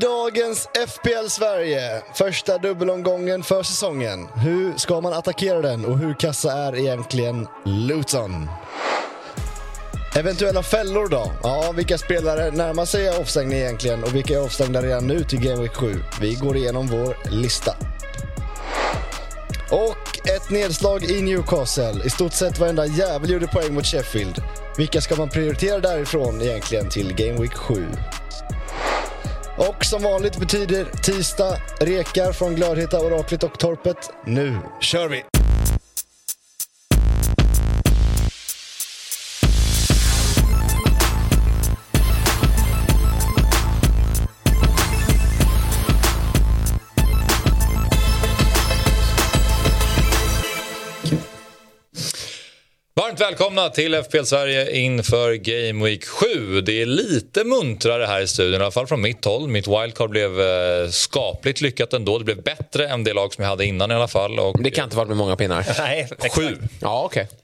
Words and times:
dagens 0.00 0.68
FPL 0.88 1.28
Sverige, 1.28 2.02
första 2.14 2.58
dubbelomgången 2.58 3.42
för 3.42 3.62
säsongen. 3.62 4.28
Hur 4.34 4.76
ska 4.76 5.00
man 5.00 5.12
attackera 5.12 5.60
den 5.60 5.84
och 5.84 5.98
hur 5.98 6.14
kassa 6.14 6.52
är 6.52 6.76
egentligen 6.76 7.48
Luton? 7.64 8.48
Eventuella 10.16 10.62
fällor 10.62 11.08
då? 11.08 11.32
Ja, 11.42 11.72
vilka 11.76 11.98
spelare 11.98 12.50
närmar 12.50 12.84
sig 12.84 13.08
avstängning 13.08 13.58
egentligen 13.58 14.04
och 14.04 14.14
vilka 14.14 14.34
är 14.34 14.38
avstängda 14.38 14.82
redan 14.82 15.06
nu 15.06 15.24
till 15.24 15.40
Game 15.40 15.62
Week 15.62 15.74
7? 15.74 16.02
Vi 16.20 16.34
går 16.34 16.56
igenom 16.56 16.86
vår 16.86 17.16
lista. 17.30 17.76
Och 19.70 20.28
ett 20.28 20.50
nedslag 20.50 21.04
i 21.04 21.22
Newcastle. 21.22 22.04
I 22.04 22.10
stort 22.10 22.32
sett 22.32 22.58
varenda 22.58 22.86
jävel 22.86 23.30
gjorde 23.30 23.46
poäng 23.46 23.74
mot 23.74 23.86
Sheffield. 23.86 24.42
Vilka 24.76 25.00
ska 25.00 25.16
man 25.16 25.28
prioritera 25.28 25.78
därifrån 25.78 26.42
egentligen 26.42 26.88
till 26.88 27.14
Game 27.14 27.40
Week 27.40 27.54
7? 27.54 27.86
Och 29.68 29.84
som 29.84 30.02
vanligt 30.02 30.36
betyder 30.36 30.84
tisdag 30.84 31.56
rekar 31.80 32.32
från 32.32 32.54
Glödheta, 32.54 33.00
Oraklet 33.00 33.42
och 33.42 33.58
Torpet. 33.58 34.10
Nu 34.26 34.58
kör 34.80 35.08
vi! 35.08 35.29
Varmt 53.20 53.32
välkomna 53.32 53.68
till 53.68 53.94
FPL 53.94 54.24
Sverige 54.24 54.76
inför 54.76 55.34
Game 55.34 55.84
Week 55.84 56.04
7. 56.04 56.60
Det 56.60 56.82
är 56.82 56.86
lite 56.86 57.44
muntrare 57.44 58.04
här 58.04 58.20
i 58.20 58.26
studion, 58.26 58.60
i 58.60 58.64
alla 58.64 58.70
fall 58.70 58.86
från 58.86 59.00
mitt 59.00 59.24
håll. 59.24 59.48
Mitt 59.48 59.68
wildcard 59.68 60.10
blev 60.10 60.40
eh, 60.40 60.88
skapligt 60.88 61.60
lyckat 61.60 61.92
ändå. 61.92 62.18
Det 62.18 62.24
blev 62.24 62.42
bättre 62.42 62.88
än 62.88 63.04
det 63.04 63.12
lag 63.12 63.34
som 63.34 63.42
jag 63.42 63.50
hade 63.50 63.64
innan 63.64 63.90
i 63.90 63.94
alla 63.94 64.08
fall. 64.08 64.38
Och, 64.38 64.62
det 64.62 64.70
kan 64.70 64.84
inte 64.84 64.96
varit 64.96 65.08
med 65.08 65.16
många 65.16 65.36
pinnar. 65.36 65.66
Nej, 65.78 66.08
Sju. 66.36 66.56
Ja, 66.80 67.02
okej. 67.04 67.22
Okay. 67.22 67.36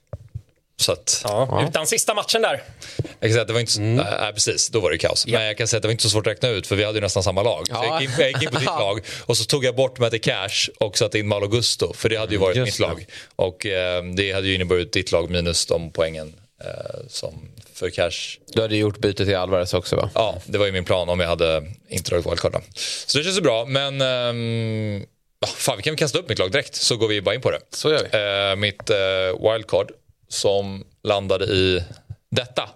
Så 0.78 0.92
att, 0.92 1.20
ja, 1.24 1.66
Utan 1.68 1.86
sista 1.86 2.14
matchen 2.14 2.42
där. 2.42 2.62
Jag 2.96 3.20
kan 3.20 3.30
säga 3.30 3.42
att 3.42 3.46
det 3.46 3.52
var 3.52 3.60
inte, 3.60 3.78
mm. 3.78 3.98
äh, 3.98 4.32
precis, 4.34 4.68
då 4.68 4.80
var 4.80 4.90
det 4.90 4.98
kaos. 4.98 5.24
Ja. 5.26 5.38
Men 5.38 5.46
jag 5.46 5.58
kan 5.58 5.68
säga 5.68 5.78
att 5.78 5.82
det 5.82 5.88
var 5.88 5.92
inte 5.92 6.02
så 6.02 6.10
svårt 6.10 6.26
att 6.26 6.32
räkna 6.32 6.48
ut 6.48 6.66
för 6.66 6.76
vi 6.76 6.84
hade 6.84 6.98
ju 6.98 7.02
nästan 7.02 7.22
samma 7.22 7.42
lag. 7.42 7.66
Ja. 7.68 7.76
Så 7.76 7.84
jag, 7.84 8.00
gick 8.00 8.10
in, 8.10 8.16
jag 8.18 8.28
gick 8.28 8.42
in 8.42 8.48
på 8.48 8.58
ditt 8.58 8.66
lag 8.66 9.00
och 9.26 9.36
så 9.36 9.44
tog 9.44 9.64
jag 9.64 9.76
bort 9.76 9.98
Matti 9.98 10.18
Cash 10.18 10.70
och 10.80 10.98
satte 10.98 11.18
in 11.18 11.28
Malo 11.28 11.48
Gusto 11.48 11.92
för 11.92 12.08
det 12.08 12.16
hade 12.16 12.32
ju 12.32 12.38
varit 12.38 12.56
Just 12.56 12.66
mitt 12.66 12.88
lag. 12.88 13.06
Och 13.36 13.66
eh, 13.66 14.04
det 14.04 14.32
hade 14.32 14.46
ju 14.46 14.54
inneburit 14.54 14.92
ditt 14.92 15.12
lag 15.12 15.30
minus 15.30 15.66
de 15.66 15.90
poängen 15.90 16.34
eh, 16.64 17.06
som 17.08 17.48
för 17.74 17.90
Cash. 17.90 18.38
Du 18.46 18.62
hade 18.62 18.76
gjort 18.76 18.98
byte 18.98 19.24
till 19.24 19.36
Alvarez 19.36 19.74
också 19.74 19.96
va? 19.96 20.10
Ja, 20.14 20.40
det 20.46 20.58
var 20.58 20.66
ju 20.66 20.72
min 20.72 20.84
plan 20.84 21.08
om 21.08 21.20
jag 21.20 21.28
hade 21.28 21.72
inte 21.88 22.10
dragit 22.10 22.26
wildcard. 22.26 22.62
Så 23.06 23.18
det 23.18 23.24
känns 23.24 23.36
ju 23.38 23.42
bra 23.42 23.64
men 23.64 24.00
ehm, 24.00 25.06
Fan, 25.46 25.76
vi 25.76 25.82
kan 25.82 25.96
kasta 25.96 26.18
upp 26.18 26.28
mitt 26.28 26.38
lag 26.38 26.52
direkt 26.52 26.74
så 26.74 26.96
går 26.96 27.08
vi 27.08 27.22
bara 27.22 27.34
in 27.34 27.40
på 27.40 27.50
det. 27.50 27.60
Så 27.70 27.90
gör 27.90 28.08
vi. 28.12 28.50
Eh, 28.50 28.56
mitt 28.56 28.90
eh, 28.90 29.52
wildcard 29.52 29.92
som 30.28 30.84
landade 31.02 31.44
i 31.44 31.82
detta. 32.30 32.68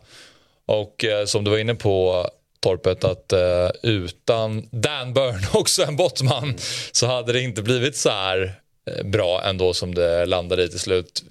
Och 0.67 1.05
eh, 1.05 1.25
som 1.25 1.45
du 1.45 1.51
var 1.51 1.59
inne 1.59 1.75
på 1.75 2.27
Torpet 2.61 3.05
att 3.05 3.33
eh, 3.33 3.71
utan 3.83 4.69
Dan 4.71 5.15
Burn, 5.15 5.47
också 5.53 5.83
en 5.83 5.97
bottman, 5.97 6.55
så 6.93 7.07
hade 7.07 7.33
det 7.33 7.41
inte 7.41 7.63
blivit 7.63 7.97
så 7.97 8.11
här 8.11 8.55
eh, 8.91 9.07
bra 9.07 9.43
ändå 9.45 9.75
som 9.75 9.95
det 9.95 10.27
landade 10.27 10.63
i 10.63 10.69
till 10.69 10.81
slut. 10.81 11.25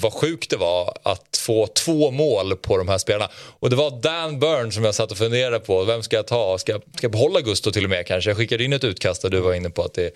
Vad 0.00 0.12
sjukt 0.12 0.50
det 0.50 0.56
var 0.56 0.98
att 1.02 1.36
få 1.36 1.66
två 1.66 2.10
mål 2.10 2.56
på 2.56 2.76
de 2.76 2.88
här 2.88 2.98
spelarna. 2.98 3.30
Och 3.36 3.70
det 3.70 3.76
var 3.76 3.90
Dan 3.90 4.38
Burn 4.38 4.72
som 4.72 4.84
jag 4.84 4.94
satt 4.94 5.10
och 5.10 5.18
funderade 5.18 5.60
på. 5.60 5.84
Vem 5.84 6.02
ska 6.02 6.16
jag 6.16 6.26
ta? 6.26 6.58
Ska 6.58 6.72
jag, 6.72 6.82
ska 6.96 7.04
jag 7.04 7.12
behålla 7.12 7.40
Gusto 7.40 7.72
till 7.72 7.84
och 7.84 7.90
med 7.90 8.06
kanske? 8.06 8.30
Jag 8.30 8.36
skickade 8.36 8.64
in 8.64 8.72
ett 8.72 8.84
utkast 8.84 9.22
där 9.22 9.30
du 9.30 9.40
var 9.40 9.54
inne 9.54 9.70
på 9.70 9.82
att 9.82 9.94
det 9.94 10.10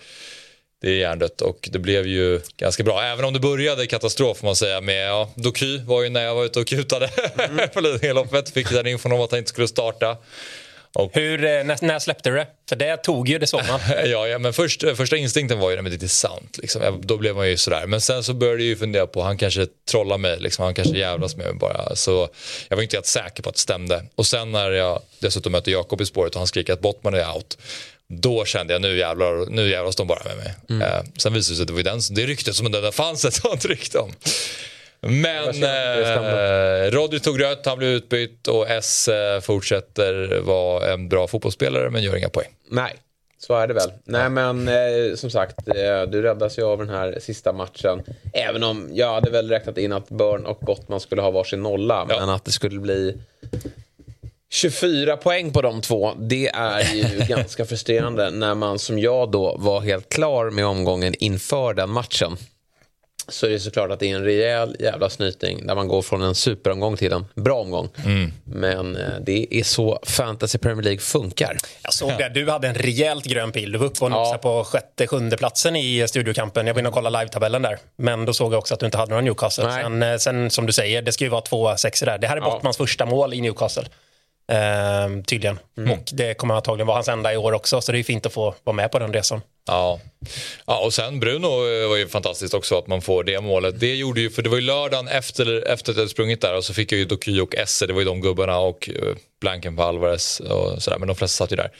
det 0.81 0.89
är 0.89 0.95
hjärndött 0.95 1.41
och 1.41 1.69
det 1.71 1.79
blev 1.79 2.07
ju 2.07 2.41
ganska 2.57 2.83
bra. 2.83 3.03
Även 3.03 3.25
om 3.25 3.33
det 3.33 3.39
började 3.39 3.87
katastrof 3.87 4.37
får 4.37 4.47
man 4.47 4.55
säga 4.55 4.81
med, 4.81 5.07
ja, 5.07 5.29
Doky 5.35 5.77
var 5.77 6.03
ju 6.03 6.09
när 6.09 6.21
jag 6.21 6.35
var 6.35 6.45
ute 6.45 6.59
och 6.59 6.67
kutade 6.67 7.09
mm. 7.49 7.69
på 7.73 7.81
Lidingöloppet. 7.81 8.49
Fick 8.49 8.69
den 8.69 8.87
infon 8.87 9.11
om 9.11 9.21
att 9.21 9.31
han 9.31 9.37
inte 9.37 9.49
skulle 9.49 9.67
starta. 9.67 10.17
Och... 10.93 11.11
Hur, 11.13 11.43
eh, 11.43 11.63
när, 11.63 11.85
när 11.85 11.99
släppte 11.99 12.29
du 12.29 12.35
det? 12.35 12.47
För 12.69 12.75
det 12.75 12.97
tog 12.97 13.29
ju, 13.29 13.39
det 13.39 13.47
såg 13.47 13.61
man. 13.67 13.79
ja, 14.05 14.27
ja, 14.27 14.39
men 14.39 14.53
först, 14.53 14.83
första 14.95 15.17
instinkten 15.17 15.59
var 15.59 15.71
ju, 15.71 15.81
men 15.81 15.91
det 15.91 16.03
är 16.03 16.07
sant. 16.07 16.57
Liksom. 16.61 17.01
Då 17.03 17.17
blev 17.17 17.35
man 17.35 17.49
ju 17.49 17.57
sådär. 17.57 17.87
Men 17.87 18.01
sen 18.01 18.23
så 18.23 18.33
började 18.33 18.61
jag 18.61 18.67
ju 18.67 18.75
fundera 18.75 19.07
på, 19.07 19.21
han 19.21 19.37
kanske 19.37 19.67
trollar 19.91 20.17
mig, 20.17 20.39
liksom. 20.39 20.65
han 20.65 20.73
kanske 20.73 20.97
jävlas 20.97 21.35
med 21.35 21.45
mig 21.45 21.55
bara. 21.55 21.95
Så 21.95 22.29
jag 22.67 22.75
var 22.75 22.83
inte 22.83 22.95
helt 22.95 23.05
säker 23.05 23.43
på 23.43 23.49
att 23.49 23.55
det 23.55 23.61
stämde. 23.61 24.05
Och 24.15 24.27
sen 24.27 24.51
när 24.51 24.71
jag 24.71 25.01
dessutom 25.19 25.51
mötte 25.51 25.71
Jakob 25.71 26.01
i 26.01 26.05
spåret 26.05 26.33
och 26.33 26.39
han 26.39 26.47
skriker 26.47 26.73
att 26.73 26.81
Bottman 26.81 27.13
är 27.13 27.35
out. 27.35 27.57
Då 28.11 28.45
kände 28.45 28.73
jag 28.73 28.81
nu 28.81 28.97
jävlar, 28.97 29.45
nu 29.49 29.69
jävlas 29.69 29.95
de 29.95 30.07
bara 30.07 30.23
med 30.23 30.37
mig. 30.37 30.55
Mm. 30.69 30.81
Eh, 30.81 31.03
sen 31.17 31.33
visade 31.33 31.53
det 31.53 31.55
sig 31.55 31.61
att 31.63 31.67
det 31.67 31.73
var 31.73 31.83
den, 31.83 31.99
det 32.11 32.25
ryktet 32.25 32.55
som 32.55 32.71
det 32.71 32.91
fanns 32.91 33.25
ett 33.25 33.33
sånt 33.33 33.65
rykte 33.65 33.99
om. 33.99 34.11
Men 34.99 35.63
eh, 35.63 36.91
Rodri 36.91 37.19
tog 37.19 37.41
rött, 37.41 37.65
han 37.65 37.77
blev 37.77 37.89
utbytt 37.89 38.47
och 38.47 38.69
S 38.69 39.07
eh, 39.07 39.41
fortsätter 39.41 40.39
vara 40.39 40.93
en 40.93 41.09
bra 41.09 41.27
fotbollsspelare 41.27 41.89
men 41.89 42.03
gör 42.03 42.15
inga 42.15 42.29
poäng. 42.29 42.49
Nej, 42.69 42.95
så 43.39 43.53
är 43.53 43.67
det 43.67 43.73
väl. 43.73 43.91
Nej 44.03 44.29
men 44.29 44.67
eh, 44.67 45.15
som 45.15 45.29
sagt, 45.29 45.67
eh, 45.67 46.01
du 46.07 46.21
räddas 46.21 46.59
ju 46.59 46.63
av 46.63 46.77
den 46.77 46.89
här 46.89 47.17
sista 47.21 47.53
matchen. 47.53 48.03
Även 48.33 48.63
om 48.63 48.89
jag 48.93 49.13
hade 49.13 49.31
väl 49.31 49.49
räknat 49.49 49.77
in 49.77 49.93
att 49.93 50.09
Burn 50.09 50.45
och 50.45 50.59
Gottman 50.61 50.99
skulle 50.99 51.21
ha 51.21 51.31
varsin 51.31 51.63
nolla. 51.63 52.07
Ja. 52.09 52.19
Men 52.19 52.29
att 52.29 52.45
det 52.45 52.51
skulle 52.51 52.79
bli 52.79 53.17
24 54.53 55.17
poäng 55.17 55.53
på 55.53 55.61
de 55.61 55.81
två, 55.81 56.13
det 56.19 56.47
är 56.47 56.95
ju 56.95 57.25
ganska 57.27 57.65
frustrerande 57.65 58.29
när 58.31 58.55
man 58.55 58.79
som 58.79 58.99
jag 58.99 59.31
då 59.31 59.55
var 59.57 59.81
helt 59.81 60.09
klar 60.09 60.49
med 60.49 60.65
omgången 60.65 61.15
inför 61.19 61.73
den 61.73 61.89
matchen. 61.89 62.37
Så 63.27 63.45
är 63.45 63.49
det 63.49 63.59
såklart 63.59 63.91
att 63.91 63.99
det 63.99 64.11
är 64.11 64.15
en 64.15 64.23
rejäl 64.23 64.75
jävla 64.79 65.09
snyting 65.09 65.67
där 65.67 65.75
man 65.75 65.87
går 65.87 66.01
från 66.01 66.21
en 66.21 66.35
superomgång 66.35 66.97
till 66.97 67.13
en 67.13 67.25
bra 67.35 67.61
omgång. 67.61 67.89
Mm. 68.05 68.31
Men 68.43 68.95
eh, 68.95 69.09
det 69.25 69.47
är 69.51 69.63
så 69.63 69.99
fantasy 70.03 70.57
Premier 70.57 70.83
League 70.83 70.99
funkar. 70.99 71.57
Jag 71.83 71.93
såg 71.93 72.11
det, 72.17 72.29
du 72.29 72.49
hade 72.49 72.67
en 72.67 72.75
rejält 72.75 73.25
grön 73.25 73.51
pil. 73.51 73.71
Du 73.71 73.77
var 73.77 73.85
uppe 73.85 74.05
och 74.05 74.11
ja. 74.11 74.39
på 74.41 74.63
sjätte, 74.63 75.07
sjunde 75.07 75.37
platsen 75.37 75.75
i 75.75 76.07
studiokampen. 76.07 76.67
Jag 76.67 76.73
var 76.73 76.79
inne 76.79 76.89
och 76.89 76.95
kollade 76.95 77.19
live-tabellen 77.19 77.61
där. 77.61 77.77
Men 77.95 78.25
då 78.25 78.33
såg 78.33 78.53
jag 78.53 78.59
också 78.59 78.73
att 78.73 78.79
du 78.79 78.85
inte 78.85 78.97
hade 78.97 79.09
några 79.09 79.21
Newcastle. 79.21 79.71
Sen, 79.71 80.03
eh, 80.03 80.17
sen, 80.17 80.49
som 80.49 80.65
du 80.65 80.73
säger, 80.73 81.01
det 81.01 81.11
ska 81.11 81.23
ju 81.23 81.29
vara 81.29 81.41
två 81.41 81.77
sexor 81.77 82.05
där. 82.05 82.17
Det 82.17 82.27
här 82.27 82.37
är 82.37 82.41
ja. 82.41 82.51
Bottmans 82.51 82.77
första 82.77 83.05
mål 83.05 83.33
i 83.33 83.41
Newcastle. 83.41 83.85
Eh, 84.51 85.23
tydligen. 85.27 85.59
Mm. 85.77 85.91
Och 85.91 86.09
det 86.13 86.33
kommer 86.33 86.55
antagligen 86.55 86.87
vara 86.87 86.97
hans 86.97 87.07
enda 87.07 87.33
i 87.33 87.37
år 87.37 87.51
också, 87.51 87.81
så 87.81 87.91
det 87.91 87.99
är 87.99 88.03
fint 88.03 88.25
att 88.25 88.33
få 88.33 88.55
vara 88.63 88.75
med 88.75 88.91
på 88.91 88.99
den 88.99 89.13
resan. 89.13 89.41
Ja. 89.67 89.99
ja, 90.65 90.79
och 90.79 90.93
sen 90.93 91.19
Bruno 91.19 91.47
eh, 91.47 91.89
var 91.89 91.97
ju 91.97 92.07
fantastiskt 92.07 92.53
också 92.53 92.77
att 92.77 92.87
man 92.87 93.01
får 93.01 93.23
det 93.23 93.41
målet. 93.41 93.79
Det 93.79 93.95
gjorde 93.95 94.21
ju, 94.21 94.29
för 94.29 94.41
det 94.41 94.49
var 94.49 94.57
ju 94.57 94.63
lördagen 94.63 95.07
efter, 95.07 95.67
efter 95.67 95.91
att 95.91 95.97
jag 95.97 96.09
sprungit 96.09 96.41
där 96.41 96.55
och 96.55 96.63
så 96.63 96.73
fick 96.73 96.91
jag 96.91 96.99
ju 96.99 97.05
Doky 97.05 97.39
och 97.39 97.55
Esse, 97.55 97.87
det 97.87 97.93
var 97.93 98.01
ju 98.01 98.05
de 98.05 98.21
gubbarna 98.21 98.57
och 98.57 98.89
eh, 98.89 99.15
Blanken 99.41 99.75
på 99.75 99.83
Alvarez 99.83 100.39
och 100.39 100.83
sådär, 100.83 100.97
men 100.97 101.07
de 101.07 101.15
flesta 101.15 101.37
satt 101.37 101.51
ju 101.51 101.55
där. 101.55 101.71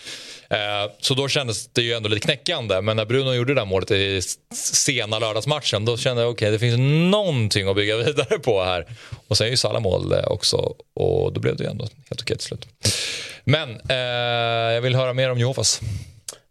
Eh, 0.49 0.91
så 0.99 1.13
då 1.13 1.27
kändes 1.27 1.67
det 1.67 1.81
ju 1.81 1.93
ändå 1.93 2.09
lite 2.09 2.25
knäckande, 2.25 2.81
men 2.81 2.97
när 2.97 3.05
Bruno 3.05 3.33
gjorde 3.33 3.53
det 3.53 3.61
där 3.61 3.65
målet 3.65 3.91
i 3.91 4.21
sena 4.55 5.19
lördagsmatchen 5.19 5.85
då 5.85 5.97
kände 5.97 6.21
jag 6.21 6.31
okej, 6.31 6.45
okay, 6.45 6.51
det 6.51 6.59
finns 6.59 7.11
någonting 7.11 7.67
att 7.67 7.75
bygga 7.75 7.97
vidare 8.03 8.39
på 8.39 8.63
här. 8.63 8.85
Och 9.27 9.37
sen 9.37 9.47
är 9.47 9.51
ju 9.51 9.57
Salah 9.57 9.81
mål 9.81 10.13
eh, 10.13 10.27
också 10.27 10.75
och 10.93 11.33
då 11.33 11.39
blev 11.41 11.55
det 11.55 11.63
ju 11.63 11.69
ändå 11.69 11.87
helt 12.09 12.21
okej 12.21 12.37
till 12.37 12.47
slut. 12.47 12.67
Men 13.43 13.69
eh, 13.89 14.73
jag 14.73 14.81
vill 14.81 14.95
höra 14.95 15.13
mer 15.13 15.31
om 15.31 15.39
Jofas. 15.39 15.81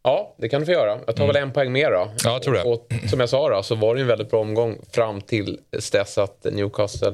Ja, 0.02 0.34
det 0.38 0.48
kan 0.48 0.60
du 0.60 0.66
få 0.66 0.72
göra. 0.72 0.98
Jag 1.06 1.16
tar 1.16 1.24
mm. 1.24 1.34
väl 1.34 1.42
en 1.42 1.52
poäng 1.52 1.72
mer 1.72 1.90
då. 1.90 2.10
Ja, 2.24 2.32
jag 2.32 2.42
tror 2.42 2.54
det. 2.54 2.62
Och, 2.62 2.92
som 3.10 3.20
jag 3.20 3.28
sa 3.28 3.48
då, 3.48 3.62
så 3.62 3.74
var 3.74 3.94
det 3.94 4.00
en 4.00 4.06
väldigt 4.06 4.30
bra 4.30 4.40
omgång 4.40 4.78
fram 4.92 5.20
till 5.20 5.58
dess 5.92 6.18
att 6.18 6.44
Newcastle 6.44 7.12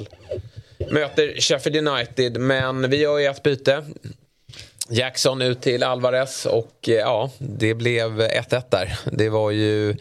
möter 0.90 1.40
Sheffield 1.40 1.88
United. 1.88 2.40
Men 2.40 2.90
vi 2.90 2.96
gör 2.96 3.18
ju 3.18 3.26
ett 3.26 3.42
byte. 3.42 3.84
Jackson 4.88 5.42
ut 5.42 5.62
till 5.62 5.82
Alvarez 5.82 6.46
och 6.46 6.88
eh, 6.88 6.94
ja, 6.94 7.30
det 7.38 7.74
blev 7.74 8.20
1-1 8.20 8.62
där. 8.70 8.98
Det 9.12 9.28
var 9.28 9.50
ju 9.50 9.96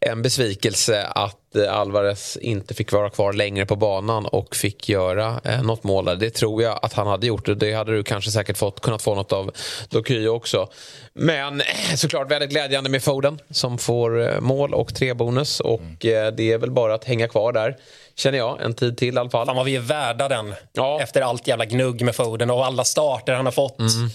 en 0.00 0.22
besvikelse 0.22 1.02
att 1.06 1.41
eh, 1.56 1.76
Alvarez 1.76 2.36
inte 2.36 2.74
fick 2.74 2.92
vara 2.92 3.10
kvar 3.10 3.32
längre 3.32 3.66
på 3.66 3.76
banan 3.76 4.26
och 4.26 4.56
fick 4.56 4.88
göra 4.88 5.40
eh, 5.44 5.62
något 5.62 5.84
mål 5.84 6.04
där. 6.04 6.16
Det 6.16 6.30
tror 6.30 6.62
jag 6.62 6.78
att 6.82 6.92
han 6.92 7.06
hade 7.06 7.26
gjort 7.26 7.48
och 7.48 7.56
det 7.56 7.72
hade 7.72 7.92
du 7.92 8.02
kanske 8.02 8.30
säkert 8.30 8.56
fått, 8.56 8.80
kunnat 8.80 9.02
få 9.02 9.14
något 9.14 9.32
av 9.32 9.50
Doky 9.88 10.28
också. 10.28 10.68
Men 11.12 11.60
eh, 11.60 11.66
såklart 11.96 12.30
väldigt 12.30 12.50
glädjande 12.50 12.90
med 12.90 13.02
Foden 13.02 13.38
som 13.50 13.78
får 13.78 14.40
mål 14.40 14.74
och 14.74 14.94
tre 14.94 15.14
bonus 15.14 15.60
och 15.60 15.80
det 16.00 16.40
är 16.40 16.58
väl 16.58 16.70
bara 16.70 16.94
att 16.94 17.04
hänga 17.04 17.28
kvar 17.28 17.52
där. 17.52 17.76
Känner 18.14 18.38
jag, 18.38 18.62
en 18.62 18.74
tid 18.74 18.96
till 18.96 19.14
i 19.14 19.18
alla 19.18 19.30
fall. 19.30 19.46
Fan 19.46 19.56
vad 19.56 19.66
vi 19.66 19.76
är 19.76 19.80
värda 19.80 20.28
den. 20.28 20.54
Ja. 20.72 21.00
Efter 21.00 21.22
allt 21.22 21.46
jävla 21.46 21.64
gnugg 21.64 22.02
med 22.02 22.16
Foden 22.16 22.50
och 22.50 22.66
alla 22.66 22.84
starter 22.84 23.32
han 23.32 23.44
har 23.44 23.52
fått. 23.52 23.78
Mm. 23.78 24.10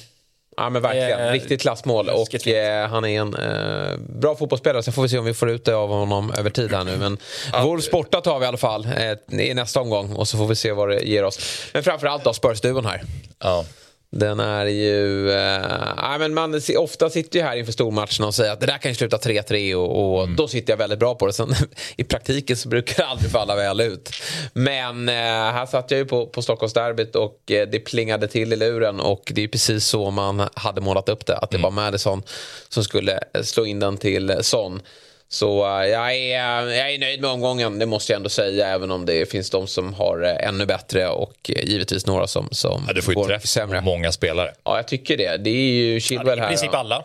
Ja 0.57 0.69
men 0.69 0.81
verkligen, 0.81 1.19
eh, 1.19 1.31
riktigt 1.31 1.62
klassmål 1.62 2.09
och 2.09 2.48
eh, 2.48 2.89
han 2.89 3.06
är 3.06 3.21
en 3.21 3.36
eh, 3.36 3.98
bra 3.98 4.36
fotbollsspelare. 4.36 4.83
Sen 4.83 4.94
får 4.94 5.01
vi 5.01 5.09
se 5.09 5.18
om 5.18 5.25
vi 5.25 5.33
får 5.33 5.50
ut 5.50 5.65
det 5.65 5.75
av 5.75 5.89
honom 5.89 6.33
över 6.38 6.50
tid 6.50 6.71
här 6.71 6.83
nu. 6.83 6.98
Men 6.98 7.18
vår 7.63 7.80
sporta 7.80 8.21
tar 8.21 8.39
vi 8.39 8.45
i 8.45 8.48
alla 8.48 8.57
fall 8.57 8.88
eh, 9.30 9.39
i 9.39 9.54
nästa 9.54 9.81
omgång 9.81 10.13
och 10.13 10.27
så 10.27 10.38
får 10.38 10.48
vi 10.48 10.56
se 10.56 10.71
vad 10.71 10.89
det 10.89 11.00
ger 11.00 11.24
oss. 11.24 11.39
Men 11.74 11.83
framförallt 11.83 12.24
då 12.24 12.33
Spurs-duon 12.33 12.86
här. 12.86 13.01
Ja. 13.39 13.65
Den 14.12 14.39
är 14.39 14.65
ju... 14.65 15.31
Äh, 15.31 16.19
men 16.19 16.33
man 16.33 16.62
ofta 16.77 17.09
sitter 17.09 17.39
ju 17.39 17.45
här 17.45 17.56
inför 17.56 17.71
stormatcherna 17.71 18.27
och 18.27 18.36
säger 18.36 18.51
att 18.51 18.59
det 18.59 18.65
där 18.65 18.77
kan 18.77 18.92
ju 18.92 18.95
sluta 18.95 19.18
3-3 19.18 19.75
och, 19.75 20.15
och 20.15 20.24
mm. 20.24 20.36
då 20.36 20.48
sitter 20.48 20.74
jag 20.74 20.77
väldigt 20.77 21.00
bra 21.00 21.15
på 21.15 21.27
det. 21.27 21.33
Sen 21.33 21.56
i 21.98 22.04
praktiken 22.04 22.57
så 22.57 22.69
brukar 22.69 22.95
det 23.04 23.06
aldrig 23.06 23.31
falla 23.31 23.56
väl 23.56 23.81
ut. 23.81 24.09
Men 24.54 25.09
äh, 25.09 25.15
här 25.15 25.65
satt 25.65 25.92
jag 25.92 25.98
ju 25.98 26.06
på, 26.06 26.27
på 26.27 26.42
Stockholmsderbyt 26.42 27.15
och 27.15 27.51
äh, 27.51 27.68
det 27.68 27.80
plingade 27.80 28.27
till 28.27 28.54
i 28.54 28.56
luren 28.56 29.00
och 29.00 29.31
det 29.36 29.44
är 29.44 29.48
precis 29.48 29.86
så 29.86 30.12
man 30.12 30.50
hade 30.53 30.81
målat 30.81 31.10
upp 31.10 31.25
det. 31.25 31.38
Att 31.38 31.51
det 31.51 31.57
mm. 31.57 31.63
var 31.63 31.71
Madison 31.71 32.24
som 32.69 32.83
skulle 32.83 33.19
slå 33.44 33.65
in 33.65 33.80
den 33.80 33.98
till 33.98 34.38
Son. 34.42 34.81
Så 35.29 35.79
uh, 35.79 35.88
jag, 35.88 36.15
är, 36.15 36.65
uh, 36.65 36.75
jag 36.75 36.94
är 36.94 37.00
nöjd 37.00 37.21
med 37.21 37.29
omgången, 37.29 37.79
det 37.79 37.85
måste 37.85 38.12
jag 38.12 38.18
ändå 38.18 38.29
säga. 38.29 38.68
Även 38.68 38.91
om 38.91 39.06
det 39.06 39.31
finns 39.31 39.50
de 39.50 39.68
som 39.68 39.94
har 39.94 40.24
uh, 40.24 40.47
ännu 40.47 40.65
bättre 40.65 41.09
och 41.09 41.50
givetvis 41.50 42.06
några 42.06 42.27
som, 42.27 42.47
som 42.51 42.83
ja, 42.88 42.94
du 42.94 43.01
får 43.01 43.13
ju 43.13 43.15
går 43.15 43.27
träff 43.27 43.45
sämre. 43.45 43.81
många 43.81 44.12
spelare. 44.12 44.53
Ja, 44.63 44.75
jag 44.75 44.88
tycker 44.88 45.18
det. 45.18 45.38
Det 45.38 45.50
är 45.50 45.71
ju 45.71 46.00
Chilwell 46.00 46.38
ja, 46.38 46.44
här. 46.44 46.51
I 46.51 46.56
princip 46.56 46.74
alla, 46.74 47.03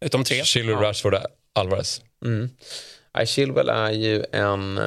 utom 0.00 0.24
tre. 0.24 0.44
Chilwell, 0.44 0.76
ja. 0.82 0.88
Rashford, 0.88 1.16
Alvarez. 1.52 2.02
Mm. 2.24 2.50
Ja, 3.14 3.26
Chilwell 3.26 3.68
är 3.68 3.90
ju 3.90 4.24
en 4.32 4.80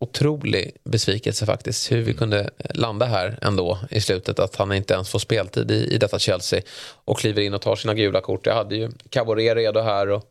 otrolig 0.00 0.76
besvikelse 0.84 1.46
faktiskt. 1.46 1.92
Hur 1.92 2.02
vi 2.02 2.14
kunde 2.14 2.50
landa 2.74 3.06
här 3.06 3.38
ändå 3.42 3.78
i 3.90 4.00
slutet. 4.00 4.38
Att 4.38 4.56
han 4.56 4.72
inte 4.72 4.94
ens 4.94 5.10
får 5.10 5.18
speltid 5.18 5.70
i, 5.70 5.94
i 5.94 5.98
detta 5.98 6.18
Chelsea. 6.18 6.62
Och 7.04 7.18
kliver 7.18 7.42
in 7.42 7.54
och 7.54 7.62
tar 7.62 7.76
sina 7.76 7.94
gula 7.94 8.20
kort. 8.20 8.46
Jag 8.46 8.54
hade 8.54 8.76
ju 8.76 8.90
Caboret 9.10 9.56
redo 9.56 9.80
här. 9.80 10.08
Och 10.08 10.24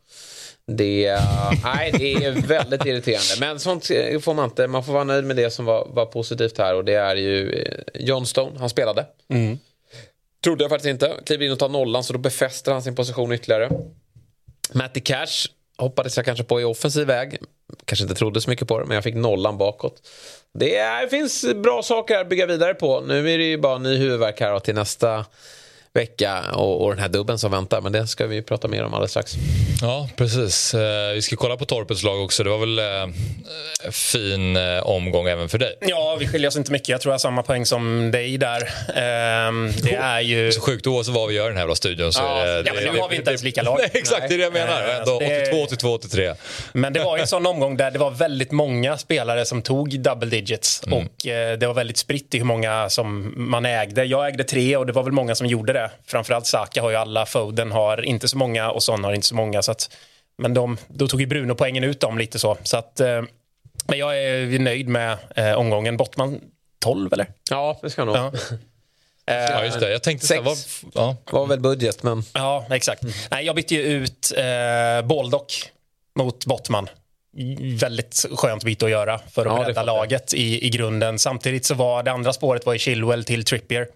det, 0.71 1.19
nej, 1.63 1.91
det 1.97 2.13
är 2.13 2.47
väldigt 2.47 2.85
irriterande. 2.85 3.35
Men 3.39 3.59
sånt 3.59 3.87
får 4.21 4.33
man 4.33 4.45
inte. 4.45 4.67
Man 4.67 4.83
får 4.83 4.93
vara 4.93 5.03
nöjd 5.03 5.25
med 5.25 5.35
det 5.35 5.51
som 5.51 5.65
var, 5.65 5.87
var 5.89 6.05
positivt 6.05 6.57
här. 6.57 6.75
Och 6.75 6.85
det 6.85 6.93
är 6.93 7.15
ju 7.15 7.51
eh, 7.51 7.83
John 7.93 8.25
Stone, 8.25 8.59
han 8.59 8.69
spelade. 8.69 9.05
Mm. 9.29 9.57
Trodde 10.43 10.63
jag 10.63 10.69
faktiskt 10.69 10.89
inte. 10.89 11.13
Kliver 11.25 11.45
in 11.45 11.51
och 11.51 11.59
tar 11.59 11.69
nollan 11.69 12.03
så 12.03 12.13
då 12.13 12.19
befäster 12.19 12.71
han 12.71 12.81
sin 12.81 12.95
position 12.95 13.31
ytterligare. 13.31 13.69
Matty 14.73 14.99
Cash 14.99 15.47
hoppades 15.77 16.17
jag 16.17 16.25
kanske 16.25 16.43
på 16.43 16.61
i 16.61 16.63
offensiv 16.63 17.07
väg. 17.07 17.37
Kanske 17.85 18.03
inte 18.03 18.15
trodde 18.15 18.41
så 18.41 18.49
mycket 18.49 18.67
på 18.67 18.79
det, 18.79 18.85
men 18.85 18.95
jag 18.95 19.03
fick 19.03 19.15
nollan 19.15 19.57
bakåt. 19.57 20.07
Det, 20.53 20.77
är, 20.77 21.01
det 21.01 21.09
finns 21.09 21.45
bra 21.55 21.83
saker 21.83 22.17
att 22.17 22.29
bygga 22.29 22.45
vidare 22.45 22.73
på. 22.73 23.01
Nu 23.01 23.31
är 23.31 23.37
det 23.37 23.43
ju 23.43 23.57
bara 23.57 23.77
ny 23.77 23.97
huvudvärk 23.97 24.39
här 24.39 24.59
till 24.59 24.75
nästa 24.75 25.25
vecka 25.97 26.43
och, 26.53 26.83
och 26.83 26.89
den 26.89 26.99
här 26.99 27.09
dubben 27.09 27.39
som 27.39 27.51
väntar. 27.51 27.81
Men 27.81 27.91
det 27.91 28.07
ska 28.07 28.27
vi 28.27 28.41
prata 28.41 28.67
mer 28.67 28.83
om 28.83 28.93
alldeles 28.93 29.11
strax. 29.11 29.33
Ja, 29.81 30.09
precis. 30.15 30.73
Eh, 30.73 31.13
vi 31.13 31.21
ska 31.21 31.35
kolla 31.35 31.57
på 31.57 31.65
Torpets 31.65 32.03
lag 32.03 32.23
också. 32.23 32.43
Det 32.43 32.49
var 32.49 32.57
väl 32.57 32.79
eh, 32.79 33.13
fin 33.91 34.57
eh, 34.57 34.87
omgång 34.87 35.27
även 35.27 35.49
för 35.49 35.57
dig? 35.57 35.77
Ja, 35.81 36.17
vi 36.19 36.27
skiljer 36.27 36.47
oss 36.47 36.57
inte 36.57 36.71
mycket. 36.71 36.89
Jag 36.89 37.01
tror 37.01 37.11
jag 37.11 37.13
har 37.13 37.19
samma 37.19 37.43
poäng 37.43 37.65
som 37.65 38.11
dig 38.11 38.37
där. 38.37 38.61
Eh, 38.87 39.73
det 39.83 39.95
är 39.95 40.21
ju... 40.21 40.51
Så 40.51 40.61
sjukt 40.61 40.87
oavsett 40.87 41.13
vad 41.13 41.27
vi 41.27 41.35
gör 41.35 41.45
i 41.45 41.53
den 41.53 41.57
här 41.57 41.75
studion 41.75 42.13
så 42.13 42.21
ja, 42.21 42.45
det... 42.45 42.63
Ja, 42.65 42.73
men 42.73 42.83
nu 42.83 42.99
har 42.99 43.09
vi 43.09 43.15
inte 43.15 43.29
ens 43.29 43.43
lika 43.43 43.61
lag. 43.61 43.77
Nej, 43.79 43.89
exakt, 43.93 44.19
Nej. 44.19 44.29
det 44.29 44.35
är 44.35 44.37
det 44.37 44.43
jag 44.43 44.53
menar. 44.53 44.81
Ändå 44.81 45.19
det... 45.19 45.41
82, 45.41 45.63
82, 45.63 45.93
83. 45.93 46.33
Men 46.73 46.93
det 46.93 46.99
var 46.99 47.17
ju 47.17 47.21
en 47.21 47.27
sån 47.27 47.45
omgång 47.45 47.77
där 47.77 47.91
det 47.91 47.99
var 47.99 48.11
väldigt 48.11 48.51
många 48.51 48.97
spelare 48.97 49.45
som 49.45 49.61
tog 49.61 49.99
double 49.99 50.29
digits. 50.29 50.83
Mm. 50.87 50.99
Och 50.99 51.27
eh, 51.27 51.57
det 51.57 51.67
var 51.67 51.73
väldigt 51.73 51.97
spritt 51.97 52.35
i 52.35 52.37
hur 52.37 52.45
många 52.45 52.89
som 52.89 53.33
man 53.35 53.65
ägde. 53.65 54.03
Jag 54.03 54.27
ägde 54.27 54.43
tre 54.43 54.77
och 54.77 54.85
det 54.85 54.93
var 54.93 55.03
väl 55.03 55.13
många 55.13 55.35
som 55.35 55.47
gjorde 55.47 55.73
det. 55.73 55.86
Framförallt 56.05 56.45
Saka 56.45 56.81
har 56.81 56.89
ju 56.89 56.95
alla, 56.95 57.25
Foden 57.25 57.71
har 57.71 58.05
inte 58.05 58.27
så 58.27 58.37
många 58.37 58.71
och 58.71 58.83
Son 58.83 59.03
har 59.03 59.13
inte 59.13 59.27
så 59.27 59.35
många. 59.35 59.61
Så 59.61 59.71
att, 59.71 59.95
men 60.37 60.53
de, 60.53 60.77
då 60.87 61.07
tog 61.07 61.21
ju 61.21 61.27
Bruno 61.27 61.55
poängen 61.55 61.83
ut 61.83 61.99
dem 61.99 62.17
lite 62.17 62.39
så. 62.39 62.57
så 62.63 62.77
att, 62.77 62.99
eh, 62.99 63.21
men 63.87 63.99
jag 63.99 64.23
är 64.23 64.59
nöjd 64.59 64.87
med 64.87 65.17
eh, 65.35 65.53
omgången. 65.53 65.97
Bottman 65.97 66.41
12 66.79 67.13
eller? 67.13 67.27
Ja, 67.49 67.79
det 67.81 67.89
ska 67.89 68.05
nog. 68.05 68.15
Ja. 68.15 68.31
Ja, 69.29 69.65
just 69.65 69.79
det. 69.79 69.91
Jag 69.91 70.03
tänkte 70.03 70.27
Sex 70.27 70.43
var, 70.43 70.57
ja. 70.93 71.17
var 71.31 71.47
väl 71.47 71.59
budget, 71.59 72.03
men... 72.03 72.23
Ja, 72.33 72.65
exakt. 72.69 73.03
Mm. 73.03 73.15
Nej, 73.31 73.45
jag 73.45 73.55
bytte 73.55 73.75
ju 73.75 73.81
ut 73.81 74.33
eh, 74.37 75.07
Baldock 75.07 75.71
mot 76.15 76.45
Bottman. 76.45 76.89
Väldigt 77.79 78.25
skönt 78.31 78.63
byte 78.63 78.85
att 78.85 78.91
göra 78.91 79.19
för 79.31 79.45
att 79.45 79.61
ja, 79.61 79.69
rädda 79.69 79.83
laget 79.83 80.33
i, 80.33 80.65
i 80.65 80.69
grunden. 80.69 81.19
Samtidigt 81.19 81.65
så 81.65 81.75
var 81.75 82.03
det 82.03 82.11
andra 82.11 82.33
spåret 82.33 82.65
var 82.65 82.73
i 82.73 82.79
Chilwell 82.79 83.23
till 83.23 83.45
Trippier. 83.45 83.87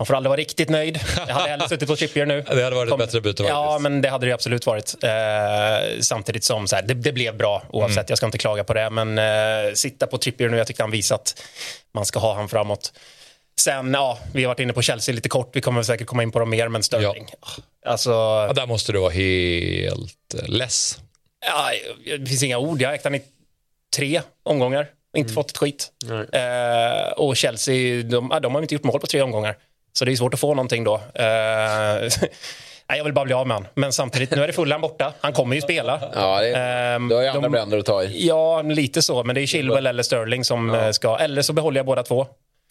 Man 0.00 0.06
får 0.06 0.14
aldrig 0.14 0.28
vara 0.28 0.40
riktigt 0.40 0.68
nöjd. 0.68 1.00
Jag 1.28 1.34
hade 1.34 1.50
hellre 1.50 1.68
suttit 1.68 1.88
på 1.88 1.96
Trippier 1.96 2.26
nu. 2.26 2.42
Det 2.48 2.64
hade 2.64 2.76
varit 2.76 2.90
Kom, 2.90 3.00
ett 3.00 3.06
bättre 3.06 3.20
byte 3.20 3.42
Ja, 3.42 3.78
men 3.78 4.02
det 4.02 4.08
hade 4.08 4.26
det 4.26 4.32
absolut 4.32 4.66
varit. 4.66 4.94
Eh, 5.02 6.00
samtidigt 6.00 6.44
som 6.44 6.68
så 6.68 6.76
här, 6.76 6.82
det, 6.82 6.94
det, 6.94 7.12
blev 7.12 7.36
bra 7.36 7.62
oavsett. 7.70 7.96
Mm. 7.96 8.06
Jag 8.08 8.18
ska 8.18 8.26
inte 8.26 8.38
klaga 8.38 8.64
på 8.64 8.74
det. 8.74 8.90
Men 8.90 9.18
eh, 9.18 9.74
sitta 9.74 10.06
på 10.06 10.18
Trippier 10.18 10.48
nu, 10.48 10.56
jag 10.56 10.66
tyckte 10.66 10.82
han 10.82 10.90
visat 10.90 11.20
att 11.20 11.42
man 11.92 12.06
ska 12.06 12.18
ha 12.18 12.34
han 12.34 12.48
framåt. 12.48 12.92
Sen, 13.60 13.92
ja, 13.92 14.18
vi 14.32 14.44
har 14.44 14.48
varit 14.48 14.60
inne 14.60 14.72
på 14.72 14.82
Chelsea 14.82 15.14
lite 15.14 15.28
kort. 15.28 15.50
Vi 15.52 15.60
kommer 15.60 15.82
säkert 15.82 16.06
komma 16.06 16.22
in 16.22 16.30
på 16.30 16.38
dem 16.38 16.50
mer, 16.50 16.68
men 16.68 16.82
Sterling. 16.82 17.28
Ja. 17.40 17.90
Alltså, 17.90 18.10
ja, 18.10 18.52
där 18.52 18.66
måste 18.66 18.92
du 18.92 18.98
vara 18.98 19.10
helt 19.10 20.34
less. 20.46 20.98
Ja, 21.46 21.70
det 22.18 22.26
finns 22.26 22.42
inga 22.42 22.58
ord. 22.58 22.82
Jag 22.82 22.88
har 22.88 22.94
ägt 22.94 23.04
han 23.04 23.14
i 23.14 23.22
tre 23.96 24.22
omgångar. 24.42 24.86
Inte 25.16 25.28
mm. 25.28 25.34
fått 25.34 25.50
ett 25.50 25.56
skit. 25.56 25.92
Eh, 26.32 27.12
och 27.16 27.36
Chelsea, 27.36 28.02
de, 28.02 28.38
de 28.42 28.54
har 28.54 28.62
inte 28.62 28.74
gjort 28.74 28.84
mål 28.84 29.00
på 29.00 29.06
tre 29.06 29.22
omgångar. 29.22 29.56
Så 29.92 30.04
det 30.04 30.12
är 30.12 30.16
svårt 30.16 30.34
att 30.34 30.40
få 30.40 30.54
någonting 30.54 30.84
då. 30.84 31.00
Uh, 32.92 32.96
jag 32.96 33.04
vill 33.04 33.12
bara 33.12 33.24
bli 33.24 33.34
av 33.34 33.46
med 33.46 33.56
honom. 33.56 33.70
Men 33.74 33.92
samtidigt, 33.92 34.30
nu 34.30 34.42
är 34.42 34.46
det 34.46 34.52
Fulham 34.52 34.80
borta. 34.80 35.12
Han 35.20 35.32
kommer 35.32 35.54
ju 35.54 35.62
spela. 35.62 36.00
Ja, 36.14 36.40
det 36.40 36.48
är, 36.48 36.96
um, 36.96 37.08
du 37.08 37.14
har 37.14 37.22
ju 37.22 37.28
andra 37.28 37.48
bränder 37.48 37.78
att 37.78 37.86
ta 37.86 38.02
i. 38.02 38.26
Ja, 38.26 38.62
lite 38.62 39.02
så. 39.02 39.24
Men 39.24 39.34
det 39.34 39.40
är 39.40 39.46
Chilwell 39.46 39.86
eller 39.86 40.02
Sterling 40.02 40.44
som 40.44 40.68
ja. 40.68 40.92
ska... 40.92 41.18
Eller 41.18 41.42
så 41.42 41.52
behåller 41.52 41.78
jag 41.78 41.86
båda 41.86 42.02
två. 42.02 42.26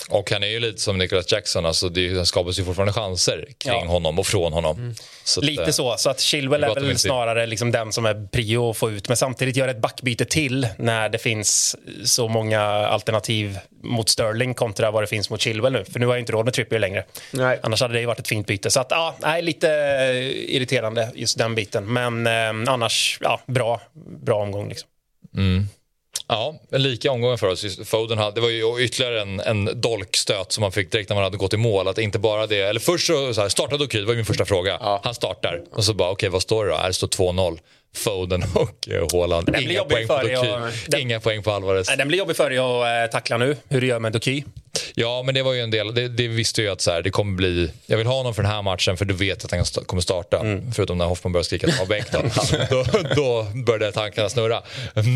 Och 0.09 0.31
han 0.31 0.43
är 0.43 0.47
ju 0.47 0.59
lite 0.59 0.81
som 0.81 0.97
Nicholas 0.97 1.31
Jackson, 1.31 1.65
alltså 1.65 1.89
det 1.89 2.27
skapas 2.27 2.59
ju 2.59 2.63
fortfarande 2.63 2.93
chanser 2.93 3.47
kring 3.57 3.73
ja. 3.73 3.85
honom 3.85 4.19
och 4.19 4.27
från 4.27 4.53
honom. 4.53 4.77
Mm. 4.77 4.95
Så 5.23 5.41
lite 5.41 5.63
att, 5.63 5.75
så, 5.75 5.95
så 5.97 6.09
att 6.09 6.19
Chilwell 6.19 6.63
är 6.63 6.75
väl 6.75 6.97
snarare 6.97 7.45
liksom 7.45 7.71
den 7.71 7.91
som 7.91 8.05
är 8.05 8.27
prio 8.27 8.69
att 8.69 8.77
få 8.77 8.91
ut. 8.91 9.07
Men 9.07 9.17
samtidigt 9.17 9.55
gör 9.55 9.67
ett 9.67 9.81
backbyte 9.81 10.25
till 10.25 10.67
när 10.77 11.09
det 11.09 11.17
finns 11.17 11.75
så 12.03 12.27
många 12.27 12.61
alternativ 12.61 13.59
mot 13.83 14.09
Sterling 14.09 14.53
kontra 14.53 14.91
vad 14.91 15.03
det 15.03 15.07
finns 15.07 15.29
mot 15.29 15.41
Chilwell 15.41 15.73
nu. 15.73 15.85
För 15.85 15.99
nu 15.99 16.05
har 16.05 16.13
jag 16.13 16.21
inte 16.21 16.31
råd 16.31 16.45
med 16.45 16.53
Trippier 16.53 16.79
längre. 16.79 17.05
Nej. 17.31 17.59
Annars 17.63 17.81
hade 17.81 17.93
det 17.93 18.05
varit 18.05 18.19
ett 18.19 18.27
fint 18.27 18.47
byte. 18.47 18.71
Så 18.71 18.79
att, 18.79 18.87
ja, 18.89 19.15
nej, 19.21 19.41
lite 19.41 19.67
irriterande 20.47 21.11
just 21.15 21.37
den 21.37 21.55
biten. 21.55 21.93
Men 21.93 22.27
eh, 22.27 22.73
annars, 22.73 23.17
ja, 23.21 23.39
bra, 23.45 23.81
bra 24.23 24.41
omgång 24.41 24.69
liksom. 24.69 24.89
Mm. 25.37 25.67
Ja, 26.31 26.55
en 26.71 26.83
lika 26.83 27.11
omgång 27.11 27.37
för 27.37 27.47
oss. 27.47 27.89
Foden 27.89 28.17
hade, 28.17 28.35
det 28.35 28.41
var 28.41 28.49
ju 28.49 28.83
ytterligare 28.83 29.21
en, 29.21 29.39
en 29.39 29.81
dolkstöt 29.81 30.51
som 30.51 30.61
man 30.61 30.71
fick 30.71 30.91
direkt 30.91 31.09
när 31.09 31.15
man 31.15 31.23
hade 31.23 31.37
gått 31.37 31.53
i 31.53 31.57
mål. 31.57 31.87
Att 31.87 31.97
inte 31.97 32.19
bara 32.19 32.47
det, 32.47 32.61
eller 32.61 32.79
först 32.79 33.07
så, 33.07 33.33
så 33.33 33.41
här, 33.41 33.49
startade 33.49 33.83
Doky, 33.83 33.99
det 33.99 34.05
var 34.05 34.15
min 34.15 34.25
första 34.25 34.45
fråga. 34.45 34.77
Ja. 34.79 35.01
Han 35.03 35.15
startar 35.15 35.61
och 35.71 35.83
så 35.83 35.93
bara, 35.93 36.09
okej 36.09 36.13
okay, 36.13 36.29
vad 36.29 36.41
står 36.41 36.65
det 36.65 36.71
då? 36.71 36.87
Det 36.87 36.93
står 36.93 37.07
2-0. 37.07 37.59
Foden 37.95 38.43
och 38.53 38.87
uh, 38.91 39.07
Haaland. 39.11 39.55
Inga 39.59 39.83
poäng 39.83 40.07
på 40.07 40.17
Doky. 40.17 41.01
Inga 41.01 41.19
poäng 41.19 41.43
på 41.43 41.51
Alvarez. 41.51 41.87
Den 41.97 42.07
blir 42.07 42.17
jobbig 42.17 42.35
för 42.35 42.49
dig 42.49 42.59
att 42.59 43.07
uh, 43.07 43.11
tackla 43.11 43.37
nu, 43.37 43.57
hur 43.69 43.81
du 43.81 43.87
gör 43.87 43.99
med 43.99 44.11
Doky. 44.11 44.43
Ja, 44.95 45.23
men 45.25 45.35
det 45.35 45.43
var 45.43 45.53
ju 45.53 45.61
en 45.61 45.71
del. 45.71 45.93
Det, 45.93 46.07
det 46.07 46.27
visste 46.27 46.61
ju 46.61 46.69
att 46.69 46.81
så 46.81 46.91
här, 46.91 47.01
det 47.01 47.09
kommer 47.09 47.35
bli... 47.35 47.71
Jag 47.85 47.97
vill 47.97 48.07
ha 48.07 48.15
honom 48.15 48.33
för 48.33 48.43
den 48.43 48.51
här 48.51 48.61
matchen 48.61 48.97
för 48.97 49.05
du 49.05 49.13
vet 49.13 49.45
att 49.45 49.51
han 49.51 49.63
kommer 49.85 50.01
starta. 50.01 50.39
Mm. 50.39 50.71
Förutom 50.71 50.97
när 50.97 51.05
Hoffman 51.05 51.33
börjar 51.33 51.43
skrika 51.43 51.71
har 51.71 51.85
bänk 51.85 52.11
då, 52.69 52.85
då 53.15 53.47
började 53.65 53.91
tankarna 53.91 54.29
snurra. 54.29 54.63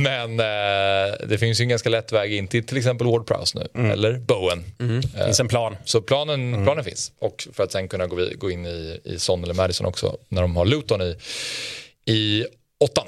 Men 0.03 0.39
eh, 0.39 1.15
det 1.27 1.37
finns 1.37 1.59
ju 1.59 1.63
en 1.63 1.69
ganska 1.69 1.89
lätt 1.89 2.11
väg 2.11 2.33
in 2.33 2.47
till 2.47 2.65
till 2.65 2.77
exempel 2.77 3.07
Ward 3.07 3.27
Prowse 3.27 3.59
nu. 3.59 3.67
Mm. 3.75 3.91
Eller 3.91 4.13
Bowen. 4.13 4.63
Mm. 4.79 5.01
Det 5.01 5.25
finns 5.25 5.39
en 5.39 5.47
plan. 5.47 5.75
Så 5.85 6.01
planen, 6.01 6.53
mm. 6.53 6.65
planen 6.65 6.83
finns. 6.83 7.11
Och 7.19 7.47
för 7.53 7.63
att 7.63 7.71
sen 7.71 7.87
kunna 7.87 8.07
gå, 8.07 8.27
gå 8.37 8.51
in 8.51 8.65
i, 8.65 8.99
i 9.03 9.19
Son 9.19 9.43
eller 9.43 9.53
Madison 9.53 9.85
också 9.87 10.17
när 10.29 10.41
de 10.41 10.55
har 10.55 10.65
Luton 10.65 11.01
i, 11.01 11.15
i 12.05 12.45
åttan. 12.83 13.07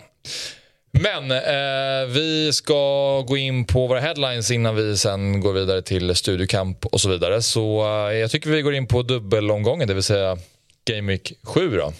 Men 0.91 1.31
eh, 1.31 2.07
vi 2.07 2.53
ska 2.53 3.21
gå 3.21 3.37
in 3.37 3.65
på 3.65 3.87
våra 3.87 3.99
headlines 3.99 4.51
innan 4.51 4.75
vi 4.75 4.97
sen 4.97 5.39
går 5.41 5.53
vidare 5.53 5.81
till 5.81 6.15
studiokamp 6.15 6.85
och 6.85 7.01
så 7.01 7.09
vidare. 7.09 7.41
Så 7.41 7.81
eh, 7.81 8.13
jag 8.13 8.31
tycker 8.31 8.49
vi 8.49 8.61
går 8.61 8.73
in 8.73 8.87
på 8.87 9.01
dubbelomgången, 9.01 9.87
det 9.87 9.93
vill 9.93 10.03
säga 10.03 10.37
Game 10.85 11.11
Week 11.11 11.33
7. 11.43 11.77
Då. 11.77 11.93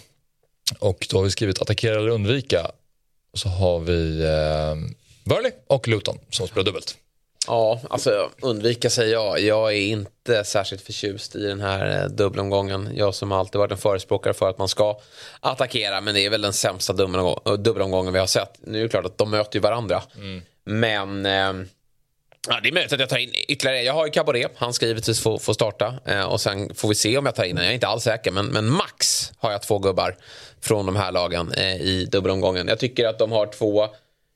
Och 0.78 1.06
då 1.10 1.16
har 1.16 1.24
vi 1.24 1.30
skrivit 1.30 1.62
attackera 1.62 1.98
eller 1.98 2.08
undvika. 2.08 2.70
Och 3.32 3.38
så 3.38 3.48
har 3.48 3.80
vi 3.80 4.20
eh, 4.20 4.74
Burley 5.24 5.52
och 5.66 5.88
Luton 5.88 6.18
som 6.30 6.48
spelar 6.48 6.64
dubbelt. 6.64 6.96
Ja, 7.46 7.80
alltså 7.90 8.30
undvika 8.42 8.90
säger 8.90 9.12
jag. 9.12 9.40
Jag 9.40 9.72
är 9.72 9.80
inte 9.80 10.44
särskilt 10.44 10.82
förtjust 10.82 11.36
i 11.36 11.46
den 11.46 11.60
här 11.60 12.02
eh, 12.02 12.08
dubbelomgången. 12.08 12.90
Jag 12.94 13.14
som 13.14 13.32
alltid 13.32 13.58
varit 13.58 13.72
en 13.72 13.78
förespråkare 13.78 14.34
för 14.34 14.48
att 14.48 14.58
man 14.58 14.68
ska 14.68 15.00
attackera. 15.40 16.00
Men 16.00 16.14
det 16.14 16.20
är 16.20 16.30
väl 16.30 16.42
den 16.42 16.52
sämsta 16.52 16.92
dubbelomgången 17.56 18.12
vi 18.12 18.18
har 18.18 18.26
sett. 18.26 18.52
Nu 18.60 18.78
är 18.78 18.82
det 18.82 18.88
klart 18.88 19.04
att 19.06 19.18
de 19.18 19.30
möter 19.30 19.56
ju 19.56 19.60
varandra. 19.60 20.02
Mm. 20.16 20.42
Men 20.64 21.26
eh, 21.26 21.66
ja, 22.48 22.60
det 22.62 22.68
är 22.68 22.72
möjligt 22.72 22.92
att 22.92 23.00
jag 23.00 23.08
tar 23.08 23.18
in 23.18 23.32
ytterligare. 23.48 23.82
Jag 23.82 23.92
har 23.92 24.06
ju 24.06 24.12
Caboret. 24.12 24.52
Han 24.56 24.72
ska 24.72 24.86
givetvis 24.86 25.20
få, 25.20 25.38
få 25.38 25.54
starta. 25.54 25.94
Eh, 26.04 26.24
och 26.24 26.40
sen 26.40 26.74
får 26.74 26.88
vi 26.88 26.94
se 26.94 27.18
om 27.18 27.26
jag 27.26 27.34
tar 27.34 27.44
in 27.44 27.56
Jag 27.56 27.66
är 27.66 27.72
inte 27.72 27.86
alls 27.86 28.02
säker. 28.02 28.30
Men, 28.30 28.46
men 28.46 28.70
max 28.70 29.32
har 29.38 29.52
jag 29.52 29.62
två 29.62 29.78
gubbar 29.78 30.16
från 30.60 30.86
de 30.86 30.96
här 30.96 31.12
lagen 31.12 31.52
eh, 31.52 31.76
i 31.76 32.08
dubbelomgången. 32.12 32.68
Jag 32.68 32.78
tycker 32.78 33.06
att 33.06 33.18
de 33.18 33.32
har 33.32 33.46
två 33.46 33.88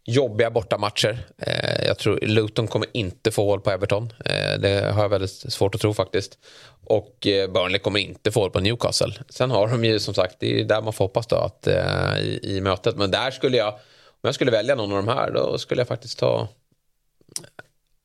jobbiga 0.05 0.51
bortamatcher. 0.51 1.19
Eh, 1.39 1.87
jag 1.87 1.99
tror 1.99 2.19
Luton 2.23 2.67
kommer 2.67 2.87
inte 2.93 3.31
få 3.31 3.45
hål 3.45 3.61
på 3.61 3.71
Everton. 3.71 4.13
Eh, 4.25 4.61
det 4.61 4.93
har 4.95 5.03
jag 5.03 5.09
väldigt 5.09 5.31
svårt 5.31 5.75
att 5.75 5.81
tro 5.81 5.95
faktiskt. 5.95 6.39
Och 6.85 7.27
eh, 7.27 7.51
Burnley 7.51 7.79
kommer 7.79 8.01
inte 8.01 8.31
få 8.31 8.41
hål 8.41 8.51
på 8.51 8.61
Newcastle. 8.61 9.13
Sen 9.29 9.51
har 9.51 9.69
de 9.69 9.85
ju 9.85 9.99
som 9.99 10.15
sagt, 10.15 10.37
det 10.39 10.61
är 10.61 10.65
där 10.65 10.83
man 10.83 10.93
får 10.93 11.05
hoppas 11.05 11.27
då 11.27 11.37
att, 11.37 11.67
eh, 11.67 12.19
i, 12.19 12.41
i 12.43 12.61
mötet. 12.61 12.97
Men 12.97 13.11
där 13.11 13.31
skulle 13.31 13.57
jag, 13.57 13.69
om 13.69 14.21
jag 14.23 14.35
skulle 14.35 14.51
välja 14.51 14.75
någon 14.75 14.93
av 14.93 14.97
de 14.97 15.09
här 15.09 15.31
då 15.31 15.59
skulle 15.59 15.81
jag 15.81 15.89
faktiskt 15.89 16.19
ta 16.19 16.49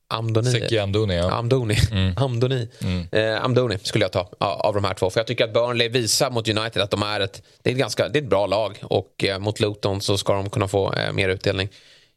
Amdoni. 0.08 0.50
Seki 0.50 0.78
Amdoni, 0.78 1.16
ja. 1.16 1.30
Amdoni. 1.30 1.76
Mm. 1.92 2.14
Amdoni. 2.22 2.68
Mm. 2.82 3.08
Eh, 3.12 3.44
Amdoni 3.44 3.78
skulle 3.82 4.04
jag 4.04 4.12
ta 4.12 4.28
av 4.40 4.74
de 4.74 4.84
här 4.84 4.94
två. 4.94 5.10
För 5.10 5.20
jag 5.20 5.26
tycker 5.26 5.44
att 5.44 5.52
Burnley 5.52 5.88
visar 5.88 6.30
mot 6.30 6.48
United 6.48 6.82
att 6.82 6.90
de 6.90 7.02
är 7.02 7.20
ett, 7.20 7.42
det 7.62 7.70
är 7.70 7.74
ett, 7.74 7.78
ganska, 7.78 8.08
det 8.08 8.18
är 8.18 8.22
ett 8.22 8.28
bra 8.28 8.46
lag. 8.46 8.78
Och 8.82 9.24
eh, 9.24 9.38
mot 9.38 9.60
Luton 9.60 10.00
så 10.00 10.18
ska 10.18 10.32
de 10.32 10.50
kunna 10.50 10.68
få 10.68 10.92
eh, 10.92 11.12
mer 11.12 11.28
utdelning. 11.28 11.68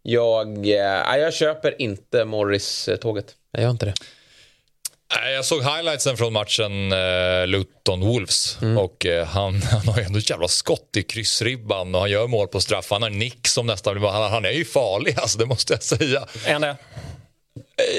Jag, 0.02 0.66
jag 0.66 1.34
köper 1.34 1.82
inte 1.82 2.26
Morris-tåget. 2.26 3.36
Jag 3.52 3.64
gör 3.64 3.70
inte 3.70 3.86
det. 3.86 3.94
Jag 5.36 5.46
såg 5.46 5.64
highlightsen 5.64 6.18
från 6.18 6.34
matchen 6.34 6.92
eh, 6.92 7.48
Luton-Wolves. 7.48 8.62
Mm. 8.62 8.78
Och 8.78 9.06
eh, 9.06 9.26
han, 9.26 9.62
han 9.72 9.88
har 9.88 9.98
ju 9.98 10.04
ändå 10.04 10.20
ett 10.20 10.30
jävla 10.30 10.48
skott 10.48 10.90
i 10.98 11.04
kryssribban 11.04 11.96
och 11.96 12.02
han 12.02 12.10
gör 12.10 12.28
mål 12.28 12.48
på 12.48 12.62
straff. 12.62 12.88
Han 12.92 13.02
har 13.02 13.10
nick 13.10 13.48
som 13.48 13.68
nästan 13.68 14.04
han, 14.04 14.32
han 14.32 14.46
är 14.46 14.52
ju 14.52 14.66
farlig, 14.66 15.16
alltså, 15.20 15.40
det 15.40 15.46
måste 15.46 15.74
jag 15.74 15.84
säga. 15.84 16.26
Är 16.46 16.60
det? 16.60 16.76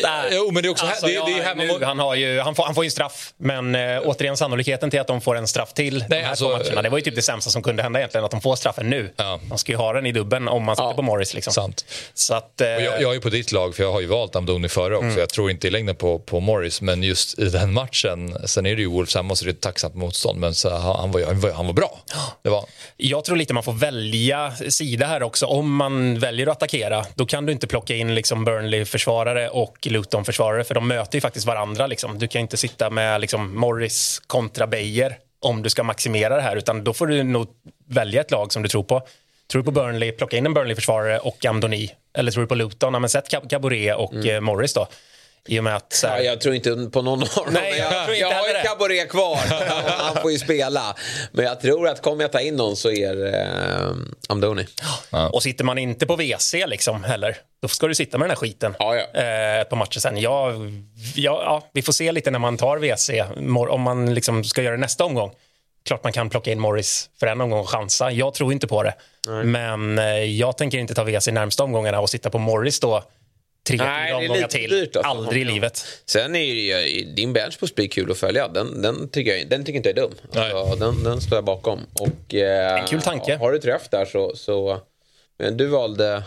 Nej. 0.03 0.31
Jo, 0.33 0.51
men 0.51 0.63
det 0.63 0.69
är 0.69 0.71
också 0.71 0.87
alltså, 0.87 1.07
det, 1.07 1.13
det 1.13 1.39
är 1.39 1.43
hemma 1.43 1.63
nu, 1.63 1.85
han, 1.85 1.99
har 1.99 2.15
ju, 2.15 2.41
han, 2.41 2.55
får, 2.55 2.65
han 2.65 2.75
får 2.75 2.85
ju 2.85 2.91
straff, 2.91 3.33
men 3.37 3.75
äh, 3.75 4.01
återigen 4.05 4.37
sannolikheten 4.37 4.91
till 4.91 5.01
att 5.01 5.07
de 5.07 5.21
får 5.21 5.37
en 5.37 5.49
straff 5.49 5.73
till 5.73 5.99
Nej, 5.99 6.07
de 6.09 6.17
här 6.17 6.31
alltså, 6.31 6.45
två 6.45 6.57
matcherna. 6.57 6.83
Det 6.83 6.89
var 6.89 6.99
ju 6.99 7.05
typ 7.05 7.15
det 7.15 7.23
sämsta 7.23 7.51
som 7.51 7.63
kunde 7.63 7.83
hända 7.83 7.99
egentligen, 7.99 8.25
att 8.25 8.31
de 8.31 8.41
får 8.41 8.57
straffen 8.57 8.91
nu. 8.91 9.13
Ja. 9.17 9.41
De 9.49 9.59
ska 9.59 9.73
ju 9.73 9.79
ha 9.79 9.93
den 9.93 10.07
i 10.07 10.13
dubben 10.13 10.49
om 10.49 10.65
man 10.65 10.77
sitter 10.77 10.89
ja. 10.89 10.95
på 10.95 11.03
Morris. 11.03 11.35
Liksom. 11.35 11.53
Sant. 11.53 11.85
Så 12.15 12.35
att, 12.35 12.61
äh, 12.61 12.69
jag, 12.69 13.03
jag, 13.03 13.15
är 13.15 13.21
på 13.21 13.29
ditt 13.29 13.53
lag, 13.53 13.77
för 13.77 13.83
jag 13.83 13.93
har 13.93 14.01
ju 14.01 14.07
valt 14.07 14.37
Amdoni 14.37 14.69
före 14.69 14.97
också. 14.97 15.07
Mm. 15.07 15.19
Jag 15.19 15.29
tror 15.29 15.51
inte 15.51 15.67
i 15.67 15.71
längden 15.71 15.97
på, 15.97 16.19
på 16.19 16.41
Morris, 16.41 16.81
men 16.81 17.03
just 17.03 17.39
i 17.39 17.45
den 17.45 17.73
matchen, 17.73 18.49
sen 18.49 18.67
är 18.67 18.77
det 18.77 18.83
ju 18.83 18.89
Wolves 18.89 19.15
hemma 19.15 19.37
så 19.37 19.45
det 19.45 19.51
är 19.51 19.53
ett 19.53 19.61
tacksamt 19.61 19.95
motstånd, 19.95 20.41
men 20.41 20.55
så, 20.55 20.71
han, 20.71 21.11
var, 21.11 21.25
han, 21.27 21.41
var, 21.41 21.53
han 21.53 21.67
var 21.67 21.73
bra. 21.73 21.99
Det 22.43 22.51
var. 22.51 22.65
Jag 22.97 23.25
tror 23.25 23.37
lite 23.37 23.55
man 23.55 23.63
får 23.63 23.73
välja 23.73 24.53
sida 24.69 25.07
här 25.07 25.23
också. 25.23 25.47
Om 25.47 25.77
man 25.77 26.19
väljer 26.19 26.47
att 26.47 26.57
attackera, 26.57 27.05
då 27.15 27.27
kan 27.27 27.47
du 27.47 27.53
inte 27.53 27.67
plocka 27.67 27.95
in 27.95 28.15
liksom 28.15 28.45
Burnley-försvarare 28.45 29.49
och 29.49 29.70
Luton-försvarare 29.83 30.25
försvarare 30.25 30.65
för 30.65 30.75
de 30.75 30.89
möter 30.89 31.17
ju 31.17 31.21
faktiskt 31.21 31.47
varandra. 31.47 31.87
Liksom. 31.87 32.19
Du 32.19 32.29
kan 32.29 32.41
inte 32.41 32.57
sitta 32.57 32.91
med 32.91 33.21
liksom, 33.21 33.57
Morris 33.57 34.23
kontra 34.27 34.67
Beijer 34.67 35.19
om 35.41 35.63
du 35.63 35.71
ska 35.71 35.83
maximera 35.83 36.37
det 36.37 36.43
här 36.43 36.57
utan 36.57 36.85
då 36.85 36.93
får 36.93 37.07
du 37.07 37.23
nog 37.23 37.49
välja 37.89 38.21
ett 38.21 38.31
lag 38.31 38.53
som 38.53 38.63
du 38.63 38.69
tror 38.69 38.83
på. 38.83 39.03
Tror 39.51 39.63
du 39.63 39.65
på 39.65 39.71
Burnley, 39.71 40.13
plocka 40.13 40.37
in 40.37 40.47
en 40.47 40.55
Burnley-försvarare 40.55 41.19
och 41.19 41.45
Amdoni. 41.45 41.91
Eller 42.15 42.33
tror 42.33 42.43
du 42.43 42.49
på 42.49 42.55
Luton, 42.55 42.93
ja, 42.95 42.99
men 43.01 43.11
sätt 43.11 43.29
Caboret 43.51 43.97
och 43.97 44.13
mm. 44.13 44.29
Eh, 44.29 44.41
Morris 44.41 44.75
då. 44.75 44.87
I 45.49 45.59
och 45.59 45.65
med 45.65 45.77
att, 45.77 45.93
så 45.93 46.07
här... 46.07 46.17
ja, 46.17 46.23
jag 46.23 46.41
tror 46.41 46.55
inte 46.55 46.89
på 46.93 47.03
någon 47.03 47.23
av 47.23 47.29
dem. 47.35 47.47
Nej, 47.51 47.79
jag, 47.79 47.93
jag, 47.93 48.19
jag 48.19 48.29
har 48.29 48.49
ju 48.49 48.55
Caboret 48.65 49.09
kvar. 49.09 49.39
Han 50.05 50.23
får 50.23 50.33
ju 50.33 50.39
spela. 50.39 50.97
Men 51.33 51.45
jag 51.45 51.61
tror 51.61 51.89
att 51.89 52.03
kommer 52.03 52.25
jag 52.25 52.33
ta 52.33 52.41
in 52.41 52.57
någon 52.57 52.77
så 52.77 52.91
är 52.91 53.15
det 53.15 53.39
eh, 53.39 53.91
Amdoni. 54.29 54.67
Ja. 55.11 55.29
Och 55.29 55.43
sitter 55.43 55.65
man 55.65 55.79
inte 55.79 56.07
på 56.07 56.17
WC 56.17 56.55
liksom 56.67 57.05
heller, 57.05 57.37
då 57.63 57.69
ska 57.69 57.87
du 57.87 57.95
sitta 57.95 58.19
med 58.19 58.25
den 58.25 58.31
här 58.31 58.37
skiten 58.37 58.75
ja, 58.79 58.97
ja. 58.97 59.21
Eh, 59.21 59.65
på 59.65 59.77
matchen 59.77 60.01
sen. 60.01 60.17
Ja, 60.17 60.53
ja, 61.15 61.69
vi 61.73 61.83
får 61.83 61.93
se 61.93 62.13
lite 62.13 62.31
när 62.31 62.39
man 62.39 62.57
tar 62.57 62.79
WC, 62.79 63.11
om 63.71 63.81
man 63.81 64.15
liksom 64.15 64.45
ska 64.45 64.63
göra 64.63 64.75
det 64.75 64.81
nästa 64.81 65.05
omgång. 65.05 65.31
Klart 65.85 66.05
man 66.05 66.13
kan 66.13 66.31
plocka 66.31 66.53
in 66.53 66.61
Morris 66.61 67.11
för 67.21 67.27
en 67.27 67.41
omgång 67.41 67.61
och 67.61 67.69
chansa. 67.69 68.11
Jag 68.11 68.35
tror 68.35 68.53
inte 68.53 68.67
på 68.67 68.83
det. 68.83 68.95
Nej. 69.29 69.45
Men 69.45 69.99
eh, 69.99 70.05
jag 70.25 70.59
tänker 70.59 70.79
inte 70.79 70.95
ta 70.95 71.05
WC 71.05 71.27
närmsta 71.27 71.65
omgångarna 71.65 72.01
och 72.01 72.11
sitta 72.11 72.31
på 72.31 72.39
Morris 72.39 72.81
då 72.81 73.03
tre, 73.79 74.07
fyra 74.07 74.17
omgångar 74.17 74.49
till. 74.49 74.71
Dyrt, 74.71 74.97
alltså. 74.97 75.11
Aldrig 75.11 75.43
i 75.43 75.45
livet. 75.45 75.87
Sen 76.07 76.37
är 76.37 76.41
ju 76.41 77.05
din 77.05 77.33
benchboost 77.33 77.75
blir 77.75 77.89
kul 77.89 78.11
att 78.11 78.19
följa. 78.19 78.49
Den, 78.49 78.83
den, 78.83 79.09
tycker, 79.09 79.37
jag, 79.37 79.49
den 79.49 79.65
tycker 79.65 79.77
inte 79.77 79.89
jag 79.89 79.99
är 79.99 80.03
dum. 80.03 80.15
Alltså, 80.35 80.85
den, 80.85 81.05
den 81.05 81.21
står 81.21 81.37
jag 81.37 81.45
bakom. 81.45 81.81
Och, 81.93 82.35
eh, 82.35 82.81
en 82.81 82.87
kul 82.87 83.03
tanke. 83.03 83.37
Har 83.37 83.53
du 83.53 83.59
träff 83.59 83.89
där 83.91 84.05
så... 84.05 84.37
så 84.37 84.81
men 85.39 85.57
du 85.57 85.67
valde... 85.67 86.23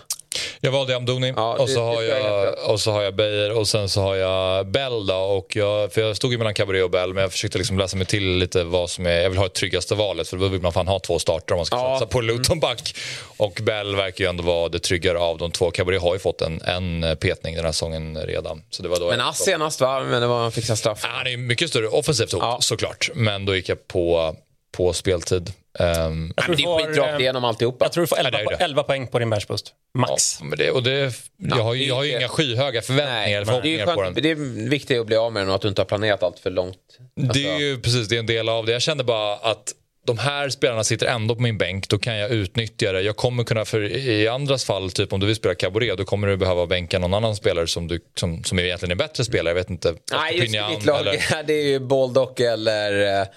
Jag 0.61 0.71
valde 0.71 0.95
Amdoni 0.95 1.33
ja, 1.35 1.53
och, 1.53 1.69
så 1.69 1.83
har 1.83 2.01
jag, 2.01 2.55
och 2.69 2.79
så 2.79 2.91
har 2.91 3.01
jag 3.01 3.15
Beijer 3.15 3.57
och 3.57 3.67
sen 3.67 3.89
så 3.89 4.01
har 4.01 4.15
jag 4.15 4.67
Bell 4.67 5.05
då. 5.05 5.15
Och 5.15 5.55
jag, 5.55 5.93
för 5.93 6.01
jag 6.01 6.15
stod 6.15 6.31
ju 6.31 6.37
mellan 6.37 6.53
Cabaret 6.53 6.83
och 6.83 6.89
Bell 6.89 7.13
men 7.13 7.21
jag 7.21 7.31
försökte 7.31 7.57
liksom 7.57 7.77
läsa 7.77 7.97
mig 7.97 8.05
till 8.05 8.37
lite 8.37 8.63
vad 8.63 8.89
som 8.89 9.05
är, 9.05 9.21
jag 9.21 9.29
vill 9.29 9.39
ha 9.39 9.45
ett 9.45 9.53
tryggaste 9.53 9.95
valet 9.95 10.27
för 10.27 10.37
då 10.37 10.47
vill 10.47 10.61
man 10.61 10.73
fan 10.73 10.87
ha 10.87 10.99
två 10.99 11.19
starter 11.19 11.53
om 11.53 11.57
man 11.57 11.65
ska 11.65 11.75
ja. 11.75 11.99
satsa 11.99 12.05
på 12.05 12.21
Luton 12.21 12.59
back. 12.59 12.95
Och 13.37 13.59
Bell 13.63 13.95
verkar 13.95 14.23
ju 14.23 14.29
ändå 14.29 14.43
vara 14.43 14.69
det 14.69 14.79
tryggare 14.79 15.19
av 15.19 15.37
de 15.37 15.51
två. 15.51 15.71
Cabaret 15.71 16.01
har 16.01 16.13
ju 16.13 16.19
fått 16.19 16.41
en, 16.41 16.61
en 16.61 17.17
petning 17.17 17.55
den 17.55 17.65
här 17.65 17.71
säsongen 17.71 18.17
redan. 18.17 18.63
Så 18.69 18.83
det 18.83 18.89
var 18.89 18.99
då 18.99 19.09
men 19.09 19.21
Ass 19.21 19.37
senast 19.37 19.81
va? 19.81 20.03
Men 20.03 20.21
det 20.21 20.27
var 20.27 20.41
han 20.41 20.51
fixade 20.51 20.77
straff. 20.77 20.99
Han 21.03 21.27
är 21.27 21.37
mycket 21.37 21.69
större 21.69 21.87
offensivt 21.87 22.31
hot 22.31 22.41
ja. 22.41 22.57
såklart. 22.61 23.09
Men 23.13 23.45
då 23.45 23.55
gick 23.55 23.69
jag 23.69 23.87
på, 23.87 24.35
på 24.71 24.93
speltid. 24.93 25.53
Um, 25.79 26.33
jag 26.35 26.45
tror 26.45 26.55
det 26.55 26.63
är 26.63 26.87
skitrakt 26.87 27.13
eh, 27.13 27.19
igenom 27.19 27.43
alltihopa. 27.43 27.85
Jag 27.85 27.91
tror 27.91 28.01
du 28.01 28.07
får 28.07 28.19
11, 28.19 28.39
ja, 28.43 28.57
11 28.59 28.83
poäng 28.83 29.07
på 29.07 29.19
din 29.19 29.29
benchboost. 29.29 29.73
Max. 29.97 30.37
Ja, 30.39 30.45
men 30.45 30.57
det, 30.57 30.71
och 30.71 30.83
det, 30.83 31.13
jag, 31.37 31.55
har, 31.55 31.73
ju, 31.73 31.87
jag 31.87 31.95
har 31.95 32.03
ju 32.03 32.17
inga 32.17 32.27
skyhöga 32.27 32.81
förväntningar 32.81 33.45
nej, 33.45 33.59
det, 33.63 33.79
är 33.79 33.95
på 33.95 34.03
den. 34.03 34.13
det 34.13 34.31
är 34.31 34.69
viktigt 34.69 34.99
att 34.99 35.07
bli 35.07 35.15
av 35.15 35.33
med 35.33 35.41
den 35.41 35.49
och 35.49 35.55
att 35.55 35.61
du 35.61 35.67
inte 35.67 35.81
har 35.81 35.85
planerat 35.85 36.23
allt 36.23 36.39
för 36.39 36.49
långt. 36.49 36.77
Alltså. 37.17 37.33
Det 37.33 37.49
är 37.49 37.59
ju 37.59 37.81
precis 37.81 38.07
det 38.07 38.15
är 38.15 38.19
en 38.19 38.25
del 38.25 38.49
av 38.49 38.65
det. 38.65 38.71
Jag 38.71 38.81
kände 38.81 39.03
bara 39.03 39.35
att 39.35 39.73
de 40.05 40.17
här 40.17 40.49
spelarna 40.49 40.83
sitter 40.83 41.07
ändå 41.07 41.35
på 41.35 41.41
min 41.41 41.57
bänk, 41.57 41.89
då 41.89 41.99
kan 41.99 42.17
jag 42.17 42.31
utnyttja 42.31 42.91
det. 42.91 43.01
Jag 43.01 43.15
kommer 43.15 43.43
kunna, 43.43 43.65
för 43.65 43.81
i 43.83 44.27
andras 44.27 44.65
fall, 44.65 44.91
typ 44.91 45.13
om 45.13 45.19
du 45.19 45.25
vill 45.25 45.35
spela 45.35 45.55
Caboret, 45.55 45.97
då 45.97 46.05
kommer 46.05 46.27
du 46.27 46.37
behöva 46.37 46.65
bänka 46.67 46.99
någon 46.99 47.13
annan 47.13 47.35
spelare 47.35 47.67
som, 47.67 47.87
du, 47.87 47.99
som, 48.15 48.43
som 48.43 48.59
egentligen 48.59 48.91
är 48.91 48.95
bättre 48.95 49.23
spelare. 49.23 49.49
Jag 49.49 49.55
vet 49.55 49.69
inte. 49.69 49.95
Nej, 50.11 50.37
just 50.37 50.55
i 50.55 50.61
mitt 50.69 50.85
lag, 50.85 50.99
eller... 50.99 51.43
det 51.47 51.53
är 51.53 51.67
ju 51.67 51.79
Baldock 51.79 52.39
eller 52.39 53.21
eh, 53.21 53.27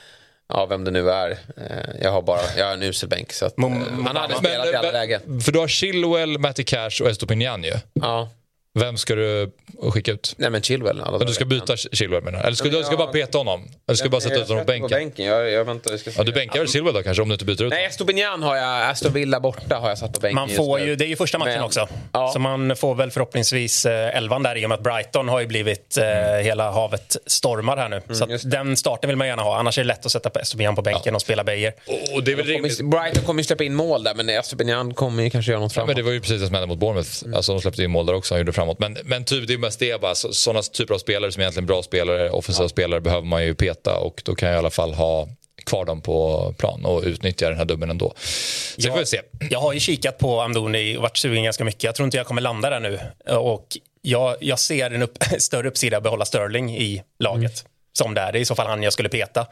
Ja, 0.48 0.66
vem 0.66 0.84
det 0.84 0.90
nu 0.90 1.10
är. 1.10 1.30
Eh, 1.30 2.02
jag 2.02 2.12
har 2.12 2.22
bara 2.22 2.40
jag 2.56 2.66
har 2.66 2.72
en 2.72 2.82
usel 2.82 3.08
bänk. 3.08 3.32
Så 3.32 3.46
att, 3.46 3.58
mm, 3.58 4.06
han 4.06 4.16
hade 4.16 4.34
spelat 4.34 4.66
i 4.66 4.74
alla 4.74 4.90
lägen. 4.90 5.40
För 5.40 5.52
du 5.52 5.58
har 5.58 5.68
Chilwell, 5.68 6.38
Matty 6.38 6.64
Cash 6.64 7.02
och 7.02 7.08
Estopinian 7.08 7.64
ju. 7.64 7.72
Ja. 7.92 8.28
Vem 8.78 8.96
ska 8.96 9.14
du 9.14 9.50
skicka 9.92 10.12
ut? 10.12 10.34
Nej 10.38 10.50
men 10.50 10.62
Chilwell. 10.62 11.02
Men 11.10 11.26
du 11.26 11.32
ska 11.32 11.44
byta 11.44 11.76
Chilwell 11.76 12.22
menar 12.22 12.40
Eller 12.40 12.56
ska 12.56 12.68
du 12.68 12.82
ska 12.82 12.96
bara 12.96 13.12
peta 13.12 13.38
honom? 13.38 13.68
Eller 13.88 13.96
ska 13.96 14.04
du 14.04 14.10
bara 14.10 14.20
sätta 14.20 14.36
ut 14.36 14.48
honom 14.48 14.64
på 14.64 14.66
bänken? 14.66 14.88
bänken. 14.90 15.26
Jag, 15.26 15.50
jag 15.50 15.64
väntar, 15.64 15.90
jag 15.90 16.00
ska 16.00 16.10
ja, 16.16 16.24
du 16.24 16.32
bänkar 16.32 16.58
väl 16.58 16.68
Chilwell 16.68 16.94
då 16.94 17.02
kanske 17.02 17.22
om 17.22 17.28
du 17.28 17.34
inte 17.34 17.44
byter 17.44 17.62
ut 17.62 17.70
Nej, 17.70 17.84
Estopinian 17.84 18.42
har 18.42 18.56
jag, 18.56 18.90
Aston 18.90 19.12
Villa 19.12 19.40
borta 19.40 19.76
har 19.76 19.88
jag 19.88 19.98
satt 19.98 20.12
på 20.12 20.20
bänken 20.20 20.34
man 20.34 20.48
får 20.48 20.80
ju, 20.80 20.96
Det 20.96 21.04
är 21.04 21.08
ju 21.08 21.16
första 21.16 21.38
matchen 21.38 21.52
men, 21.52 21.62
också. 21.62 21.88
Ja. 22.12 22.30
Så 22.32 22.38
man 22.38 22.76
får 22.76 22.94
väl 22.94 23.10
förhoppningsvis 23.10 23.86
eh, 23.86 24.16
elvan 24.16 24.42
där 24.42 24.56
i 24.56 24.64
och 24.64 24.68
med 24.68 24.76
att 24.76 24.82
Brighton 24.82 25.28
har 25.28 25.40
ju 25.40 25.46
blivit 25.46 25.96
eh, 25.98 26.04
mm. 26.04 26.44
hela 26.44 26.70
havet 26.70 27.16
stormar 27.26 27.76
här 27.76 27.88
nu. 27.88 28.02
Mm, 28.08 28.38
så 28.38 28.48
den 28.48 28.76
starten 28.76 29.08
vill 29.08 29.16
man 29.16 29.26
gärna 29.26 29.42
ha. 29.42 29.58
Annars 29.58 29.78
är 29.78 29.82
det 29.82 29.88
lätt 29.88 30.06
att 30.06 30.12
sätta 30.12 30.40
Estopinian 30.40 30.76
på 30.76 30.82
bänken 30.82 31.02
ja. 31.04 31.14
och 31.14 31.22
spela 31.22 31.44
Beijer. 31.44 31.72
Och 32.14 32.24
det 32.24 32.32
är 32.32 32.36
väl 32.36 32.46
rimligt. 32.46 32.80
Brighton 32.80 33.24
kommer 33.24 33.40
ju 33.40 33.44
släppa 33.44 33.64
in 33.64 33.74
mål 33.74 34.04
där 34.04 34.14
men 34.14 34.28
Estopinian 34.28 34.94
kommer 34.94 35.22
ju 35.22 35.30
kanske 35.30 35.52
göra 35.52 35.60
något 35.60 35.72
framåt. 35.72 35.88
Ja, 35.88 35.94
men 35.94 35.96
det 35.96 36.02
var 36.02 36.12
ju 36.12 36.20
precis 36.20 36.40
det 36.40 36.46
som 36.46 36.54
hände 36.54 36.66
mot 36.66 36.78
Bournemouth. 36.78 37.24
Mm. 37.24 37.36
Alltså, 37.36 37.52
de 37.52 37.60
släppte 37.60 37.82
in 37.82 37.90
mål 37.90 38.06
där 38.06 38.14
också, 38.14 38.34
han 38.34 38.40
gjorde 38.40 38.52
framåt. 38.66 38.78
Men, 38.78 38.98
men 39.04 39.24
typ, 39.24 39.46
det 39.46 39.54
är 39.54 39.58
mest 39.58 39.78
det 39.78 40.00
bara. 40.00 40.14
Sådana 40.14 40.62
typer 40.62 40.94
av 40.94 40.98
spelare 40.98 41.32
som 41.32 41.40
egentligen 41.40 41.66
bra 41.66 41.82
spelare, 41.82 42.30
offensiva 42.30 42.64
ja. 42.64 42.68
spelare 42.68 43.00
behöver 43.00 43.26
man 43.26 43.44
ju 43.44 43.54
peta 43.54 43.98
och 43.98 44.22
då 44.24 44.34
kan 44.34 44.48
jag 44.48 44.56
i 44.56 44.58
alla 44.58 44.70
fall 44.70 44.94
ha 44.94 45.28
kvar 45.64 45.84
dem 45.84 46.00
på 46.00 46.54
plan 46.58 46.84
och 46.84 47.02
utnyttja 47.02 47.48
den 47.48 47.58
här 47.58 47.64
dubben 47.64 47.90
ändå. 47.90 48.14
Så 48.16 48.86
jag, 48.86 48.92
får 48.92 49.00
vi 49.00 49.06
se. 49.06 49.20
Jag 49.50 49.60
har 49.60 49.72
ju 49.72 49.80
kikat 49.80 50.18
på 50.18 50.40
Amdoni 50.40 50.96
och 50.96 51.02
varit 51.02 51.16
sugen 51.16 51.44
ganska 51.44 51.64
mycket. 51.64 51.84
Jag 51.84 51.94
tror 51.94 52.04
inte 52.04 52.16
jag 52.16 52.26
kommer 52.26 52.42
landa 52.42 52.70
där 52.70 52.80
nu. 52.80 53.00
Och 53.36 53.66
jag, 54.02 54.36
jag 54.40 54.58
ser 54.58 54.90
en 54.90 55.02
upp, 55.02 55.18
större 55.38 55.68
uppsida 55.68 55.96
att 55.96 56.02
behålla 56.02 56.24
Sterling 56.24 56.76
i 56.76 57.02
laget. 57.18 57.60
Mm. 57.60 57.72
Som 57.92 58.14
det 58.14 58.20
är. 58.20 58.32
Det 58.32 58.38
är 58.38 58.40
i 58.40 58.44
så 58.44 58.54
fall 58.54 58.66
han 58.66 58.82
jag 58.82 58.92
skulle 58.92 59.08
peta. 59.08 59.46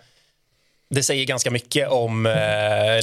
Det 0.90 1.02
säger 1.02 1.24
ganska 1.24 1.50
mycket 1.50 1.88
om 1.88 2.26
eh, 2.26 2.34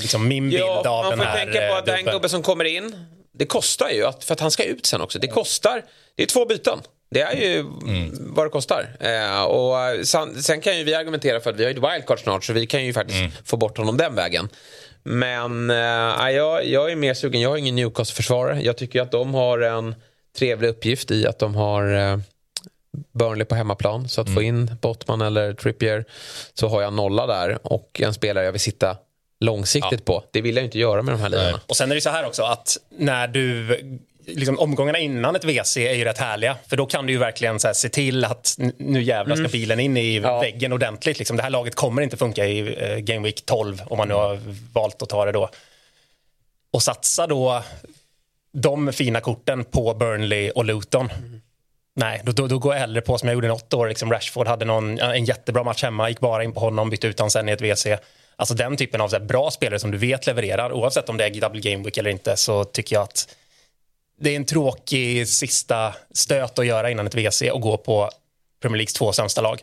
liksom 0.02 0.28
min 0.28 0.50
bild 0.50 0.62
ja, 0.62 0.90
av 0.90 1.10
den 1.10 1.20
här 1.20 1.26
Man 1.26 1.38
får 1.38 1.46
tänka 1.46 1.68
på 1.68 1.76
att 1.76 1.86
det 1.86 1.92
är 1.92 1.98
en 1.98 2.06
gubbe 2.06 2.30
som 2.30 2.44
kommer 2.44 2.66
in. 2.66 2.96
Det 3.42 3.46
kostar 3.46 3.90
ju, 3.90 4.06
att, 4.06 4.24
för 4.24 4.34
att 4.34 4.40
han 4.40 4.52
ska 4.52 4.64
ut 4.64 4.86
sen 4.86 5.02
också. 5.02 5.20
Det 5.20 5.28
kostar, 5.28 5.84
det 6.16 6.24
är 6.24 6.28
två 6.28 6.46
byten. 6.46 6.80
Det 7.10 7.22
är 7.22 7.36
ju 7.36 7.60
mm. 7.60 8.34
vad 8.34 8.46
det 8.46 8.50
kostar. 8.50 8.98
Eh, 9.00 9.44
och 9.44 10.06
sen, 10.08 10.44
sen, 10.44 10.62
kan 10.62 10.78
ju 10.78 10.84
vi 10.84 10.96
argumentera 10.96 11.40
för 11.40 11.50
att 11.50 11.56
vi 11.56 11.64
har 11.64 11.72
ett 11.72 11.78
wildcard 11.78 12.20
snart 12.20 12.44
så 12.44 12.54
vi 12.54 12.68
kan 12.68 12.86
ju 12.86 12.94
faktiskt 12.94 13.20
mm. 13.20 13.32
få 13.46 13.58
bort 13.58 13.78
honom 13.78 13.98
den 13.98 14.16
vägen. 14.16 14.50
Men 15.04 15.70
eh, 15.70 16.30
jag, 16.30 16.66
jag 16.66 16.92
är 16.92 16.96
mer 16.96 17.14
sugen. 17.14 17.42
Jag 17.42 17.50
har 17.50 17.58
ingen 17.58 17.76
Newcastle-försvarare. 17.76 18.62
Jag 18.62 18.78
tycker 18.78 19.02
att 19.02 19.12
de 19.12 19.34
har 19.34 19.60
en 19.60 19.96
trevlig 20.38 20.68
uppgift 20.68 21.12
i 21.12 21.28
att 21.28 21.40
de 21.40 21.56
har 21.56 21.94
eh, 21.94 22.18
Burnley 23.14 23.46
på 23.46 23.56
hemmaplan. 23.56 24.10
Så 24.10 24.22
att 24.22 24.28
mm. 24.28 24.36
få 24.36 24.42
in 24.42 24.76
Bottman 24.82 25.22
eller 25.22 25.54
Trippier 25.54 26.06
så 26.54 26.68
har 26.68 26.82
jag 26.82 26.94
nolla 26.94 27.28
där 27.28 27.60
och 27.64 28.02
en 28.02 28.14
spelare 28.14 28.46
jag 28.46 28.52
vill 28.52 28.62
sitta 28.62 28.98
långsiktigt 29.42 30.02
ja. 30.06 30.14
på. 30.14 30.24
Det 30.32 30.42
vill 30.42 30.56
jag 30.56 30.66
inte 30.66 30.80
göra 30.80 31.02
med 31.02 31.14
de 31.14 31.22
här 31.22 31.30
linorna. 31.30 31.60
Och 31.68 31.78
sen 31.78 31.92
är 31.92 31.96
det 31.96 32.02
så 32.02 32.10
här 32.10 32.26
också 32.26 32.44
att 32.44 32.78
när 32.90 33.28
du 33.28 33.78
liksom, 34.26 34.60
omgångarna 34.60 35.00
innan 35.00 35.36
ett 35.36 35.46
WC 35.46 35.78
är 35.78 35.94
ju 35.94 36.04
rätt 36.04 36.18
härliga. 36.18 36.58
För 36.68 36.78
då 36.78 36.86
kan 36.86 37.06
du 37.06 37.14
ju 37.14 37.20
verkligen 37.20 37.60
så 37.60 37.68
här, 37.68 37.74
se 37.74 37.90
till 37.90 38.26
att 38.26 38.56
nu 38.78 39.02
jävlar 39.02 39.36
ska 39.36 39.42
mm. 39.42 39.52
bilen 39.52 39.80
in 39.80 39.98
i 39.98 40.20
ja. 40.20 40.40
väggen 40.40 40.74
ordentligt. 40.74 41.20
Liksom. 41.20 41.38
Det 41.38 41.44
här 41.44 41.50
laget 41.50 41.76
kommer 41.76 42.02
inte 42.02 42.18
funka 42.18 42.46
i 42.46 42.62
uh, 42.62 42.98
Game 42.98 43.28
Week 43.28 43.46
12 43.46 43.82
om 43.86 43.98
man 43.98 44.08
nu 44.08 44.14
har 44.14 44.40
valt 44.74 45.02
att 45.02 45.10
ta 45.10 45.26
det 45.26 45.32
då. 45.32 45.50
Och 46.74 46.84
satsa 46.84 47.28
då 47.28 47.64
de 48.54 48.94
fina 48.94 49.22
korten 49.22 49.64
på 49.64 49.94
Burnley 49.94 50.50
och 50.50 50.66
Luton. 50.66 51.10
Mm. 51.18 51.42
Nej, 51.96 52.22
då, 52.24 52.32
då, 52.32 52.48
då, 52.48 52.60
går 52.60 52.74
jag 52.74 52.80
hellre 52.80 53.02
på 53.02 53.18
som 53.18 53.28
jag 53.28 53.34
gjorde 53.34 53.48
i 53.48 53.50
åtta 53.50 53.78
år. 53.78 53.88
Liksom 53.88 54.12
Rashford 54.12 54.48
hade 54.48 54.66
någon, 54.66 55.00
en 55.00 55.26
jättebra 55.26 55.64
match 55.64 55.84
hemma, 55.84 56.10
gick 56.10 56.20
bara 56.20 56.44
in 56.44 56.54
på 56.54 56.60
honom, 56.60 56.90
bytte 56.90 57.08
ut 57.08 57.20
honom 57.20 57.30
sen 57.30 57.50
i 57.50 57.52
ett 57.52 57.62
WC. 57.62 57.88
Alltså 58.42 58.56
den 58.56 58.78
typen 58.78 59.02
av 59.02 59.10
så 59.10 59.16
här, 59.16 59.24
bra 59.24 59.52
spelare 59.52 59.80
som 59.80 59.92
du 59.92 59.98
vet 59.98 60.28
levererar, 60.28 60.72
oavsett 60.72 61.10
om 61.10 61.18
det 61.18 61.26
är 61.26 61.42
double 61.42 61.62
game 61.62 61.84
week 61.84 61.98
eller 61.98 62.10
inte, 62.10 62.38
så 62.38 62.64
tycker 62.64 62.96
jag 62.96 63.04
att 63.04 63.36
det 64.20 64.30
är 64.32 64.36
en 64.36 64.46
tråkig 64.46 65.28
sista 65.28 65.94
stöt 66.14 66.60
att 66.60 66.66
göra 66.66 66.92
innan 66.92 67.08
ett 67.08 67.16
WC 67.16 67.42
och 67.52 67.62
gå 67.62 67.78
på 67.78 68.10
Premier 68.62 68.78
Leagues 68.78 68.94
två 68.94 69.14
sämsta 69.14 69.42
lag. 69.42 69.60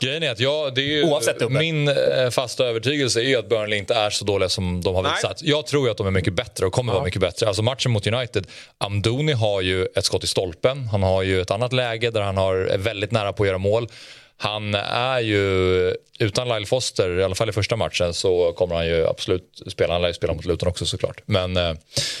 Grejen 0.00 0.22
är 0.22 0.30
att 0.30 0.40
jag, 0.40 0.74
det 0.74 0.80
är 0.80 0.84
ju, 0.84 1.48
min 1.48 1.88
eh, 1.88 2.30
fasta 2.30 2.64
övertygelse 2.64 3.22
är 3.22 3.38
att 3.38 3.48
Burnley 3.48 3.78
inte 3.78 3.94
är 3.94 4.10
så 4.10 4.24
dåliga 4.24 4.48
som 4.48 4.82
de 4.82 4.94
har 4.94 5.02
visat. 5.02 5.42
Jag 5.42 5.66
tror 5.66 5.90
att 5.90 5.96
de 5.96 6.06
är 6.06 6.10
mycket 6.10 6.34
bättre 6.34 6.66
och 6.66 6.72
kommer 6.72 6.92
ja. 6.92 6.94
vara 6.94 7.04
mycket 7.04 7.20
bättre. 7.20 7.46
Alltså 7.46 7.62
matchen 7.62 7.92
mot 7.92 8.06
United, 8.06 8.46
Amdoni 8.78 9.32
har 9.32 9.60
ju 9.60 9.86
ett 9.86 10.04
skott 10.04 10.24
i 10.24 10.26
stolpen. 10.26 10.88
Han 10.88 11.02
har 11.02 11.22
ju 11.22 11.40
ett 11.40 11.50
annat 11.50 11.72
läge 11.72 12.10
där 12.10 12.20
han 12.20 12.36
har, 12.36 12.54
är 12.54 12.78
väldigt 12.78 13.10
nära 13.10 13.32
på 13.32 13.42
att 13.42 13.46
göra 13.46 13.58
mål. 13.58 13.88
Han 14.36 14.74
är 14.74 15.20
ju, 15.20 15.94
utan 16.18 16.48
Lyle 16.48 16.66
Foster, 16.66 17.18
i 17.18 17.24
alla 17.24 17.34
fall 17.34 17.48
i 17.48 17.52
första 17.52 17.76
matchen, 17.76 18.14
så 18.14 18.52
kommer 18.52 18.74
han 18.74 18.86
ju 18.86 19.06
absolut 19.06 19.62
spela. 19.66 19.92
Han 19.92 20.02
lär 20.02 20.08
ju 20.08 20.14
spela 20.14 20.34
mot 20.34 20.44
Luton 20.44 20.68
också 20.68 20.86
såklart. 20.86 21.20
Men, 21.26 21.56
eh, 21.56 21.74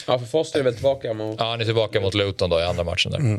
ja, 0.06 0.18
för 0.18 0.26
Foster 0.26 0.60
är 0.60 0.64
väl 0.64 0.74
tillbaka 0.74 1.14
mot... 1.14 1.36
Ja, 1.38 1.50
han 1.50 1.60
är 1.60 1.64
tillbaka 1.64 2.00
mot 2.00 2.14
Luton 2.14 2.50
då 2.50 2.60
i 2.60 2.62
andra 2.62 2.84
matchen 2.84 3.12
där. 3.12 3.18
Mm. 3.18 3.38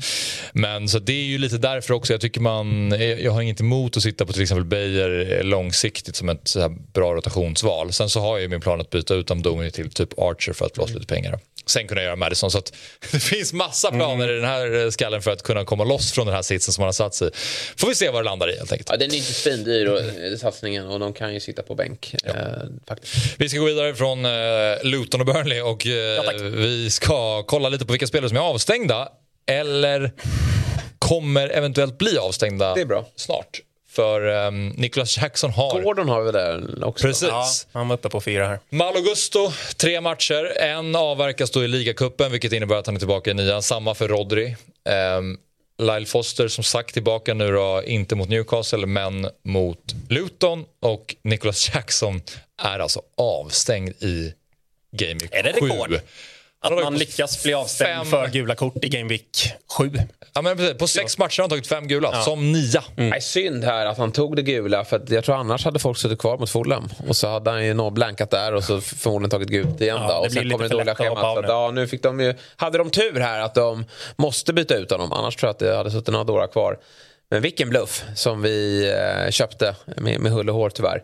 Men 0.53 0.89
så 0.89 0.99
det 0.99 1.13
är 1.13 1.25
ju 1.25 1.37
lite 1.37 1.57
därför 1.57 1.93
också. 1.93 2.13
Jag 2.13 2.21
tycker 2.21 2.41
man, 2.41 2.95
jag 3.19 3.31
har 3.31 3.41
inget 3.41 3.59
emot 3.59 3.97
att 3.97 4.03
sitta 4.03 4.25
på 4.25 4.33
till 4.33 4.41
exempel 4.41 4.65
Beijer 4.65 5.43
långsiktigt 5.43 6.15
som 6.15 6.29
ett 6.29 6.47
så 6.47 6.61
här 6.61 6.69
bra 6.93 7.13
rotationsval. 7.13 7.93
Sen 7.93 8.09
så 8.09 8.19
har 8.19 8.31
jag 8.31 8.41
ju 8.41 8.47
min 8.47 8.61
plan 8.61 8.81
att 8.81 8.89
byta 8.89 9.15
ut 9.15 9.31
Amdouni 9.31 9.71
till 9.71 9.89
typ 9.89 10.19
Archer 10.19 10.53
för 10.53 10.65
att 10.65 10.75
få 10.75 10.81
loss 10.81 10.93
lite 10.93 11.07
pengar 11.07 11.39
sen 11.65 11.87
kunna 11.87 12.03
göra 12.03 12.15
Madison. 12.15 12.51
Så 12.51 12.61
det 13.11 13.19
finns 13.19 13.53
massa 13.53 13.91
planer 13.91 14.23
mm. 14.23 14.29
i 14.29 14.33
den 14.33 14.45
här 14.49 14.91
skallen 14.91 15.21
för 15.21 15.31
att 15.31 15.43
kunna 15.43 15.65
komma 15.65 15.83
loss 15.83 16.11
från 16.11 16.25
den 16.25 16.35
här 16.35 16.41
sitsen 16.41 16.73
som 16.73 16.81
man 16.81 16.87
har 16.87 16.93
satt 16.93 17.15
sig 17.15 17.29
Får 17.77 17.87
vi 17.87 17.95
se 17.95 18.09
vad 18.09 18.21
det 18.21 18.25
landar 18.25 18.53
i 18.53 18.57
helt 18.57 18.71
enkelt. 18.71 18.89
Ja, 18.89 18.97
den 18.97 19.11
är 19.11 19.15
inte 19.15 19.33
svindyr 19.33 19.87
eh, 19.87 20.37
satsningen 20.37 20.87
och 20.87 20.99
de 20.99 21.13
kan 21.13 21.33
ju 21.33 21.39
sitta 21.39 21.63
på 21.63 21.75
bänk. 21.75 22.15
Ja. 22.23 22.29
Eh, 22.29 22.37
faktiskt. 22.87 23.35
Vi 23.37 23.49
ska 23.49 23.59
gå 23.59 23.65
vidare 23.65 23.95
från 23.95 24.25
eh, 24.25 24.31
Luton 24.83 25.19
och 25.19 25.25
Burnley 25.25 25.61
och 25.61 25.87
eh, 25.87 25.93
ja, 25.93 26.23
vi 26.41 26.89
ska 26.89 27.43
kolla 27.43 27.69
lite 27.69 27.85
på 27.85 27.91
vilka 27.91 28.07
spelare 28.07 28.29
som 28.29 28.37
är 28.37 28.41
avstängda 28.41 29.09
eller 29.47 30.11
kommer 30.99 31.49
eventuellt 31.49 31.97
bli 31.97 32.17
avstängda 32.17 32.75
snart. 33.15 33.61
För 33.95 34.47
um, 34.47 34.67
Nicholas 34.67 35.17
Jackson 35.17 35.51
har... 35.51 35.81
Gordon 35.81 36.09
har 36.09 36.21
vi 36.21 36.31
där 36.31 36.85
också. 36.85 37.07
Precis. 37.07 37.29
Ja, 37.29 37.45
han 37.71 37.87
var 37.87 37.95
uppe 37.95 38.09
på 38.09 38.21
fyra 38.21 38.47
här. 38.47 38.59
Malo 38.69 39.01
Gusto, 39.01 39.51
tre 39.77 40.01
matcher. 40.01 40.57
En 40.59 40.95
avverkas 40.95 41.51
då 41.51 41.63
i 41.63 41.67
ligacupen 41.67 42.31
vilket 42.31 42.51
innebär 42.51 42.75
att 42.75 42.85
han 42.85 42.95
är 42.95 42.99
tillbaka 42.99 43.31
i 43.31 43.33
nian. 43.33 43.63
Samma 43.63 43.95
för 43.95 44.07
Rodri. 44.07 44.55
Um, 45.17 45.37
Lyle 45.77 46.05
Foster 46.05 46.47
som 46.47 46.63
sagt 46.63 46.93
tillbaka 46.93 47.33
nu 47.33 47.51
då, 47.51 47.83
inte 47.85 48.15
mot 48.15 48.29
Newcastle 48.29 48.85
men 48.85 49.29
mot 49.43 49.95
Luton. 50.09 50.65
Och 50.79 51.15
Nicholas 51.21 51.75
Jackson 51.75 52.21
är 52.63 52.79
alltså 52.79 53.01
avstängd 53.17 53.89
i 54.03 54.33
Game 54.91 55.13
Week 55.13 55.31
7. 55.31 55.37
Är 55.37 55.43
det 55.43 55.51
rekord? 55.51 55.99
Att 56.65 56.83
man 56.83 56.97
lyckas 56.97 57.43
bli 57.43 57.53
avstängd 57.53 57.89
fem... 57.89 58.05
för 58.05 58.27
gula 58.27 58.55
kort 58.55 58.83
i 58.83 58.89
Game 58.89 59.09
Week 59.09 59.53
7. 59.77 59.91
Ja, 60.33 60.41
men 60.41 60.57
precis. 60.57 60.77
På 60.77 60.87
sex 60.87 61.17
matcher 61.17 61.37
har 61.37 61.43
han 61.43 61.49
tagit 61.49 61.67
fem 61.67 61.87
gula, 61.87 62.09
ja. 62.13 62.21
som 62.21 62.51
nia. 62.51 62.83
Mm. 62.97 63.13
Är 63.13 63.19
synd 63.19 63.63
här 63.63 63.85
att 63.85 63.97
han 63.97 64.11
tog 64.11 64.35
det 64.35 64.41
gula, 64.41 64.85
för 64.85 65.01
jag 65.07 65.23
tror 65.23 65.35
annars 65.35 65.65
hade 65.65 65.79
folk 65.79 65.97
suttit 65.97 66.19
kvar 66.19 66.37
mot 66.37 66.49
Fulham. 66.49 66.89
Och 67.07 67.15
så 67.15 67.27
hade 67.27 67.51
han 67.51 67.65
ju 67.65 67.91
blankat 67.91 68.31
där 68.31 68.53
och 68.53 68.63
så 68.63 68.81
förmodligen 68.81 69.29
tagit 69.29 69.49
gult 69.49 69.81
igen. 69.81 69.97
Ja, 70.01 70.19
och 70.19 70.31
sen 70.31 70.49
kommer 70.49 70.63
det 70.63 70.75
dåliga 70.75 70.95
schemat. 70.95 71.19
Så 71.19 71.43
ja, 71.47 71.71
nu 71.71 71.87
fick 71.87 72.03
de 72.03 72.19
ju, 72.19 72.33
hade 72.55 72.77
de 72.77 72.89
tur 72.89 73.19
här 73.19 73.39
att 73.39 73.55
de 73.55 73.85
måste 74.15 74.53
byta 74.53 74.75
ut 74.75 74.91
honom, 74.91 75.11
annars 75.11 75.35
tror 75.35 75.47
jag 75.47 75.53
att 75.53 75.59
det 75.59 75.75
hade 75.77 75.91
suttit 75.91 76.07
några 76.07 76.23
dårar 76.23 76.47
kvar. 76.47 76.77
Men 77.29 77.41
vilken 77.41 77.69
bluff 77.69 78.03
som 78.15 78.41
vi 78.41 78.87
eh, 79.25 79.31
köpte 79.31 79.75
med, 79.97 80.19
med 80.19 80.31
hull 80.31 80.49
och 80.49 80.55
hår 80.55 80.69
tyvärr. 80.69 81.03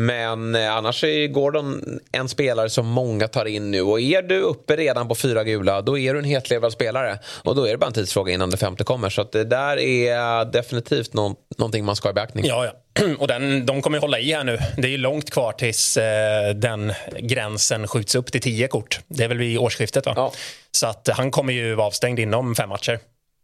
Men 0.00 0.54
eh, 0.54 0.74
annars 0.74 1.04
är 1.04 1.26
Gordon 1.26 2.00
en 2.12 2.28
spelare 2.28 2.70
som 2.70 2.86
många 2.86 3.28
tar 3.28 3.44
in 3.44 3.70
nu. 3.70 3.82
Och 3.82 4.00
är 4.00 4.22
du 4.22 4.40
uppe 4.40 4.76
redan 4.76 5.08
på 5.08 5.14
fyra 5.14 5.44
gula, 5.44 5.82
då 5.82 5.98
är 5.98 6.12
du 6.12 6.18
en 6.18 6.24
hetlevrad 6.24 6.72
spelare. 6.72 7.18
Och 7.44 7.56
då 7.56 7.64
är 7.64 7.70
det 7.70 7.78
bara 7.78 7.86
en 7.86 7.92
tidsfråga 7.92 8.32
innan 8.32 8.50
det 8.50 8.56
femte 8.56 8.84
kommer. 8.84 9.10
Så 9.10 9.22
det 9.22 9.44
där 9.44 9.76
är 9.76 10.44
definitivt 10.44 11.14
någon, 11.14 11.34
någonting 11.56 11.84
man 11.84 11.96
ska 11.96 12.08
ha 12.08 12.10
i 12.10 12.14
beaktning. 12.14 12.44
Ja, 12.46 12.64
ja. 12.64 13.04
Och 13.18 13.28
den, 13.28 13.66
de 13.66 13.82
kommer 13.82 13.98
hålla 13.98 14.18
i 14.18 14.32
här 14.32 14.44
nu. 14.44 14.58
Det 14.76 14.94
är 14.94 14.98
långt 14.98 15.30
kvar 15.30 15.52
tills 15.52 15.96
eh, 15.96 16.54
den 16.54 16.92
gränsen 17.18 17.88
skjuts 17.88 18.14
upp 18.14 18.32
till 18.32 18.40
tio 18.40 18.68
kort. 18.68 19.00
Det 19.08 19.24
är 19.24 19.28
väl 19.28 19.38
vid 19.38 19.58
årsskiftet 19.58 20.06
va? 20.06 20.12
Ja. 20.16 20.32
Så 20.70 20.86
att 20.86 21.08
han 21.12 21.30
kommer 21.30 21.52
ju 21.52 21.74
vara 21.74 21.86
avstängd 21.86 22.18
inom 22.18 22.54
fem 22.54 22.68
matcher. 22.68 22.98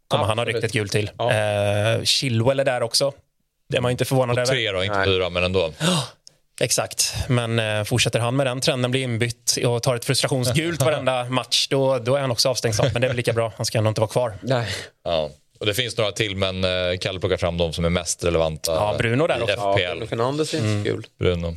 Kommer 0.07 0.25
han 0.25 0.37
ha 0.37 0.45
riktigt 0.45 0.71
gult 0.71 0.91
till. 0.91 1.11
Ja. 1.17 1.33
Eh, 1.33 2.03
Chilwell 2.03 2.59
är 2.59 2.65
där 2.65 2.83
också. 2.83 3.13
Det 3.69 3.77
är 3.77 3.81
man 3.81 3.91
inte 3.91 4.05
förvånad 4.05 4.37
över. 4.37 4.45
Tre 4.45 4.71
då, 4.71 4.83
inte 4.83 5.03
fyra 5.05 5.29
men 5.29 5.43
ändå. 5.43 5.71
Exakt, 6.61 7.13
men 7.27 7.59
eh, 7.59 7.83
fortsätter 7.83 8.19
han 8.19 8.35
med 8.35 8.47
den 8.47 8.61
trenden, 8.61 8.91
blir 8.91 9.01
inbytt 9.01 9.57
och 9.65 9.83
tar 9.83 9.95
ett 9.95 10.05
frustrationsgult 10.05 10.81
varenda 10.85 11.29
match, 11.29 11.67
då, 11.67 11.99
då 11.99 12.15
är 12.15 12.21
han 12.21 12.31
också 12.31 12.49
avstängd 12.49 12.75
Men 12.93 13.01
det 13.01 13.07
är 13.07 13.09
väl 13.09 13.17
lika 13.17 13.33
bra, 13.33 13.53
han 13.57 13.65
ska 13.65 13.77
ändå 13.77 13.87
inte 13.87 14.01
vara 14.01 14.11
kvar. 14.11 14.33
Nej. 14.41 14.67
Ja. 15.03 15.29
Och 15.59 15.65
det 15.65 15.73
finns 15.73 15.97
några 15.97 16.11
till, 16.11 16.35
men 16.35 16.63
eh, 16.63 16.97
Kalle 17.01 17.19
plockar 17.19 17.37
fram 17.37 17.57
de 17.57 17.73
som 17.73 17.85
är 17.85 17.89
mest 17.89 18.23
relevanta 18.23 18.71
ja, 18.71 18.95
Bruno 18.97 19.27
där 19.27 19.39
i 19.39 19.41
också. 19.41 19.53
FPL. 19.53 19.81
Ja, 19.81 19.91
Bruno 19.91 20.07
Fernandes 20.07 20.53
är 20.53 20.57
inte 20.57 20.69
mm. 20.69 20.83
kul. 20.83 21.07
Bruno. 21.19 21.47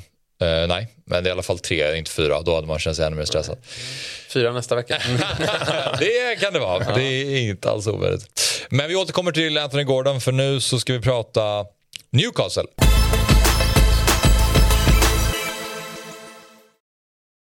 Eh, 0.40 0.66
nej, 0.68 0.88
men 1.04 1.24
det 1.24 1.28
är 1.28 1.30
i 1.30 1.32
alla 1.32 1.42
fall 1.42 1.58
tre, 1.58 1.96
inte 1.96 2.10
fyra. 2.10 2.42
Då 2.42 2.54
hade 2.54 2.66
man 2.66 2.78
känt 2.78 2.96
sig 2.96 3.06
ännu 3.06 3.16
mer 3.16 3.24
stressad. 3.24 3.58
Fyra 4.28 4.52
nästa 4.52 4.74
vecka. 4.74 4.98
det 5.98 6.40
kan 6.40 6.52
det 6.52 6.58
vara. 6.58 6.84
Ja. 6.88 6.94
Det 6.94 7.02
är 7.02 7.40
inte 7.40 7.70
alls 7.70 7.86
ovärdigt. 7.86 8.26
Men 8.70 8.88
vi 8.88 8.96
återkommer 8.96 9.32
till 9.32 9.58
Anthony 9.58 9.84
Gordon, 9.84 10.20
för 10.20 10.32
nu 10.32 10.60
så 10.60 10.80
ska 10.80 10.92
vi 10.92 11.00
prata 11.00 11.64
Newcastle. 12.10 12.66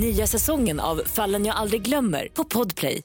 Nya 0.00 0.26
säsongen 0.26 0.80
av 0.80 1.02
Fallen 1.06 1.44
jag 1.44 1.56
aldrig 1.56 1.82
glömmer 1.82 2.28
på 2.34 2.44
Podplay. 2.44 3.02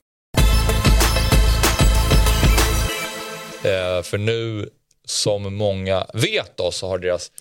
Eh, 3.64 4.04
för 4.04 4.18
nu, 4.18 4.70
som 5.06 5.56
många 5.56 6.06
vet 6.14 6.58
då, 6.58 6.72
så 6.72 6.88
har 6.88 6.98
deras 7.00 7.32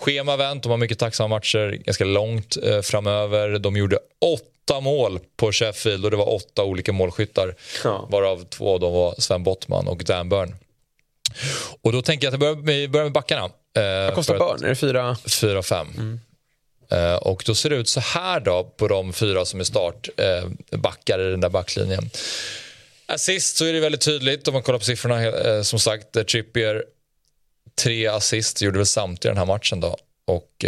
schema 0.00 0.36
vänt. 0.36 0.62
De 0.62 0.70
har 0.70 0.76
mycket 0.76 0.98
tacksamma 0.98 1.28
matcher 1.36 1.70
ganska 1.70 2.04
långt 2.04 2.56
eh, 2.62 2.80
framöver. 2.80 3.58
De 3.58 3.76
gjorde 3.76 3.98
åtta 4.20 4.80
mål 4.80 5.20
på 5.36 5.52
Sheffield 5.52 6.04
och 6.04 6.10
det 6.10 6.16
var 6.16 6.34
åtta 6.34 6.64
olika 6.64 6.92
målskyttar. 6.92 7.54
Ja. 7.84 8.08
Varav 8.10 8.44
två 8.44 8.74
av 8.74 8.80
dem 8.80 8.92
var 8.92 9.14
Sven 9.18 9.42
Bottman 9.42 9.88
och 9.88 10.04
Dan 10.04 10.28
Burn. 10.28 10.54
Och 11.82 11.92
då 11.92 12.02
tänker 12.02 12.26
jag 12.26 12.34
att 12.44 12.58
vi 12.68 12.88
börjar 12.88 13.04
med 13.04 13.12
backarna. 13.12 13.44
Eh, 13.44 14.04
Vad 14.04 14.14
kostar 14.14 14.38
Burn? 14.38 14.64
Är 14.64 14.68
det 14.68 14.76
fyra? 14.76 15.16
Fyra, 15.40 15.62
fem. 15.62 15.86
Mm. 15.96 16.20
Uh, 16.92 17.14
och 17.14 17.42
då 17.46 17.54
ser 17.54 17.70
det 17.70 17.76
ut 17.76 17.88
så 17.88 18.00
här 18.00 18.40
då 18.40 18.64
på 18.76 18.88
de 18.88 19.12
fyra 19.12 19.44
som 19.44 19.60
är 19.60 19.64
startbackar 19.64 21.18
eh, 21.18 21.22
uh, 21.22 21.28
i 21.28 21.30
den 21.30 21.40
där 21.40 21.48
backlinjen. 21.48 22.10
Assist 23.06 23.56
så 23.56 23.64
är 23.64 23.72
det 23.72 23.80
väldigt 23.80 24.00
tydligt 24.00 24.48
om 24.48 24.54
man 24.54 24.62
kollar 24.62 24.78
på 24.78 24.84
siffrorna. 24.84 25.30
Uh, 25.30 25.62
som 25.62 25.78
sagt, 25.78 26.26
Trippier 26.28 26.84
tre 27.82 28.06
assist 28.06 28.62
gjorde 28.62 28.78
väl 28.78 28.86
samtliga 28.86 29.34
den 29.34 29.38
här 29.38 29.46
matchen 29.46 29.80
då. 29.80 29.96
Och 30.26 30.64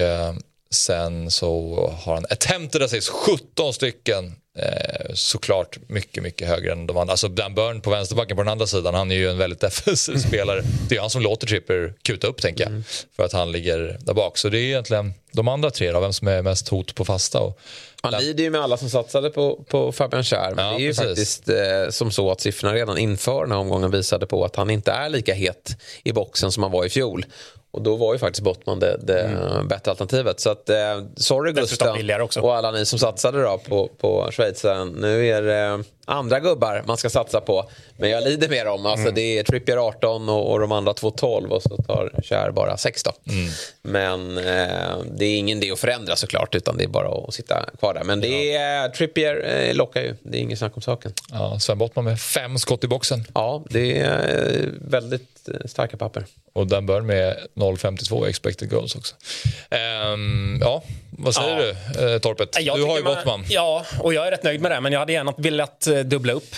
sen 0.75 1.31
så 1.31 1.77
har 2.05 2.15
han 2.15 2.27
attempted 2.31 2.83
assist, 2.83 3.09
17 3.09 3.73
stycken. 3.73 4.37
Eh, 4.59 5.15
såklart 5.15 5.79
mycket, 5.89 6.23
mycket 6.23 6.49
högre 6.49 6.73
än 6.73 6.87
de 6.87 6.97
andra. 6.97 7.13
Alltså 7.13 7.29
Dan 7.29 7.55
Burn 7.55 7.81
på 7.81 7.91
vänsterbacken 7.91 8.37
på 8.37 8.43
den 8.43 8.53
andra 8.53 8.67
sidan, 8.67 8.95
han 8.95 9.11
är 9.11 9.15
ju 9.15 9.31
en 9.31 9.39
väldigt 9.39 9.61
defensiv 9.61 10.17
spelare. 10.29 10.63
Det 10.89 10.97
är 10.97 11.01
han 11.01 11.11
som 11.11 11.23
låter 11.23 11.47
Tripper 11.47 11.95
kuta 12.03 12.27
upp, 12.27 12.43
tänker 12.43 12.65
jag. 12.65 12.71
Mm. 12.71 12.85
För 13.17 13.23
att 13.23 13.33
han 13.33 13.53
ligger 13.53 13.99
där 14.01 14.15
bak. 14.15 14.39
Så 14.39 14.49
det 14.49 14.59
är 14.59 14.63
egentligen 14.63 15.15
de 15.33 15.49
andra 15.49 15.71
tre 15.71 15.93
då, 15.93 16.01
vem 16.01 16.13
som 16.13 16.29
är 16.29 16.43
mest 16.43 16.69
hot 16.69 16.95
på 16.95 17.05
fasta. 17.05 17.41
Och, 17.41 17.59
han 18.03 18.23
lider 18.23 18.45
ju 18.45 18.51
med 18.51 18.61
alla 18.61 18.77
som 18.77 18.91
satsade 18.91 19.31
på, 19.31 19.65
på 19.69 19.93
Fabian 19.93 20.25
Schär. 20.25 20.53
Men 20.55 20.65
ja, 20.65 20.71
det 20.71 20.77
är 20.77 20.81
ju 20.81 20.95
precis. 20.95 21.07
faktiskt 21.07 21.49
eh, 21.49 21.91
som 21.91 22.11
så 22.11 22.31
att 22.31 22.41
siffrorna 22.41 22.75
redan 22.75 22.99
inför 22.99 23.41
den 23.41 23.53
här 23.53 23.59
omgången 23.59 23.91
visade 23.91 24.27
på 24.27 24.45
att 24.45 24.57
han 24.57 24.71
inte 24.71 24.93
är 24.93 25.09
lika 25.09 25.35
het 25.35 25.77
i 26.05 26.13
boxen 26.13 26.53
som 26.53 26.63
han 26.63 26.73
var 26.73 26.85
i 26.85 26.89
fjol. 26.89 27.25
Och 27.73 27.83
då 27.83 27.97
var 27.97 28.13
ju 28.13 28.19
faktiskt 28.19 28.45
Bottman 28.45 28.79
det, 28.79 28.97
det 29.03 29.21
mm. 29.21 29.69
bättre 29.69 29.91
alternativet. 29.91 30.41
Så 30.41 30.51
att, 30.51 30.69
eh, 30.69 30.77
sorry 31.17 31.53
Gustav 31.53 31.97
och 32.43 32.57
alla 32.57 32.71
ni 32.71 32.87
som 32.87 32.99
satsade 32.99 33.43
då 33.43 33.61
på, 33.69 33.91
på 33.99 34.29
schweizaren. 34.31 34.89
Nu 34.89 35.27
är 35.27 35.43
det 35.43 35.85
andra 36.11 36.41
gubbar 36.41 36.83
man 36.87 36.97
ska 36.97 37.11
satsa 37.11 37.41
på. 37.41 37.71
Men 37.97 38.11
jag 38.11 38.25
lider 38.25 38.49
med 38.49 38.67
dem. 38.67 38.87
Alltså, 38.87 39.03
mm. 39.03 39.15
Det 39.15 39.39
är 39.39 39.43
Trippier 39.43 39.77
18 39.77 40.29
och, 40.29 40.53
och 40.53 40.61
de 40.61 40.73
andra 40.73 40.95
två 40.95 41.11
12 41.11 41.53
och 41.53 41.63
så 41.63 41.77
tar 41.77 42.11
Kär 42.23 42.51
bara 42.51 42.77
6 42.77 43.03
då. 43.03 43.13
Mm. 43.29 43.51
Men 43.83 44.39
eh, 44.39 44.97
det 45.13 45.25
är 45.25 45.37
ingen 45.37 45.59
idé 45.59 45.71
att 45.71 45.79
förändra 45.79 46.17
såklart 46.17 46.55
utan 46.55 46.77
det 46.77 46.85
är 46.85 46.89
bara 46.89 47.09
att 47.09 47.35
sitta 47.35 47.65
kvar 47.79 47.95
där. 47.95 48.05
Men 48.05 48.21
det 48.21 48.55
är. 48.57 48.89
Trippier 48.89 49.69
eh, 49.69 49.75
lockar 49.75 50.03
ju. 50.03 50.15
Det 50.23 50.39
är 50.39 50.43
inget 50.43 50.59
snack 50.59 50.77
om 50.77 50.83
saken. 50.83 51.13
Ja, 51.33 51.59
Sven 51.61 51.79
Bottman 51.79 52.05
med 52.05 52.21
fem 52.21 52.59
skott 52.59 52.85
i 52.85 52.89
boxen. 52.89 53.25
Ja, 53.35 53.65
det 53.71 53.99
är 53.99 54.61
eh, 54.61 54.69
väldigt 54.81 55.49
eh, 55.49 55.67
starka 55.67 55.97
papper. 55.97 56.25
Och 56.53 56.67
den 56.67 56.87
bör 56.87 57.01
med 57.01 57.37
0,52 57.55 58.29
expected 58.29 58.71
goals 58.71 58.95
också. 58.95 59.15
Um, 60.15 60.59
ja, 60.61 60.83
vad 61.11 61.35
säger 61.35 61.67
ja. 61.67 61.75
du, 61.93 62.15
eh, 62.15 62.19
Torpet? 62.19 62.57
Jag 62.61 62.79
du 62.79 62.85
har 62.85 62.97
ju 62.97 63.05
Bottman. 63.05 63.45
Ja, 63.49 63.85
och 64.01 64.15
jag 64.15 64.27
är 64.27 64.31
rätt 64.31 64.43
nöjd 64.43 64.61
med 64.61 64.71
det. 64.71 64.81
Men 64.81 64.93
jag 64.93 65.01
hade 65.01 65.13
gärna 65.13 65.35
velat 65.37 65.87
eh, 65.87 66.00
dubbla 66.03 66.33
upp 66.33 66.55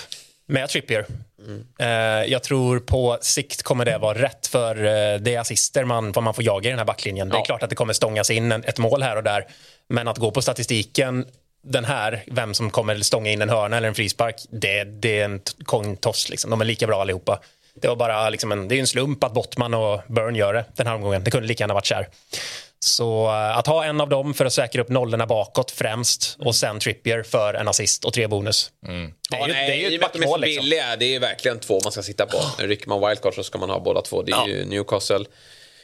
med 0.46 0.68
Trippier. 0.68 1.07
Mm. 1.46 2.31
Jag 2.31 2.42
tror 2.42 2.78
på 2.78 3.18
sikt 3.20 3.62
kommer 3.62 3.85
det 3.85 3.98
vara 3.98 4.18
rätt 4.18 4.46
för 4.46 4.76
uh, 4.76 5.20
det 5.20 5.35
är 5.35 5.40
assister 5.40 5.85
man, 5.85 6.12
man 6.20 6.35
får 6.35 6.44
jaga 6.44 6.68
i 6.68 6.70
den 6.70 6.78
här 6.78 6.87
backlinjen. 6.87 7.28
Ja. 7.28 7.35
Det 7.35 7.40
är 7.40 7.44
klart 7.44 7.62
att 7.62 7.70
det 7.70 7.76
kommer 7.76 7.92
stångas 7.92 8.31
in 8.31 8.52
ett 8.52 8.78
mål 8.78 9.02
här 9.02 9.16
och 9.16 9.22
där. 9.22 9.46
Men 9.88 10.09
att 10.09 10.18
gå 10.18 10.31
på 10.31 10.42
statistiken 10.42 11.26
den 11.64 11.85
här, 11.85 12.22
vem 12.26 12.55
som 12.55 12.70
kommer 12.70 12.96
stånga 12.96 13.31
in 13.31 13.42
en 13.42 13.50
hörna 13.50 13.76
eller 13.76 13.88
en 13.88 13.94
frispark, 13.94 14.37
det, 14.50 14.85
det 14.85 15.20
är 15.20 15.24
en 15.24 15.40
coin 15.64 15.96
toss. 15.96 16.28
Liksom. 16.28 16.50
De 16.50 16.61
är 16.61 16.64
lika 16.64 16.87
bra 16.87 17.00
allihopa. 17.00 17.40
Det 17.74 17.88
var 17.88 17.96
bara 17.96 18.31
liksom 18.31 18.52
en, 18.52 18.68
det 18.68 18.76
är 18.76 18.81
en 18.81 18.87
slump 18.87 19.24
att 19.24 19.35
Bottman 19.35 19.74
och 19.74 20.00
Burn 20.07 20.35
gör 20.35 20.55
det 20.55 20.64
den 20.76 20.87
här 20.87 20.94
omgången. 20.94 21.24
Det 21.24 21.31
kunde 21.31 21.48
lika 21.48 21.62
gärna 21.62 21.74
varit 21.74 21.85
kär. 21.85 22.09
Så 22.85 23.27
uh, 23.27 23.59
att 23.59 23.66
ha 23.66 23.85
en 23.85 24.01
av 24.01 24.09
dem 24.09 24.35
för 24.35 24.45
att 24.45 24.53
säkra 24.53 24.83
upp 24.83 24.88
nollorna 24.88 25.27
bakåt 25.27 25.71
främst 25.71 26.37
och 26.38 26.55
sen 26.55 26.81
Trippier 26.81 27.23
för 27.23 27.55
en 27.55 27.68
assist 27.68 28.05
och 28.05 28.12
tre 28.12 28.27
bonus. 28.27 28.71
Mm. 28.87 29.12
Det 29.31 29.37
är 29.37 29.47
ju, 29.47 29.53
nej, 29.53 29.71
det 29.71 29.87
är 29.87 29.90
ju 29.90 29.95
ett 29.95 30.01
backmål. 30.01 30.23
De 30.23 30.27
är 30.27 30.31
så 30.31 30.37
liksom. 30.37 30.62
billiga, 30.62 30.97
det 30.97 31.14
är 31.14 31.21
verkligen 31.21 31.61
två 31.61 31.81
man 31.85 31.92
ska 31.92 32.03
sitta 32.03 32.27
på. 32.27 32.38
Rycker 32.59 32.88
man 32.88 33.09
wildcard 33.09 33.35
så 33.35 33.45
ska 33.45 33.59
man 33.59 33.71
ha 33.71 33.81
båda 33.81 34.03
två. 34.03 34.23
Det 34.23 34.33
är 34.33 34.37
ja. 34.37 34.49
ju 34.49 34.64
Newcastle 34.64 35.25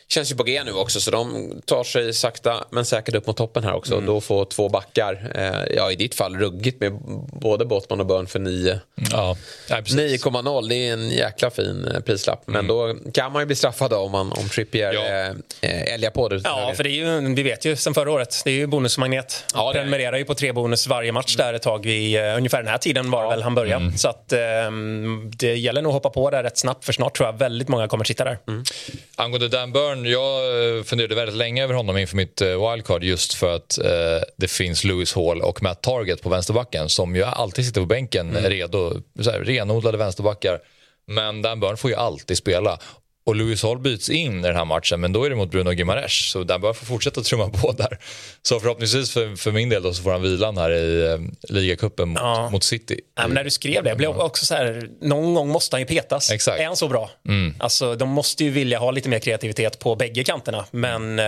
känns 0.08 0.32
ju 0.32 0.36
på 0.36 0.42
G 0.42 0.64
nu 0.64 0.72
också 0.72 1.00
så 1.00 1.10
de 1.10 1.52
tar 1.64 1.84
sig 1.84 2.14
sakta 2.14 2.64
men 2.70 2.84
säkert 2.84 3.14
upp 3.14 3.26
mot 3.26 3.36
toppen 3.36 3.64
här 3.64 3.74
också. 3.74 3.94
Mm. 3.94 4.06
Då 4.06 4.20
får 4.20 4.44
två 4.44 4.68
backar, 4.68 5.32
eh, 5.34 5.76
ja 5.76 5.92
i 5.92 5.96
ditt 5.96 6.14
fall 6.14 6.36
ruggigt 6.36 6.80
med 6.80 6.92
både 7.32 7.64
Bottman 7.64 8.00
och 8.00 8.06
Börn 8.06 8.26
för 8.26 8.38
9. 8.38 8.80
Ja, 9.12 9.36
9,0 9.68 10.68
det 10.68 10.74
är 10.74 10.92
en 10.92 11.10
jäkla 11.10 11.50
fin 11.50 11.88
eh, 11.94 12.00
prislapp. 12.00 12.42
Men 12.46 12.56
mm. 12.56 12.66
då 12.66 13.10
kan 13.12 13.32
man 13.32 13.42
ju 13.42 13.46
bli 13.46 13.56
straffad 13.56 13.92
om, 13.92 14.12
man, 14.12 14.32
om 14.32 14.48
Trippier 14.48 14.92
ja. 14.92 15.00
eh, 15.00 15.70
eh 15.70 15.94
älgar 15.94 16.10
på 16.10 16.28
det. 16.28 16.40
Ja, 16.44 16.72
för 16.76 16.84
det 16.84 16.90
är 16.90 17.20
ju, 17.20 17.34
vi 17.34 17.42
vet 17.42 17.64
ju 17.64 17.76
sen 17.76 17.94
förra 17.94 18.12
året, 18.12 18.42
det 18.44 18.50
är 18.50 18.54
ju 18.54 18.66
bonusmagnet. 18.66 19.44
Ja, 19.54 19.72
Prenumererar 19.72 20.16
ju 20.16 20.24
på 20.24 20.34
tre 20.34 20.52
bonus 20.52 20.86
varje 20.86 21.12
match 21.12 21.36
där 21.36 21.54
ett 21.54 21.62
tag. 21.62 21.86
Vid, 21.86 22.20
uh, 22.20 22.36
ungefär 22.36 22.58
den 22.58 22.68
här 22.70 22.78
tiden 22.78 23.10
var 23.10 23.22
ja. 23.22 23.30
väl 23.30 23.42
han 23.42 23.54
började. 23.54 23.84
Mm. 23.84 23.98
Så 23.98 24.08
att 24.08 24.32
um, 24.66 25.30
det 25.34 25.54
gäller 25.54 25.82
nog 25.82 25.90
att 25.90 25.94
hoppa 25.94 26.10
på 26.10 26.30
där 26.30 26.42
rätt 26.42 26.58
snabbt 26.58 26.84
för 26.84 26.92
snart 26.92 27.16
tror 27.16 27.28
jag 27.28 27.38
väldigt 27.38 27.68
många 27.68 27.88
kommer 27.88 28.04
sitta 28.04 28.24
där. 28.24 28.38
Mm. 28.48 28.64
Angående 29.16 29.48
Dan 29.48 29.72
Burn 29.72 29.97
Byrne, 30.02 30.08
jag 30.08 30.76
eh, 30.78 30.82
funderade 30.82 31.14
väldigt 31.14 31.36
länge 31.36 31.64
över 31.64 31.74
honom 31.74 31.96
inför 31.96 32.16
mitt 32.16 32.40
eh, 32.40 32.70
wildcard 32.70 33.04
just 33.04 33.34
för 33.34 33.56
att 33.56 33.78
eh, 33.78 34.22
det 34.36 34.48
finns 34.48 34.84
Lewis 34.84 35.14
Hall 35.14 35.42
och 35.42 35.62
Matt 35.62 35.82
Target 35.82 36.22
på 36.22 36.28
vänsterbacken 36.28 36.88
som 36.88 37.16
ju 37.16 37.24
alltid 37.24 37.66
sitter 37.66 37.80
på 37.80 37.86
bänken 37.86 38.30
mm. 38.30 38.50
redo, 38.50 39.02
så 39.20 39.30
här, 39.30 39.40
renodlade 39.40 39.98
vänsterbackar. 39.98 40.60
Men 41.06 41.42
Dan 41.42 41.60
Burn 41.60 41.76
får 41.76 41.90
ju 41.90 41.96
alltid 41.96 42.38
spela 42.38 42.78
och 43.28 43.36
Louis 43.36 43.62
Hall 43.62 43.78
byts 43.78 44.10
in 44.10 44.38
i 44.38 44.42
den 44.42 44.56
här 44.56 44.64
matchen 44.64 45.00
men 45.00 45.12
då 45.12 45.24
är 45.24 45.30
det 45.30 45.36
mot 45.36 45.50
Bruno 45.50 45.72
Gimares 45.72 46.30
så 46.30 46.44
den 46.44 46.60
bör 46.60 46.72
få 46.72 46.84
fortsätta 46.84 47.20
trumma 47.20 47.48
på 47.48 47.72
där. 47.72 47.98
Så 48.42 48.60
förhoppningsvis 48.60 49.12
för, 49.12 49.36
för 49.36 49.52
min 49.52 49.68
del 49.68 49.82
då 49.82 49.94
så 49.94 50.02
får 50.02 50.10
han 50.10 50.22
vilan 50.22 50.56
här 50.56 50.70
i 50.70 51.12
eh, 51.12 51.18
ligacupen 51.48 52.08
mot, 52.08 52.18
ja. 52.18 52.50
mot 52.50 52.64
City. 52.64 53.00
Ja, 53.16 53.22
men 53.22 53.34
när 53.34 53.44
du 53.44 53.50
skrev 53.50 53.84
det, 53.84 53.88
jag 53.88 53.98
blev 53.98 54.10
också 54.10 54.46
så 54.46 54.54
här, 54.54 54.88
någon 55.00 55.34
gång 55.34 55.48
måste 55.48 55.76
han 55.76 55.80
ju 55.80 55.86
petas. 55.86 56.30
Exakt. 56.30 56.60
Är 56.60 56.66
han 56.66 56.76
så 56.76 56.88
bra? 56.88 57.10
Mm. 57.28 57.54
Alltså, 57.58 57.94
de 57.94 58.08
måste 58.08 58.44
ju 58.44 58.50
vilja 58.50 58.78
ha 58.78 58.90
lite 58.90 59.08
mer 59.08 59.18
kreativitet 59.18 59.78
på 59.78 59.96
bägge 59.96 60.24
kanterna 60.24 60.64
men 60.70 61.18
eh, 61.18 61.24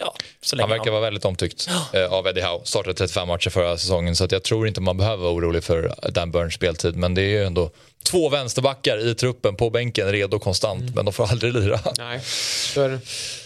Ja, 0.00 0.14
han 0.58 0.70
verkar 0.70 0.90
vara 0.90 1.00
väldigt 1.00 1.24
omtyckt 1.24 1.68
eh, 1.92 2.12
av 2.12 2.26
Eddie 2.26 2.42
Howe. 2.42 2.60
Startade 2.64 2.94
35 2.94 3.28
matcher 3.28 3.50
förra 3.50 3.78
säsongen 3.78 4.16
så 4.16 4.24
att 4.24 4.32
jag 4.32 4.42
tror 4.42 4.68
inte 4.68 4.80
man 4.80 4.96
behöver 4.96 5.22
vara 5.22 5.32
orolig 5.32 5.64
för 5.64 5.94
Dan 6.12 6.30
Burns 6.30 6.54
speltid. 6.54 6.96
Men 6.96 7.14
det 7.14 7.22
är 7.22 7.28
ju 7.28 7.44
ändå 7.44 7.70
två 8.04 8.28
vänsterbackar 8.28 9.06
i 9.06 9.14
truppen 9.14 9.56
på 9.56 9.70
bänken 9.70 10.12
redo 10.12 10.38
konstant 10.38 10.82
mm. 10.82 10.94
men 10.94 11.04
de 11.04 11.14
får 11.14 11.30
aldrig 11.30 11.52
lira. 11.54 11.80
Nej, 11.98 12.20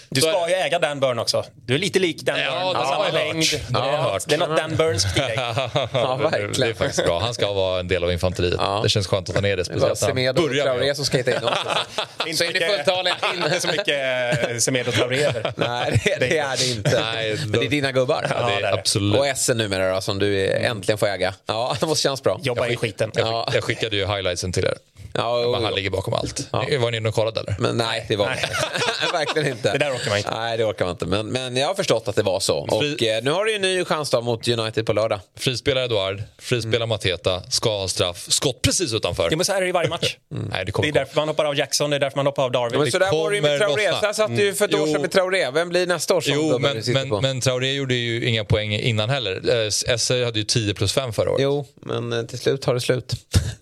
du 0.08 0.20
ska 0.20 0.48
ju 0.48 0.54
äga 0.54 0.78
Dan 0.78 1.00
Burn 1.00 1.18
också. 1.18 1.44
Du 1.66 1.74
är 1.74 1.78
lite 1.78 1.98
lik 1.98 2.22
Dan 2.22 2.40
ja, 2.40 2.72
Burn. 2.74 2.86
Samma 2.86 3.08
längd. 3.08 3.44
Det, 3.68 3.78
är, 3.78 4.28
det 4.28 4.34
är 4.34 4.38
något 4.38 4.56
Dan 4.56 4.76
Burns 4.76 5.16
i 5.16 5.18
dig. 5.18 5.34
ja, 5.36 6.16
verkligen. 6.16 6.52
Det 6.52 6.66
är 6.66 6.74
faktiskt 6.74 7.04
bra. 7.04 7.20
Han 7.20 7.34
ska 7.34 7.52
vara 7.52 7.80
en 7.80 7.88
del 7.88 8.04
av 8.04 8.12
infanteriet. 8.12 8.54
Ja. 8.58 8.80
Det 8.82 8.88
känns 8.88 9.06
skönt 9.06 9.28
att 9.28 9.34
ta 9.34 9.40
ner 9.40 9.56
det. 9.56 9.64
Speciellt 9.64 10.02
han 10.02 10.14
börjar 10.14 10.78
med. 10.78 10.96
som 10.96 11.04
ska 11.04 11.18
in 11.18 11.24
också. 11.24 12.36
så 12.36 12.44
är 12.44 12.52
ni 12.52 12.60
fulltaliga. 12.60 13.16
Inte 13.34 13.60
så 13.60 13.68
mycket 13.72 14.48
eh, 14.50 14.56
Semedo 14.56 14.92
Traoré 14.92 15.32
Nej, 15.56 16.00
det, 16.04 16.16
det, 16.20 16.38
är 16.38 16.56
det 16.56 16.70
inte. 16.70 17.00
Nej, 17.00 17.36
Men 17.46 17.60
det 17.60 17.66
är 17.66 17.70
dina 17.70 17.92
gubbar. 17.92 18.26
Ja, 18.30 18.46
det 18.46 18.66
är 18.66 18.72
absolut. 18.78 19.18
Och 19.18 19.26
Essen 19.26 19.56
numera 19.56 19.94
då, 19.94 20.00
som 20.00 20.18
du 20.18 20.50
äntligen 20.50 20.98
får 20.98 21.06
äga. 21.06 21.34
Ja, 21.46 21.76
det 21.80 21.86
måste 21.86 22.02
kännas 22.02 22.22
bra. 22.22 22.40
Jobba 22.42 22.66
i 22.66 22.76
skiten. 22.76 23.10
Jag, 23.14 23.50
jag 23.54 23.64
skickade 23.64 23.96
ju 23.96 24.06
highlightsen 24.06 24.52
till 24.52 24.64
er. 24.64 24.74
Ja, 25.14 25.50
men 25.52 25.64
han 25.64 25.74
ligger 25.74 25.90
bakom 25.90 26.14
allt. 26.14 26.48
Ja. 26.52 26.64
Var 26.78 26.90
ni 26.90 26.96
inne 26.96 27.08
och 27.08 27.14
kollade 27.14 27.40
eller? 27.40 27.56
Men, 27.58 27.76
nej, 27.76 28.04
det 28.08 28.16
var 28.16 28.26
verkligen 29.12 29.48
inte. 29.48 29.72
Det 29.72 29.78
där 29.78 29.94
orkar 29.94 30.08
man 30.08 30.18
inte. 30.18 30.30
Nej, 30.30 30.56
det 30.56 30.64
orkar 30.64 30.84
man 30.84 30.92
inte. 30.92 31.06
Men, 31.06 31.26
men 31.26 31.56
jag 31.56 31.66
har 31.66 31.74
förstått 31.74 32.08
att 32.08 32.16
det 32.16 32.22
var 32.22 32.40
så. 32.40 32.66
Fri... 32.80 32.94
Och 32.94 33.02
eh, 33.02 33.22
nu 33.22 33.30
har 33.30 33.44
du 33.44 33.50
ju 33.50 33.56
en 33.56 33.62
ny 33.62 33.84
chans 33.84 34.10
då 34.10 34.20
mot 34.20 34.48
United 34.48 34.86
på 34.86 34.92
lördag. 34.92 35.20
Frispelare 35.38 35.84
Eduard, 35.84 36.22
frispelare 36.38 36.76
mm. 36.76 36.88
Mateta, 36.88 37.42
ska 37.50 37.70
ha 37.78 37.88
straff, 37.88 38.26
skott 38.28 38.62
precis 38.62 38.94
utanför. 38.94 39.28
Ja, 39.30 39.36
men 39.36 39.44
så 39.44 39.52
här 39.52 39.58
är 39.58 39.62
det 39.62 39.68
i 39.68 39.72
varje 39.72 39.88
match. 39.88 40.16
Mm. 40.36 40.48
Nej, 40.50 40.64
det, 40.64 40.72
det 40.82 40.88
är 40.88 40.92
därför 40.92 41.16
man 41.16 41.28
hoppar 41.28 41.44
av 41.44 41.58
Jackson, 41.58 41.90
det 41.90 41.96
är 41.96 42.00
därför 42.00 42.16
man 42.16 42.26
hoppar 42.26 42.44
av 42.44 42.52
Darwin. 42.52 42.80
Men 42.80 42.92
så 42.92 42.98
där 42.98 43.12
var 43.12 43.30
det 43.30 43.36
ju 43.36 43.42
med 43.42 43.58
Traoré. 43.58 43.92
Så 44.02 44.14
satt 44.14 44.36
du 44.36 44.44
ju 44.44 44.54
för 44.54 44.64
ett 44.64 44.74
år 44.74 44.86
sedan 44.86 45.00
med 45.00 45.10
Traoré. 45.10 45.50
Vem 45.50 45.68
blir 45.68 45.86
nästa 45.86 46.14
år 46.14 46.20
som 46.20 46.34
Jo, 46.34 46.58
men, 46.58 46.82
men, 46.86 47.22
men 47.22 47.40
Traoré 47.40 47.72
gjorde 47.72 47.94
ju 47.94 48.28
inga 48.28 48.44
poäng 48.44 48.72
innan 48.72 49.10
heller. 49.10 49.64
Eh, 49.64 49.96
SE 49.96 50.24
hade 50.24 50.38
ju 50.38 50.44
10 50.44 50.74
plus 50.74 50.92
5 50.92 51.12
förra 51.12 51.30
året. 51.30 51.42
Jo, 51.42 51.66
men 51.74 52.12
eh, 52.12 52.22
till 52.22 52.38
slut 52.38 52.64
har 52.64 52.74
det 52.74 52.80
slut. 52.80 53.14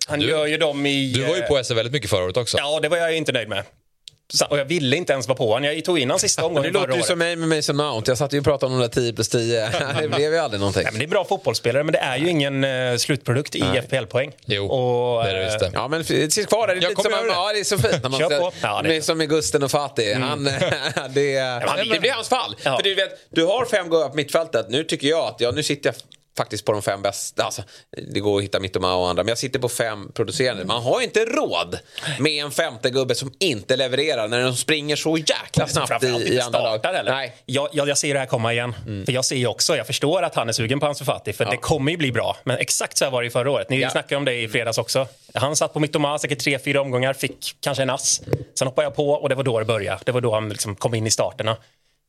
Han 0.07 0.19
du, 0.19 0.29
gör 0.29 0.45
ju 0.45 0.57
dem 0.57 0.85
i... 0.85 1.24
Du 1.25 1.31
var 1.31 1.37
ju 1.37 1.41
på 1.41 1.63
SE 1.63 1.73
väldigt 1.73 1.93
mycket 1.93 2.09
förra 2.09 2.23
året 2.23 2.37
också. 2.37 2.57
Ja, 2.57 2.79
det 2.79 2.89
var 2.89 2.97
jag 2.97 3.17
inte 3.17 3.31
nöjd 3.31 3.49
med. 3.49 3.63
Och 4.49 4.59
jag 4.59 4.65
ville 4.65 4.95
inte 4.95 5.13
ens 5.13 5.27
vara 5.27 5.37
på 5.37 5.53
honom. 5.53 5.63
Jag 5.63 5.85
tog 5.85 5.99
in 5.99 6.09
honom 6.09 6.19
sista 6.19 6.45
omgången 6.45 6.73
Det 6.73 6.79
låter 6.79 6.95
ju 6.95 7.01
som 7.01 7.19
mig 7.19 7.35
med 7.35 7.49
Mason 7.49 7.75
Mount. 7.75 8.11
Jag 8.11 8.17
satt 8.17 8.33
ju 8.33 8.37
och 8.37 8.43
pratade 8.43 8.73
om 8.73 8.79
de 8.79 8.87
där 8.87 8.93
10 8.93 9.13
plus 9.13 9.29
10. 9.29 9.69
det 10.01 10.07
blev 10.07 10.33
ju 10.33 10.37
aldrig 10.37 10.59
någonting. 10.59 10.83
Nej, 10.83 10.91
men 10.91 10.99
det 10.99 11.05
är 11.05 11.09
bra 11.09 11.25
fotbollsspelare, 11.25 11.83
men 11.83 11.93
det 11.93 11.99
är 11.99 12.17
ju 12.17 12.29
ingen 12.29 12.63
uh, 12.63 12.97
slutprodukt 12.97 13.55
i 13.55 13.61
FPL-poäng. 13.61 14.31
Jo, 14.45 14.65
och, 14.65 15.23
det 15.23 15.29
är 15.29 15.33
det 15.33 15.45
visst 15.45 15.59
det. 15.59 15.71
Ja, 15.73 15.87
men 15.87 15.99
det 15.99 16.05
sitter 16.05 16.47
kvar 16.47 16.67
där. 16.67 16.75
Det 16.75 16.85
är, 16.85 16.89
lite 16.89 17.01
som, 17.01 17.11
ja, 17.11 17.51
det 17.53 17.59
är 17.59 17.63
så 17.63 17.77
fint 17.77 18.03
när 18.03 18.09
man 18.09 18.19
ser, 18.19 18.51
ja, 18.61 18.81
det 18.83 19.01
som 19.01 19.17
med 19.17 19.29
Gusten 19.29 19.63
och 19.63 19.71
Fatih. 19.71 20.15
Mm. 20.15 20.21
Han, 20.21 20.43
det, 21.09 21.31
ja, 21.31 21.75
det 21.93 21.99
blir 21.99 22.11
hans 22.11 22.29
fall. 22.29 22.55
Ja. 22.63 22.75
För 22.77 22.83
du, 22.83 22.95
vet, 22.95 23.09
du 23.29 23.45
har 23.45 23.65
fem 23.65 23.89
gubbar 23.89 24.09
på 24.09 24.15
mittfältet. 24.15 24.69
Nu 24.69 24.83
tycker 24.83 25.07
jag 25.07 25.27
att, 25.27 25.35
ja, 25.39 25.51
nu 25.51 25.63
sitter 25.63 25.89
jag 25.89 25.95
faktiskt 26.37 26.65
på 26.65 26.71
de 26.71 26.81
fem 26.81 27.01
bästa. 27.01 27.43
Alltså, 27.43 27.63
det 28.13 28.19
går 28.19 28.37
att 28.37 28.43
hitta 28.43 28.59
Mittoma 28.59 28.95
och 28.95 29.09
andra, 29.09 29.23
men 29.23 29.29
jag 29.29 29.37
sitter 29.37 29.59
på 29.59 29.69
fem 29.69 30.11
producerande. 30.13 30.65
Man 30.65 30.83
har 30.83 31.01
inte 31.01 31.25
råd 31.25 31.79
med 32.19 32.45
en 32.45 32.51
femte 32.51 32.89
gubbe 32.89 33.15
som 33.15 33.33
inte 33.39 33.75
levererar 33.75 34.27
när 34.27 34.43
de 34.43 34.55
springer 34.55 34.95
så 34.95 35.17
jäkla 35.17 35.67
snabbt 35.67 36.03
i, 36.03 36.07
i 36.07 36.39
andra 36.39 36.61
lag. 36.61 36.85
Eller? 36.85 37.11
Nej. 37.11 37.35
Jag, 37.45 37.69
jag, 37.71 37.87
jag 37.87 37.97
ser 37.97 38.13
det 38.13 38.19
här 38.19 38.27
komma 38.27 38.53
igen. 38.53 38.75
Mm. 38.85 39.05
För 39.05 39.11
jag 39.11 39.25
ser 39.25 39.35
ju 39.35 39.47
också, 39.47 39.77
jag 39.77 39.87
förstår 39.87 40.23
att 40.23 40.35
han 40.35 40.49
är 40.49 40.53
sugen 40.53 40.79
på 40.79 40.85
Ansu 40.85 41.05
Fati, 41.05 41.33
för 41.33 41.45
ja. 41.45 41.51
det 41.51 41.57
kommer 41.57 41.91
ju 41.91 41.97
bli 41.97 42.11
bra. 42.11 42.37
Men 42.43 42.57
exakt 42.57 42.97
så 42.97 43.05
här 43.05 43.11
var 43.11 43.21
det 43.21 43.27
i 43.27 43.31
förra 43.31 43.51
året. 43.51 43.69
Ni 43.69 43.81
ja. 43.81 43.89
snackade 43.89 44.15
om 44.15 44.25
det 44.25 44.33
i 44.33 44.47
fredags 44.47 44.77
också. 44.77 45.07
Han 45.33 45.55
satt 45.55 45.73
på 45.73 45.79
Mittoma 45.79 46.19
säkert 46.19 46.39
tre, 46.39 46.59
fyra 46.59 46.81
omgångar, 46.81 47.13
fick 47.13 47.55
kanske 47.59 47.83
en 47.83 47.89
ass. 47.89 48.21
Sen 48.59 48.67
hoppade 48.67 48.85
jag 48.85 48.95
på 48.95 49.09
och 49.09 49.29
det 49.29 49.35
var 49.35 49.43
då 49.43 49.59
det 49.59 49.65
började. 49.65 49.99
Det 50.05 50.11
var 50.11 50.21
då 50.21 50.33
han 50.33 50.49
liksom 50.49 50.75
kom 50.75 50.95
in 50.95 51.07
i 51.07 51.11
starterna 51.11 51.57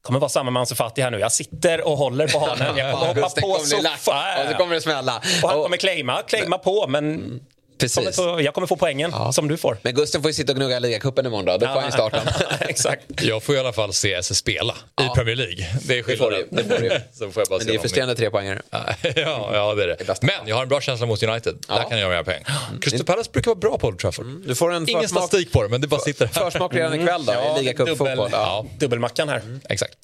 kommer 0.06 0.20
vara 0.20 0.28
samma 0.28 0.50
med 0.50 0.60
Ansu 0.60 0.74
Fati 0.74 1.02
här 1.02 1.10
nu. 1.10 1.18
Jag 1.18 1.32
sitter 1.32 1.86
och 1.88 1.96
håller 1.96 2.28
på 2.28 2.38
hanen. 2.38 2.76
Jag 2.76 2.92
kommer 2.92 3.06
hoppa 3.14 3.40
på 3.40 3.58
soffan. 3.58 4.44
Och 4.44 4.50
så 4.52 4.56
kommer 4.58 4.74
det 4.74 4.80
smälla. 4.80 5.22
Och 5.42 5.48
han 5.50 5.62
kommer 5.62 5.76
claima, 5.76 6.22
claima 6.26 6.58
på. 6.58 6.86
Men. 6.88 7.40
Precis. 7.78 7.96
Kommer 7.96 8.12
få, 8.12 8.42
jag 8.42 8.54
kommer 8.54 8.66
få 8.66 8.76
poängen 8.76 9.10
ja. 9.14 9.32
som 9.32 9.48
du 9.48 9.56
får. 9.56 9.78
Men 9.82 9.94
Gusten 9.94 10.22
får 10.22 10.28
ju 10.28 10.34
sitta 10.34 10.52
och 10.52 10.56
gnugga 10.56 10.78
ligacupen 10.78 11.26
imorgon 11.26 11.44
då. 11.44 11.56
Då 11.56 11.66
får 11.66 11.80
han 11.80 11.92
starta. 11.92 12.22
Exakt. 12.60 13.02
Jag 13.22 13.42
får 13.42 13.54
i 13.54 13.58
alla 13.58 13.72
fall 13.72 13.92
se 13.92 14.12
SS 14.12 14.38
spela 14.38 14.74
ja. 14.96 15.04
i 15.04 15.08
Premier 15.14 15.36
League. 15.36 15.66
Det 15.82 15.98
är 15.98 16.02
skillnaden. 16.02 16.46
Det 16.50 16.64
får 16.64 16.78
du. 16.78 17.00
Så 17.12 17.30
får 17.30 17.40
jag 17.40 17.48
bara 17.48 17.58
Men 17.58 17.66
det 17.66 17.74
är 17.74 17.78
frustrerande 17.78 18.14
tre 18.14 18.30
poängare. 18.30 18.62
ja, 18.70 19.50
ja, 19.52 19.74
det 19.74 19.82
är 19.82 19.86
det. 19.86 19.96
det 20.06 20.22
Men 20.22 20.48
jag 20.48 20.56
har 20.56 20.62
en 20.62 20.68
bra 20.68 20.80
känsla 20.80 21.06
mot 21.06 21.22
United. 21.22 21.56
Ja. 21.68 21.74
Där 21.74 21.82
kan 21.82 21.98
jag 21.98 22.12
göra 22.12 22.24
pengar. 22.24 22.52
Mm. 22.68 22.80
Crystal 22.80 23.04
Palace 23.04 23.30
brukar 23.32 23.50
vara 23.50 23.58
bra 23.58 23.78
på 23.78 23.86
Old 23.86 23.98
Trafford. 23.98 24.24
Mm. 24.26 24.44
Du 24.46 24.54
får 24.54 24.72
en 24.72 24.90
Ingen 24.90 25.08
statistik 25.08 25.52
på 25.52 25.62
det, 25.62 25.68
men 25.68 25.80
det 25.80 25.86
bara 25.86 26.00
sitter 26.00 26.26
här. 26.26 26.50
Försmak 26.50 26.74
redan 26.74 27.00
ikväll 27.00 27.24
då, 27.24 27.32
mm. 27.32 27.56
i 27.56 27.62
ligacupfotboll. 27.62 28.28
Ja. 28.32 28.66
Dubbelmackan 28.78 29.28
här. 29.28 29.40
Mm. 29.40 29.60
Exakt. 29.68 29.96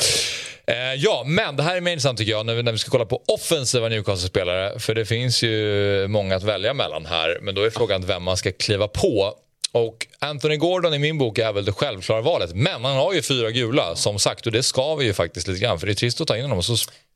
Eh, 0.67 0.95
ja, 0.97 1.23
men 1.27 1.57
det 1.57 1.63
här 1.63 1.77
är 1.77 1.81
mer 1.81 1.93
intressant 1.93 2.19
tycker 2.19 2.33
jag 2.33 2.47
när 2.47 2.55
vi, 2.55 2.63
när 2.63 2.73
vi 2.73 2.79
ska 2.79 2.91
kolla 2.91 3.05
på 3.05 3.23
offensiva 3.29 3.89
Newcastle-spelare. 3.89 4.79
För 4.79 4.95
det 4.95 5.05
finns 5.05 5.43
ju 5.43 6.07
många 6.09 6.37
att 6.37 6.43
välja 6.43 6.75
mellan 6.75 7.07
här. 7.07 7.39
Men 7.43 7.55
då 7.55 7.63
är 7.63 7.71
frågan 7.71 8.07
vem 8.07 8.23
man 8.23 8.37
ska 8.37 8.53
kliva 8.53 8.89
på. 8.89 9.35
Och 9.73 10.07
Anthony 10.19 10.57
Gordon 10.57 10.95
i 10.95 10.99
min 10.99 11.19
bok 11.19 11.39
är 11.39 11.53
väl 11.53 11.65
det 11.65 11.73
självklara 11.73 12.21
valet. 12.21 12.55
Men 12.55 12.85
han 12.85 12.97
har 12.97 13.13
ju 13.13 13.23
fyra 13.23 13.51
gula 13.51 13.97
som 13.97 14.19
sagt 14.19 14.47
och 14.47 14.53
det 14.53 14.63
ska 14.63 14.95
vi 14.95 15.05
ju 15.05 15.13
faktiskt 15.15 15.49
lite 15.49 15.61
grann 15.61 15.81
för 15.81 15.87
det 15.87 15.93
är 15.93 15.95
trist 15.95 16.21
att 16.21 16.29
ta 16.29 16.37
in 16.37 16.43
honom 16.43 16.59
och 16.59 16.65
så 16.65 16.75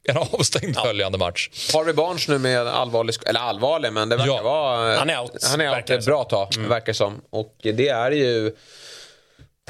Är 0.08 0.12
han 0.14 0.26
avstängd 0.32 0.76
följande 0.76 1.18
match? 1.18 1.50
Harvey 1.74 1.92
Barnes 1.94 2.28
nu 2.28 2.38
med 2.38 2.66
allvarlig, 2.68 3.14
eller 3.26 3.40
allvarlig, 3.40 3.92
men 3.92 4.08
det 4.08 4.16
verkar 4.16 4.32
Ja. 4.32 4.42
vara... 4.42 4.96
Han 4.98 5.10
är 5.10 5.20
out, 5.20 5.44
Han 5.50 5.60
är 5.60 5.68
out 5.68 5.76
verkar 5.76 5.94
det 5.94 6.00
ett 6.00 6.06
bra 6.06 6.24
tag, 6.24 6.48
verkar 6.68 6.92
som. 6.92 7.20
Och 7.30 7.54
det 7.62 7.88
är 7.88 8.10
ju 8.10 8.52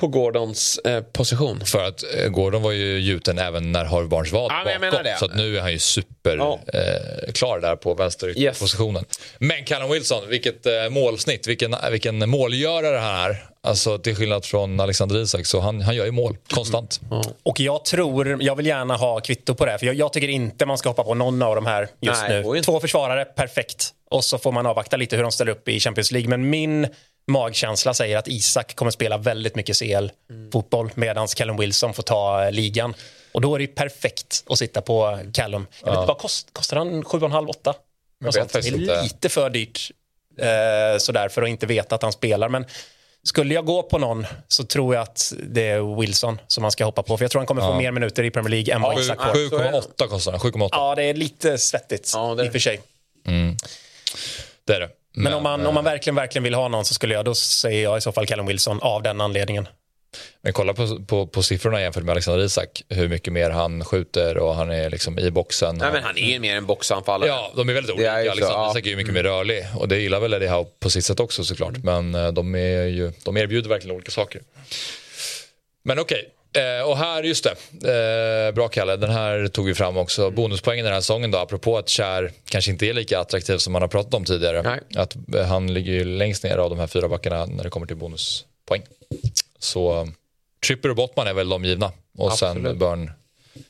på 0.00 0.06
Gordons 0.06 0.78
eh, 0.78 1.00
position. 1.02 1.60
För 1.66 1.84
att 1.84 2.04
eh, 2.18 2.28
Gordon 2.28 2.62
var 2.62 2.72
ju 2.72 2.98
gjuten 2.98 3.38
även 3.38 3.72
när 3.72 3.84
Harvey 3.84 4.08
Barnes 4.08 4.32
var 4.32 4.42
Ja, 4.42 4.78
bakom. 4.90 5.04
Så 5.18 5.24
att 5.24 5.36
nu 5.36 5.56
är 5.56 5.60
han 5.60 5.72
ju 5.72 5.78
super 5.78 6.36
Ja. 6.36 6.58
eh, 6.72 7.32
klar 7.32 7.60
där 7.60 7.76
på 7.76 7.94
vänsterpositionen. 7.94 9.04
Men 9.38 9.64
Callum 9.64 9.90
Wilson, 9.90 10.28
vilket 10.28 10.66
eh, 10.66 10.72
målsnitt, 10.90 11.46
vilken, 11.46 11.74
vilken 11.90 12.30
målgörare 12.30 12.96
han 12.96 13.30
är. 13.30 13.44
Alltså 13.62 13.98
till 13.98 14.16
skillnad 14.16 14.44
från 14.44 14.80
Alexander 14.80 15.16
Isak 15.22 15.46
så 15.46 15.60
han, 15.60 15.80
han 15.80 15.96
gör 15.96 16.04
ju 16.04 16.10
mål 16.10 16.36
konstant. 16.50 17.00
Och 17.42 17.60
jag 17.60 17.84
tror, 17.84 18.42
jag 18.42 18.56
vill 18.56 18.66
gärna 18.66 18.96
ha 18.96 19.20
kvitto 19.20 19.54
på 19.54 19.66
det. 19.66 19.78
För 19.78 19.86
jag, 19.86 19.94
jag 19.94 20.12
tycker 20.12 20.28
inte 20.28 20.66
man 20.66 20.78
ska 20.78 20.88
hoppa 20.88 21.04
på 21.04 21.14
någon 21.14 21.42
av 21.42 21.54
de 21.54 21.66
här 21.66 21.88
just 22.00 22.22
Nej, 22.28 22.42
nu. 22.44 22.62
Två 22.62 22.80
försvarare, 22.80 23.24
perfekt. 23.24 23.90
Och 24.10 24.24
så 24.24 24.38
får 24.38 24.52
man 24.52 24.66
avvakta 24.66 24.96
lite 24.96 25.16
hur 25.16 25.22
de 25.22 25.32
ställer 25.32 25.52
upp 25.52 25.68
i 25.68 25.80
Champions 25.80 26.12
League. 26.12 26.28
Men 26.28 26.50
min 26.50 26.86
magkänsla 27.26 27.94
säger 27.94 28.16
att 28.16 28.28
Isak 28.28 28.74
kommer 28.74 28.90
spela 28.90 29.18
väldigt 29.18 29.54
mycket 29.54 29.76
CL-fotboll 29.76 30.90
medan 30.94 31.26
Callum 31.28 31.56
Wilson 31.56 31.94
får 31.94 32.02
ta 32.02 32.44
eh, 32.44 32.52
ligan. 32.52 32.94
Och 33.32 33.40
då 33.40 33.54
är 33.54 33.58
det 33.58 33.64
ju 33.64 33.68
perfekt 33.72 34.44
att 34.48 34.58
sitta 34.58 34.80
på 34.80 35.18
Callum. 35.32 35.66
Jag 35.84 35.98
vet 35.98 36.08
vad 36.08 36.18
kost, 36.18 36.48
kostar 36.52 36.76
han? 36.76 37.04
7,5, 37.04 37.46
8? 37.48 37.74
Jag 38.18 38.26
Något 38.26 38.28
vet 38.28 38.34
sånt. 38.34 38.48
Det 38.48 38.52
faktiskt 38.52 38.74
är 38.76 38.80
inte. 38.80 39.02
lite 39.02 39.28
för 39.28 39.50
dyrt 39.50 39.90
eh, 40.40 40.98
sådär 40.98 41.28
för 41.28 41.42
att 41.42 41.48
inte 41.48 41.66
veta 41.66 41.94
att 41.94 42.02
han 42.02 42.12
spelar. 42.12 42.48
Men 42.48 42.64
skulle 43.22 43.54
jag 43.54 43.64
gå 43.66 43.82
på 43.82 43.98
någon 43.98 44.26
så 44.48 44.64
tror 44.64 44.94
jag 44.94 45.02
att 45.02 45.32
det 45.48 45.68
är 45.68 46.00
Wilson 46.00 46.40
som 46.46 46.62
man 46.62 46.70
ska 46.70 46.84
hoppa 46.84 47.02
på. 47.02 47.16
För 47.18 47.24
jag 47.24 47.30
tror 47.30 47.40
han 47.40 47.46
kommer 47.46 47.62
få 47.62 47.74
mer 47.74 47.90
minuter 47.90 48.24
i 48.24 48.30
Premier 48.30 48.50
League 48.50 48.74
än 48.74 48.82
vad 48.82 48.94
Ja, 48.94 49.00
Isak 49.00 49.18
får. 49.22 49.34
7,8 49.34 50.08
kostar. 50.08 50.32
7,8. 50.38 50.68
Ja, 50.72 50.94
det 50.94 51.02
är 51.02 51.14
lite 51.14 51.58
svettigt 51.58 52.10
Ja, 52.14 52.34
det- 52.34 52.44
i 52.44 52.48
och 52.48 52.52
för 52.52 52.58
sig. 52.58 52.80
Det 54.66 54.74
är 54.74 54.80
det. 54.80 54.88
Men, 55.18 55.34
om, 55.34 55.42
man, 55.42 55.66
om 55.66 55.74
man 55.74 55.84
verkligen, 55.84 56.14
verkligen 56.14 56.42
vill 56.42 56.54
ha 56.54 56.68
någon 56.68 56.84
så 56.84 56.94
skulle 56.94 57.14
jag, 57.14 57.24
då 57.24 57.34
säger 57.34 57.82
jag 57.82 57.98
i 57.98 58.00
så 58.00 58.12
fall 58.12 58.26
Callum 58.26 58.46
Wilson 58.46 58.78
av 58.82 59.02
den 59.02 59.20
anledningen. 59.20 59.68
Men 60.42 60.52
kolla 60.52 60.74
på, 60.74 61.04
på, 61.04 61.26
på 61.26 61.42
siffrorna 61.42 61.80
jämfört 61.80 62.02
med 62.04 62.12
Alexander 62.12 62.44
Isak. 62.44 62.82
Hur 62.88 63.08
mycket 63.08 63.32
mer 63.32 63.50
han 63.50 63.84
skjuter 63.84 64.38
och 64.38 64.54
han 64.54 64.70
är 64.70 64.90
liksom 64.90 65.18
i 65.18 65.30
boxen. 65.30 65.76
Nej, 65.76 65.92
men 65.92 66.02
han 66.02 66.18
är 66.18 66.32
ju 66.32 66.38
mer 66.38 66.56
en 66.56 66.66
boxanfallare. 66.66 67.28
Ja, 67.28 67.52
de 67.56 67.68
är 67.68 67.72
väldigt 67.72 67.94
olika. 67.94 68.12
är 68.12 68.30
Alexander 68.30 68.58
ja. 68.58 68.70
Isak 68.70 68.86
är 68.86 68.90
ju 68.90 68.96
mycket 68.96 69.14
mer 69.14 69.22
rörlig 69.22 69.66
och 69.76 69.88
det 69.88 69.98
gillar 69.98 70.20
väl 70.20 70.34
Eddie 70.34 70.48
Howe 70.48 70.70
på 70.80 70.90
sitt 70.90 71.04
sätt 71.04 71.20
också 71.20 71.44
såklart. 71.44 71.76
Men 71.82 72.14
eh, 72.14 72.32
de, 72.32 72.54
är 72.54 72.84
ju, 72.84 73.12
de 73.24 73.36
erbjuder 73.36 73.68
verkligen 73.68 73.96
olika 73.96 74.10
saker. 74.10 74.42
Men 75.82 75.98
okej, 75.98 76.28
eh, 76.56 76.88
och 76.88 76.98
här, 76.98 77.22
just 77.22 77.44
det. 77.44 78.48
Eh, 78.48 78.54
bra 78.54 78.68
Kalle, 78.68 78.96
den 78.96 79.10
här 79.10 79.48
tog 79.48 79.66
vi 79.66 79.74
fram 79.74 79.96
också. 79.96 80.30
Bonuspoängen 80.30 80.84
den 80.84 80.94
här 80.94 81.00
säsongen 81.00 81.30
då, 81.30 81.38
apropå 81.38 81.78
att 81.78 81.88
Kär 81.88 82.32
kanske 82.48 82.70
inte 82.70 82.86
är 82.86 82.92
lika 82.92 83.20
attraktiv 83.20 83.58
som 83.58 83.72
man 83.72 83.82
har 83.82 83.88
pratat 83.88 84.14
om 84.14 84.24
tidigare. 84.24 84.62
Nej. 84.62 84.80
Att 84.94 85.16
eh, 85.34 85.46
han 85.46 85.74
ligger 85.74 85.92
ju 85.92 86.04
längst 86.04 86.44
ner 86.44 86.58
av 86.58 86.70
de 86.70 86.78
här 86.78 86.86
fyra 86.86 87.08
backarna 87.08 87.46
när 87.46 87.64
det 87.64 87.70
kommer 87.70 87.86
till 87.86 87.96
bonuspoäng. 87.96 88.82
Så 89.58 90.00
eh, 90.00 90.06
Tripper 90.66 90.88
och 90.88 90.96
Bottman 90.96 91.26
är 91.26 91.34
väl 91.34 91.48
de 91.48 91.64
givna. 91.64 91.92
Och 92.18 92.32
sen 92.32 92.48
Absolut. 92.48 92.76
Burn 92.76 93.10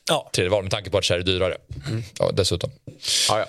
Ja, 0.09 0.29
tredje 0.33 0.49
val 0.49 0.63
med 0.63 0.71
tanke 0.71 0.89
på 0.89 0.97
att 0.97 1.03
Kär 1.03 1.19
är 1.19 1.23
dyrare. 1.23 1.57
Ja, 2.19 2.31
dessutom. 2.33 2.71
Ja, 3.29 3.39
ja. 3.39 3.45